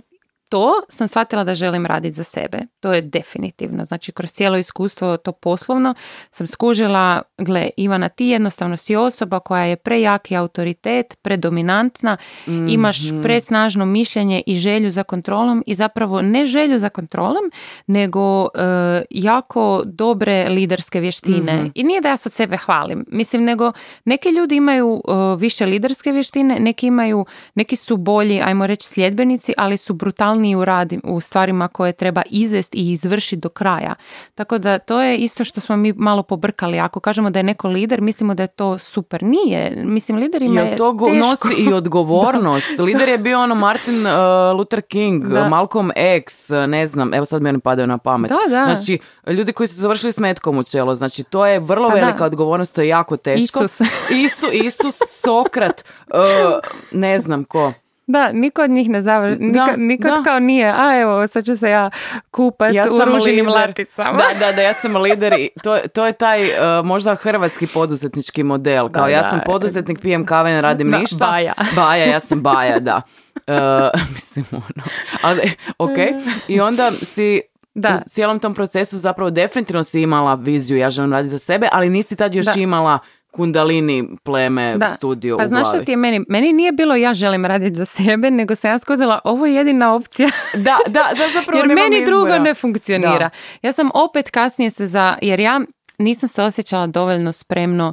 to 0.51 0.73
sam 0.89 1.09
shvatila 1.09 1.45
da 1.45 1.55
želim 1.55 1.87
raditi 1.87 2.13
za 2.13 2.25
sebe. 2.25 2.59
To 2.81 2.93
je 2.93 3.03
definitivno. 3.03 3.85
Znači, 3.85 4.13
kroz 4.13 4.33
cijelo 4.33 4.57
iskustvo 4.57 5.17
to 5.17 5.33
poslovno 5.33 5.95
sam 6.31 6.47
skužila, 6.47 7.23
gle, 7.39 7.71
Ivana, 7.77 8.09
ti 8.09 8.27
jednostavno 8.27 8.77
si 8.77 8.97
osoba 8.97 9.41
koja 9.41 9.65
je 9.65 9.77
prejaki 9.77 10.37
autoritet, 10.37 11.19
predominantna, 11.23 12.17
imaš 12.47 12.99
presnažno 13.23 13.87
mišljenje 13.87 14.43
i 14.47 14.55
želju 14.55 14.91
za 14.91 15.03
kontrolom 15.03 15.63
i 15.67 15.75
zapravo 15.75 16.23
ne 16.23 16.45
želju 16.45 16.79
za 16.79 16.89
kontrolom, 16.89 17.51
nego 17.87 18.45
e, 18.45 18.49
jako 19.11 19.83
dobre 19.85 20.49
liderske 20.49 21.01
vještine. 21.01 21.71
I 21.75 21.85
nije 21.85 22.01
da 22.01 22.09
ja 22.09 22.17
sad 22.17 22.33
sebe 22.33 22.57
hvalim, 22.57 23.05
mislim, 23.09 23.45
nego 23.45 23.73
neki 24.05 24.29
ljudi 24.29 24.57
imaju 24.57 25.03
e, 25.09 25.13
više 25.39 25.67
liderske 25.67 26.13
vještine, 26.13 26.61
neki 26.61 26.87
imaju, 26.87 27.27
neki 27.55 27.77
su 27.77 27.97
bolji, 27.97 28.41
ajmo 28.43 28.67
reći, 28.67 28.89
sljedbenici, 28.89 29.53
ali 29.57 29.77
su 29.77 29.95
brutalniji 30.41 30.55
u 30.55 30.65
radi, 30.65 31.01
u 31.05 31.21
stvarima 31.21 31.69
koje 31.69 31.93
treba 31.93 32.23
izvesti 32.31 32.79
i 32.79 32.93
izvršiti 32.93 33.37
do 33.37 33.49
kraja. 33.49 33.95
Tako 34.35 34.59
da 34.59 34.79
to 34.79 35.01
je 35.01 35.17
isto 35.17 35.45
što 35.45 35.61
smo 35.61 35.77
mi 35.77 35.93
malo 35.93 36.23
pobrkali. 36.23 36.79
Ako 36.81 37.01
kažemo 37.01 37.31
da 37.31 37.39
je 37.39 37.43
neko 37.43 37.69
lider, 37.69 38.01
mislimo 38.01 38.35
da 38.35 38.43
je 38.43 38.47
to 38.47 38.79
super. 38.79 39.23
Nije. 39.23 39.83
Mislim, 39.85 40.19
liderima 40.19 40.61
je 40.61 40.67
Jel 40.67 40.77
to 40.77 40.93
teško. 40.93 41.17
nosi 41.19 41.63
i 41.63 41.73
odgovornost? 41.81 42.79
Lider 42.79 43.09
je 43.09 43.19
bio 43.19 43.41
ono 43.41 43.55
Martin 43.55 44.07
uh, 44.07 44.13
Luther 44.57 44.83
King, 44.83 45.25
Da. 45.25 45.49
Malcolm 45.49 45.91
X, 45.97 46.51
uh, 46.51 46.67
ne 46.67 46.87
znam, 46.87 47.15
evo 47.15 47.25
sad 47.25 47.43
mi 47.43 47.49
oni 47.49 47.61
padaju 47.61 47.87
na 47.87 47.99
pamet. 47.99 48.31
Da, 48.31 48.39
da. 48.49 48.75
Znači, 48.75 48.99
ljudi 49.27 49.53
koji 49.53 49.67
su 49.67 49.75
završili 49.75 50.13
s 50.13 50.19
metkom 50.19 50.59
u 50.59 50.65
čelo, 50.65 50.95
znači 50.95 51.25
to 51.25 51.47
je 51.47 51.59
vrlo 51.61 51.89
Pa 51.89 51.95
da. 51.95 52.01
velika 52.01 52.25
odgovornost, 52.25 52.75
to 52.75 52.81
je 52.81 52.89
jako 52.89 53.17
teško. 53.17 53.65
Isus. 53.65 53.81
Isu, 54.11 54.47
Isus, 54.53 54.99
Sokrat, 55.09 55.85
uh, 56.09 56.17
ne 56.93 57.19
znam 57.19 57.45
ko. 57.45 57.73
Da, 58.11 58.33
niko 58.33 58.63
od 58.63 58.71
njih 58.71 58.89
ne 58.89 59.03
završi, 59.03 59.39
Da, 59.41 59.67
niko, 59.67 59.77
niko 59.79 60.09
da. 60.09 60.23
kao 60.25 60.39
nije, 60.39 60.67
a 60.69 60.97
evo, 60.97 61.27
sad 61.27 61.45
ću 61.45 61.57
se 61.57 61.71
ja 61.71 61.91
kupat 62.31 62.75
Ja 62.75 62.85
u 62.85 63.05
ružinim 63.07 63.47
lider. 63.47 63.61
laticama. 63.61 64.13
Da, 64.13 64.39
da, 64.41 64.53
da, 64.53 64.63
ja 64.63 64.73
sam 64.75 64.97
lider 64.97 65.33
i 65.33 65.49
to, 65.63 65.79
to 65.89 66.07
je 66.07 66.13
taj 66.13 66.43
uh, 66.43 66.55
možda 66.85 67.15
hrvatski 67.15 67.67
poduzetnički 67.67 68.43
model. 68.43 68.89
Kao 68.89 69.05
Da, 69.05 69.09
ja 69.09 69.23
da. 69.23 69.31
sam 69.31 69.41
poduzetnik, 69.47 70.01
pijem 70.01 70.27
kave, 70.27 70.51
ne 70.51 70.61
radim 70.61 70.91
Da, 70.91 70.99
ništa. 70.99 71.27
baja. 71.27 71.53
Baja, 71.77 72.05
ja 72.05 72.21
sam 72.21 72.41
baja, 72.41 72.79
da. 72.79 73.03
Uh, 73.39 73.55
mislim, 74.15 74.45
ono. 74.53 74.85
Ali, 75.23 75.41
ok. 75.79 75.97
I 76.49 76.61
onda 76.61 76.91
si 76.93 77.41
Da. 77.75 78.03
u 78.07 78.09
cijelom 78.09 78.39
tom 78.39 78.55
procesu 78.55 78.97
zapravo 78.97 79.31
definitivno 79.31 79.83
si 79.83 80.03
imala 80.03 80.35
viziju, 80.35 80.79
ja 80.79 80.91
želim 80.91 81.13
raditi 81.13 81.29
za 81.29 81.39
sebe, 81.39 81.69
ali 81.73 81.91
nisi 81.91 82.17
tad 82.17 82.35
još 82.35 82.47
Da. 82.47 82.53
imala 82.57 82.99
kundalini 83.31 84.09
pleme 84.23 84.77
Da. 84.79 84.87
studio 84.87 85.37
Pa 85.39 85.45
u 85.45 85.49
znaš 85.49 85.69
šta 85.69 85.85
ti 85.85 85.93
je 85.93 85.97
meni? 85.97 86.25
Meni 86.29 86.53
nije 86.53 86.73
bilo 86.73 86.95
ja 86.97 87.15
želim 87.15 87.45
raditi 87.47 87.77
za 87.77 87.85
sebe, 87.85 88.31
nego 88.31 88.55
sam 88.55 88.71
ja 88.71 88.79
skozila, 88.79 89.19
ovo 89.25 89.47
je 89.47 89.55
jedina 89.55 89.95
opcija. 89.95 90.29
Da, 90.55 90.77
da, 90.87 91.05
da, 91.17 91.29
zapravo 91.33 91.59
jer 91.59 91.69
meni 91.69 92.05
drugo 92.07 92.27
izbora. 92.27 92.39
ne 92.39 92.55
funkcionira. 92.55 93.19
Da. 93.19 93.31
Ja 93.63 93.73
sam 93.73 93.91
opet 93.95 94.31
kasnije 94.31 94.71
se 94.71 94.87
za, 94.87 95.17
jer 95.23 95.41
ja 95.41 95.61
nisam 95.99 96.29
se 96.29 96.43
osjećala 96.43 96.87
dovoljno 96.87 97.33
spremno 97.33 97.93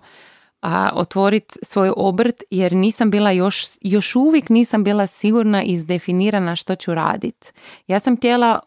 a, 0.62 0.90
otvoriti 0.94 1.56
svoj 1.62 1.92
obrt 1.98 2.44
jer 2.50 2.74
nisam 2.74 3.10
bila 3.10 3.32
još, 3.32 3.66
još 3.82 4.16
uvijek 4.16 4.50
nisam 4.50 4.84
bila 4.84 5.08
sigurna 5.08 5.64
i 5.64 5.68
izdefinirana 5.68 6.56
što 6.56 6.76
ću 6.76 6.94
raditi. 6.94 7.52
Ja 7.88 8.00
sam 8.00 8.18
htjela 8.18 8.60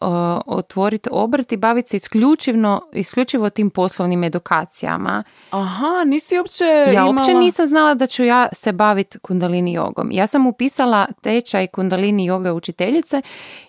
otvoriti 0.45 1.09
obrt 1.11 1.51
i 1.51 1.57
baviti 1.57 1.89
se 1.89 1.97
isključivo, 1.97 2.81
isključivo 2.93 3.49
tim 3.49 3.69
poslovnim 3.69 4.23
edukacijama. 4.23 5.23
Aha, 5.51 6.03
nisi 6.05 6.37
uopće 6.37 6.63
Ja 6.63 6.93
imala... 6.93 7.15
uopće 7.15 7.33
nisam 7.33 7.67
znala 7.67 7.93
da 7.93 8.07
ću 8.07 8.23
ja 8.23 8.49
se 8.53 8.71
baviti 8.71 9.19
kundalini 9.19 9.73
jogom. 9.73 10.11
Ja 10.11 10.27
sam 10.27 10.47
upisala 10.47 11.07
tečaj 11.21 11.67
kundalini 11.67 12.25
joga 12.25 12.53
učiteljice 12.53 13.21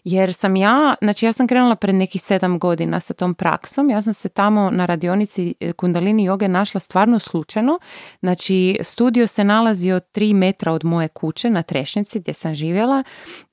jer 0.05 0.35
sam 0.35 0.57
ja, 0.57 0.95
znači 1.01 1.27
ja 1.27 1.33
sam 1.33 1.47
krenula 1.47 1.77
pred 1.77 1.95
nekih 1.95 2.23
sedam 2.23 2.59
godina 2.59 3.01
sa 3.01 3.15
tom 3.15 3.35
praksom. 3.35 3.91
Ja 3.91 4.03
sam 4.03 4.15
se 4.15 4.29
tamo 4.29 4.71
na 4.71 4.87
radionici 4.87 5.55
e, 5.61 5.73
kundalini 5.73 6.25
joge 6.25 6.49
našla 6.49 6.81
stvarno 6.81 7.19
slučajno. 7.19 7.79
Znači 8.23 8.79
studio 8.81 9.27
se 9.27 9.45
nalazio 9.45 10.01
tri 10.01 10.35
metra 10.35 10.73
od 10.73 10.85
moje 10.85 11.09
kuće 11.09 11.51
na 11.51 11.63
Trešnjici 11.63 12.21
gdje 12.21 12.35
sam 12.35 12.55
živjela. 12.55 13.05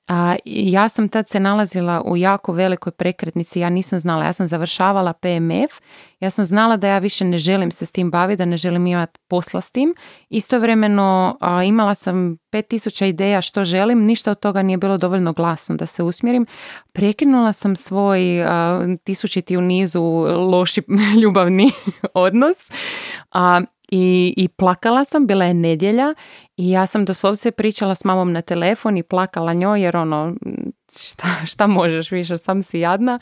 A 0.08 0.36
ja 0.44 0.88
sam 0.88 1.08
tad 1.08 1.28
se 1.28 1.40
nalazila 1.40 2.02
u 2.06 2.16
jako 2.16 2.52
velikoj 2.52 2.92
prekretnici, 2.92 3.60
ja 3.60 3.70
nisam 3.70 3.98
znala, 3.98 4.24
ja 4.24 4.32
sam 4.32 4.48
završavala 4.48 5.12
PMF, 5.12 5.70
ja 6.20 6.30
sam 6.30 6.44
znala 6.44 6.76
da 6.76 6.88
ja 6.88 6.98
više 6.98 7.24
ne 7.24 7.38
želim 7.38 7.70
se 7.70 7.86
s 7.86 7.92
tim 7.92 8.10
baviti, 8.10 8.38
da 8.38 8.44
ne 8.44 8.56
želim 8.56 8.86
imati 8.86 9.18
posla 9.28 9.60
s 9.60 9.70
tim. 9.70 9.94
Istovremeno 10.28 11.36
a, 11.40 11.62
imala 11.64 11.94
sam 11.94 12.36
5000 12.52 13.06
ideja 13.06 13.40
što 13.40 13.64
želim, 13.64 14.04
ništa 14.04 14.30
od 14.30 14.40
toga 14.40 14.62
nije 14.62 14.78
bilo 14.78 14.98
dovoljno 14.98 15.32
glasno 15.32 15.76
da 15.76 15.86
se 15.86 16.02
usmjerim. 16.02 16.46
Prekinula 16.92 17.52
sam 17.52 17.76
svoj 17.76 18.42
a, 18.42 18.86
tisućiti 19.04 19.56
u 19.56 19.60
nizu 19.60 20.02
loši 20.50 20.82
ljubavni 21.22 21.70
odnos. 22.14 22.56
A, 23.32 23.60
i, 23.92 24.34
I 24.36 24.48
plakala 24.48 25.04
sam, 25.04 25.26
bila 25.26 25.44
je 25.44 25.54
nedjelja 25.54 26.14
i 26.56 26.70
ja 26.70 26.86
sam 26.86 27.04
doslovce 27.04 27.50
pričala 27.50 27.94
s 27.94 28.04
mamom 28.04 28.32
na 28.32 28.42
telefon 28.42 28.96
i 28.96 29.02
plakala 29.02 29.52
njoj 29.52 29.82
jer 29.82 29.96
ono, 29.96 30.34
šta, 30.98 31.26
šta 31.46 31.66
možeš 31.66 32.10
više, 32.10 32.36
sam 32.36 32.62
si 32.62 32.80
jadna. 32.80 33.18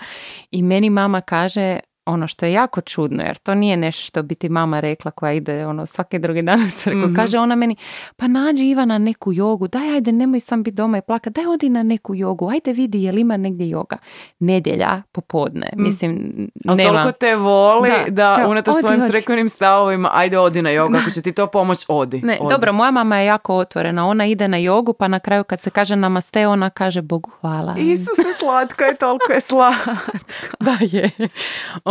I 0.51 0.63
meni 0.63 0.91
mama 0.91 1.21
kaže, 1.21 1.79
ono 2.09 2.27
što 2.27 2.47
je 2.47 2.53
jako 2.53 2.81
čudno, 2.81 3.23
jer 3.23 3.37
to 3.37 3.55
nije 3.55 3.77
nešto 3.77 4.03
što 4.03 4.23
bi 4.23 4.35
ti 4.35 4.49
mama 4.49 4.81
rekla 4.81 5.11
koja 5.11 5.33
ide 5.33 5.67
ono 5.67 5.87
svaki 5.87 6.19
drugi 6.19 6.43
dan 6.43 6.61
u 6.63 6.71
crkvu. 6.71 6.99
Mhm. 7.01 7.15
Kaže 7.15 7.39
ona 7.39 7.55
meni, 7.55 7.77
pa 8.17 8.29
nađi 8.29 8.69
Ivana 8.71 8.99
neku 8.99 9.33
jogu, 9.33 9.69
daj 9.69 9.91
ajde 9.95 10.13
nemoj 10.13 10.41
sam 10.41 10.63
biti 10.63 10.75
doma 10.75 10.99
i 10.99 11.03
plakat, 11.03 11.33
daj 11.33 11.47
odi 11.47 11.69
na 11.69 11.83
neku 11.83 12.15
jogu, 12.15 12.51
ajde 12.51 12.73
vidi 12.73 13.03
jel 13.03 13.19
ima 13.19 13.37
negdje 13.37 13.69
joga. 13.69 13.97
Nedjelja, 14.39 15.03
popodne, 15.13 15.71
mislim, 15.77 16.09
Mm. 16.09 16.49
Ali 16.67 16.77
nema. 16.77 16.93
toliko 16.93 17.13
te 17.13 17.37
voli 17.37 17.91
da, 18.09 18.37
Da, 18.37 18.49
unatoč 18.49 18.75
svojim 18.81 19.03
crkvenim 19.07 19.49
stavovima, 19.49 20.11
ajde 20.13 20.39
odi 20.39 20.63
na 20.63 20.71
jogu, 20.71 20.95
ako 20.97 21.11
će 21.11 21.23
ti 21.23 21.33
to 21.33 21.47
pomoć, 21.47 21.85
odi. 21.89 22.21
Ne, 22.21 22.39
odi. 22.41 22.51
dobro, 22.55 22.73
moja 22.73 22.91
mama 22.91 23.19
je 23.19 23.27
jako 23.27 23.55
otvorena. 23.55 24.07
Ona 24.07 24.27
ide 24.27 24.49
na 24.49 24.57
jogu, 24.57 24.93
pa 24.93 25.09
na 25.09 25.19
kraju 25.19 25.45
kad 25.45 25.61
se 25.61 25.71
kaže 25.71 25.97
namaste, 25.97 26.47
ona 26.47 26.71
kaže 26.71 27.03
Bogu 27.03 27.31
hvala. 27.41 27.75
Isuse, 27.79 28.35
slatka 28.39 28.85
je, 28.85 28.97
toliko 28.97 29.33
je 29.33 29.41
slatka. 29.41 29.97
da 30.61 30.77
je. 30.81 31.11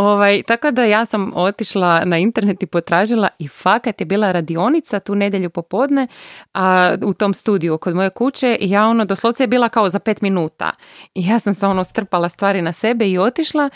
Ovaj, 0.08 0.44
tako 0.44 0.72
da 0.72 0.84
ja 0.84 1.06
sam 1.06 1.32
otišla 1.36 2.06
na 2.06 2.18
internet 2.18 2.64
i 2.64 2.66
potražila 2.66 3.28
i 3.40 3.48
fakat 3.48 4.02
je 4.02 4.06
bila 4.06 4.32
radionica 4.32 5.00
tu 5.00 5.16
nedjelju 5.16 5.50
popodne 5.50 6.08
a, 6.54 6.96
u 7.04 7.14
tom 7.14 7.34
studiju 7.34 7.78
kod 7.78 7.96
moje 7.96 8.10
kuće 8.10 8.58
i 8.60 8.70
ja 8.70 8.86
ono 8.86 9.06
doslovce 9.06 9.44
je 9.44 9.48
bila 9.48 9.70
kao 9.70 9.90
za 9.90 10.00
pet 10.00 10.22
minuta. 10.22 10.72
I 11.16 11.28
ja 11.28 11.40
sam 11.40 11.54
se 11.54 11.68
ono 11.68 11.84
strpala 11.84 12.30
stvari 12.30 12.62
na 12.62 12.72
sebe 12.72 13.10
i 13.10 13.18
otišla 13.18 13.70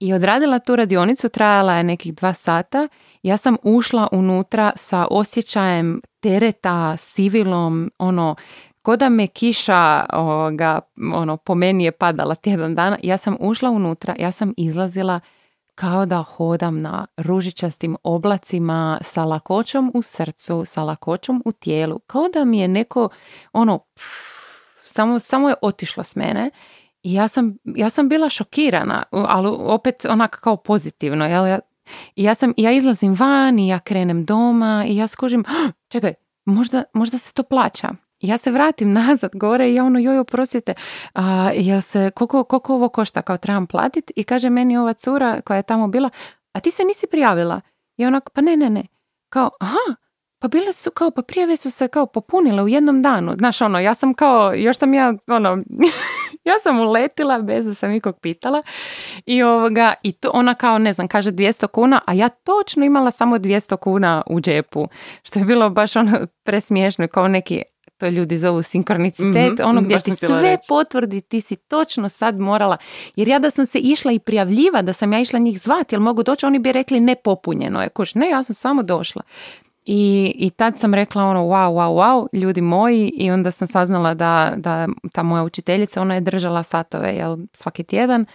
i 0.00 0.12
odradila 0.12 0.58
tu 0.58 0.76
radionicu, 0.76 1.28
trajala 1.28 1.74
je 1.74 1.82
nekih 1.82 2.14
dva 2.14 2.32
sata. 2.32 2.88
Ja 3.22 3.36
sam 3.36 3.56
ušla 3.62 4.08
unutra 4.12 4.72
sa 4.76 5.06
osjećajem 5.10 6.00
tereta, 6.20 6.96
sivilom, 6.96 7.90
ono, 7.98 8.36
ko 8.82 8.96
da 8.96 9.08
me 9.08 9.26
kiša 9.26 10.06
ovoga, 10.12 10.80
ono, 11.14 11.36
po 11.36 11.54
meni 11.54 11.84
je 11.84 11.92
padala 11.92 12.34
tjedan 12.34 12.74
dana. 12.74 12.98
Ja 13.02 13.16
sam 13.18 13.36
ušla 13.40 13.70
unutra, 13.70 14.14
ja 14.18 14.30
sam 14.30 14.54
izlazila 14.56 15.20
kao 15.74 16.06
da 16.06 16.22
hodam 16.22 16.80
na 16.80 17.06
ružičastim 17.16 17.96
oblacima 18.02 18.98
sa 19.02 19.24
lakoćom 19.24 19.90
u 19.94 20.02
srcu, 20.02 20.64
sa 20.66 20.82
lakoćom 20.82 21.42
u 21.44 21.52
tijelu. 21.52 21.98
Kao 21.98 22.28
da 22.28 22.44
mi 22.44 22.58
je 22.58 22.68
neko, 22.68 23.08
ono, 23.52 23.78
pff, 23.78 24.04
samo, 24.84 25.18
samo 25.18 25.48
je 25.48 25.54
otišlo 25.62 26.04
s 26.04 26.16
mene 26.16 26.50
I 27.04 27.14
ja 27.14 27.28
sam, 27.28 27.56
ja 27.64 27.90
sam 27.90 28.08
bila 28.08 28.28
šokirana, 28.28 29.02
ali 29.10 29.48
opet 29.58 30.04
onak 30.04 30.40
kao 30.40 30.56
pozitivno. 30.56 31.26
Jel? 31.26 31.46
Ja, 31.46 31.58
ja, 32.16 32.34
sam, 32.34 32.52
ja 32.56 32.72
izlazim 32.72 33.14
van 33.14 33.58
i 33.58 33.68
ja 33.68 33.78
krenem 33.78 34.24
doma 34.24 34.84
i 34.86 34.96
ja 34.96 35.08
skužim, 35.08 35.44
"Ah, 35.48 35.72
čekaj, 35.88 36.14
možda, 36.44 36.82
možda 36.94 37.18
se 37.18 37.34
to 37.34 37.42
plaća. 37.42 37.88
Ja 38.20 38.38
se 38.38 38.50
vratim 38.50 38.92
nazad 38.92 39.30
gore 39.34 39.70
i 39.70 39.74
ja 39.74 39.84
ono, 39.84 39.98
joj, 39.98 40.18
oprostite, 40.18 40.74
a, 41.14 41.50
jel 41.54 41.80
se, 41.80 42.10
koliko, 42.14 42.44
koliko 42.44 42.74
ovo 42.74 42.88
košta, 42.88 43.22
kao 43.22 43.36
trebam 43.36 43.66
platiti? 43.66 44.12
I 44.16 44.24
kaže 44.24 44.50
meni 44.50 44.76
ova 44.76 44.92
cura 44.92 45.40
koja 45.40 45.56
je 45.56 45.62
tamo 45.62 45.88
bila, 45.88 46.10
a 46.52 46.60
ti 46.60 46.70
se 46.70 46.84
nisi 46.84 47.06
prijavila? 47.06 47.60
I 47.96 48.06
onak, 48.06 48.30
pa 48.30 48.40
ne, 48.40 48.56
ne, 48.56 48.70
ne. 48.70 48.82
Kao, 49.28 49.50
aha, 49.60 49.94
pa 50.38 50.48
bile 50.48 50.72
su 50.72 50.90
kao, 50.90 51.10
pa 51.10 51.22
prijave 51.22 51.56
su 51.56 51.70
se 51.70 51.88
kao 51.88 52.06
popunile 52.06 52.62
u 52.62 52.68
jednom 52.68 53.02
danu. 53.02 53.32
Znaš, 53.38 53.60
ono, 53.60 53.78
ja 53.78 53.94
sam 53.94 54.14
kao, 54.14 54.54
još 54.54 54.76
sam 54.78 54.94
ja, 54.94 55.14
ono, 55.26 55.58
ja 56.50 56.58
sam 56.62 56.80
uletila 56.80 57.38
bez 57.38 57.66
da 57.66 57.74
sam 57.74 57.92
ikog 57.92 58.18
pitala 58.20 58.62
i 59.26 59.42
ovoga, 59.42 59.94
i 60.02 60.12
to 60.12 60.30
ona 60.34 60.54
kao, 60.54 60.78
ne 60.78 60.92
znam, 60.92 61.08
kaže 61.08 61.32
200 61.32 61.66
kuna, 61.66 62.00
a 62.06 62.14
ja 62.14 62.28
točno 62.28 62.84
imala 62.84 63.10
samo 63.10 63.38
200 63.38 63.76
kuna 63.76 64.22
u 64.26 64.40
džepu, 64.40 64.88
što 65.22 65.38
je 65.38 65.44
bilo 65.44 65.70
baš 65.70 65.96
ono 65.96 66.18
presmiješno, 66.46 67.08
kao 67.08 67.28
neki, 67.28 67.62
to 67.98 68.08
ljudi 68.08 68.36
zovu 68.38 68.62
sinkronicitet, 68.62 69.52
Mhm, 69.52 69.62
ono 69.68 69.82
gdje 69.82 69.94
baš 69.96 70.04
ti 70.04 70.10
sve 70.10 70.42
reći. 70.42 70.66
potvrdi, 70.68 71.20
ti 71.20 71.40
si 71.40 71.56
točno 71.56 72.08
sad 72.08 72.38
morala, 72.38 72.76
jer 73.16 73.28
ja 73.28 73.38
da 73.38 73.50
sam 73.50 73.66
se 73.66 73.78
išla 73.78 74.12
i 74.12 74.18
prijavljiva, 74.18 74.82
da 74.82 74.92
sam 74.92 75.12
ja 75.12 75.20
išla 75.20 75.38
njih 75.38 75.60
zvati, 75.60 75.94
jel 75.94 76.02
mogu 76.02 76.22
doći, 76.22 76.46
oni 76.46 76.58
bi 76.58 76.72
rekli 76.72 77.00
nepopunjeno 77.00 77.82
je, 77.82 77.88
kuš, 77.88 78.14
ne, 78.14 78.28
ja 78.30 78.42
sam 78.42 78.54
samo 78.54 78.82
došla. 78.82 79.22
I, 79.86 80.32
I 80.38 80.50
tad 80.50 80.78
sam 80.78 80.94
rekla 80.94 81.24
ono 81.24 81.40
wow, 81.40 81.68
wow, 81.72 81.94
wow, 81.94 82.26
ljudi 82.32 82.60
moji 82.60 83.08
i 83.08 83.30
onda 83.30 83.50
sam 83.50 83.68
saznala 83.68 84.14
da, 84.14 84.52
da 84.56 84.88
ta 85.12 85.22
moja 85.22 85.42
učiteljica, 85.42 86.00
ona 86.00 86.14
je 86.14 86.20
držala 86.20 86.62
satove 86.62 87.14
jel, 87.14 87.36
svaki 87.52 87.82
tjedan 87.84 88.26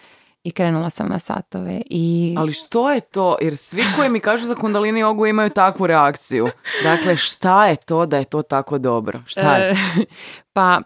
i 0.44 0.52
krenula 0.52 0.90
sam 0.90 1.10
na 1.10 1.20
satove 1.20 1.82
i 1.86 2.36
Ali 2.38 2.54
što 2.54 2.92
je 2.92 3.02
to? 3.02 3.38
Jer 3.42 3.58
svi 3.58 3.84
koji 3.96 4.10
mi 4.10 4.20
kažu 4.20 4.46
za 4.46 4.56
kundalini 4.56 5.00
jogu 5.00 5.26
imaju 5.26 5.50
takvu 5.50 5.88
reakciju. 5.88 6.50
Dakle, 6.84 7.16
šta 7.16 7.68
je 7.68 7.76
to 7.76 8.06
da 8.06 8.18
je 8.18 8.26
to 8.26 8.42
tako 8.42 8.78
dobro? 8.78 9.22
Šta 9.26 9.56
je? 9.56 9.74
Pa 10.54 10.82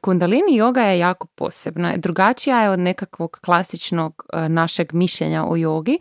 kundalini 0.00 0.56
joga 0.56 0.82
je 0.82 0.98
jako 0.98 1.26
posebna. 1.26 1.96
Drugačija 1.96 2.62
je 2.62 2.70
od 2.70 2.78
nekakvog 2.78 3.38
klasičnog 3.42 4.24
e, 4.32 4.48
našeg 4.48 4.92
mišljenja 4.92 5.44
o 5.44 5.56
jogi, 5.56 5.98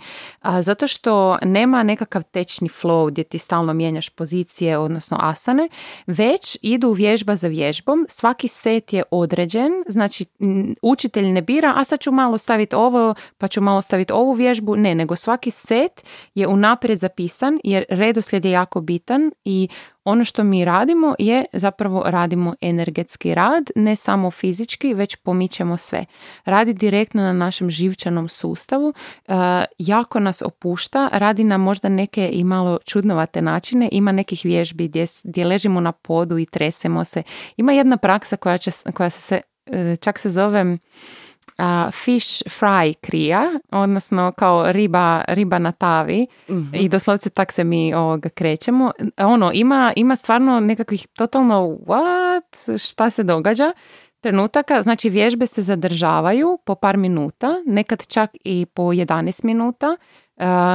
zato 0.59 0.87
što 0.87 1.37
nema 1.41 1.83
nekakav 1.83 2.23
tečni 2.23 2.69
flow 2.69 3.11
gdje 3.11 3.23
ti 3.23 3.37
stalno 3.37 3.73
mijenjaš 3.73 4.09
pozicije, 4.09 4.77
odnosno 4.77 5.17
asane, 5.21 5.69
već 6.07 6.57
idu 6.61 6.91
vježba 6.91 7.35
za 7.35 7.47
vježbom. 7.47 8.05
Svaki 8.09 8.47
set 8.47 8.93
je 8.93 9.03
određen, 9.11 9.71
znači 9.87 10.25
učitelj 10.81 11.25
ne 11.25 11.41
bira, 11.41 11.73
a 11.75 11.83
sad 11.83 11.99
ću 11.99 12.11
malo 12.11 12.37
staviti 12.37 12.75
ovo, 12.75 13.15
pa 13.37 13.47
ću 13.47 13.61
malo 13.61 13.81
staviti 13.81 14.13
ovu 14.13 14.33
vježbu. 14.33 14.75
Ne, 14.75 14.95
nego 14.95 15.15
svaki 15.15 15.51
set 15.51 16.03
je 16.35 16.47
unaprijed 16.47 16.99
zapisan 16.99 17.59
jer 17.63 17.85
redoslijed 17.89 18.45
je 18.45 18.51
jako 18.51 18.81
bitan 18.81 19.31
i 19.45 19.67
ono 20.07 20.25
što 20.25 20.43
mi 20.43 20.65
radimo 20.65 21.15
je 21.19 21.45
zapravo 21.53 22.03
radimo 22.05 22.55
energetski 22.61 23.35
rad, 23.35 23.69
ne 23.75 23.95
samo 23.95 24.31
fizički, 24.31 24.93
već 24.93 25.15
pomičemo 25.15 25.77
sve. 25.77 26.05
Radi 26.45 26.73
direktno 26.73 27.21
na 27.21 27.33
našem 27.33 27.69
živčanom 27.69 28.29
sustavu, 28.29 28.93
e, 29.27 29.33
jako 29.77 30.19
nas 30.19 30.41
opušta, 30.41 31.09
radi 31.11 31.43
na 31.43 31.57
možda 31.57 31.89
neke 31.89 32.29
i 32.33 32.43
malo 32.43 32.79
čudnovate 32.85 33.41
načine, 33.41 33.89
ima 33.91 34.11
nekih 34.11 34.41
vježbi 34.43 34.87
gdje, 34.87 35.05
gdje 35.23 35.45
ležimo 35.45 35.79
na 35.79 35.91
podu 35.91 36.37
i 36.37 36.45
tresemo 36.45 37.03
se. 37.03 37.23
Ima 37.57 37.71
jedna 37.71 37.97
praksa 37.97 38.37
koja, 38.37 38.57
će, 38.57 38.71
koja 38.93 39.09
se, 39.09 39.21
se 39.21 39.41
e, 39.65 39.95
čak 39.95 40.19
se 40.19 40.29
zove 40.29 40.77
a, 41.57 41.91
fish 41.91 42.43
fry 42.59 42.93
krija, 43.01 43.51
odnosno 43.71 44.31
kao 44.31 44.71
riba, 44.71 45.23
riba 45.27 45.59
na 45.59 45.71
tavi. 45.71 46.27
I 46.73 46.89
doslovce 46.89 47.29
tak 47.29 47.51
se 47.51 47.63
mi 47.63 47.93
ovoga 47.93 48.29
krećemo. 48.29 48.91
Ono, 49.17 49.51
ima, 49.53 49.93
ima 49.95 50.15
stvarno 50.15 50.59
nekakvih 50.59 51.07
totalno 51.07 51.77
what, 51.85 52.77
šta 52.87 53.09
se 53.09 53.23
događa? 53.23 53.73
Trenutaka, 54.21 54.81
znači 54.81 55.09
vježbe 55.09 55.47
se 55.47 55.61
zadržavaju 55.61 56.57
po 56.65 56.75
par 56.75 56.97
minuta, 56.97 57.55
nekad 57.65 58.07
čak 58.07 58.29
i 58.43 58.65
po 58.73 58.83
11 58.83 59.45
minuta. 59.45 59.97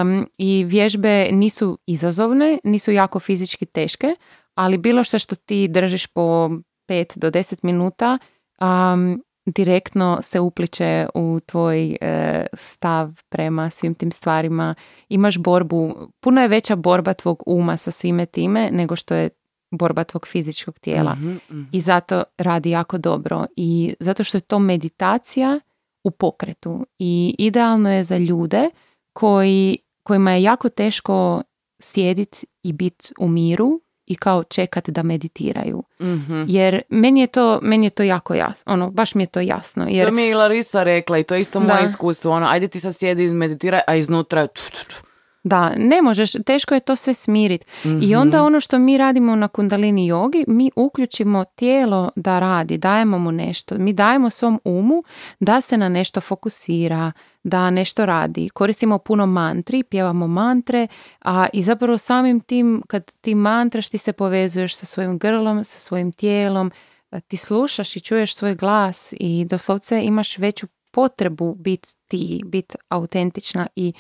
Um, 0.01 0.29
i 0.39 0.65
vježbe 0.65 1.29
nisu 1.33 1.79
izazovne, 1.87 2.59
nisu 2.65 2.93
jako 2.93 3.21
fizički 3.21 3.67
teške, 3.67 4.15
ali 4.55 4.79
bilo 4.79 5.05
što 5.05 5.19
što 5.19 5.37
ti 5.37 5.69
držiš 5.69 6.07
po 6.07 6.51
5 6.89 7.19
do 7.19 7.31
10 7.31 7.59
minuta 7.63 8.19
um, 8.61 9.23
direktno 9.47 10.19
se 10.23 10.41
upliče 10.41 11.07
u 11.15 11.41
tvoj 11.47 11.97
e, 12.01 12.47
stav 12.53 13.21
prema 13.29 13.71
svim 13.71 13.95
tim 13.95 14.11
stvarima. 14.11 14.75
Imaš 15.09 15.39
borbu, 15.39 15.95
puno 16.21 16.41
je 16.41 16.49
veća 16.49 16.77
borba 16.77 17.15
tvog 17.15 17.43
uma 17.47 17.77
sa 17.77 17.91
svime 17.91 18.27
time 18.27 18.71
nego 18.73 18.97
što 18.97 19.15
je 19.15 19.31
borba 19.71 20.05
tvog 20.05 20.27
fizičkog 20.27 20.79
tijela. 20.79 21.15
Mhm, 21.15 21.31
mhm. 21.51 21.63
I 21.73 21.81
zato 21.81 22.23
radi 22.39 22.71
jako 22.71 22.99
dobro. 22.99 23.47
I 23.57 23.95
zato 24.01 24.25
što 24.25 24.37
je 24.37 24.41
to 24.41 24.59
meditacija 24.59 25.61
u 26.05 26.11
pokretu. 26.11 26.87
I 26.99 27.35
idealno 27.39 27.93
je 27.93 28.05
za 28.05 28.19
ljude 28.19 28.71
koji, 29.13 29.79
kojima 30.03 30.33
je 30.33 30.43
jako 30.43 30.69
teško 30.69 31.43
sjediti 31.83 32.47
i 32.63 32.73
biti 32.73 33.09
u 33.19 33.29
miru 33.29 33.81
i 34.07 34.15
kao 34.15 34.45
čekat 34.45 34.89
da 34.89 35.03
meditiraju. 35.03 35.83
Mhm. 36.01 36.45
Jer 36.47 36.83
meni 36.89 37.21
je 37.21 37.27
to, 37.27 37.59
meni 37.63 37.87
je 37.87 37.91
to 37.91 38.03
jako 38.03 38.35
jasno. 38.35 38.73
Ono, 38.73 38.91
baš 38.91 39.15
mi 39.15 39.23
je 39.23 39.27
to 39.27 39.41
jasno. 39.41 39.87
Jer 39.89 40.07
To 40.09 40.15
mi 40.15 40.23
je 40.23 40.31
i 40.31 40.35
Larisa 40.35 40.83
rekla 40.83 41.19
i 41.19 41.23
to 41.23 41.35
je 41.35 41.41
isto 41.41 41.61
moje 41.61 41.75
Da. 41.75 41.81
iskustvo. 41.81 42.33
Ono, 42.33 42.47
ajde 42.47 42.69
ti 42.69 42.81
sad 42.81 42.97
sjedi 42.97 43.25
i 43.25 43.31
meditiraj, 43.31 43.81
a 43.87 43.95
iznutra. 43.95 44.49
Da, 45.45 45.73
ne 45.77 46.03
možeš, 46.03 46.33
teško 46.47 46.75
je 46.75 46.81
to 46.81 46.97
sve 46.97 47.15
smiriti. 47.15 47.67
I 47.85 47.89
Mhm. 47.89 48.15
onda 48.15 48.43
ono 48.43 48.61
što 48.61 48.79
mi 48.79 48.99
radimo 48.99 49.37
na 49.37 49.49
kundalini 49.49 50.07
jogi, 50.07 50.45
mi 50.49 50.71
uključimo 50.77 51.45
tijelo 51.47 52.11
da 52.17 52.39
radi, 52.39 52.79
dajemo 52.79 53.19
mu 53.19 53.33
nešto. 53.33 53.79
Mi 53.79 53.93
dajemo 53.93 54.31
svom 54.31 54.61
umu 54.65 55.03
da 55.41 55.61
se 55.61 55.77
na 55.77 55.89
nešto 55.89 56.21
fokusira, 56.21 57.13
da 57.45 57.71
nešto 57.71 58.07
radi. 58.07 58.49
Koristimo 58.49 58.99
puno 58.99 59.27
mantri, 59.27 59.83
pjevamo 59.83 60.27
mantre, 60.27 60.87
a 61.21 61.47
i 61.53 61.63
zapravo 61.63 61.99
samim 61.99 62.41
tim 62.41 62.83
kad 62.87 63.13
ti 63.15 63.35
mantraš 63.35 63.89
ti 63.89 63.99
se 63.99 64.13
povezuješ 64.13 64.77
sa 64.77 64.87
svojim 64.87 65.19
grlom, 65.19 65.65
sa 65.65 65.79
svojim 65.79 66.13
tijelom, 66.13 66.71
ti 67.21 67.37
slušaš 67.37 67.97
i 67.97 68.01
čuješ 68.01 68.35
svoj 68.35 68.55
glas 68.55 69.15
i 69.21 69.45
doslovce 69.45 70.03
imaš 70.03 70.39
veću 70.39 70.67
potrebu 70.91 71.55
biti 71.55 71.89
ti, 72.09 72.43
biti 72.45 72.77
autentična 72.89 73.67
i 73.77 73.93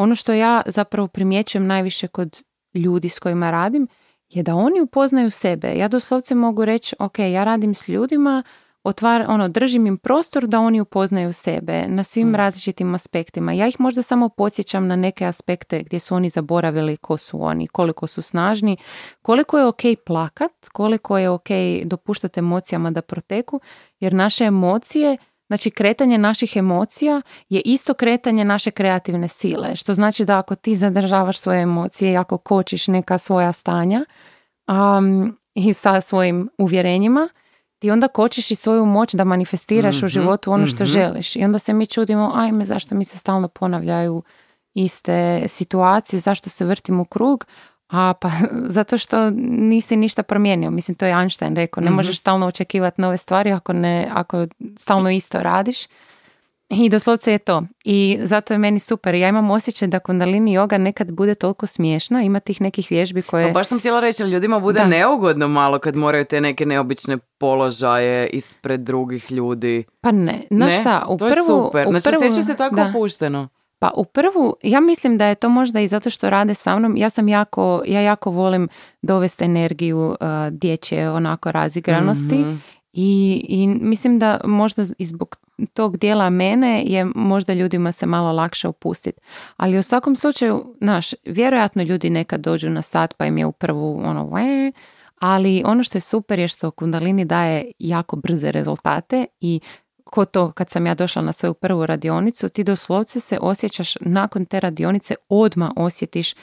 ono 0.00 0.14
što 0.14 0.32
ja 0.32 0.62
zapravo 0.66 1.08
primjećujem 1.08 1.66
najviše 1.66 2.08
kod 2.08 2.42
ljudi 2.74 3.08
s 3.08 3.18
kojima 3.18 3.50
radim 3.50 3.88
je 4.28 4.42
da 4.42 4.54
oni 4.54 4.80
upoznaju 4.80 5.30
sebe. 5.30 5.74
Ja 5.76 5.88
doslovce 5.88 6.34
mogu 6.34 6.64
reći, 6.64 6.96
ok, 6.98 7.18
ja 7.18 7.44
radim 7.44 7.74
s 7.74 7.88
ljudima, 7.88 8.42
otvar, 8.84 9.24
ono, 9.28 9.48
držim 9.48 9.86
im 9.86 9.96
prostor 9.96 10.46
da 10.46 10.60
oni 10.60 10.80
upoznaju 10.80 11.32
sebe 11.32 11.88
na 11.88 12.04
svim 12.04 12.34
različitim 12.34 12.94
aspektima. 12.94 13.52
Ja 13.52 13.68
ih 13.68 13.80
možda 13.80 14.02
samo 14.02 14.28
podsjećam 14.28 14.86
na 14.86 14.96
neke 14.96 15.26
aspekte 15.26 15.82
gdje 15.82 15.98
su 15.98 16.14
oni 16.14 16.30
zaboravili 16.30 16.96
ko 16.96 17.16
su 17.16 17.42
oni, 17.42 17.66
koliko 17.66 18.06
su 18.06 18.22
snažni, 18.22 18.76
koliko 19.22 19.58
je 19.58 19.66
ok 19.66 19.82
plakat, 20.06 20.68
koliko 20.72 21.18
je 21.18 21.30
ok 21.30 21.48
dopuštati 21.84 22.40
emocijama 22.40 22.90
da 22.90 23.02
proteku, 23.02 23.60
jer 24.00 24.12
naše 24.12 24.44
emocije 24.44 25.16
Znači, 25.50 25.70
kretanje 25.70 26.18
naših 26.18 26.56
emocija 26.56 27.22
je 27.48 27.60
isto 27.64 27.94
kretanje 27.94 28.44
naše 28.44 28.70
kreativne 28.70 29.28
sile, 29.28 29.76
što 29.76 29.94
znači 29.94 30.24
da 30.24 30.38
ako 30.38 30.54
ti 30.54 30.74
zadržavaš 30.74 31.38
svoje 31.38 31.62
emocije 31.62 32.12
i 32.12 32.16
ako 32.16 32.38
kočiš 32.38 32.88
neka 32.88 33.18
svoja 33.18 33.52
stanja 33.52 34.04
um, 34.68 35.38
i 35.54 35.72
sa 35.72 36.00
svojim 36.00 36.50
uvjerenjima, 36.58 37.28
ti 37.78 37.90
onda 37.90 38.08
kočiš 38.08 38.50
i 38.50 38.54
svoju 38.54 38.84
moć 38.86 39.14
da 39.14 39.24
manifestiraš 39.24 39.94
u 39.94 39.98
Mhm, 39.98 40.06
životu 40.06 40.52
ono 40.52 40.66
što 40.66 40.84
mhm. 40.84 40.92
želiš. 40.92 41.36
I 41.36 41.44
onda 41.44 41.58
se 41.58 41.72
mi 41.72 41.86
čudimo, 41.86 42.32
ajme, 42.34 42.64
zašto 42.64 42.94
mi 42.94 43.04
se 43.04 43.18
stalno 43.18 43.48
ponavljaju 43.48 44.22
iste 44.74 45.44
situacije, 45.48 46.20
zašto 46.20 46.50
se 46.50 46.64
vrtim 46.64 47.00
u 47.00 47.04
krug, 47.04 47.46
a 47.90 48.14
pa 48.14 48.30
zato 48.68 48.98
što 48.98 49.30
nisi 49.48 49.96
ništa 49.96 50.22
promijenio. 50.22 50.70
Mislim, 50.70 50.94
to 50.94 51.06
je 51.06 51.12
Einstein 51.12 51.56
rekao, 51.56 51.80
ne 51.80 51.86
Mhm. 51.86 51.96
možeš 51.96 52.18
stalno 52.18 52.46
očekivati 52.46 53.00
nove 53.00 53.16
stvari 53.16 53.52
ako, 53.52 53.72
ne, 53.72 54.08
ako 54.12 54.46
stalno 54.76 55.10
isto 55.10 55.40
radiš. 55.40 55.78
I 56.70 56.88
doslovce 56.88 57.32
je 57.32 57.38
to. 57.38 57.62
I 57.84 58.18
zato 58.22 58.54
je 58.54 58.58
meni 58.58 58.78
super. 58.78 59.14
Ja 59.14 59.28
imam 59.28 59.50
osjećaj 59.50 59.88
da 59.88 59.98
kundalini 59.98 60.50
yoga 60.52 60.78
nekad 60.78 61.12
bude 61.12 61.34
toliko 61.34 61.66
smiješna, 61.66 62.22
ima 62.22 62.40
tih 62.40 62.60
nekih 62.60 62.86
vježbi 62.90 63.22
koje... 63.22 63.46
Pa 63.46 63.52
baš 63.52 63.66
sam 63.66 63.78
htjela 63.78 64.00
reći, 64.00 64.22
ljudima 64.24 64.60
bude 64.60 64.80
Da. 64.80 64.86
neugodno 64.86 65.48
malo 65.48 65.78
kad 65.78 65.96
moraju 65.96 66.24
te 66.24 66.40
neke 66.40 66.66
neobične 66.66 67.18
položaje 67.38 68.26
ispred 68.28 68.80
drugih 68.80 69.32
ljudi. 69.32 69.84
Pa 70.00 70.10
ne, 70.12 70.42
znaš 70.50 70.70
ne? 70.70 70.80
šta, 70.80 71.06
u 71.08 71.16
to 71.16 71.26
je 71.26 71.32
prvu... 71.32 71.46
super. 71.46 71.88
u 71.88 71.90
Znači, 71.90 72.08
prvu- 72.10 72.42
se 72.42 72.56
tako 72.56 72.76
da. 72.76 72.86
opušteno. 72.88 73.48
Pa 73.82 73.90
u 73.96 74.04
prvu, 74.04 74.56
ja 74.62 74.80
mislim 74.80 75.18
da 75.18 75.26
je 75.26 75.34
to 75.34 75.48
možda 75.48 75.80
i 75.80 75.88
zato 75.88 76.10
što 76.10 76.30
rade 76.30 76.54
sa 76.54 76.78
mnom, 76.78 76.96
ja 76.96 77.10
sam 77.10 77.28
jako, 77.28 77.82
ja 77.86 78.00
jako 78.00 78.30
volim 78.30 78.68
dovesti 79.02 79.44
energiju 79.44 79.98
uh, 80.08 80.16
dječje 80.50 81.10
onako 81.10 81.52
razigranosti 81.52 82.34
Mhm. 82.38 82.56
i, 82.92 83.44
i 83.48 83.66
mislim 83.66 84.18
da 84.18 84.40
možda 84.44 84.84
i 84.98 85.04
zbog, 85.04 85.36
tog 85.74 85.96
dijela 85.96 86.30
mene 86.30 86.82
je 86.86 87.04
možda 87.14 87.52
ljudima 87.54 87.92
se 87.92 88.06
malo 88.06 88.32
lakše 88.32 88.68
opustiti. 88.68 89.20
Ali 89.56 89.78
u 89.78 89.82
svakom 89.82 90.16
slučaju, 90.16 90.74
znaš, 90.80 91.10
vjerojatno 91.26 91.82
ljudi 91.82 92.10
nekad 92.10 92.40
dođu 92.40 92.70
na 92.70 92.82
sat 92.82 93.14
pa 93.16 93.26
im 93.26 93.38
je 93.38 93.46
u 93.46 93.52
prvu 93.52 94.00
ono, 94.04 94.24
"Ue", 94.32 94.72
ali 95.18 95.62
ono 95.66 95.82
što 95.84 95.98
je 95.98 96.02
super 96.02 96.38
je 96.38 96.48
što 96.48 96.70
Kundalini 96.70 97.24
daje 97.24 97.72
jako 97.78 98.16
brze 98.16 98.50
rezultate 98.52 99.26
i 99.40 99.60
ko 100.10 100.24
to 100.24 100.52
kad 100.52 100.70
sam 100.70 100.86
ja 100.86 100.94
došla 100.94 101.22
na 101.22 101.32
svoju 101.32 101.54
prvu 101.54 101.86
radionicu, 101.86 102.48
ti 102.48 102.64
doslovce 102.64 103.20
se 103.20 103.38
osjećaš 103.40 103.96
nakon 104.00 104.44
te 104.44 104.60
radionice 104.60 105.14
odma 105.28 105.72
osjetiš 105.76 106.34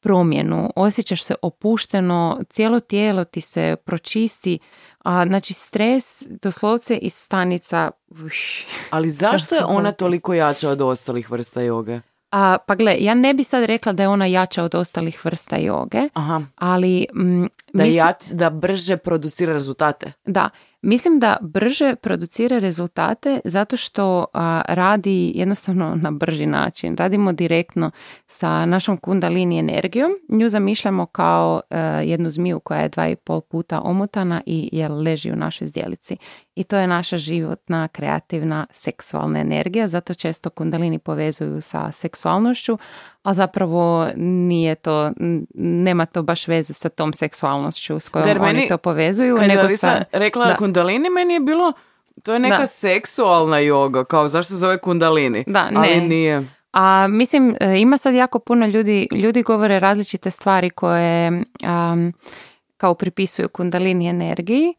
promjenu, 0.00 0.70
osjećaš 0.76 1.22
se 1.22 1.34
opušteno, 1.42 2.40
cijelo 2.50 2.80
tijelo 2.80 3.24
ti 3.24 3.40
se 3.40 3.76
pročisti, 3.84 4.58
a 4.98 5.26
znači 5.26 5.54
stres 5.54 6.22
doslovce 6.42 6.96
iz 6.96 7.14
stanica 7.14 7.90
uš, 8.24 8.66
Ali 8.90 9.10
zašto 9.24 9.54
je 9.54 9.64
ona 9.64 9.92
toliko 9.92 10.34
jača 10.34 10.70
od 10.70 10.80
ostalih 10.80 11.30
vrsta 11.30 11.60
joge? 11.60 12.00
A, 12.30 12.58
pa 12.66 12.74
gle, 12.74 12.96
ja 13.00 13.14
ne 13.14 13.34
bi 13.34 13.44
sad 13.44 13.64
rekla 13.64 13.92
da 13.92 14.02
je 14.02 14.08
ona 14.08 14.26
jača 14.26 14.64
od 14.64 14.74
ostalih 14.74 15.24
vrsta 15.24 15.56
joge, 15.56 16.00
Aha, 16.12 16.42
ali 16.56 17.06
mm, 17.14 17.42
da, 17.72 17.82
mislim- 17.84 17.96
ja, 17.96 18.12
da 18.30 18.50
brže 18.50 18.96
producira 18.96 19.52
rezultate. 19.52 20.12
Da, 20.26 20.50
mislim 20.84 21.18
da 21.18 21.36
brže 21.40 21.96
producira 21.96 22.58
rezultate 22.58 23.40
zato 23.44 23.76
što 23.76 24.26
a, 24.32 24.62
radi 24.68 25.32
jednostavno 25.34 25.94
na 25.94 26.10
brži 26.10 26.46
način. 26.46 26.96
Radimo 26.96 27.32
direktno 27.32 27.90
sa 28.26 28.66
našom 28.66 28.96
kundalini 28.96 29.58
energijom. 29.58 30.12
Nju 30.28 30.48
zamišljamo 30.48 31.06
kao 31.06 31.60
e, 31.70 31.78
jednu 32.04 32.30
zmiju 32.30 32.60
koja 32.60 32.80
je 32.80 32.88
dva 32.88 33.08
i 33.08 33.16
pol 33.16 33.40
puta 33.40 33.80
omotana 33.80 34.42
i 34.46 34.68
je 34.72 34.88
leži 34.88 35.32
u 35.32 35.36
našoj 35.36 35.66
zdjelici. 35.66 36.16
I 36.54 36.64
to 36.64 36.76
je 36.76 36.86
naša 36.86 37.16
životna, 37.16 37.88
kreativna, 37.88 38.66
seksualna 38.70 39.40
energija. 39.40 39.88
Zato 39.88 40.14
često 40.14 40.50
kundalini 40.50 40.98
povezuju 40.98 41.60
sa 41.60 41.92
seksualnošću, 41.92 42.78
a 43.24 43.34
zapravo 43.34 44.08
nije 44.16 44.74
to, 44.74 45.10
nema 45.54 46.06
to 46.06 46.22
baš 46.22 46.48
veze 46.48 46.72
sa 46.72 46.88
tom 46.88 47.12
seksualnošću 47.12 47.98
s 47.98 48.08
kojom 48.08 48.28
Jer 48.28 48.38
oni 48.38 48.46
meni- 48.48 48.68
to 48.68 48.78
povezuju, 48.78 49.36
Kad 49.36 49.48
nego 49.48 49.68
sa... 49.68 50.02
rekla 50.12 50.46
da. 50.46 50.56
kundalini, 50.56 51.10
meni 51.10 51.34
je 51.34 51.40
bilo, 51.40 51.72
to 52.22 52.32
je 52.32 52.38
neka 52.38 52.58
Da. 52.58 52.66
seksualna 52.66 53.58
joga, 53.58 54.04
kao 54.04 54.28
zašto 54.28 54.48
se 54.48 54.58
zove 54.58 54.78
kundalini? 54.78 55.44
Da, 55.46 55.68
Ali 55.74 55.88
ne. 55.90 56.00
nije. 56.00 56.48
A 56.72 57.06
mislim, 57.08 57.56
e, 57.60 57.78
ima 57.78 57.98
sad 57.98 58.14
jako 58.14 58.38
puno 58.38 58.66
ljudi, 58.66 59.08
ljudi 59.12 59.42
govore 59.42 59.78
različite 59.78 60.30
stvari 60.30 60.70
koje 60.70 61.42
am, 61.62 62.12
kao 62.76 62.94
pripisuju 62.94 63.48
kundalini 63.48 64.06
energiji, 64.06 64.74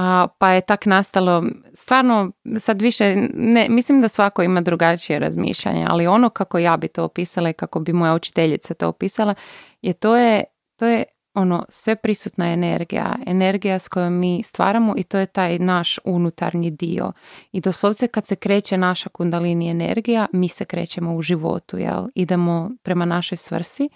a, 0.00 0.26
pa 0.38 0.50
je 0.50 0.60
tak 0.60 0.86
nastalo, 0.86 1.44
stvarno 1.74 2.32
sad 2.58 2.82
više, 2.82 3.16
ne, 3.34 3.66
mislim 3.68 4.00
da 4.00 4.08
svako 4.08 4.42
ima 4.42 4.60
drugačije 4.60 5.18
razmišljanje, 5.18 5.86
ali 5.88 6.06
ono 6.06 6.28
kako 6.30 6.58
ja 6.58 6.76
bi 6.76 6.88
to 6.88 7.04
opisala 7.04 7.50
i 7.50 7.52
kako 7.52 7.80
bi 7.80 7.92
moja 7.92 8.14
učiteljica 8.14 8.74
to 8.74 8.88
opisala, 8.88 9.34
je 9.82 9.92
to 9.92 10.16
je, 10.16 10.44
to 10.76 10.86
je 10.86 11.04
ono 11.34 11.64
sve 11.68 11.96
prisutna 11.96 12.52
energija, 12.52 13.16
energija 13.26 13.78
s 13.78 13.88
kojom 13.88 14.18
mi 14.18 14.42
stvaramo 14.42 14.94
i 14.96 15.02
to 15.02 15.18
je 15.18 15.26
taj 15.26 15.58
naš 15.58 15.98
unutarnji 16.04 16.70
dio. 16.70 17.12
I 17.52 17.60
doslovce 17.60 18.08
kad 18.08 18.26
se 18.26 18.36
kreće 18.36 18.76
naša 18.76 19.08
kundalini 19.08 19.68
energija, 19.68 20.26
mi 20.32 20.48
se 20.48 20.64
krećemo 20.64 21.14
u 21.14 21.22
životu, 21.22 21.78
jel? 21.78 22.06
Idemo 22.14 22.70
prema 22.82 23.04
našoj 23.04 23.38
svrsi. 23.38 23.88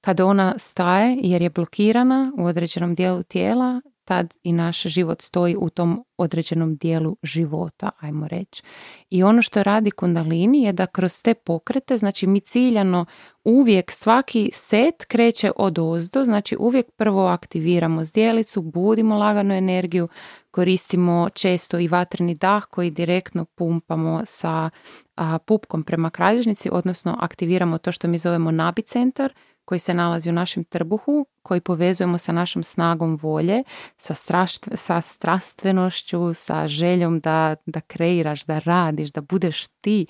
Kada 0.00 0.26
ona 0.26 0.54
staje 0.58 1.18
jer 1.22 1.42
je 1.42 1.50
blokirana 1.50 2.32
u 2.38 2.44
određenom 2.44 2.94
dijelu 2.94 3.22
tijela, 3.22 3.80
tad 4.04 4.34
i 4.42 4.52
naš 4.52 4.82
život 4.82 5.22
stoji 5.22 5.56
u 5.56 5.70
tom 5.70 6.04
određenom 6.16 6.76
dijelu 6.76 7.16
života, 7.22 7.90
ajmo 8.00 8.28
reći. 8.28 8.62
I 9.10 9.22
ono 9.22 9.42
što 9.42 9.62
radi 9.62 9.90
kundalini 9.90 10.62
je 10.62 10.72
da 10.72 10.86
kroz 10.86 11.22
te 11.22 11.34
pokrete, 11.34 11.98
znači 11.98 12.26
mi 12.26 12.40
ciljano 12.40 13.04
uvijek 13.44 13.90
svaki 13.90 14.50
set 14.52 15.04
kreće 15.04 15.52
od 15.56 15.78
ozdo, 15.78 16.24
znači 16.24 16.56
uvijek 16.58 16.86
prvo 16.96 17.26
aktiviramo 17.26 18.04
zdjelicu, 18.04 18.62
budimo 18.62 19.18
laganu 19.18 19.54
energiju, 19.54 20.08
koristimo 20.50 21.28
često 21.34 21.78
i 21.78 21.88
vatreni 21.88 22.34
dah 22.34 22.64
koji 22.64 22.90
direktno 22.90 23.44
pumpamo 23.44 24.22
sa 24.26 24.70
a, 25.16 25.38
pupkom 25.38 25.82
prema 25.82 26.10
kralježnici, 26.10 26.68
odnosno 26.72 27.16
aktiviramo 27.20 27.78
to 27.78 27.92
što 27.92 28.08
mi 28.08 28.18
zovemo 28.18 28.50
nabicentar, 28.50 29.32
koji 29.64 29.78
se 29.78 29.94
nalazi 29.94 30.30
u 30.30 30.32
našem 30.32 30.64
trbuhu, 30.64 31.26
koji 31.42 31.60
povezujemo 31.60 32.18
sa 32.18 32.32
našom 32.32 32.62
snagom 32.62 33.18
volje, 33.22 33.62
sa, 33.96 34.14
strašt- 34.14 34.76
sa 34.76 35.00
strastvenošću, 35.00 36.34
sa 36.34 36.68
željom 36.68 37.20
da, 37.20 37.56
da 37.66 37.80
kreiraš, 37.80 38.44
da 38.44 38.58
radiš, 38.58 39.12
da 39.12 39.20
budeš 39.20 39.66
ti. 39.80 40.06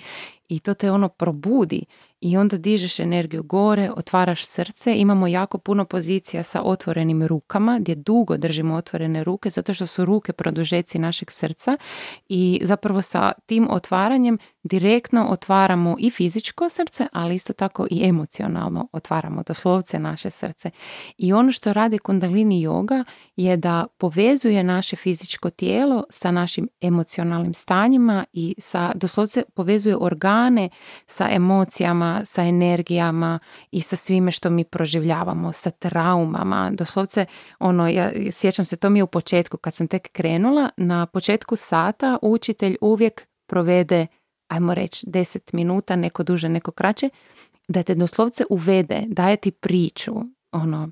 I 0.49 0.61
to 0.61 0.75
te 0.75 0.91
ono 0.91 1.09
probudi. 1.09 1.85
I 2.21 2.37
onda 2.37 2.57
dižeš 2.57 3.01
energiju 3.01 3.43
gore, 3.43 3.91
otvaraš 3.97 4.47
srce, 4.47 4.95
imamo 4.97 5.27
jako 5.27 5.59
puno 5.59 5.85
pozicija 5.85 6.43
sa 6.43 6.63
otvorenim 6.63 7.27
rukama, 7.27 7.79
gdje 7.79 7.95
dugo 7.95 8.37
držimo 8.37 8.75
otvorene 8.75 9.25
ruke, 9.25 9.51
zato 9.51 9.75
što 9.75 9.87
su 9.87 10.05
ruke 10.05 10.33
produžeci 10.33 10.99
našeg 10.99 11.31
srca. 11.31 11.77
I 12.29 12.61
zapravo 12.63 13.03
sa 13.03 13.33
tim 13.47 13.69
otvaranjem 13.71 14.39
direktno 14.65 15.27
otvaramo 15.31 15.97
i 15.99 16.11
fizičko 16.11 16.69
srce, 16.69 17.07
ali 17.13 17.35
isto 17.35 17.53
tako 17.53 17.87
i 17.91 18.09
emocionalno 18.09 18.89
otvaramo 18.93 19.43
doslovce 19.43 19.99
naše 19.99 20.31
srce. 20.31 20.71
I 21.19 21.33
ono 21.33 21.53
što 21.53 21.73
radi 21.73 21.99
kundalini 21.99 22.67
yoga 22.67 23.05
je 23.37 23.57
da 23.57 23.87
povezuje 23.99 24.63
naše 24.63 24.97
fizičko 24.97 25.51
tijelo 25.51 26.05
sa 26.11 26.31
našim 26.31 26.69
emocionalnim 26.81 27.55
stanjima 27.55 28.25
i 28.33 28.55
sa 28.59 28.93
doslovce 28.95 29.43
povezuje 29.55 29.97
organe 30.01 30.69
sa 31.07 31.29
emocijama, 31.31 32.23
sa 32.25 32.43
energijama 32.43 33.39
i 33.71 33.81
sa 33.81 33.97
svime 33.97 34.31
što 34.31 34.51
mi 34.51 34.65
proživljavamo, 34.65 35.53
sa 35.53 35.71
traumama. 35.71 36.71
Doslovce, 36.71 37.27
ono, 37.59 37.89
ja 37.89 38.11
sjećam 38.31 38.65
se, 38.65 38.77
to 38.77 38.91
mi 38.91 38.99
je 38.99 39.03
u 39.03 39.07
početku, 39.07 39.57
kad 39.57 39.75
sam 39.75 39.89
tek 39.89 40.13
krenula, 40.13 40.69
na 40.77 41.07
početku 41.07 41.57
sata 41.57 42.19
učitelj 42.23 42.77
uvijek 42.81 43.27
provede, 43.47 44.07
ajmo 44.49 44.75
reći, 44.75 45.07
10 45.07 45.55
minuta, 45.55 45.97
neko 45.97 46.23
duže, 46.23 46.49
neko 46.49 46.71
kraće, 46.71 47.09
da 47.69 47.83
te 47.83 47.95
doslovce 47.95 48.45
uvede, 48.51 49.03
daje 49.07 49.37
ti 49.37 49.51
priču, 49.51 50.15
ono, 50.53 50.91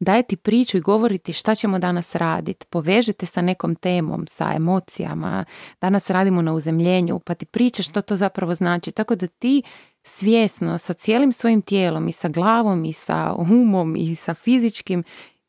daje 0.00 0.22
ti 0.22 0.36
priču 0.36 0.76
i 0.76 0.80
govori 0.80 1.18
ti 1.18 1.32
šta 1.32 1.54
ćemo 1.54 1.78
danas 1.78 2.14
raditi, 2.14 2.66
povežete 2.66 3.26
sa 3.26 3.42
nekom 3.42 3.74
temom, 3.74 4.26
sa 4.26 4.52
emocijama, 4.56 5.44
danas 5.80 6.10
radimo 6.10 6.42
na 6.42 6.52
uzemljenju, 6.52 7.18
pa 7.18 7.34
ti 7.34 7.46
priča 7.46 7.82
što 7.82 8.02
to 8.02 8.16
zapravo 8.16 8.54
znači, 8.54 8.92
tako 8.92 9.14
da 9.14 9.26
ti 9.26 9.62
svjesno 10.02 10.78
sa 10.78 10.92
cijelim 10.92 11.32
svojim 11.32 11.62
tijelom 11.62 12.08
i 12.08 12.12
sa 12.12 12.28
glavom 12.28 12.84
i 12.84 12.92
sa 12.92 13.34
umom 13.38 13.96
i 13.96 14.14
sa 14.14 14.34
fizičkim 14.34 15.04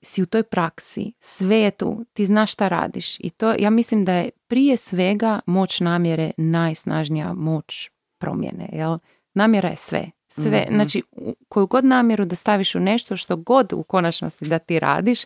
si 0.06 0.22
u 0.24 0.26
toj 0.26 0.44
praksi, 0.44 1.14
sve 1.20 1.58
je 1.58 1.72
tu, 1.72 2.06
ti 2.14 2.26
znaš 2.26 2.54
šta 2.54 2.68
radiš 2.68 3.20
i 3.20 3.30
to 3.30 3.54
ja 3.60 3.70
mislim 3.70 4.06
da 4.06 4.14
je 4.14 4.30
prije 4.48 4.78
svega 4.78 5.40
moć 5.46 5.80
namjere 5.80 6.32
najsnažnija 6.38 7.34
moć 7.34 7.90
promjene, 8.18 8.70
jel? 8.72 8.98
Namjera 9.34 9.70
je 9.70 9.76
sve. 9.76 10.06
Sve, 10.28 10.66
Mhm. 10.68 10.76
znači 10.76 11.04
koju 11.50 11.68
god 11.68 11.86
namjeru 11.86 12.26
da 12.26 12.36
staviš 12.36 12.76
u 12.76 12.80
nešto 12.80 13.18
što 13.18 13.36
god 13.36 13.74
u 13.74 13.84
konačnosti 13.84 14.46
da 14.46 14.60
ti 14.60 14.80
radiš, 14.80 15.20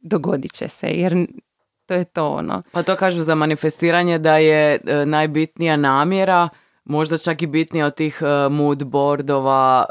dogodit 0.00 0.52
će 0.52 0.68
se, 0.68 0.86
jer 0.88 1.26
to 1.86 1.94
je 1.94 2.04
to 2.04 2.28
ono. 2.28 2.62
Pa 2.72 2.82
to 2.82 2.96
kažu 2.96 3.20
za 3.20 3.34
manifestiranje 3.34 4.18
da 4.18 4.36
je 4.36 4.80
e, 4.86 5.06
najbitnija 5.06 5.76
namjera, 5.76 6.48
možda 6.84 7.18
čak 7.18 7.42
i 7.42 7.46
bitnija 7.46 7.86
od 7.86 7.94
tih 7.94 8.22
e, 8.22 8.48
mood 8.48 8.84
boardova. 8.84 9.84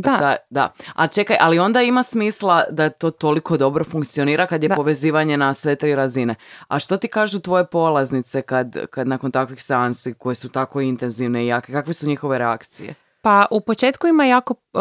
Da. 0.00 0.18
Ta- 0.18 0.36
da. 0.50 0.72
A 0.94 1.06
čekaj, 1.06 1.36
ali 1.40 1.58
onda 1.58 1.82
ima 1.82 2.02
smisla 2.02 2.64
da 2.70 2.90
to 2.90 3.10
toliko 3.10 3.56
dobro 3.56 3.84
funkcionira 3.84 4.46
kad 4.46 4.62
je 4.62 4.68
Da. 4.68 4.74
povezivanje 4.74 5.36
na 5.36 5.54
sve 5.54 5.76
tri 5.76 5.94
razine. 5.94 6.34
A 6.68 6.78
što 6.78 6.96
ti 6.96 7.08
kažu 7.08 7.40
tvoje 7.40 7.66
polaznice 7.66 8.42
kad, 8.42 8.86
kad 8.90 9.08
nakon 9.08 9.30
takvih 9.30 9.62
seansi 9.62 10.14
koje 10.14 10.34
su 10.34 10.48
tako 10.48 10.80
intenzivne 10.80 11.44
i 11.44 11.46
jake, 11.46 11.72
kakve 11.72 11.94
su 11.94 12.06
njihove 12.06 12.38
reakcije? 12.38 12.94
Pa 13.22 13.46
u 13.50 13.60
početku 13.60 14.06
ima 14.06 14.24
jako 14.24 14.54
uh, 14.72 14.80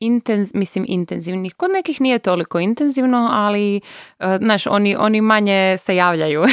intenz, 0.00 0.50
mislim 0.54 0.84
intenzivnih. 0.88 1.54
Kod 1.54 1.70
nekih 1.70 2.00
nije 2.00 2.18
toliko 2.18 2.58
intenzivno, 2.58 3.28
ali 3.32 3.80
uh, 4.18 4.26
znaš, 4.38 4.66
oni, 4.66 4.96
oni 4.96 5.20
manje 5.20 5.76
se 5.78 5.96
javljaju. 5.96 6.44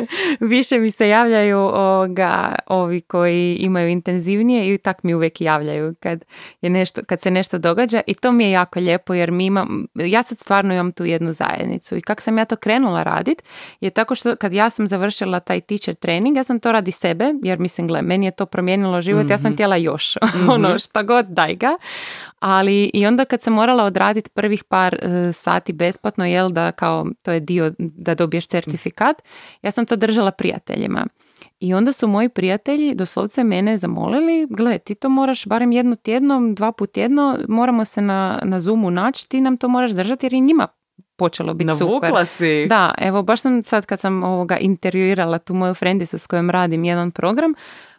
Više 0.40 0.78
mi 0.78 0.90
se 0.90 1.08
javljaju 1.08 1.58
ovoga, 1.58 2.54
ovi 2.66 3.00
koji 3.00 3.56
imaju 3.56 3.88
intenzivnije 3.88 4.74
i 4.74 4.78
tak 4.78 5.02
mi 5.02 5.14
uvijek 5.14 5.40
javljaju 5.40 5.94
kad, 6.00 6.24
je 6.62 6.70
nešto, 6.70 7.00
kad 7.06 7.20
se 7.20 7.30
nešto 7.30 7.58
događa 7.58 8.00
i 8.06 8.14
to 8.14 8.32
mi 8.32 8.44
je 8.44 8.50
jako 8.50 8.80
lijepo 8.80 9.14
jer 9.14 9.30
mi 9.30 9.46
imam, 9.46 9.86
ja 9.94 10.22
sad 10.22 10.38
stvarno 10.38 10.74
imam 10.74 10.92
tu 10.92 11.04
jednu 11.04 11.32
zajednicu 11.32 11.96
i 11.96 12.00
kako 12.00 12.22
sam 12.22 12.38
ja 12.38 12.44
to 12.44 12.56
krenula 12.56 13.02
radit 13.02 13.42
je 13.80 13.90
tako 13.90 14.14
što 14.14 14.36
kad 14.36 14.52
ja 14.52 14.70
sam 14.70 14.86
završila 14.86 15.40
taj 15.40 15.60
teacher 15.60 15.94
trening, 15.94 16.36
ja 16.36 16.44
sam 16.44 16.60
to 16.60 16.72
radi 16.72 16.90
sebe 16.90 17.34
jer 17.42 17.58
mislim, 17.58 17.88
gle, 17.88 18.02
meni 18.02 18.26
je 18.26 18.30
to 18.30 18.46
promijenilo 18.46 19.00
život, 19.00 19.30
ja 19.30 19.38
sam 19.38 19.52
htjela 19.52 19.76
još, 19.76 20.16
ono 20.54 20.78
šta 20.78 21.02
god 21.02 21.26
daj 21.26 21.54
ga, 21.54 21.76
ali 22.38 22.90
i 22.94 23.06
onda 23.06 23.24
kad 23.24 23.42
sam 23.42 23.52
morala 23.52 23.84
odraditi 23.84 24.30
prvih 24.30 24.64
par 24.64 24.94
e, 24.94 25.32
sati 25.32 25.72
besplatno, 25.72 26.26
jel 26.26 26.50
da 26.50 26.72
kao 26.72 27.06
to 27.22 27.32
je 27.32 27.40
dio 27.40 27.72
da 27.78 28.14
dobiješ 28.14 28.46
certifikat, 28.46 29.22
ja 29.62 29.70
sam 29.70 29.81
to 29.86 29.96
držala 29.96 30.30
prijateljima. 30.30 31.06
I 31.60 31.74
onda 31.74 31.92
su 31.92 32.08
moji 32.08 32.28
prijatelji 32.28 32.94
doslovce 32.94 33.44
mene 33.44 33.76
zamolili, 33.78 34.46
gle, 34.50 34.78
ti 34.78 34.94
to 34.94 35.08
moraš 35.08 35.46
barem 35.46 35.72
jedno 35.72 35.94
tjedno, 35.96 36.40
dva 36.54 36.72
put 36.72 36.92
tjedno, 36.92 37.38
moramo 37.48 37.84
se 37.84 38.00
na, 38.00 38.40
na 38.42 38.60
Zoomu 38.60 38.90
naći, 38.90 39.28
ti 39.28 39.40
nam 39.40 39.56
to 39.56 39.68
moraš 39.68 39.90
držati 39.90 40.26
jer 40.26 40.32
i 40.32 40.40
njima 40.40 40.68
počelo 41.16 41.54
biti 41.54 41.72
super. 41.72 41.86
Navukla 41.86 42.24
si. 42.24 42.66
Da, 42.66 42.94
evo 42.98 43.22
baš 43.22 43.40
sam 43.40 43.62
sad 43.62 43.86
kad 43.86 44.00
sam 44.00 44.22
ovoga 44.22 44.56
intervjuirala 44.56 45.38
tu 45.38 45.54
moju 45.54 45.74
frendicu 45.74 46.18
s 46.18 46.26
kojom 46.26 46.50
radim 46.50 46.84
jedan 46.84 47.10
program, 47.10 47.54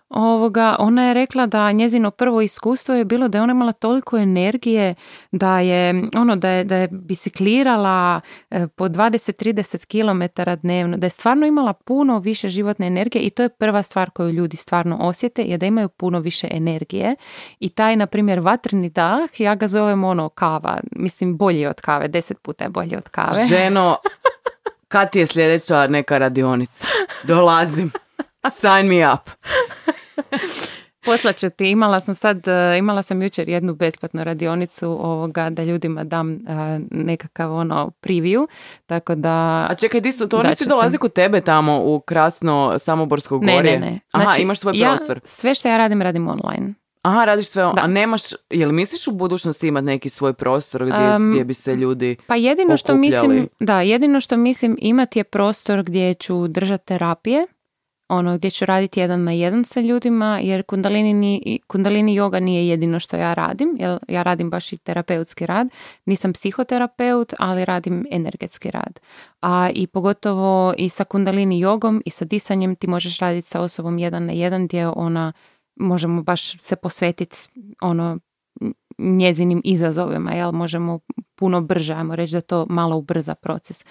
ovoga, 0.10 0.76
ona 0.80 1.08
je 1.08 1.14
rekla 1.14 1.46
da 1.46 1.72
njezino 1.72 2.12
prvo 2.12 2.42
iskustvo 2.42 2.96
je 2.96 3.06
bilo 3.06 3.28
da 3.28 3.38
je 3.38 3.42
ona 3.42 3.54
imala 3.54 3.72
toliko 3.72 4.18
energije 4.18 4.96
da 5.32 5.60
je 5.60 6.10
ono 6.16 6.36
da 6.36 6.50
je, 6.50 6.64
da 6.64 6.76
je 6.76 6.88
biciklirala 6.92 8.22
e, 8.52 8.68
po 8.68 8.88
20-30 8.88 9.86
km 9.86 10.42
dnevno, 10.62 10.98
da 10.98 11.06
je 11.06 11.10
stvarno 11.10 11.46
imala 11.46 11.74
puno 11.74 12.20
više 12.20 12.50
životne 12.50 12.88
energije 12.88 13.22
i 13.22 13.30
to 13.30 13.44
je 13.44 13.50
prva 13.50 13.84
stvar 13.84 14.10
koju 14.10 14.30
ljudi 14.30 14.58
stvarno 14.58 14.98
osjete 15.02 15.44
je 15.44 15.58
da 15.58 15.66
imaju 15.66 15.90
puno 15.90 16.20
više 16.20 16.48
energije 16.52 17.16
i 17.60 17.70
taj 17.70 17.96
na 17.96 18.06
primjer 18.06 18.40
vatreni 18.40 18.90
dah, 18.90 19.30
ja 19.40 19.56
ga 19.56 19.68
zovem 19.68 20.04
ono 20.04 20.30
kava, 20.30 20.80
mislim 20.92 21.38
bolji 21.38 21.66
od 21.66 21.82
kave, 21.82 22.08
deset 22.08 22.42
puta 22.42 22.64
je 22.64 22.70
bolji 22.70 22.96
od 22.96 23.10
kave. 23.10 23.46
Ženo, 23.48 23.98
kad 24.88 25.12
ti 25.12 25.20
je 25.20 25.26
sljedeća 25.26 25.88
neka 25.88 26.18
radionica? 26.18 26.88
Dolazim. 27.24 27.92
Sign 28.52 28.88
me 28.90 29.14
up. 29.14 29.30
Poslaću 31.02 31.50
ti, 31.50 31.66
imala 31.66 32.00
sam 32.00 32.16
sad, 32.16 32.48
e, 32.48 32.78
imala 32.78 33.02
sam 33.02 33.22
jučer 33.22 33.50
jednu 33.50 33.74
besplatnu 33.74 34.24
radionicu 34.24 34.88
ovoga 34.88 35.50
da 35.50 35.64
ljudima 35.64 36.04
dam 36.04 36.34
e, 36.34 36.38
nekakav 36.92 37.54
ono 37.54 37.92
preview, 38.02 38.48
tako 38.86 39.16
da... 39.16 39.68
A 39.70 39.76
čekaj, 39.76 40.02
di 40.02 40.12
su, 40.12 40.30
to 40.30 40.38
oni 40.38 40.56
svi 40.56 40.66
dolaze 40.66 40.98
kod 40.98 41.14
tebe 41.14 41.42
tamo 41.42 41.82
u 41.84 42.00
krasno 42.00 42.76
Samoborsko 42.78 43.38
Ne, 43.38 43.56
gorje? 43.56 43.72
ne, 43.72 43.80
ne. 43.82 44.00
Aha, 44.12 44.24
Znači, 44.24 44.42
imaš 44.42 44.60
svoj 44.60 44.74
ja 44.76 44.90
prostor. 44.90 45.20
Sve 45.24 45.56
što 45.56 45.68
ja 45.68 45.78
radim, 45.78 46.02
radim 46.02 46.28
online. 46.28 46.74
Aha, 47.02 47.26
radiš 47.26 47.48
sve, 47.48 47.66
on- 47.66 47.76
Da. 47.76 47.82
a 47.82 47.88
nemaš, 47.88 48.22
jel 48.50 48.72
misliš 48.72 49.08
u 49.08 49.12
budućnosti 49.12 49.68
imati 49.68 49.86
neki 49.86 50.10
svoj 50.10 50.34
prostor 50.34 50.86
gdje, 50.86 51.16
Um, 51.16 51.32
gdje 51.32 51.44
bi 51.44 51.54
se 51.54 51.76
ljudi... 51.76 52.16
Pa 52.28 52.36
jedino 52.36 52.78
što 52.78 52.94
okupljali. 52.94 53.28
mislim, 53.28 53.50
da, 53.60 53.82
jedino 53.82 54.20
što 54.20 54.38
mislim 54.38 54.78
imati 54.80 55.20
je 55.20 55.24
prostor 55.24 55.84
gdje 55.84 56.14
ću 56.14 56.48
držati 56.48 56.86
terapije, 56.86 57.48
ono 58.14 58.38
gdje 58.38 58.52
ću 58.52 58.66
raditi 58.66 59.00
jedan 59.00 59.24
na 59.24 59.32
jedan 59.32 59.66
sa 59.66 59.82
ljudima, 59.82 60.40
jer 60.44 60.64
kundalini, 60.64 61.14
ni- 61.14 61.60
kundalini 61.68 62.20
yoga 62.20 62.40
nije 62.40 62.68
jedino 62.68 63.00
što 63.00 63.18
ja 63.18 63.34
radim, 63.34 63.78
jer 63.80 64.00
ja 64.08 64.24
radim 64.24 64.50
baš 64.50 64.74
i 64.74 64.78
terapeutski 64.78 65.46
rad. 65.46 65.68
Nisam 66.06 66.34
psihoterapeut, 66.34 67.34
ali 67.40 67.66
radim 67.66 68.06
energetski 68.12 68.72
rad. 68.72 69.00
A 69.42 69.70
i 69.76 69.88
pogotovo 69.88 70.74
i 70.78 70.90
sa 70.90 71.04
kundalini 71.04 71.60
jogom 71.60 72.02
i 72.06 72.10
sa 72.10 72.26
disanjem 72.26 72.76
ti 72.76 72.88
možeš 72.88 73.20
raditi 73.20 73.50
sa 73.50 73.62
osobom 73.62 73.98
jedan 73.98 74.26
na 74.26 74.34
jedan 74.34 74.68
gdje 74.68 74.88
ona 74.88 75.34
možemo 75.76 76.24
baš 76.24 76.62
se 76.62 76.76
posvetiti 76.76 77.38
ono 77.82 78.20
njezinim 78.98 79.62
izazovima, 79.64 80.32
jel 80.32 80.52
možemo 80.52 81.00
puno 81.44 81.62
brže, 81.62 81.94
ajmo 81.94 82.16
reći 82.16 82.34
da 82.34 82.42
to 82.42 82.66
malo 82.70 82.96
ubrza 82.98 83.36
proces. 83.36 83.86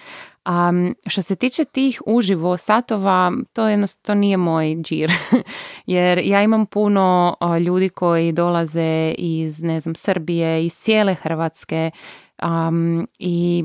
A 0.45 0.71
što 1.07 1.21
se 1.21 1.35
tiče 1.35 1.65
tih 1.65 2.01
uživo 2.05 2.57
satova, 2.57 3.31
to 3.53 3.67
jednostavno 3.67 4.19
nije 4.19 4.37
moj 4.37 4.75
džir. 4.81 5.11
Jer 5.85 6.17
ja 6.17 6.43
imam 6.43 6.65
puno 6.65 7.35
ljudi 7.65 7.89
koji 7.89 8.31
dolaze 8.31 9.13
iz, 9.17 9.63
ne 9.63 9.79
znam, 9.79 9.95
Srbije, 9.95 10.65
iz 10.65 10.73
cijele 10.73 11.13
Hrvatske 11.13 11.91
am, 12.37 13.07
i 13.19 13.63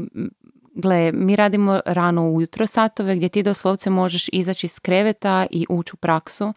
Gle, 0.75 1.13
mi 1.13 1.37
radimo 1.37 1.81
rano 1.87 2.31
ujutro 2.31 2.67
satove 2.67 3.17
gdje 3.17 3.29
ti 3.29 3.43
doslovce 3.43 3.91
možeš 3.91 4.29
izaći 4.33 4.67
iz 4.67 4.79
kreveta 4.81 5.47
i 5.51 5.67
ući 5.69 5.91
u 5.95 5.97
praksu. 5.97 6.53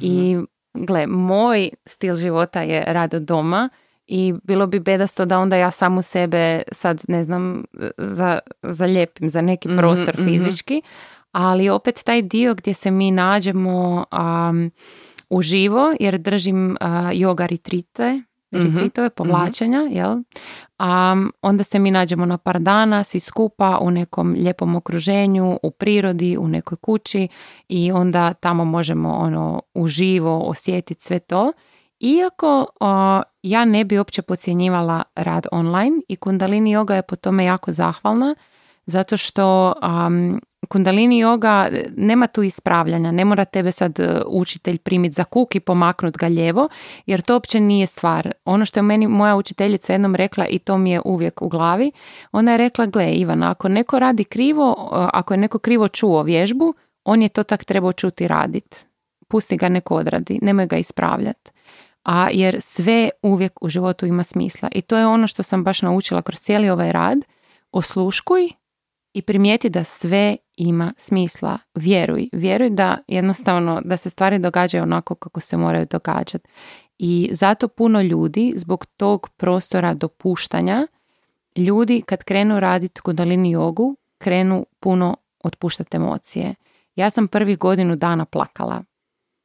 I 0.00 0.38
gle, 0.74 1.06
moj 1.06 1.70
stil 1.86 2.16
života 2.16 2.62
je 2.62 2.84
rad 2.86 3.14
od 3.14 3.22
doma 3.22 3.68
i 4.06 4.34
bilo 4.44 4.66
bi 4.66 4.80
bedasto 4.80 5.24
da 5.24 5.38
onda 5.38 5.56
ja 5.56 5.70
samu 5.70 6.02
sebe 6.02 6.62
sad 6.72 7.02
ne 7.08 7.24
znam 7.24 7.64
za, 7.98 8.38
zalijepim 8.62 9.28
za 9.28 9.40
neki 9.40 9.68
Mhm, 9.68 9.78
prostor 9.78 10.14
mhm. 10.18 10.24
fizički, 10.24 10.82
ali 11.32 11.68
opet 11.68 12.02
taj 12.04 12.22
dio 12.22 12.54
gdje 12.54 12.74
se 12.74 12.90
mi 12.90 13.10
nađemo 13.10 14.04
um, 14.12 14.70
uživo 15.30 15.94
jer 16.00 16.18
držim 16.18 16.70
uh, 16.80 16.86
yoga 17.10 17.46
retrite, 17.50 18.22
Mhm, 18.54 18.76
retritove, 18.76 19.10
povlačenja, 19.10 19.78
jel? 19.90 20.16
A 20.78 21.16
onda 21.42 21.64
se 21.64 21.78
mi 21.78 21.90
nađemo 21.90 22.26
na 22.26 22.38
par 22.38 22.58
dana, 22.58 23.04
svi 23.04 23.20
skupa 23.20 23.78
u 23.80 23.90
nekom 23.90 24.32
lijepom 24.32 24.76
okruženju, 24.76 25.58
u 25.62 25.70
prirodi, 25.70 26.36
u 26.40 26.48
nekoj 26.48 26.76
kući 26.76 27.28
i 27.68 27.92
onda 27.92 28.34
tamo 28.34 28.64
možemo 28.64 29.14
ono 29.14 29.62
uživo 29.74 30.38
osjetiti 30.38 31.02
sve 31.02 31.18
to. 31.18 31.52
Iako 32.00 32.66
o, 32.80 33.22
ja 33.42 33.64
ne 33.64 33.84
bi 33.84 33.98
uopće 33.98 34.22
podcjenjivala 34.22 35.02
rad 35.14 35.46
online 35.52 36.02
i 36.08 36.16
Kundalini 36.16 36.76
yoga 36.76 36.94
je 36.94 37.02
po 37.02 37.16
tome 37.16 37.44
jako 37.44 37.72
zahvalna 37.72 38.34
zato 38.86 39.16
što 39.16 39.74
um, 39.82 40.40
Kundalini 40.68 41.24
yoga 41.24 41.68
e, 41.72 41.84
nema 41.96 42.26
tu 42.26 42.42
ispravljanja, 42.42 43.10
ne 43.10 43.24
mora 43.24 43.44
tebe 43.44 43.72
sad 43.72 44.00
e, 44.00 44.22
učitelj 44.26 44.78
primiti 44.78 45.14
za 45.14 45.24
kuk 45.24 45.54
i 45.54 45.60
pomaknut 45.60 46.16
ga 46.16 46.26
lijevo, 46.26 46.68
jer 47.06 47.20
to 47.20 47.34
uopće 47.34 47.60
nije 47.60 47.86
stvar. 47.86 48.32
Ono 48.44 48.64
što 48.64 48.78
je 48.78 48.82
meni 48.82 49.06
moja 49.06 49.36
učiteljica 49.36 49.92
jednom 49.92 50.14
rekla 50.14 50.46
i 50.46 50.58
to 50.58 50.78
mi 50.78 50.90
je 50.90 51.00
uvijek 51.04 51.42
u 51.42 51.48
glavi, 51.48 51.92
ona 52.32 52.52
je 52.52 52.58
rekla, 52.58 52.86
gle 52.86 53.12
Ivana, 53.12 53.50
ako 53.50 53.68
neko 53.68 53.98
radi 53.98 54.24
krivo, 54.24 54.90
e, 54.92 54.96
ako 55.12 55.34
je 55.34 55.38
neko 55.38 55.58
krivo 55.58 55.88
čuo 55.88 56.22
vježbu, 56.22 56.74
on 57.04 57.22
je 57.22 57.28
to 57.28 57.42
tak 57.42 57.64
trebao 57.64 57.92
čuti 57.92 58.28
radit. 58.28 58.86
Pusti 59.28 59.56
ga 59.56 59.68
neko 59.68 59.94
odradi, 59.94 60.38
nemoj 60.42 60.66
ga 60.66 60.76
ispravljati. 60.76 61.55
A 62.06 62.28
jer 62.32 62.60
sve 62.60 63.10
uvijek 63.22 63.62
u 63.62 63.68
životu 63.68 64.06
ima 64.06 64.22
smisla. 64.22 64.68
I 64.72 64.82
to 64.82 64.96
je 64.98 65.06
ono 65.06 65.26
što 65.26 65.42
sam 65.42 65.64
baš 65.64 65.82
naučila 65.82 66.22
kroz 66.22 66.40
cijeli 66.40 66.70
ovaj 66.70 66.92
rad. 66.92 67.18
Osluškuj 67.72 68.48
i 69.12 69.22
primijeti 69.22 69.70
da 69.70 69.84
sve 69.84 70.36
ima 70.56 70.92
smisla. 70.96 71.58
Vjeruj. 71.74 72.28
Vjeruj 72.32 72.70
da 72.70 72.98
jednostavno 73.08 73.80
da 73.84 73.96
se 73.96 74.10
stvari 74.10 74.38
događaju 74.38 74.82
onako 74.82 75.14
kako 75.14 75.40
se 75.40 75.56
moraju 75.56 75.86
događati. 75.90 76.48
I 76.98 77.28
zato 77.32 77.68
puno 77.68 78.00
ljudi 78.00 78.52
zbog 78.56 78.86
tog 78.86 79.28
prostora 79.28 79.94
dopuštanja 79.94 80.86
ljudi 81.56 82.02
kad 82.06 82.24
krenu 82.24 82.60
raditi 82.60 83.00
kundalini 83.00 83.50
jogu 83.50 83.96
krenu 84.18 84.66
puno 84.80 85.16
otpuštati 85.44 85.96
emocije. 85.96 86.54
Ja 86.96 87.10
sam 87.10 87.28
prvi 87.28 87.56
godinu 87.56 87.96
dana 87.96 88.24
plakala. 88.24 88.82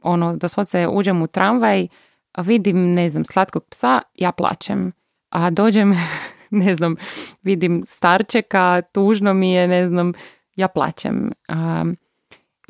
Ono, 0.03 0.35
doslovce 0.35 0.88
uđem 0.88 1.21
u 1.21 1.27
tramvaj, 1.27 1.88
vidim, 2.37 2.93
ne 2.93 3.09
znam, 3.09 3.25
slatkog 3.25 3.63
psa, 3.69 4.01
ja 4.15 4.31
plaćem. 4.31 4.91
A 5.29 5.49
dođem, 5.49 5.93
ne 6.63 6.75
znam, 6.75 6.95
vidim 7.41 7.83
starčeka, 7.85 8.81
tužno 8.91 9.33
mi 9.33 9.51
je, 9.51 9.67
ne 9.67 9.87
znam, 9.87 10.13
ja 10.55 10.67
plaćem. 10.67 11.31
A, 11.47 11.85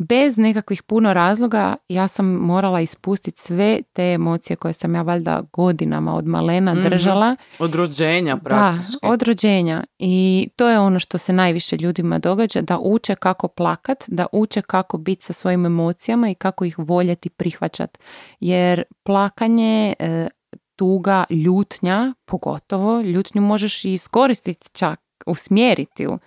bez 0.01 0.37
nekakvih 0.37 0.83
puno 0.83 1.13
razloga 1.13 1.75
ja 1.89 2.07
sam 2.07 2.25
morala 2.27 2.81
ispustiti 2.81 3.41
sve 3.41 3.81
te 3.93 4.03
emocije 4.03 4.55
koje 4.55 4.73
sam 4.73 4.95
ja 4.95 5.01
valjda 5.01 5.41
godinama 5.53 6.15
od 6.15 6.27
malena 6.27 6.73
Mhm. 6.73 6.81
držala. 6.83 7.35
Od 7.59 7.75
rođenja 7.75 8.35
Da, 8.35 8.41
praktički. 8.41 8.97
od 9.03 9.21
rođenja. 9.21 9.83
I 9.99 10.47
to 10.55 10.69
je 10.69 10.79
ono 10.79 10.99
što 10.99 11.17
se 11.17 11.33
najviše 11.33 11.77
ljudima 11.77 12.19
događa, 12.19 12.61
da 12.61 12.77
uče 12.79 13.15
kako 13.15 13.47
plakat, 13.47 14.03
da 14.07 14.25
uče 14.31 14.61
kako 14.61 14.97
biti 14.97 15.23
sa 15.23 15.33
svojim 15.33 15.65
emocijama 15.65 16.29
i 16.29 16.35
kako 16.35 16.65
ih 16.65 16.79
voljeti 16.79 17.29
prihvaćati. 17.29 17.99
Jer 18.39 18.83
plakanje, 19.03 19.93
e, 19.99 20.27
tuga, 20.75 21.23
ljutnja, 21.31 22.13
pogotovo, 22.25 23.01
ljutnju 23.01 23.41
možeš 23.41 23.85
i 23.85 23.93
iskoristiti 23.93 24.69
čak, 24.73 24.99
usmjeriti 25.25 26.03
ju. 26.03 26.19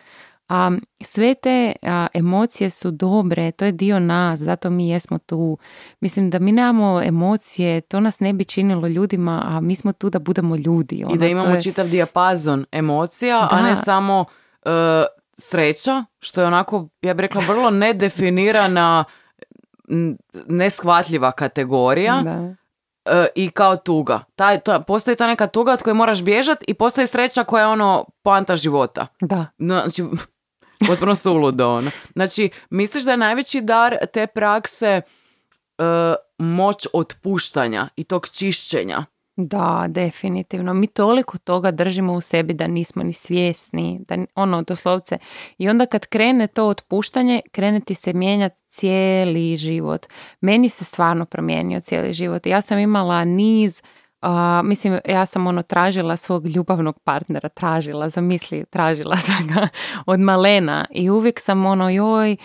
A 0.49 0.71
sve 1.01 1.35
te 1.35 1.73
a, 1.83 2.07
emocije 2.15 2.71
su 2.71 2.91
dobre, 2.91 3.51
to 3.51 3.65
je 3.65 3.73
dio 3.73 3.99
nas, 3.99 4.41
zato 4.41 4.71
mi 4.71 4.89
jesmo 4.89 5.19
tu. 5.19 5.59
Mislim 6.01 6.31
da 6.31 6.39
mi 6.39 6.53
nemamo 6.53 7.03
emocije, 7.03 7.81
to 7.81 8.01
nas 8.01 8.21
ne 8.21 8.33
bi 8.33 8.45
činilo 8.45 8.89
ljudima, 8.89 9.43
a 9.47 9.61
mi 9.61 9.75
smo 9.75 9.93
tu 9.93 10.11
da 10.11 10.19
budemo 10.19 10.57
ljudi. 10.57 10.97
I 10.97 11.05
ono, 11.05 11.15
da 11.15 11.21
to 11.21 11.27
imamo 11.27 11.49
je- 11.49 11.61
čitav 11.61 11.89
dijapazon 11.89 12.65
emocija, 12.73 13.49
a 13.51 13.57
Da. 13.57 13.62
ne 13.62 13.77
samo 13.77 14.25
e, 14.62 14.71
sreća, 15.35 16.05
što 16.19 16.41
je 16.41 16.47
onako, 16.47 16.89
ja 17.03 17.15
bih 17.15 17.23
rekla, 17.23 17.43
vrlo 17.43 17.71
nedefinirana, 17.71 19.05
neshvatljiva 20.47 21.33
kategorija 21.33 22.21
Da. 22.23 22.55
e, 23.07 23.27
i 23.35 23.51
kao 23.51 23.77
tuga. 23.77 24.21
Taj, 24.37 24.61
ta, 24.61 24.81
postoji 24.81 25.16
ta 25.16 25.27
neka 25.27 25.47
tuga 25.47 25.73
od 25.73 25.83
koje 25.83 25.95
moraš 25.95 26.23
bježati 26.23 26.65
i 26.69 26.75
postoji 26.75 27.07
sreća 27.07 27.45
koja 27.45 27.61
je 27.61 27.69
ono 27.69 28.05
poanta 28.23 28.57
života. 28.57 29.07
Da. 29.21 29.47
Znači, 29.59 30.05
potpuno 30.86 31.15
suludo 31.15 31.69
ono. 31.69 31.90
Znači, 32.12 32.51
misliš 32.70 33.05
da 33.05 33.11
je 33.11 33.16
najveći 33.16 33.61
dar 33.61 33.97
te 34.12 34.27
prakse 34.27 34.86
e, 34.86 35.02
moć 36.39 36.86
otpuštanja 36.93 37.89
i 37.97 38.05
tog 38.05 38.28
čišćenja? 38.28 39.05
Da, 39.36 39.86
definitivno. 39.89 40.74
Mi 40.74 40.86
toliko 40.86 41.39
toga 41.39 41.70
držimo 41.70 42.12
u 42.12 42.20
sebi 42.20 42.55
da 42.55 42.66
nismo 42.66 43.02
ni 43.02 43.12
svjesni, 43.12 44.01
da 44.09 44.16
ono 44.35 44.62
doslovce. 44.62 45.19
I 45.59 45.69
onda 45.69 45.86
kad 45.86 46.06
krene 46.06 46.47
to 46.47 46.66
otpuštanje, 46.66 47.40
krene 47.52 47.81
ti 47.81 47.94
se 47.94 48.12
mijenjati 48.12 48.61
cijeli 48.69 49.56
život. 49.56 50.06
Meni 50.40 50.69
se 50.69 50.85
stvarno 50.85 51.24
promijenio 51.24 51.81
cijeli 51.81 52.12
život. 52.12 52.47
Ja 52.47 52.62
sam 52.62 52.78
imala 52.78 53.24
niz 53.24 53.82
a, 54.25 54.63
mislim, 54.65 54.99
ja 55.09 55.27
sam 55.27 55.47
ono 55.47 55.63
tražila 55.63 56.17
svog 56.17 56.47
ljubavnog 56.47 56.99
partnera, 56.99 57.49
tražila, 57.49 58.09
zamisli, 58.09 58.65
tražila 58.71 59.17
sam 59.17 59.47
ga 59.47 59.69
od 60.13 60.21
malena 60.21 60.87
i 60.91 61.11
uvijek 61.11 61.41
sam 61.41 61.67
ono, 61.67 61.91
joj, 61.91 62.37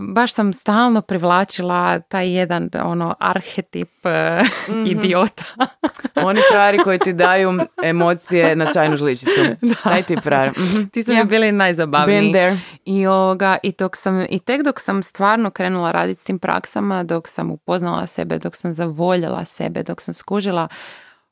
baš 0.00 0.32
sam 0.32 0.52
stalno 0.52 1.02
privlačila 1.02 2.00
taj 2.00 2.36
jedan 2.36 2.70
ono 2.84 3.14
arhetip 3.20 4.06
e, 4.06 4.42
idiota. 4.86 5.44
Oni 6.28 6.40
frari 6.52 6.78
koji 6.78 6.98
ti 6.98 7.12
daju 7.12 7.58
emocije 7.82 8.56
na 8.56 8.72
čajnu 8.72 8.96
žličicu. 8.96 9.40
Daj 9.84 10.02
ti 10.02 10.16
frajer. 10.16 10.52
Mhm. 10.58 10.84
Ti 10.84 11.02
su 11.02 11.14
mi 11.14 11.24
bili 11.24 11.52
najzabavniji. 11.52 12.20
Been 12.20 12.32
there. 12.32 12.58
I, 12.84 13.06
ovoga, 13.06 13.56
i, 13.62 13.72
dok 13.78 13.96
sam, 13.96 14.26
I 14.30 14.38
tek 14.38 14.62
dok 14.62 14.80
sam 14.80 15.02
stvarno 15.02 15.50
krenula 15.50 15.92
raditi 15.92 16.20
s 16.20 16.24
tim 16.24 16.38
praksama, 16.38 17.02
dok 17.02 17.28
sam 17.28 17.50
upoznala 17.50 18.06
sebe, 18.06 18.38
dok 18.38 18.56
sam 18.56 18.72
zavoljela 18.72 19.44
sebe, 19.44 19.82
dok 19.82 20.00
sam 20.00 20.14
skužila 20.14 20.68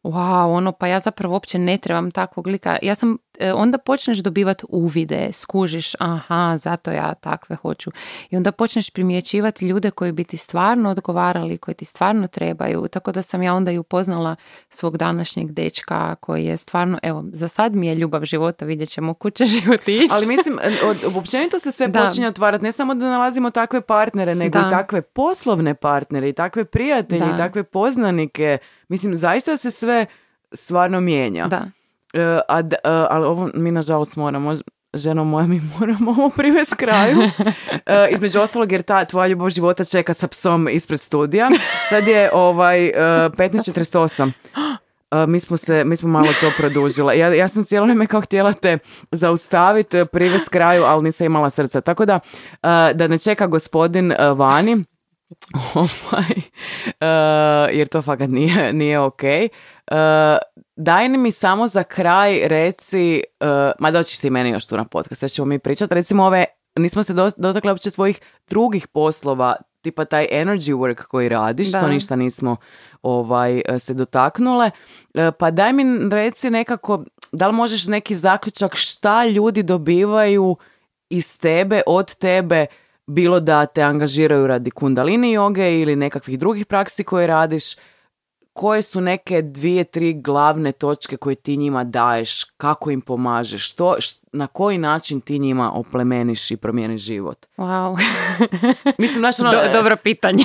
wow, 0.03 0.57
ono, 0.57 0.73
pa 0.73 0.87
ja 0.87 1.01
zapravo 1.01 1.35
uopće 1.35 1.59
ne 1.59 1.79
trebam 1.79 2.11
takvog 2.11 2.47
lika. 2.47 2.79
Ja 2.83 2.95
sam, 2.95 3.19
onda 3.55 3.79
počneš 3.79 4.19
dobivati 4.19 4.65
uvide, 4.69 5.29
skužiš, 5.33 5.93
aha, 5.99 6.59
zato 6.59 6.91
ja 6.91 7.15
takve 7.15 7.57
hoću. 7.57 7.91
I 8.31 8.37
onda 8.37 8.53
počneš 8.53 8.91
primjećivati 8.91 9.67
ljude 9.67 9.91
koji 9.91 10.13
bi 10.13 10.25
ti 10.25 10.37
stvarno 10.37 10.91
odgovarali, 10.91 11.59
koji 11.59 11.75
ti 11.75 11.85
stvarno 11.85 12.27
trebaju. 12.27 12.89
Tako 12.89 13.13
da 13.13 13.23
sam 13.23 13.43
ja 13.43 13.55
onda 13.55 13.71
i 13.71 13.79
upoznala 13.79 14.37
svog 14.69 14.97
današnjeg 14.97 15.53
dečka 15.53 16.15
koji 16.15 16.45
je 16.45 16.57
stvarno, 16.57 16.99
evo, 17.03 17.25
za 17.33 17.49
sad 17.49 17.75
mi 17.75 17.87
je 17.87 17.95
ljubav 17.95 18.25
života, 18.25 18.65
vidjet 18.65 18.89
ćemo 18.89 19.15
kuće 19.15 19.45
život 19.55 19.89
ići. 19.89 20.09
Ali 20.11 20.27
mislim, 20.27 20.59
od, 20.85 21.17
općenito 21.17 21.59
se 21.59 21.73
sve 21.73 21.89
Da. 21.89 22.05
počinje 22.09 22.29
otvarati. 22.29 22.65
Ne 22.65 22.73
samo 22.73 22.95
da 22.95 23.07
nalazimo 23.11 23.51
takve 23.51 23.81
partnere, 23.81 24.35
nego 24.35 24.59
Da. 24.59 24.67
i 24.67 24.71
takve 24.71 25.03
poslovne 25.03 25.75
partnere, 25.75 26.29
i 26.29 26.33
takve 26.33 26.65
prijatelje, 26.65 27.27
Da. 27.27 27.35
i 27.35 27.37
takve 27.37 27.63
poznanike. 27.63 28.59
Mislim, 28.89 29.17
zaista 29.17 29.57
se 29.57 29.71
sve 29.71 30.07
stvarno 30.53 31.01
mijenja. 31.01 31.47
Da. 31.47 31.67
E, 32.13 32.41
a, 32.49 32.63
d- 32.63 32.77
e, 32.77 32.79
ali 32.85 33.27
ovo 33.27 33.51
mi 33.55 33.71
nažalost 33.71 34.17
moramo, 34.17 34.55
ženo 34.95 35.25
moja, 35.25 35.47
mi 35.47 35.61
moramo 35.79 36.11
ovo 36.11 36.31
privesti 36.31 36.77
kraju. 36.77 37.19
E, 37.87 38.09
između 38.11 38.41
ostalog 38.41 38.73
jer 38.73 38.83
ta 38.83 39.05
tvoja 39.05 39.27
ljubav 39.27 39.51
života 39.51 39.85
čeka 39.85 40.15
sa 40.15 40.29
psom 40.29 40.69
ispred 40.69 41.01
studija. 41.01 41.51
Sad 41.91 42.07
je 42.09 42.31
ovaj 42.33 42.87
e, 42.87 42.93
15.48. 42.95 44.33
E, 45.11 45.27
mi 45.27 45.41
smo 45.41 45.57
se, 45.57 45.85
mi 45.85 45.97
smo 45.97 46.09
malo 46.09 46.29
to 46.41 46.51
produžile. 46.59 47.19
Ja, 47.19 47.35
ja 47.35 47.49
sam 47.49 47.65
cijelo 47.65 47.85
vrijeme 47.87 48.07
kao 48.07 48.21
htjela 48.21 48.53
te 48.53 48.79
zaustaviti, 49.13 50.05
privesti 50.13 50.51
kraju, 50.51 50.85
ali 50.85 51.03
nisam 51.03 51.25
imala 51.25 51.51
srca. 51.51 51.81
Tako 51.81 52.05
da, 52.05 52.21
e, 52.63 52.95
da 52.95 53.09
ne 53.09 53.19
čeka 53.19 53.47
gospodin 53.47 54.13
vani, 54.37 54.85
ovaj, 55.75 56.35
jer 57.73 57.89
to 57.89 58.03
fakat 58.03 58.29
nije, 58.31 58.73
nije 58.73 59.01
ok. 59.01 59.23
Daj 60.83 61.09
mi 61.09 61.31
samo 61.31 61.69
za 61.69 61.83
kraj 61.83 62.41
reci, 62.45 63.17
e, 63.41 63.47
ma 63.79 63.91
doći 63.91 64.21
ti 64.21 64.31
meni 64.31 64.51
još 64.51 64.67
tu 64.67 64.77
na 64.77 64.85
podcast, 64.85 65.19
sve 65.19 65.29
ćemo 65.29 65.47
mi 65.47 65.59
pričati, 65.59 65.95
recimo 65.95 66.25
ove, 66.25 66.45
nismo 66.77 67.03
se 67.03 67.13
do- 67.13 67.31
dotakli 67.37 67.71
uopće 67.71 67.91
tvojih 67.91 68.21
drugih 68.49 68.89
poslova, 68.89 69.57
tipa 69.81 70.05
taj 70.05 70.29
energy 70.33 70.75
work 70.75 71.03
koji 71.03 71.29
radiš, 71.29 71.73
Da. 71.73 71.81
to 71.81 71.89
ništa 71.89 72.17
nismo 72.17 72.57
ovaj, 73.03 73.63
e, 73.67 73.79
se 73.79 73.95
dotaknule, 73.95 74.71
E, 75.15 75.33
pa 75.33 75.51
daj 75.51 75.73
mi 75.73 75.85
reci 76.11 76.51
nekako, 76.51 77.05
da 77.33 77.47
li 77.47 77.53
možeš 77.53 77.87
neki 77.87 78.15
zaključak 78.15 78.75
šta 78.75 79.27
ljudi 79.27 79.63
dobivaju 79.63 80.57
iz 81.11 81.41
tebe, 81.41 81.83
od 81.87 82.15
tebe, 82.15 82.67
bilo 83.07 83.41
da 83.41 83.67
te 83.67 83.83
angažiraju 83.83 84.47
radi 84.47 84.71
kundalini 84.71 85.33
joge 85.33 85.81
ili 85.81 85.97
nekakvih 85.97 86.39
drugih 86.39 86.67
praksi 86.67 87.05
koje 87.05 87.27
radiš, 87.27 87.65
koje 88.53 88.83
su 88.83 89.01
neke 89.01 89.43
dvije, 89.43 89.85
tri 89.85 90.15
glavne 90.23 90.73
točke 90.73 91.17
koje 91.17 91.35
ti 91.35 91.57
njima 91.57 91.85
daješ, 91.85 92.45
kako 92.45 92.91
im 92.91 93.01
pomažeš, 93.01 93.71
što, 93.73 93.97
š- 93.99 94.22
na 94.33 94.47
koji 94.47 94.79
način 94.79 95.21
ti 95.21 95.39
njima 95.39 95.73
oplemeniš 95.73 96.51
i 96.51 96.57
promijeniš 96.57 97.01
život? 97.01 97.47
Wow. 97.57 97.99
Mislim, 98.99 99.19
znaš, 99.19 99.41
ono, 99.41 99.51
Do- 99.51 99.73
dobro 99.73 99.97
pitanje. 99.97 100.45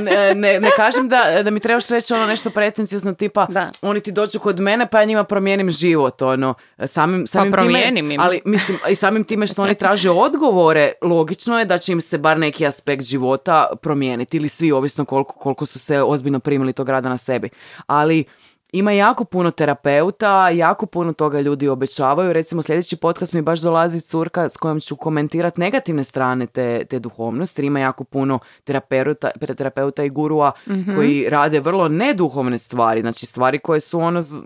ne, 0.00 0.34
ne, 0.34 0.60
ne, 0.60 0.70
kažem 0.76 1.08
da, 1.08 1.42
da 1.42 1.50
mi 1.50 1.60
trebaš 1.60 1.88
reći 1.88 2.14
ono 2.14 2.26
nešto 2.26 2.50
pretencijosno 2.50 3.14
tipa 3.14 3.46
Da. 3.50 3.70
oni 3.82 4.00
ti 4.00 4.12
dođu 4.12 4.38
kod 4.38 4.60
mene 4.60 4.86
pa 4.90 4.98
ja 5.00 5.04
njima 5.04 5.24
promijenim 5.24 5.70
život 5.70 6.22
ono 6.22 6.54
samim, 6.86 7.26
samim 7.26 7.52
promijenim 7.52 8.04
time, 8.04 8.14
im. 8.14 8.20
ali 8.20 8.40
mislim 8.44 8.78
i 8.90 8.94
samim 8.94 9.24
time 9.24 9.46
što 9.46 9.62
oni 9.62 9.74
traže 9.74 10.10
odgovore 10.10 10.92
logično 11.02 11.58
je 11.58 11.64
da 11.64 11.78
će 11.78 11.92
im 11.92 12.00
se 12.00 12.18
bar 12.18 12.38
neki 12.38 12.66
aspekt 12.66 13.02
života 13.02 13.68
promijeniti 13.82 14.36
ili 14.36 14.48
svi 14.48 14.72
ovisno 14.72 15.04
koliko, 15.04 15.32
koliko 15.32 15.66
su 15.66 15.78
se 15.78 16.02
ozbiljno 16.02 16.40
primili 16.40 16.72
tog 16.72 16.88
rada 16.88 17.08
na 17.08 17.16
sebi 17.16 17.48
ali 17.86 18.24
ima 18.72 18.92
jako 18.92 19.24
puno 19.24 19.50
terapeuta, 19.50 20.48
jako 20.50 20.86
puno 20.86 21.12
toga 21.12 21.40
ljudi 21.40 21.68
obećavaju. 21.68 22.32
Recimo 22.32 22.62
sljedeći 22.62 22.96
podcast 22.96 23.32
mi 23.32 23.42
baš 23.42 23.60
dolazi 23.60 24.00
curka 24.00 24.48
s 24.48 24.56
kojom 24.56 24.80
ću 24.80 24.96
komentirati 24.96 25.60
negativne 25.60 26.04
strane 26.04 26.46
te, 26.46 26.84
te 26.84 26.98
duhovnosti. 26.98 27.66
Ima 27.66 27.80
jako 27.80 28.04
puno 28.04 28.38
terapeuta, 28.64 29.30
terapeuta 29.56 30.04
i 30.04 30.10
gurua 30.10 30.52
koji 30.96 31.28
rade 31.28 31.60
vrlo 31.60 31.88
neduhovne 31.88 32.58
stvari, 32.58 33.00
znači 33.00 33.26
stvari 33.26 33.58
koje 33.58 33.80
su 33.80 34.00
ono 34.00 34.20
z- 34.20 34.42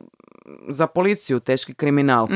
za 0.68 0.86
policiju, 0.86 1.40
teški 1.40 1.74
kriminal. 1.74 2.24
Uh, 2.24 2.30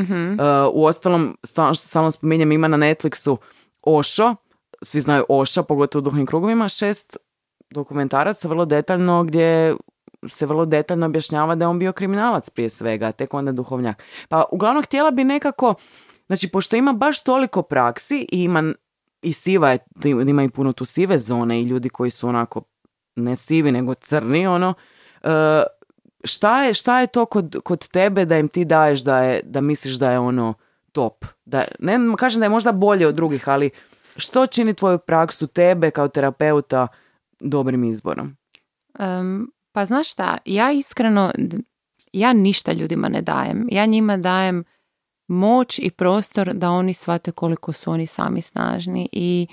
u 0.72 0.84
ostalom, 0.84 1.38
stalno, 1.44 1.74
što 1.74 1.86
stalno 1.88 2.10
spominjem, 2.10 2.52
ima 2.52 2.68
na 2.68 2.76
Netflixu 2.76 3.36
Ošo, 3.82 4.34
svi 4.82 5.00
znaju 5.00 5.24
Oša, 5.28 5.62
pogotovo 5.62 6.00
u 6.00 6.04
duhovnim 6.04 6.26
krugovima, 6.26 6.68
šest 6.68 7.16
dokumentaraca 7.70 8.48
vrlo 8.48 8.64
detaljno 8.64 9.24
gdje 9.24 9.76
se 10.28 10.46
vrlo 10.46 10.66
detaljno 10.66 11.06
objašnjava 11.06 11.54
da 11.54 11.64
je 11.64 11.68
on 11.68 11.78
bio 11.78 11.92
kriminalac 11.92 12.50
prije 12.50 12.70
svega, 12.70 13.12
tek 13.12 13.34
onda 13.34 13.52
duhovnjak. 13.52 14.02
Pa 14.28 14.44
uglavnom 14.52 14.82
htjela 14.82 15.10
bi 15.10 15.24
nekako, 15.24 15.74
znači 16.26 16.48
pošto 16.48 16.76
ima 16.76 16.92
baš 16.92 17.22
toliko 17.22 17.62
praksi 17.62 18.26
i 18.32 18.42
ima 18.42 18.72
i 19.22 19.32
siva 19.32 19.70
je, 19.70 19.78
ima 20.26 20.42
i 20.42 20.48
puno 20.48 20.72
tu 20.72 20.84
sive 20.84 21.18
zone 21.18 21.60
i 21.60 21.64
ljudi 21.64 21.88
koji 21.88 22.10
su 22.10 22.28
onako 22.28 22.62
ne 23.16 23.36
sivi 23.36 23.72
nego 23.72 23.94
crni 23.94 24.46
ono, 24.46 24.74
e, 25.22 25.62
šta 26.24 26.62
je, 26.62 26.74
šta 26.74 27.00
je 27.00 27.06
to 27.06 27.26
kod, 27.26 27.56
kod 27.64 27.88
tebe 27.88 28.24
da 28.24 28.38
im 28.38 28.48
ti 28.48 28.64
daješ 28.64 29.00
da, 29.00 29.22
je, 29.22 29.40
da 29.44 29.60
misliš 29.60 29.94
da 29.94 30.12
je 30.12 30.18
ono 30.18 30.54
top? 30.92 31.24
Da, 31.44 31.64
ne 31.78 31.98
kažem 32.16 32.40
da 32.40 32.44
je 32.44 32.50
možda 32.50 32.72
bolje 32.72 33.06
od 33.06 33.14
drugih, 33.14 33.48
ali 33.48 33.70
što 34.16 34.46
čini 34.46 34.74
tvoju 34.74 34.98
praksu 34.98 35.46
tebe 35.46 35.90
kao 35.90 36.08
terapeuta 36.08 36.88
dobrim 37.40 37.84
izborom? 37.84 38.36
Em, 38.98 39.50
pa 39.76 39.86
znaš 39.86 40.12
šta, 40.12 40.38
ja 40.44 40.72
iskreno, 40.72 41.32
ja 42.12 42.32
ništa 42.32 42.72
ljudima 42.72 43.08
ne 43.08 43.22
dajem. 43.22 43.66
Ja 43.70 43.86
njima 43.86 44.16
dajem 44.16 44.64
moć 45.28 45.78
i 45.78 45.90
prostor 45.90 46.54
da 46.54 46.70
oni 46.70 46.94
shvate 46.94 47.32
koliko 47.32 47.72
su 47.72 47.90
oni 47.90 48.06
sami 48.06 48.42
snažni 48.42 49.08
i 49.12 49.46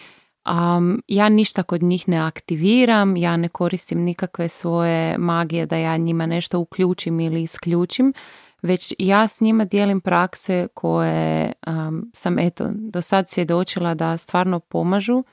am, 0.43 1.01
ja 1.07 1.29
ništa 1.29 1.63
kod 1.63 1.83
njih 1.83 2.09
ne 2.09 2.17
aktiviram, 2.17 3.17
ja 3.17 3.37
ne 3.37 3.49
koristim 3.49 4.03
nikakve 4.03 4.47
svoje 4.47 5.17
magije 5.17 5.65
da 5.65 5.77
ja 5.77 5.97
njima 5.97 6.25
nešto 6.25 6.59
uključim 6.59 7.19
ili 7.19 7.43
isključim, 7.43 8.13
već 8.61 8.93
ja 8.99 9.27
s 9.27 9.41
njima 9.41 9.65
dijelim 9.65 10.01
prakse 10.01 10.67
koje 10.73 11.53
am, 11.61 12.11
sam 12.13 12.39
eto 12.39 12.69
do 12.71 13.01
sad 13.01 13.29
svjedočila 13.29 13.93
da 13.93 14.17
stvarno 14.17 14.59
pomažu 14.59 15.23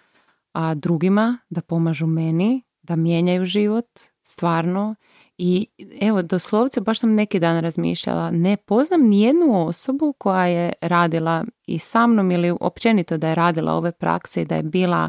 a 0.52 0.74
drugima, 0.74 1.38
da 1.50 1.60
pomažu 1.60 2.06
meni, 2.06 2.62
da 2.82 2.96
mijenjaju 2.96 3.44
život, 3.44 3.86
stvarno. 4.30 4.94
I 5.38 5.66
evo, 6.00 6.22
doslovce, 6.22 6.80
baš 6.80 7.00
sam 7.00 7.14
neki 7.14 7.38
dan 7.38 7.60
razmišljala, 7.60 8.30
ne 8.30 8.56
poznam 8.56 9.08
nijednu 9.08 9.66
osobu 9.66 10.12
koja 10.18 10.46
je 10.46 10.72
radila 10.80 11.44
i 11.66 11.78
sa 11.78 12.06
mnom 12.06 12.30
ili 12.30 12.56
općenito 12.60 13.18
da 13.18 13.28
je 13.28 13.34
radila 13.34 13.72
ove 13.72 13.92
prakse 13.92 14.42
i 14.42 14.44
da 14.44 14.56
je 14.56 14.62
bila 14.62 15.08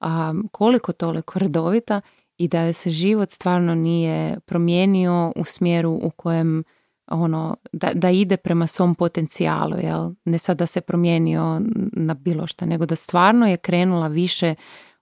um, 0.00 0.48
koliko 0.52 0.92
toliko 0.92 1.38
redovita 1.38 2.00
i 2.38 2.48
da 2.48 2.62
joj 2.62 2.72
se 2.72 2.90
život 2.90 3.30
stvarno 3.30 3.74
nije 3.74 4.40
promijenio 4.40 5.32
u 5.36 5.44
smjeru 5.44 6.00
u 6.02 6.10
kojem 6.10 6.64
ono, 7.10 7.56
da, 7.72 7.90
da 7.94 8.10
ide 8.10 8.36
prema 8.36 8.66
svom 8.66 8.94
potencijalu, 8.94 9.76
jel? 9.82 10.10
Ne 10.24 10.38
sad 10.38 10.58
da 10.58 10.66
se 10.66 10.80
promijenio 10.80 11.60
na 11.92 12.14
bilo 12.14 12.46
šta, 12.46 12.66
nego 12.66 12.86
da 12.86 12.96
stvarno 12.96 13.46
je 13.46 13.56
krenula 13.56 14.08
više 14.08 14.54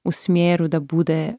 u 0.05 0.13
smjeru 0.13 0.69
da 0.69 0.81
bude 0.81 1.35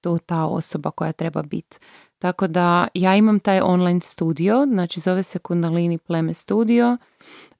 to 0.00 0.18
ta 0.18 0.44
osoba 0.44 0.90
koja 0.90 1.12
treba 1.12 1.42
biti. 1.42 1.78
Tako 2.18 2.46
da 2.46 2.88
ja 2.94 3.16
imam 3.16 3.40
taj 3.40 3.60
online 3.60 4.00
studio, 4.00 4.66
znači 4.72 5.00
zove 5.00 5.22
se 5.22 5.38
Kundalini 5.38 5.98
Pleme 5.98 6.34
Studio, 6.34 6.96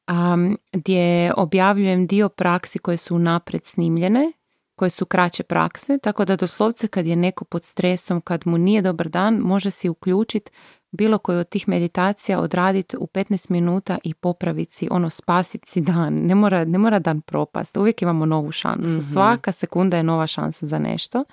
um, 0.08 0.58
gdje 0.72 1.32
objavljujem 1.36 2.06
dio 2.06 2.28
praksi 2.28 2.78
koje 2.78 2.96
su 2.96 3.18
napred 3.18 3.64
snimljene, 3.64 4.32
koje 4.76 4.90
su 4.90 5.06
kraće 5.06 5.42
prakse, 5.42 5.98
tako 5.98 6.24
da 6.24 6.36
doslovce 6.36 6.88
kad 6.88 7.06
je 7.06 7.16
neko 7.16 7.44
pod 7.44 7.64
stresom, 7.64 8.20
kad 8.20 8.46
mu 8.46 8.58
nije 8.58 8.82
dobar 8.82 9.08
dan, 9.08 9.34
može 9.34 9.70
si 9.70 9.88
uključiti 9.88 10.50
bilo 10.92 11.18
koju 11.18 11.38
od 11.38 11.48
tih 11.48 11.68
meditacija 11.68 12.40
odraditi 12.40 12.96
u 12.96 13.06
15 13.06 13.50
minuta 13.50 13.98
i 14.04 14.14
popraviti 14.14 14.74
si, 14.74 14.88
ono, 14.90 15.10
spasiti 15.10 15.68
si 15.68 15.80
dan. 15.80 16.14
Ne 16.14 16.34
mora, 16.34 16.64
ne 16.64 16.78
mora 16.78 16.98
dan 16.98 17.20
propast. 17.20 17.76
Uvijek 17.76 18.02
imamo 18.02 18.26
novu 18.26 18.52
šansu. 18.52 18.90
Mhm. 18.90 19.00
Svaka 19.00 19.52
sekunda 19.52 19.96
je 19.96 20.02
nova 20.02 20.26
šansa 20.26 20.66
za 20.66 20.78
nešto. 20.78 21.24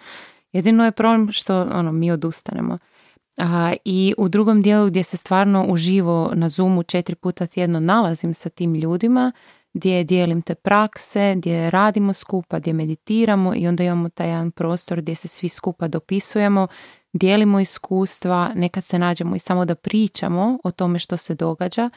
Jedino 0.58 0.86
je 0.86 0.92
problem 0.92 1.32
što 1.32 1.62
ono, 1.62 1.92
mi 1.92 2.12
odustanemo. 2.12 2.78
A, 3.38 3.74
I 3.86 4.14
u 4.18 4.30
drugom 4.30 4.62
dijelu 4.62 4.88
gdje 4.88 5.04
se 5.04 5.18
stvarno 5.18 5.66
uživo 5.70 6.32
na 6.36 6.50
Zoomu 6.50 6.84
četiri 6.84 7.16
puta 7.16 7.46
tjedno 7.46 7.80
nalazim 7.80 8.34
sa 8.34 8.50
tim 8.50 8.76
ljudima, 8.76 9.32
gdje 9.74 10.04
dijelim 10.04 10.42
te 10.42 10.56
prakse, 10.56 11.34
gdje 11.38 11.70
radimo 11.70 12.14
skupa, 12.14 12.60
gdje 12.60 12.74
meditiramo 12.74 13.54
i 13.56 13.68
onda 13.68 13.84
imamo 13.84 14.10
taj 14.10 14.30
jedan 14.30 14.52
prostor 14.52 15.02
gdje 15.02 15.16
se 15.16 15.28
svi 15.28 15.50
skupa 15.50 15.88
dopisujemo, 15.88 16.68
dijelimo 17.14 17.60
iskustva, 17.60 18.52
nekad 18.56 18.84
se 18.84 19.00
nađemo 19.00 19.36
i 19.36 19.40
samo 19.40 19.66
da 19.66 19.76
pričamo 19.76 20.60
o 20.64 20.72
tome 20.72 21.00
što 21.00 21.18
se 21.18 21.36
događa 21.36 21.90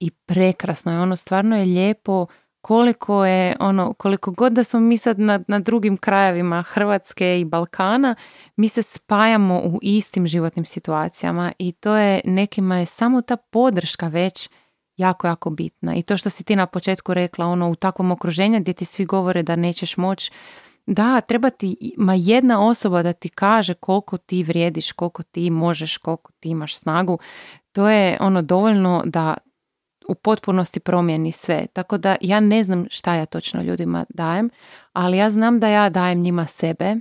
i 0.00 0.10
prekrasno 0.10 0.92
je 0.92 1.00
ono, 1.00 1.16
stvarno 1.16 1.56
je 1.56 1.64
lijepo 1.64 2.26
koliko 2.64 3.24
je 3.24 3.56
ono, 3.60 3.92
koliko 3.92 4.30
god 4.30 4.52
da 4.52 4.64
smo 4.64 4.80
mi 4.80 4.98
sad 4.98 5.18
na, 5.18 5.40
na 5.48 5.58
drugim 5.58 5.96
krajevima 5.96 6.62
Hrvatske 6.62 7.40
i 7.40 7.44
Balkana, 7.44 8.14
mi 8.56 8.68
se 8.68 8.82
spajamo 8.82 9.58
u 9.58 9.78
istim 9.82 10.26
životnim 10.26 10.64
situacijama 10.64 11.52
i 11.58 11.72
to 11.72 11.96
je, 11.96 12.20
nekima 12.24 12.78
je 12.78 12.86
samo 12.86 13.22
ta 13.22 13.36
podrška 13.36 14.08
već 14.08 14.50
jako, 14.96 15.26
jako 15.26 15.50
bitna. 15.50 15.94
I 15.94 16.02
to 16.02 16.16
što 16.16 16.30
si 16.30 16.44
ti 16.44 16.56
na 16.56 16.66
početku 16.66 17.14
rekla, 17.14 17.46
ono, 17.46 17.70
u 17.70 17.74
takvom 17.74 18.10
okruženju 18.10 18.60
gdje 18.60 18.74
ti 18.74 18.84
svi 18.84 19.04
govore 19.04 19.42
da 19.42 19.56
nećeš 19.56 19.96
moći, 19.96 20.30
da, 20.86 21.20
treba 21.20 21.50
ti 21.50 21.94
ma 21.98 22.14
jedna 22.14 22.66
osoba 22.66 23.02
da 23.02 23.12
ti 23.12 23.28
kaže 23.28 23.74
koliko 23.74 24.16
ti 24.16 24.42
vrijediš, 24.42 24.92
koliko 24.92 25.22
ti 25.22 25.50
možeš, 25.50 25.96
koliko 25.96 26.32
ti 26.40 26.48
imaš 26.48 26.76
snagu. 26.76 27.18
To 27.72 27.88
je 27.88 28.16
ono 28.20 28.42
dovoljno 28.42 29.02
da 29.06 29.34
u 30.08 30.14
potpunosti 30.14 30.80
promijeni 30.80 31.32
sve. 31.32 31.66
Tako 31.72 31.98
da 31.98 32.16
ja 32.20 32.40
ne 32.40 32.64
znam 32.64 32.86
šta 32.90 33.14
ja 33.14 33.26
točno 33.26 33.62
ljudima 33.62 34.04
dajem, 34.08 34.50
ali 34.92 35.16
ja 35.16 35.30
znam 35.30 35.60
da 35.60 35.68
ja 35.68 35.88
dajem 35.88 36.20
njima 36.20 36.46
sebe, 36.46 36.96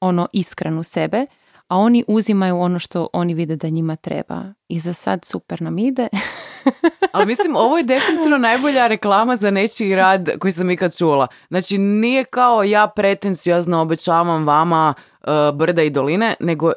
ono 0.00 0.28
iskrenu 0.32 0.82
sebe, 0.82 1.26
a 1.68 1.76
oni 1.78 2.04
uzimaju 2.08 2.58
ono 2.58 2.78
što 2.78 3.08
oni 3.12 3.34
vide 3.34 3.56
da 3.56 3.68
njima 3.68 3.96
treba. 3.96 4.44
I 4.68 4.78
za 4.78 4.92
sad 4.92 5.24
super 5.24 5.62
nam 5.62 5.78
ide. 5.78 6.08
Ali 7.12 7.26
mislim, 7.26 7.56
ovo 7.56 7.78
je 7.78 7.84
definitivno 7.84 8.38
najbolja 8.38 8.86
reklama 8.86 9.36
za 9.36 9.50
nečiji 9.50 9.96
rad 9.96 10.30
koji 10.38 10.52
sam 10.52 10.70
ikad 10.70 10.96
čula. 10.96 11.26
Znači, 11.48 11.78
nije 11.78 12.24
kao 12.24 12.62
ja 12.62 12.86
pretenciozno 12.96 13.80
obećavam 13.80 14.46
vama 14.46 14.94
uh, 15.20 15.56
brda 15.56 15.82
i 15.82 15.90
doline, 15.90 16.34
nego 16.40 16.72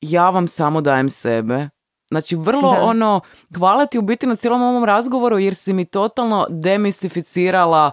ja 0.00 0.30
vam 0.30 0.48
samo 0.48 0.80
dajem 0.80 1.10
sebe. 1.10 1.68
Znači, 2.14 2.36
vrlo 2.36 2.72
Da. 2.72 2.82
ono, 2.82 3.20
hvala 3.58 3.86
ti 3.86 3.98
u 3.98 4.02
biti 4.02 4.26
na 4.26 4.36
cijelom 4.36 4.62
ovom 4.62 4.84
razgovoru 4.84 5.38
jer 5.38 5.54
si 5.54 5.72
mi 5.72 5.84
totalno 5.84 6.46
demistificirala 6.50 7.90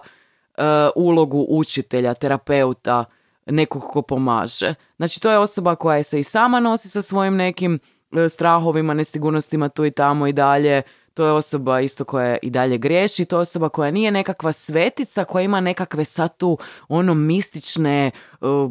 uh, 0.58 0.64
ulogu 0.96 1.46
učitelja, 1.48 2.14
terapeuta, 2.14 3.04
nekog 3.46 3.82
ko 3.82 4.02
pomaže. 4.02 4.74
Znači, 4.96 5.20
to 5.20 5.30
je 5.30 5.38
osoba 5.38 5.74
koja 5.74 6.02
se 6.02 6.20
i 6.20 6.22
sama 6.22 6.60
nosi 6.60 6.88
sa 6.88 7.02
svojim 7.02 7.36
nekim 7.36 7.78
uh, 8.12 8.18
strahovima, 8.28 8.94
nesigurnostima 8.94 9.68
tu 9.68 9.84
i 9.84 9.90
tamo 9.90 10.26
i 10.26 10.32
dalje. 10.32 10.82
To 11.14 11.24
je 11.24 11.32
osoba 11.32 11.80
isto 11.80 12.04
koja 12.04 12.36
i 12.42 12.50
dalje 12.50 12.78
griješi, 12.78 13.24
to 13.24 13.36
je 13.36 13.40
osoba 13.40 13.68
koja 13.68 13.90
nije 13.90 14.10
nekakva 14.10 14.52
svetica, 14.52 15.24
koja 15.24 15.42
ima 15.42 15.60
nekakve 15.60 16.04
sad 16.04 16.36
tu 16.36 16.58
ono 16.88 17.14
mistične, 17.14 18.10
uh, 18.40 18.70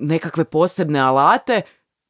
nekakve 0.00 0.44
posebne 0.44 1.00
alate, 1.00 1.62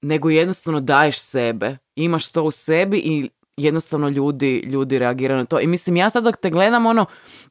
nego 0.03 0.31
jednostavno 0.31 0.81
daješ 0.81 1.19
sebe. 1.21 1.77
Imaš 1.97 2.33
to 2.33 2.43
u 2.43 2.51
sebi 2.51 2.99
i 2.99 3.31
jednostavno 3.57 4.09
ljudi, 4.09 4.59
ljudi 4.67 4.99
reagiraju 4.99 5.39
na 5.39 5.45
to. 5.45 5.61
I 5.61 5.67
mislim, 5.67 5.97
ja 5.97 6.11
sad 6.11 6.25
dok 6.25 6.37
te 6.37 6.51
gledam, 6.51 6.87
ono, 6.87 7.07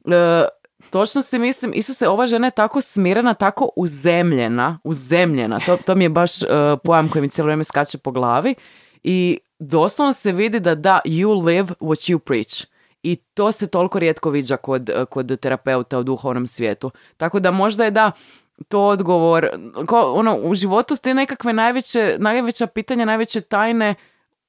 e, 0.06 0.44
točno 0.90 1.22
si 1.22 1.38
mislim, 1.38 1.72
Isuse, 1.74 2.08
ova 2.08 2.26
žena 2.26 2.46
je 2.46 2.50
tako 2.50 2.80
smirena, 2.80 3.34
tako 3.34 3.68
uzemljena, 3.76 4.78
uzemljena. 4.84 5.60
To, 5.60 5.76
to 5.76 5.94
mi 5.94 6.04
je 6.04 6.08
baš 6.08 6.42
e, 6.42 6.46
pojam 6.84 7.08
koji 7.08 7.22
mi 7.22 7.28
cijelo 7.28 7.46
vrijeme 7.46 7.64
skače 7.64 7.98
po 7.98 8.10
glavi. 8.10 8.54
I 9.02 9.38
doslovno 9.58 10.12
se 10.12 10.32
vidi 10.32 10.60
da 10.60 10.74
da, 10.74 11.00
you 11.04 11.44
live 11.44 11.68
what 11.80 12.12
you 12.12 12.18
preach. 12.18 12.66
I 13.02 13.16
to 13.16 13.52
se 13.52 13.66
toliko 13.66 13.98
rijetko 13.98 14.30
viđa 14.30 14.56
kod, 14.56 14.90
kod 15.10 15.40
terapeuta 15.40 15.98
u 15.98 16.02
duhovnom 16.02 16.46
svijetu. 16.46 16.90
Tako 17.16 17.40
da 17.40 17.50
možda 17.50 17.84
je 17.84 17.90
da 17.90 18.12
to 18.62 18.86
odgovor, 18.86 19.48
ko, 19.86 20.12
ono, 20.12 20.36
u 20.36 20.54
životu 20.54 20.96
te 20.96 21.14
nekakve 21.14 21.52
najveće, 21.52 22.16
najveća 22.18 22.66
pitanja, 22.66 23.04
najveće 23.04 23.40
tajne, 23.40 23.94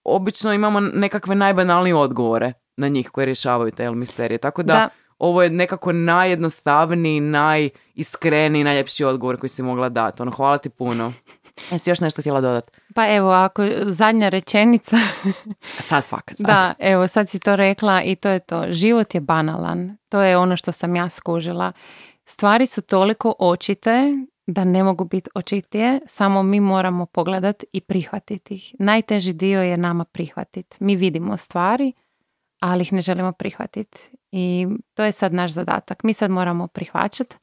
obično 0.04 0.54
imamo 0.54 0.80
nekakve 0.80 1.36
najbanalnije 1.36 1.96
odgovore 1.96 2.54
na 2.78 2.88
njih 2.88 3.10
koje 3.10 3.26
rješavaju 3.26 3.72
te 3.72 3.92
misterije. 3.92 4.38
Tako 4.38 4.64
da, 4.64 4.74
Da. 4.74 4.90
ovo 5.20 5.44
je 5.44 5.50
nekako 5.50 5.92
najjednostavniji, 5.92 7.20
najiskreniji, 7.20 8.64
najljepši 8.64 9.04
odgovor 9.06 9.38
koji 9.40 9.50
si 9.50 9.64
mogla 9.64 9.90
dati. 9.90 10.22
Ono, 10.22 10.32
hvala 10.32 10.58
ti 10.58 10.70
puno. 10.70 11.14
Jesi 11.72 11.90
još 11.90 12.00
nešto 12.00 12.22
htjela 12.22 12.42
dodati? 12.42 12.72
Pa 12.96 13.16
evo, 13.16 13.32
ako 13.32 13.64
zadnja 13.86 14.30
rečenica, 14.30 14.98
Sad 15.80 16.04
fakat. 16.04 16.38
sad. 16.38 16.46
da, 16.46 16.74
evo 16.80 17.08
sad 17.08 17.30
si 17.30 17.40
to 17.40 17.56
rekla 17.56 18.02
i 18.04 18.16
to 18.16 18.30
je 18.30 18.40
to. 18.40 18.66
Život 18.70 19.16
je 19.16 19.22
banalan. 19.22 19.98
To 20.10 20.22
je 20.22 20.38
ono 20.38 20.58
što 20.58 20.72
sam 20.72 20.96
ja 20.96 21.10
skužila. 21.10 21.72
Stvari 22.26 22.66
su 22.66 22.82
toliko 22.82 23.34
očite 23.40 24.14
da 24.48 24.64
ne 24.64 24.84
mogu 24.84 25.06
biti 25.06 25.30
očitije, 25.36 26.00
samo 26.06 26.44
mi 26.44 26.60
moramo 26.60 27.06
pogledati 27.06 27.66
i 27.74 27.82
prihvatiti 27.82 28.56
ih. 28.56 28.76
Najteži 28.80 29.34
dio 29.34 29.62
je 29.62 29.78
nama 29.78 30.06
prihvatiti. 30.06 30.78
Mi 30.80 30.96
vidimo 30.96 31.38
stvari, 31.38 31.94
ali 32.60 32.82
ih 32.82 32.94
ne 32.94 33.02
želimo 33.02 33.32
prihvatiti. 33.32 34.10
I 34.32 34.68
to 34.94 35.04
je 35.04 35.12
sad 35.12 35.34
naš 35.34 35.52
zadatak. 35.52 36.04
Mi 36.04 36.14
sad 36.14 36.32
moramo 36.32 36.68
prihvaćati. 36.68 37.36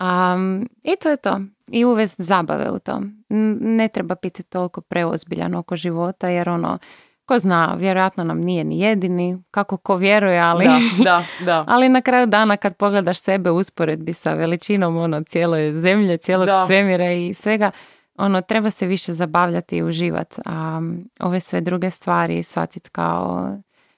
Um, 0.00 0.68
I 0.82 0.96
to 1.02 1.08
je 1.10 1.16
to. 1.16 1.40
I 1.68 1.84
uvesti 1.84 2.22
zabave 2.22 2.70
u 2.70 2.78
to. 2.78 2.96
N- 3.28 3.58
Ne 3.60 3.88
treba 3.88 4.14
biti 4.22 4.42
toliko 4.42 4.80
preozbiljan 4.80 5.54
oko 5.54 5.76
života, 5.76 6.28
jer 6.28 6.48
ono, 6.48 6.78
ko 7.32 7.38
zna, 7.38 7.74
vjerojatno 7.78 8.24
nam 8.24 8.40
nije 8.40 8.64
ni 8.64 8.80
jedini, 8.80 9.42
kako 9.50 9.76
ko 9.76 9.96
vjeruje, 9.96 10.40
ali... 10.40 10.64
Da, 10.64 11.04
da, 11.04 11.24
da. 11.44 11.64
Ali 11.74 11.88
na 11.88 12.00
kraju 12.00 12.26
dana 12.26 12.56
kad 12.56 12.76
pogledaš 12.76 13.18
sebe 13.20 13.50
u 13.50 13.56
usporedbi 13.56 14.12
sa 14.12 14.34
veličinom 14.34 14.96
ono 14.96 15.22
cijele 15.22 15.72
zemlje, 15.72 16.16
cijelog 16.16 16.46
Da. 16.46 16.66
svemira 16.66 17.12
i 17.12 17.34
svega, 17.34 17.70
ono 18.18 18.40
treba 18.40 18.70
se 18.70 18.86
više 18.86 19.12
zabavljati 19.12 19.76
i 19.76 19.82
uživati. 19.82 20.40
A 20.44 20.80
ove 21.20 21.40
sve 21.40 21.60
druge 21.60 21.90
stvari 21.90 22.42
shvatiti 22.42 22.90
kao, 22.90 23.50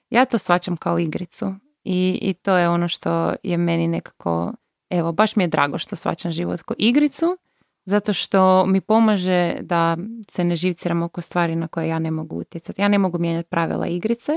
ja 0.09 0.25
to 0.25 0.37
shvaćam 0.37 0.77
kao 0.77 0.99
igricu. 0.99 1.53
I, 1.83 2.19
I 2.21 2.33
to 2.33 2.57
je 2.57 2.69
ono 2.69 2.87
što 2.87 3.33
je 3.43 3.57
meni 3.57 3.87
nekako, 3.87 4.53
evo, 4.89 5.11
baš 5.11 5.35
mi 5.35 5.43
je 5.43 5.47
drago 5.47 5.77
što 5.77 5.95
shvaćam 5.95 6.31
život 6.31 6.61
kao 6.61 6.75
igricu, 6.79 7.37
zato 7.85 8.13
što 8.13 8.65
mi 8.65 8.81
pomaže 8.81 9.55
da 9.61 9.97
se 10.29 10.43
ne 10.43 10.55
živciram 10.55 11.03
oko 11.03 11.21
stvari 11.21 11.55
na 11.55 11.67
koje 11.67 11.87
ja 11.87 11.99
ne 11.99 12.11
mogu 12.11 12.35
utjecati. 12.35 12.81
Ja 12.81 12.87
ne 12.87 12.97
mogu 12.97 13.19
mijenjati 13.19 13.49
pravila 13.49 13.87
igrice, 13.87 14.31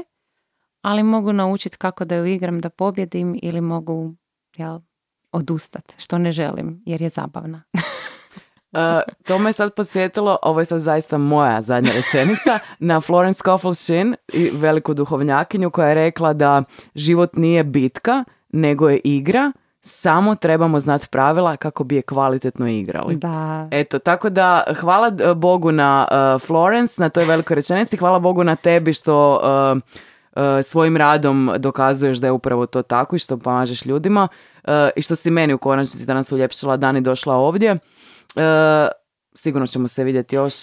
ali 0.82 1.02
mogu 1.02 1.32
naučiti 1.32 1.76
kako 1.76 2.04
da 2.04 2.14
ju 2.14 2.26
igram 2.26 2.60
da 2.60 2.70
pobjedim 2.70 3.38
ili 3.42 3.60
mogu 3.60 4.14
jel, 4.56 4.78
odustat, 5.32 5.94
što 5.98 6.18
ne 6.18 6.32
želim, 6.32 6.82
jer 6.86 7.02
je 7.02 7.08
zabavna. 7.08 7.62
Uh, 7.74 8.80
to 9.26 9.38
me 9.38 9.52
sad 9.52 9.74
podsjetilo, 9.74 10.38
ovo 10.42 10.60
je 10.60 10.64
sad 10.64 10.80
zaista 10.80 11.18
moja 11.18 11.60
zadnja 11.60 11.92
rečenica, 11.92 12.58
na 12.78 13.00
Florence 13.00 13.38
Scoffle 13.38 13.74
Shin, 13.74 14.14
i 14.32 14.50
veliku 14.52 14.94
duhovnjakinju 14.94 15.70
koja 15.70 15.88
je 15.88 15.94
rekla 15.94 16.32
da 16.32 16.62
život 16.94 17.36
nije 17.36 17.64
bitka, 17.64 18.24
nego 18.48 18.88
je 18.88 19.00
igra, 19.04 19.52
samo 19.80 20.34
trebamo 20.34 20.80
znati 20.80 21.08
pravila 21.10 21.56
kako 21.56 21.84
bi 21.84 21.96
je 21.96 22.02
kvalitetno 22.02 22.68
igrali. 22.68 23.16
Da, 23.16 23.68
Eto, 23.70 23.98
tako 23.98 24.30
da 24.30 24.64
hvala 24.80 25.08
uh, 25.08 25.36
Bogu 25.36 25.72
na 25.72 26.08
uh, 26.10 26.42
Florence, 26.42 27.02
na 27.02 27.08
toj 27.08 27.24
velikoj 27.24 27.54
rečenici, 27.54 27.96
hvala 27.96 28.18
Bogu 28.18 28.44
na 28.44 28.56
tebi 28.56 28.92
što 28.92 29.40
uh, 29.42 29.78
uh, 30.36 30.64
svojim 30.64 30.96
radom 30.96 31.52
dokazuješ 31.58 32.18
da 32.18 32.26
je 32.26 32.32
upravo 32.32 32.66
to 32.66 32.82
tako 32.82 33.16
i 33.16 33.18
što 33.18 33.36
pomažeš 33.36 33.86
ljudima 33.86 34.28
i 34.96 35.02
što 35.02 35.16
si 35.16 35.30
meni 35.30 35.54
u 35.54 35.58
konačnici 35.58 36.06
danas 36.06 36.32
uljepšala 36.32 36.76
dan 36.76 36.96
i 36.96 37.00
došla 37.00 37.34
ovdje. 37.34 37.76
Sigurno 39.34 39.66
ćemo 39.66 39.88
se 39.88 40.04
vidjeti 40.04 40.36
još. 40.36 40.54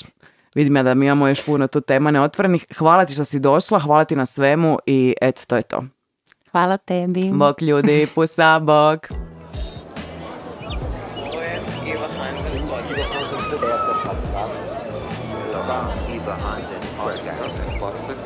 Vidim 0.56 0.76
ja 0.76 0.84
da 0.84 0.94
mi 0.94 1.06
imamo 1.06 1.28
još 1.28 1.46
puno 1.46 1.68
tu 1.68 1.82
tema 1.82 2.12
neotvorenih. 2.12 2.66
Hvala 2.78 3.06
ti 3.06 3.14
što 3.14 3.26
si 3.26 3.40
došla, 3.40 3.80
hvala 3.80 4.06
ti 4.06 4.16
na 4.16 4.26
svemu 4.26 4.80
i 4.86 5.16
eto, 5.22 5.42
to 5.48 5.56
je 5.56 5.62
to. 5.62 5.84
Hvala 6.56 6.78
tebi. 6.78 7.32
Bok 7.34 7.62
ljudi, 7.62 8.08
pusa, 8.16 8.60
je 11.44 11.60
Iva 16.16 16.36
Hansen 16.44 16.88
podcast. 17.00 17.36
Podcast. 17.80 18.26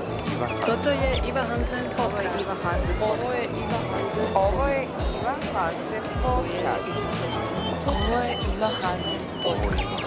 Toto 0.66 0.90
je 0.90 1.12
Iva 1.30 1.42
Hansen 1.50 1.86
podcast. 1.98 2.54
Ovo 3.02 3.32
je 3.34 3.44
Iva 3.62 3.80
Hansen. 3.92 4.26
Ovo 4.36 4.68
je 4.68 4.84
Iva 5.18 5.36
Hansen 5.54 6.04
podcast. 6.24 6.86
Ovo 7.88 8.18
je 8.26 8.34
Iva 8.54 8.70
Hansen 8.82 9.22
podcast. 9.44 10.04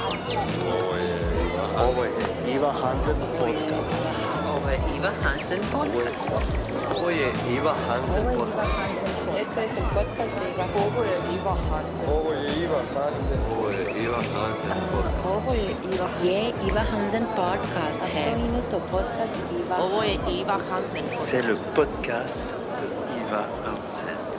Ovo 1.78 2.04
je 2.04 2.10
Iva 2.54 2.72
Hansen 2.82 3.16
podcast. 3.38 4.06
Ovo 4.54 4.68
je 4.70 4.78
Iva 4.96 5.10
Hansen 5.22 5.60
podcast. 5.72 6.71
Ovo 7.02 7.10
je 7.10 7.32
Iva 7.56 7.74
Hansen 7.88 8.24
podcast. 8.38 8.72
Esto 9.40 9.60
es 9.60 9.76
el 9.76 9.82
podcast 9.82 10.34
de 10.38 10.50
Iva 10.54 10.66
Ovo 10.86 11.02
je 11.02 11.34
Iva 11.34 11.56
Hansen. 11.70 12.08
Ovo 12.08 12.32
je 12.32 12.62
Iva 12.64 12.78
Hansen 12.94 13.38
podcast. 14.92 15.24
Ovo 15.24 15.52
je 15.52 16.52
Iva 16.68 16.82
Hansen 16.90 17.26
podcast 17.36 18.00
podcast 18.90 19.36
Iva 19.66 19.76
Iva 20.40 20.58
Hansen 20.70 21.04
C'est 21.14 21.42
le 21.42 21.56
podcast 21.74 22.42
de 22.80 22.86
Iva 23.20 23.44
Hansen. 23.64 24.31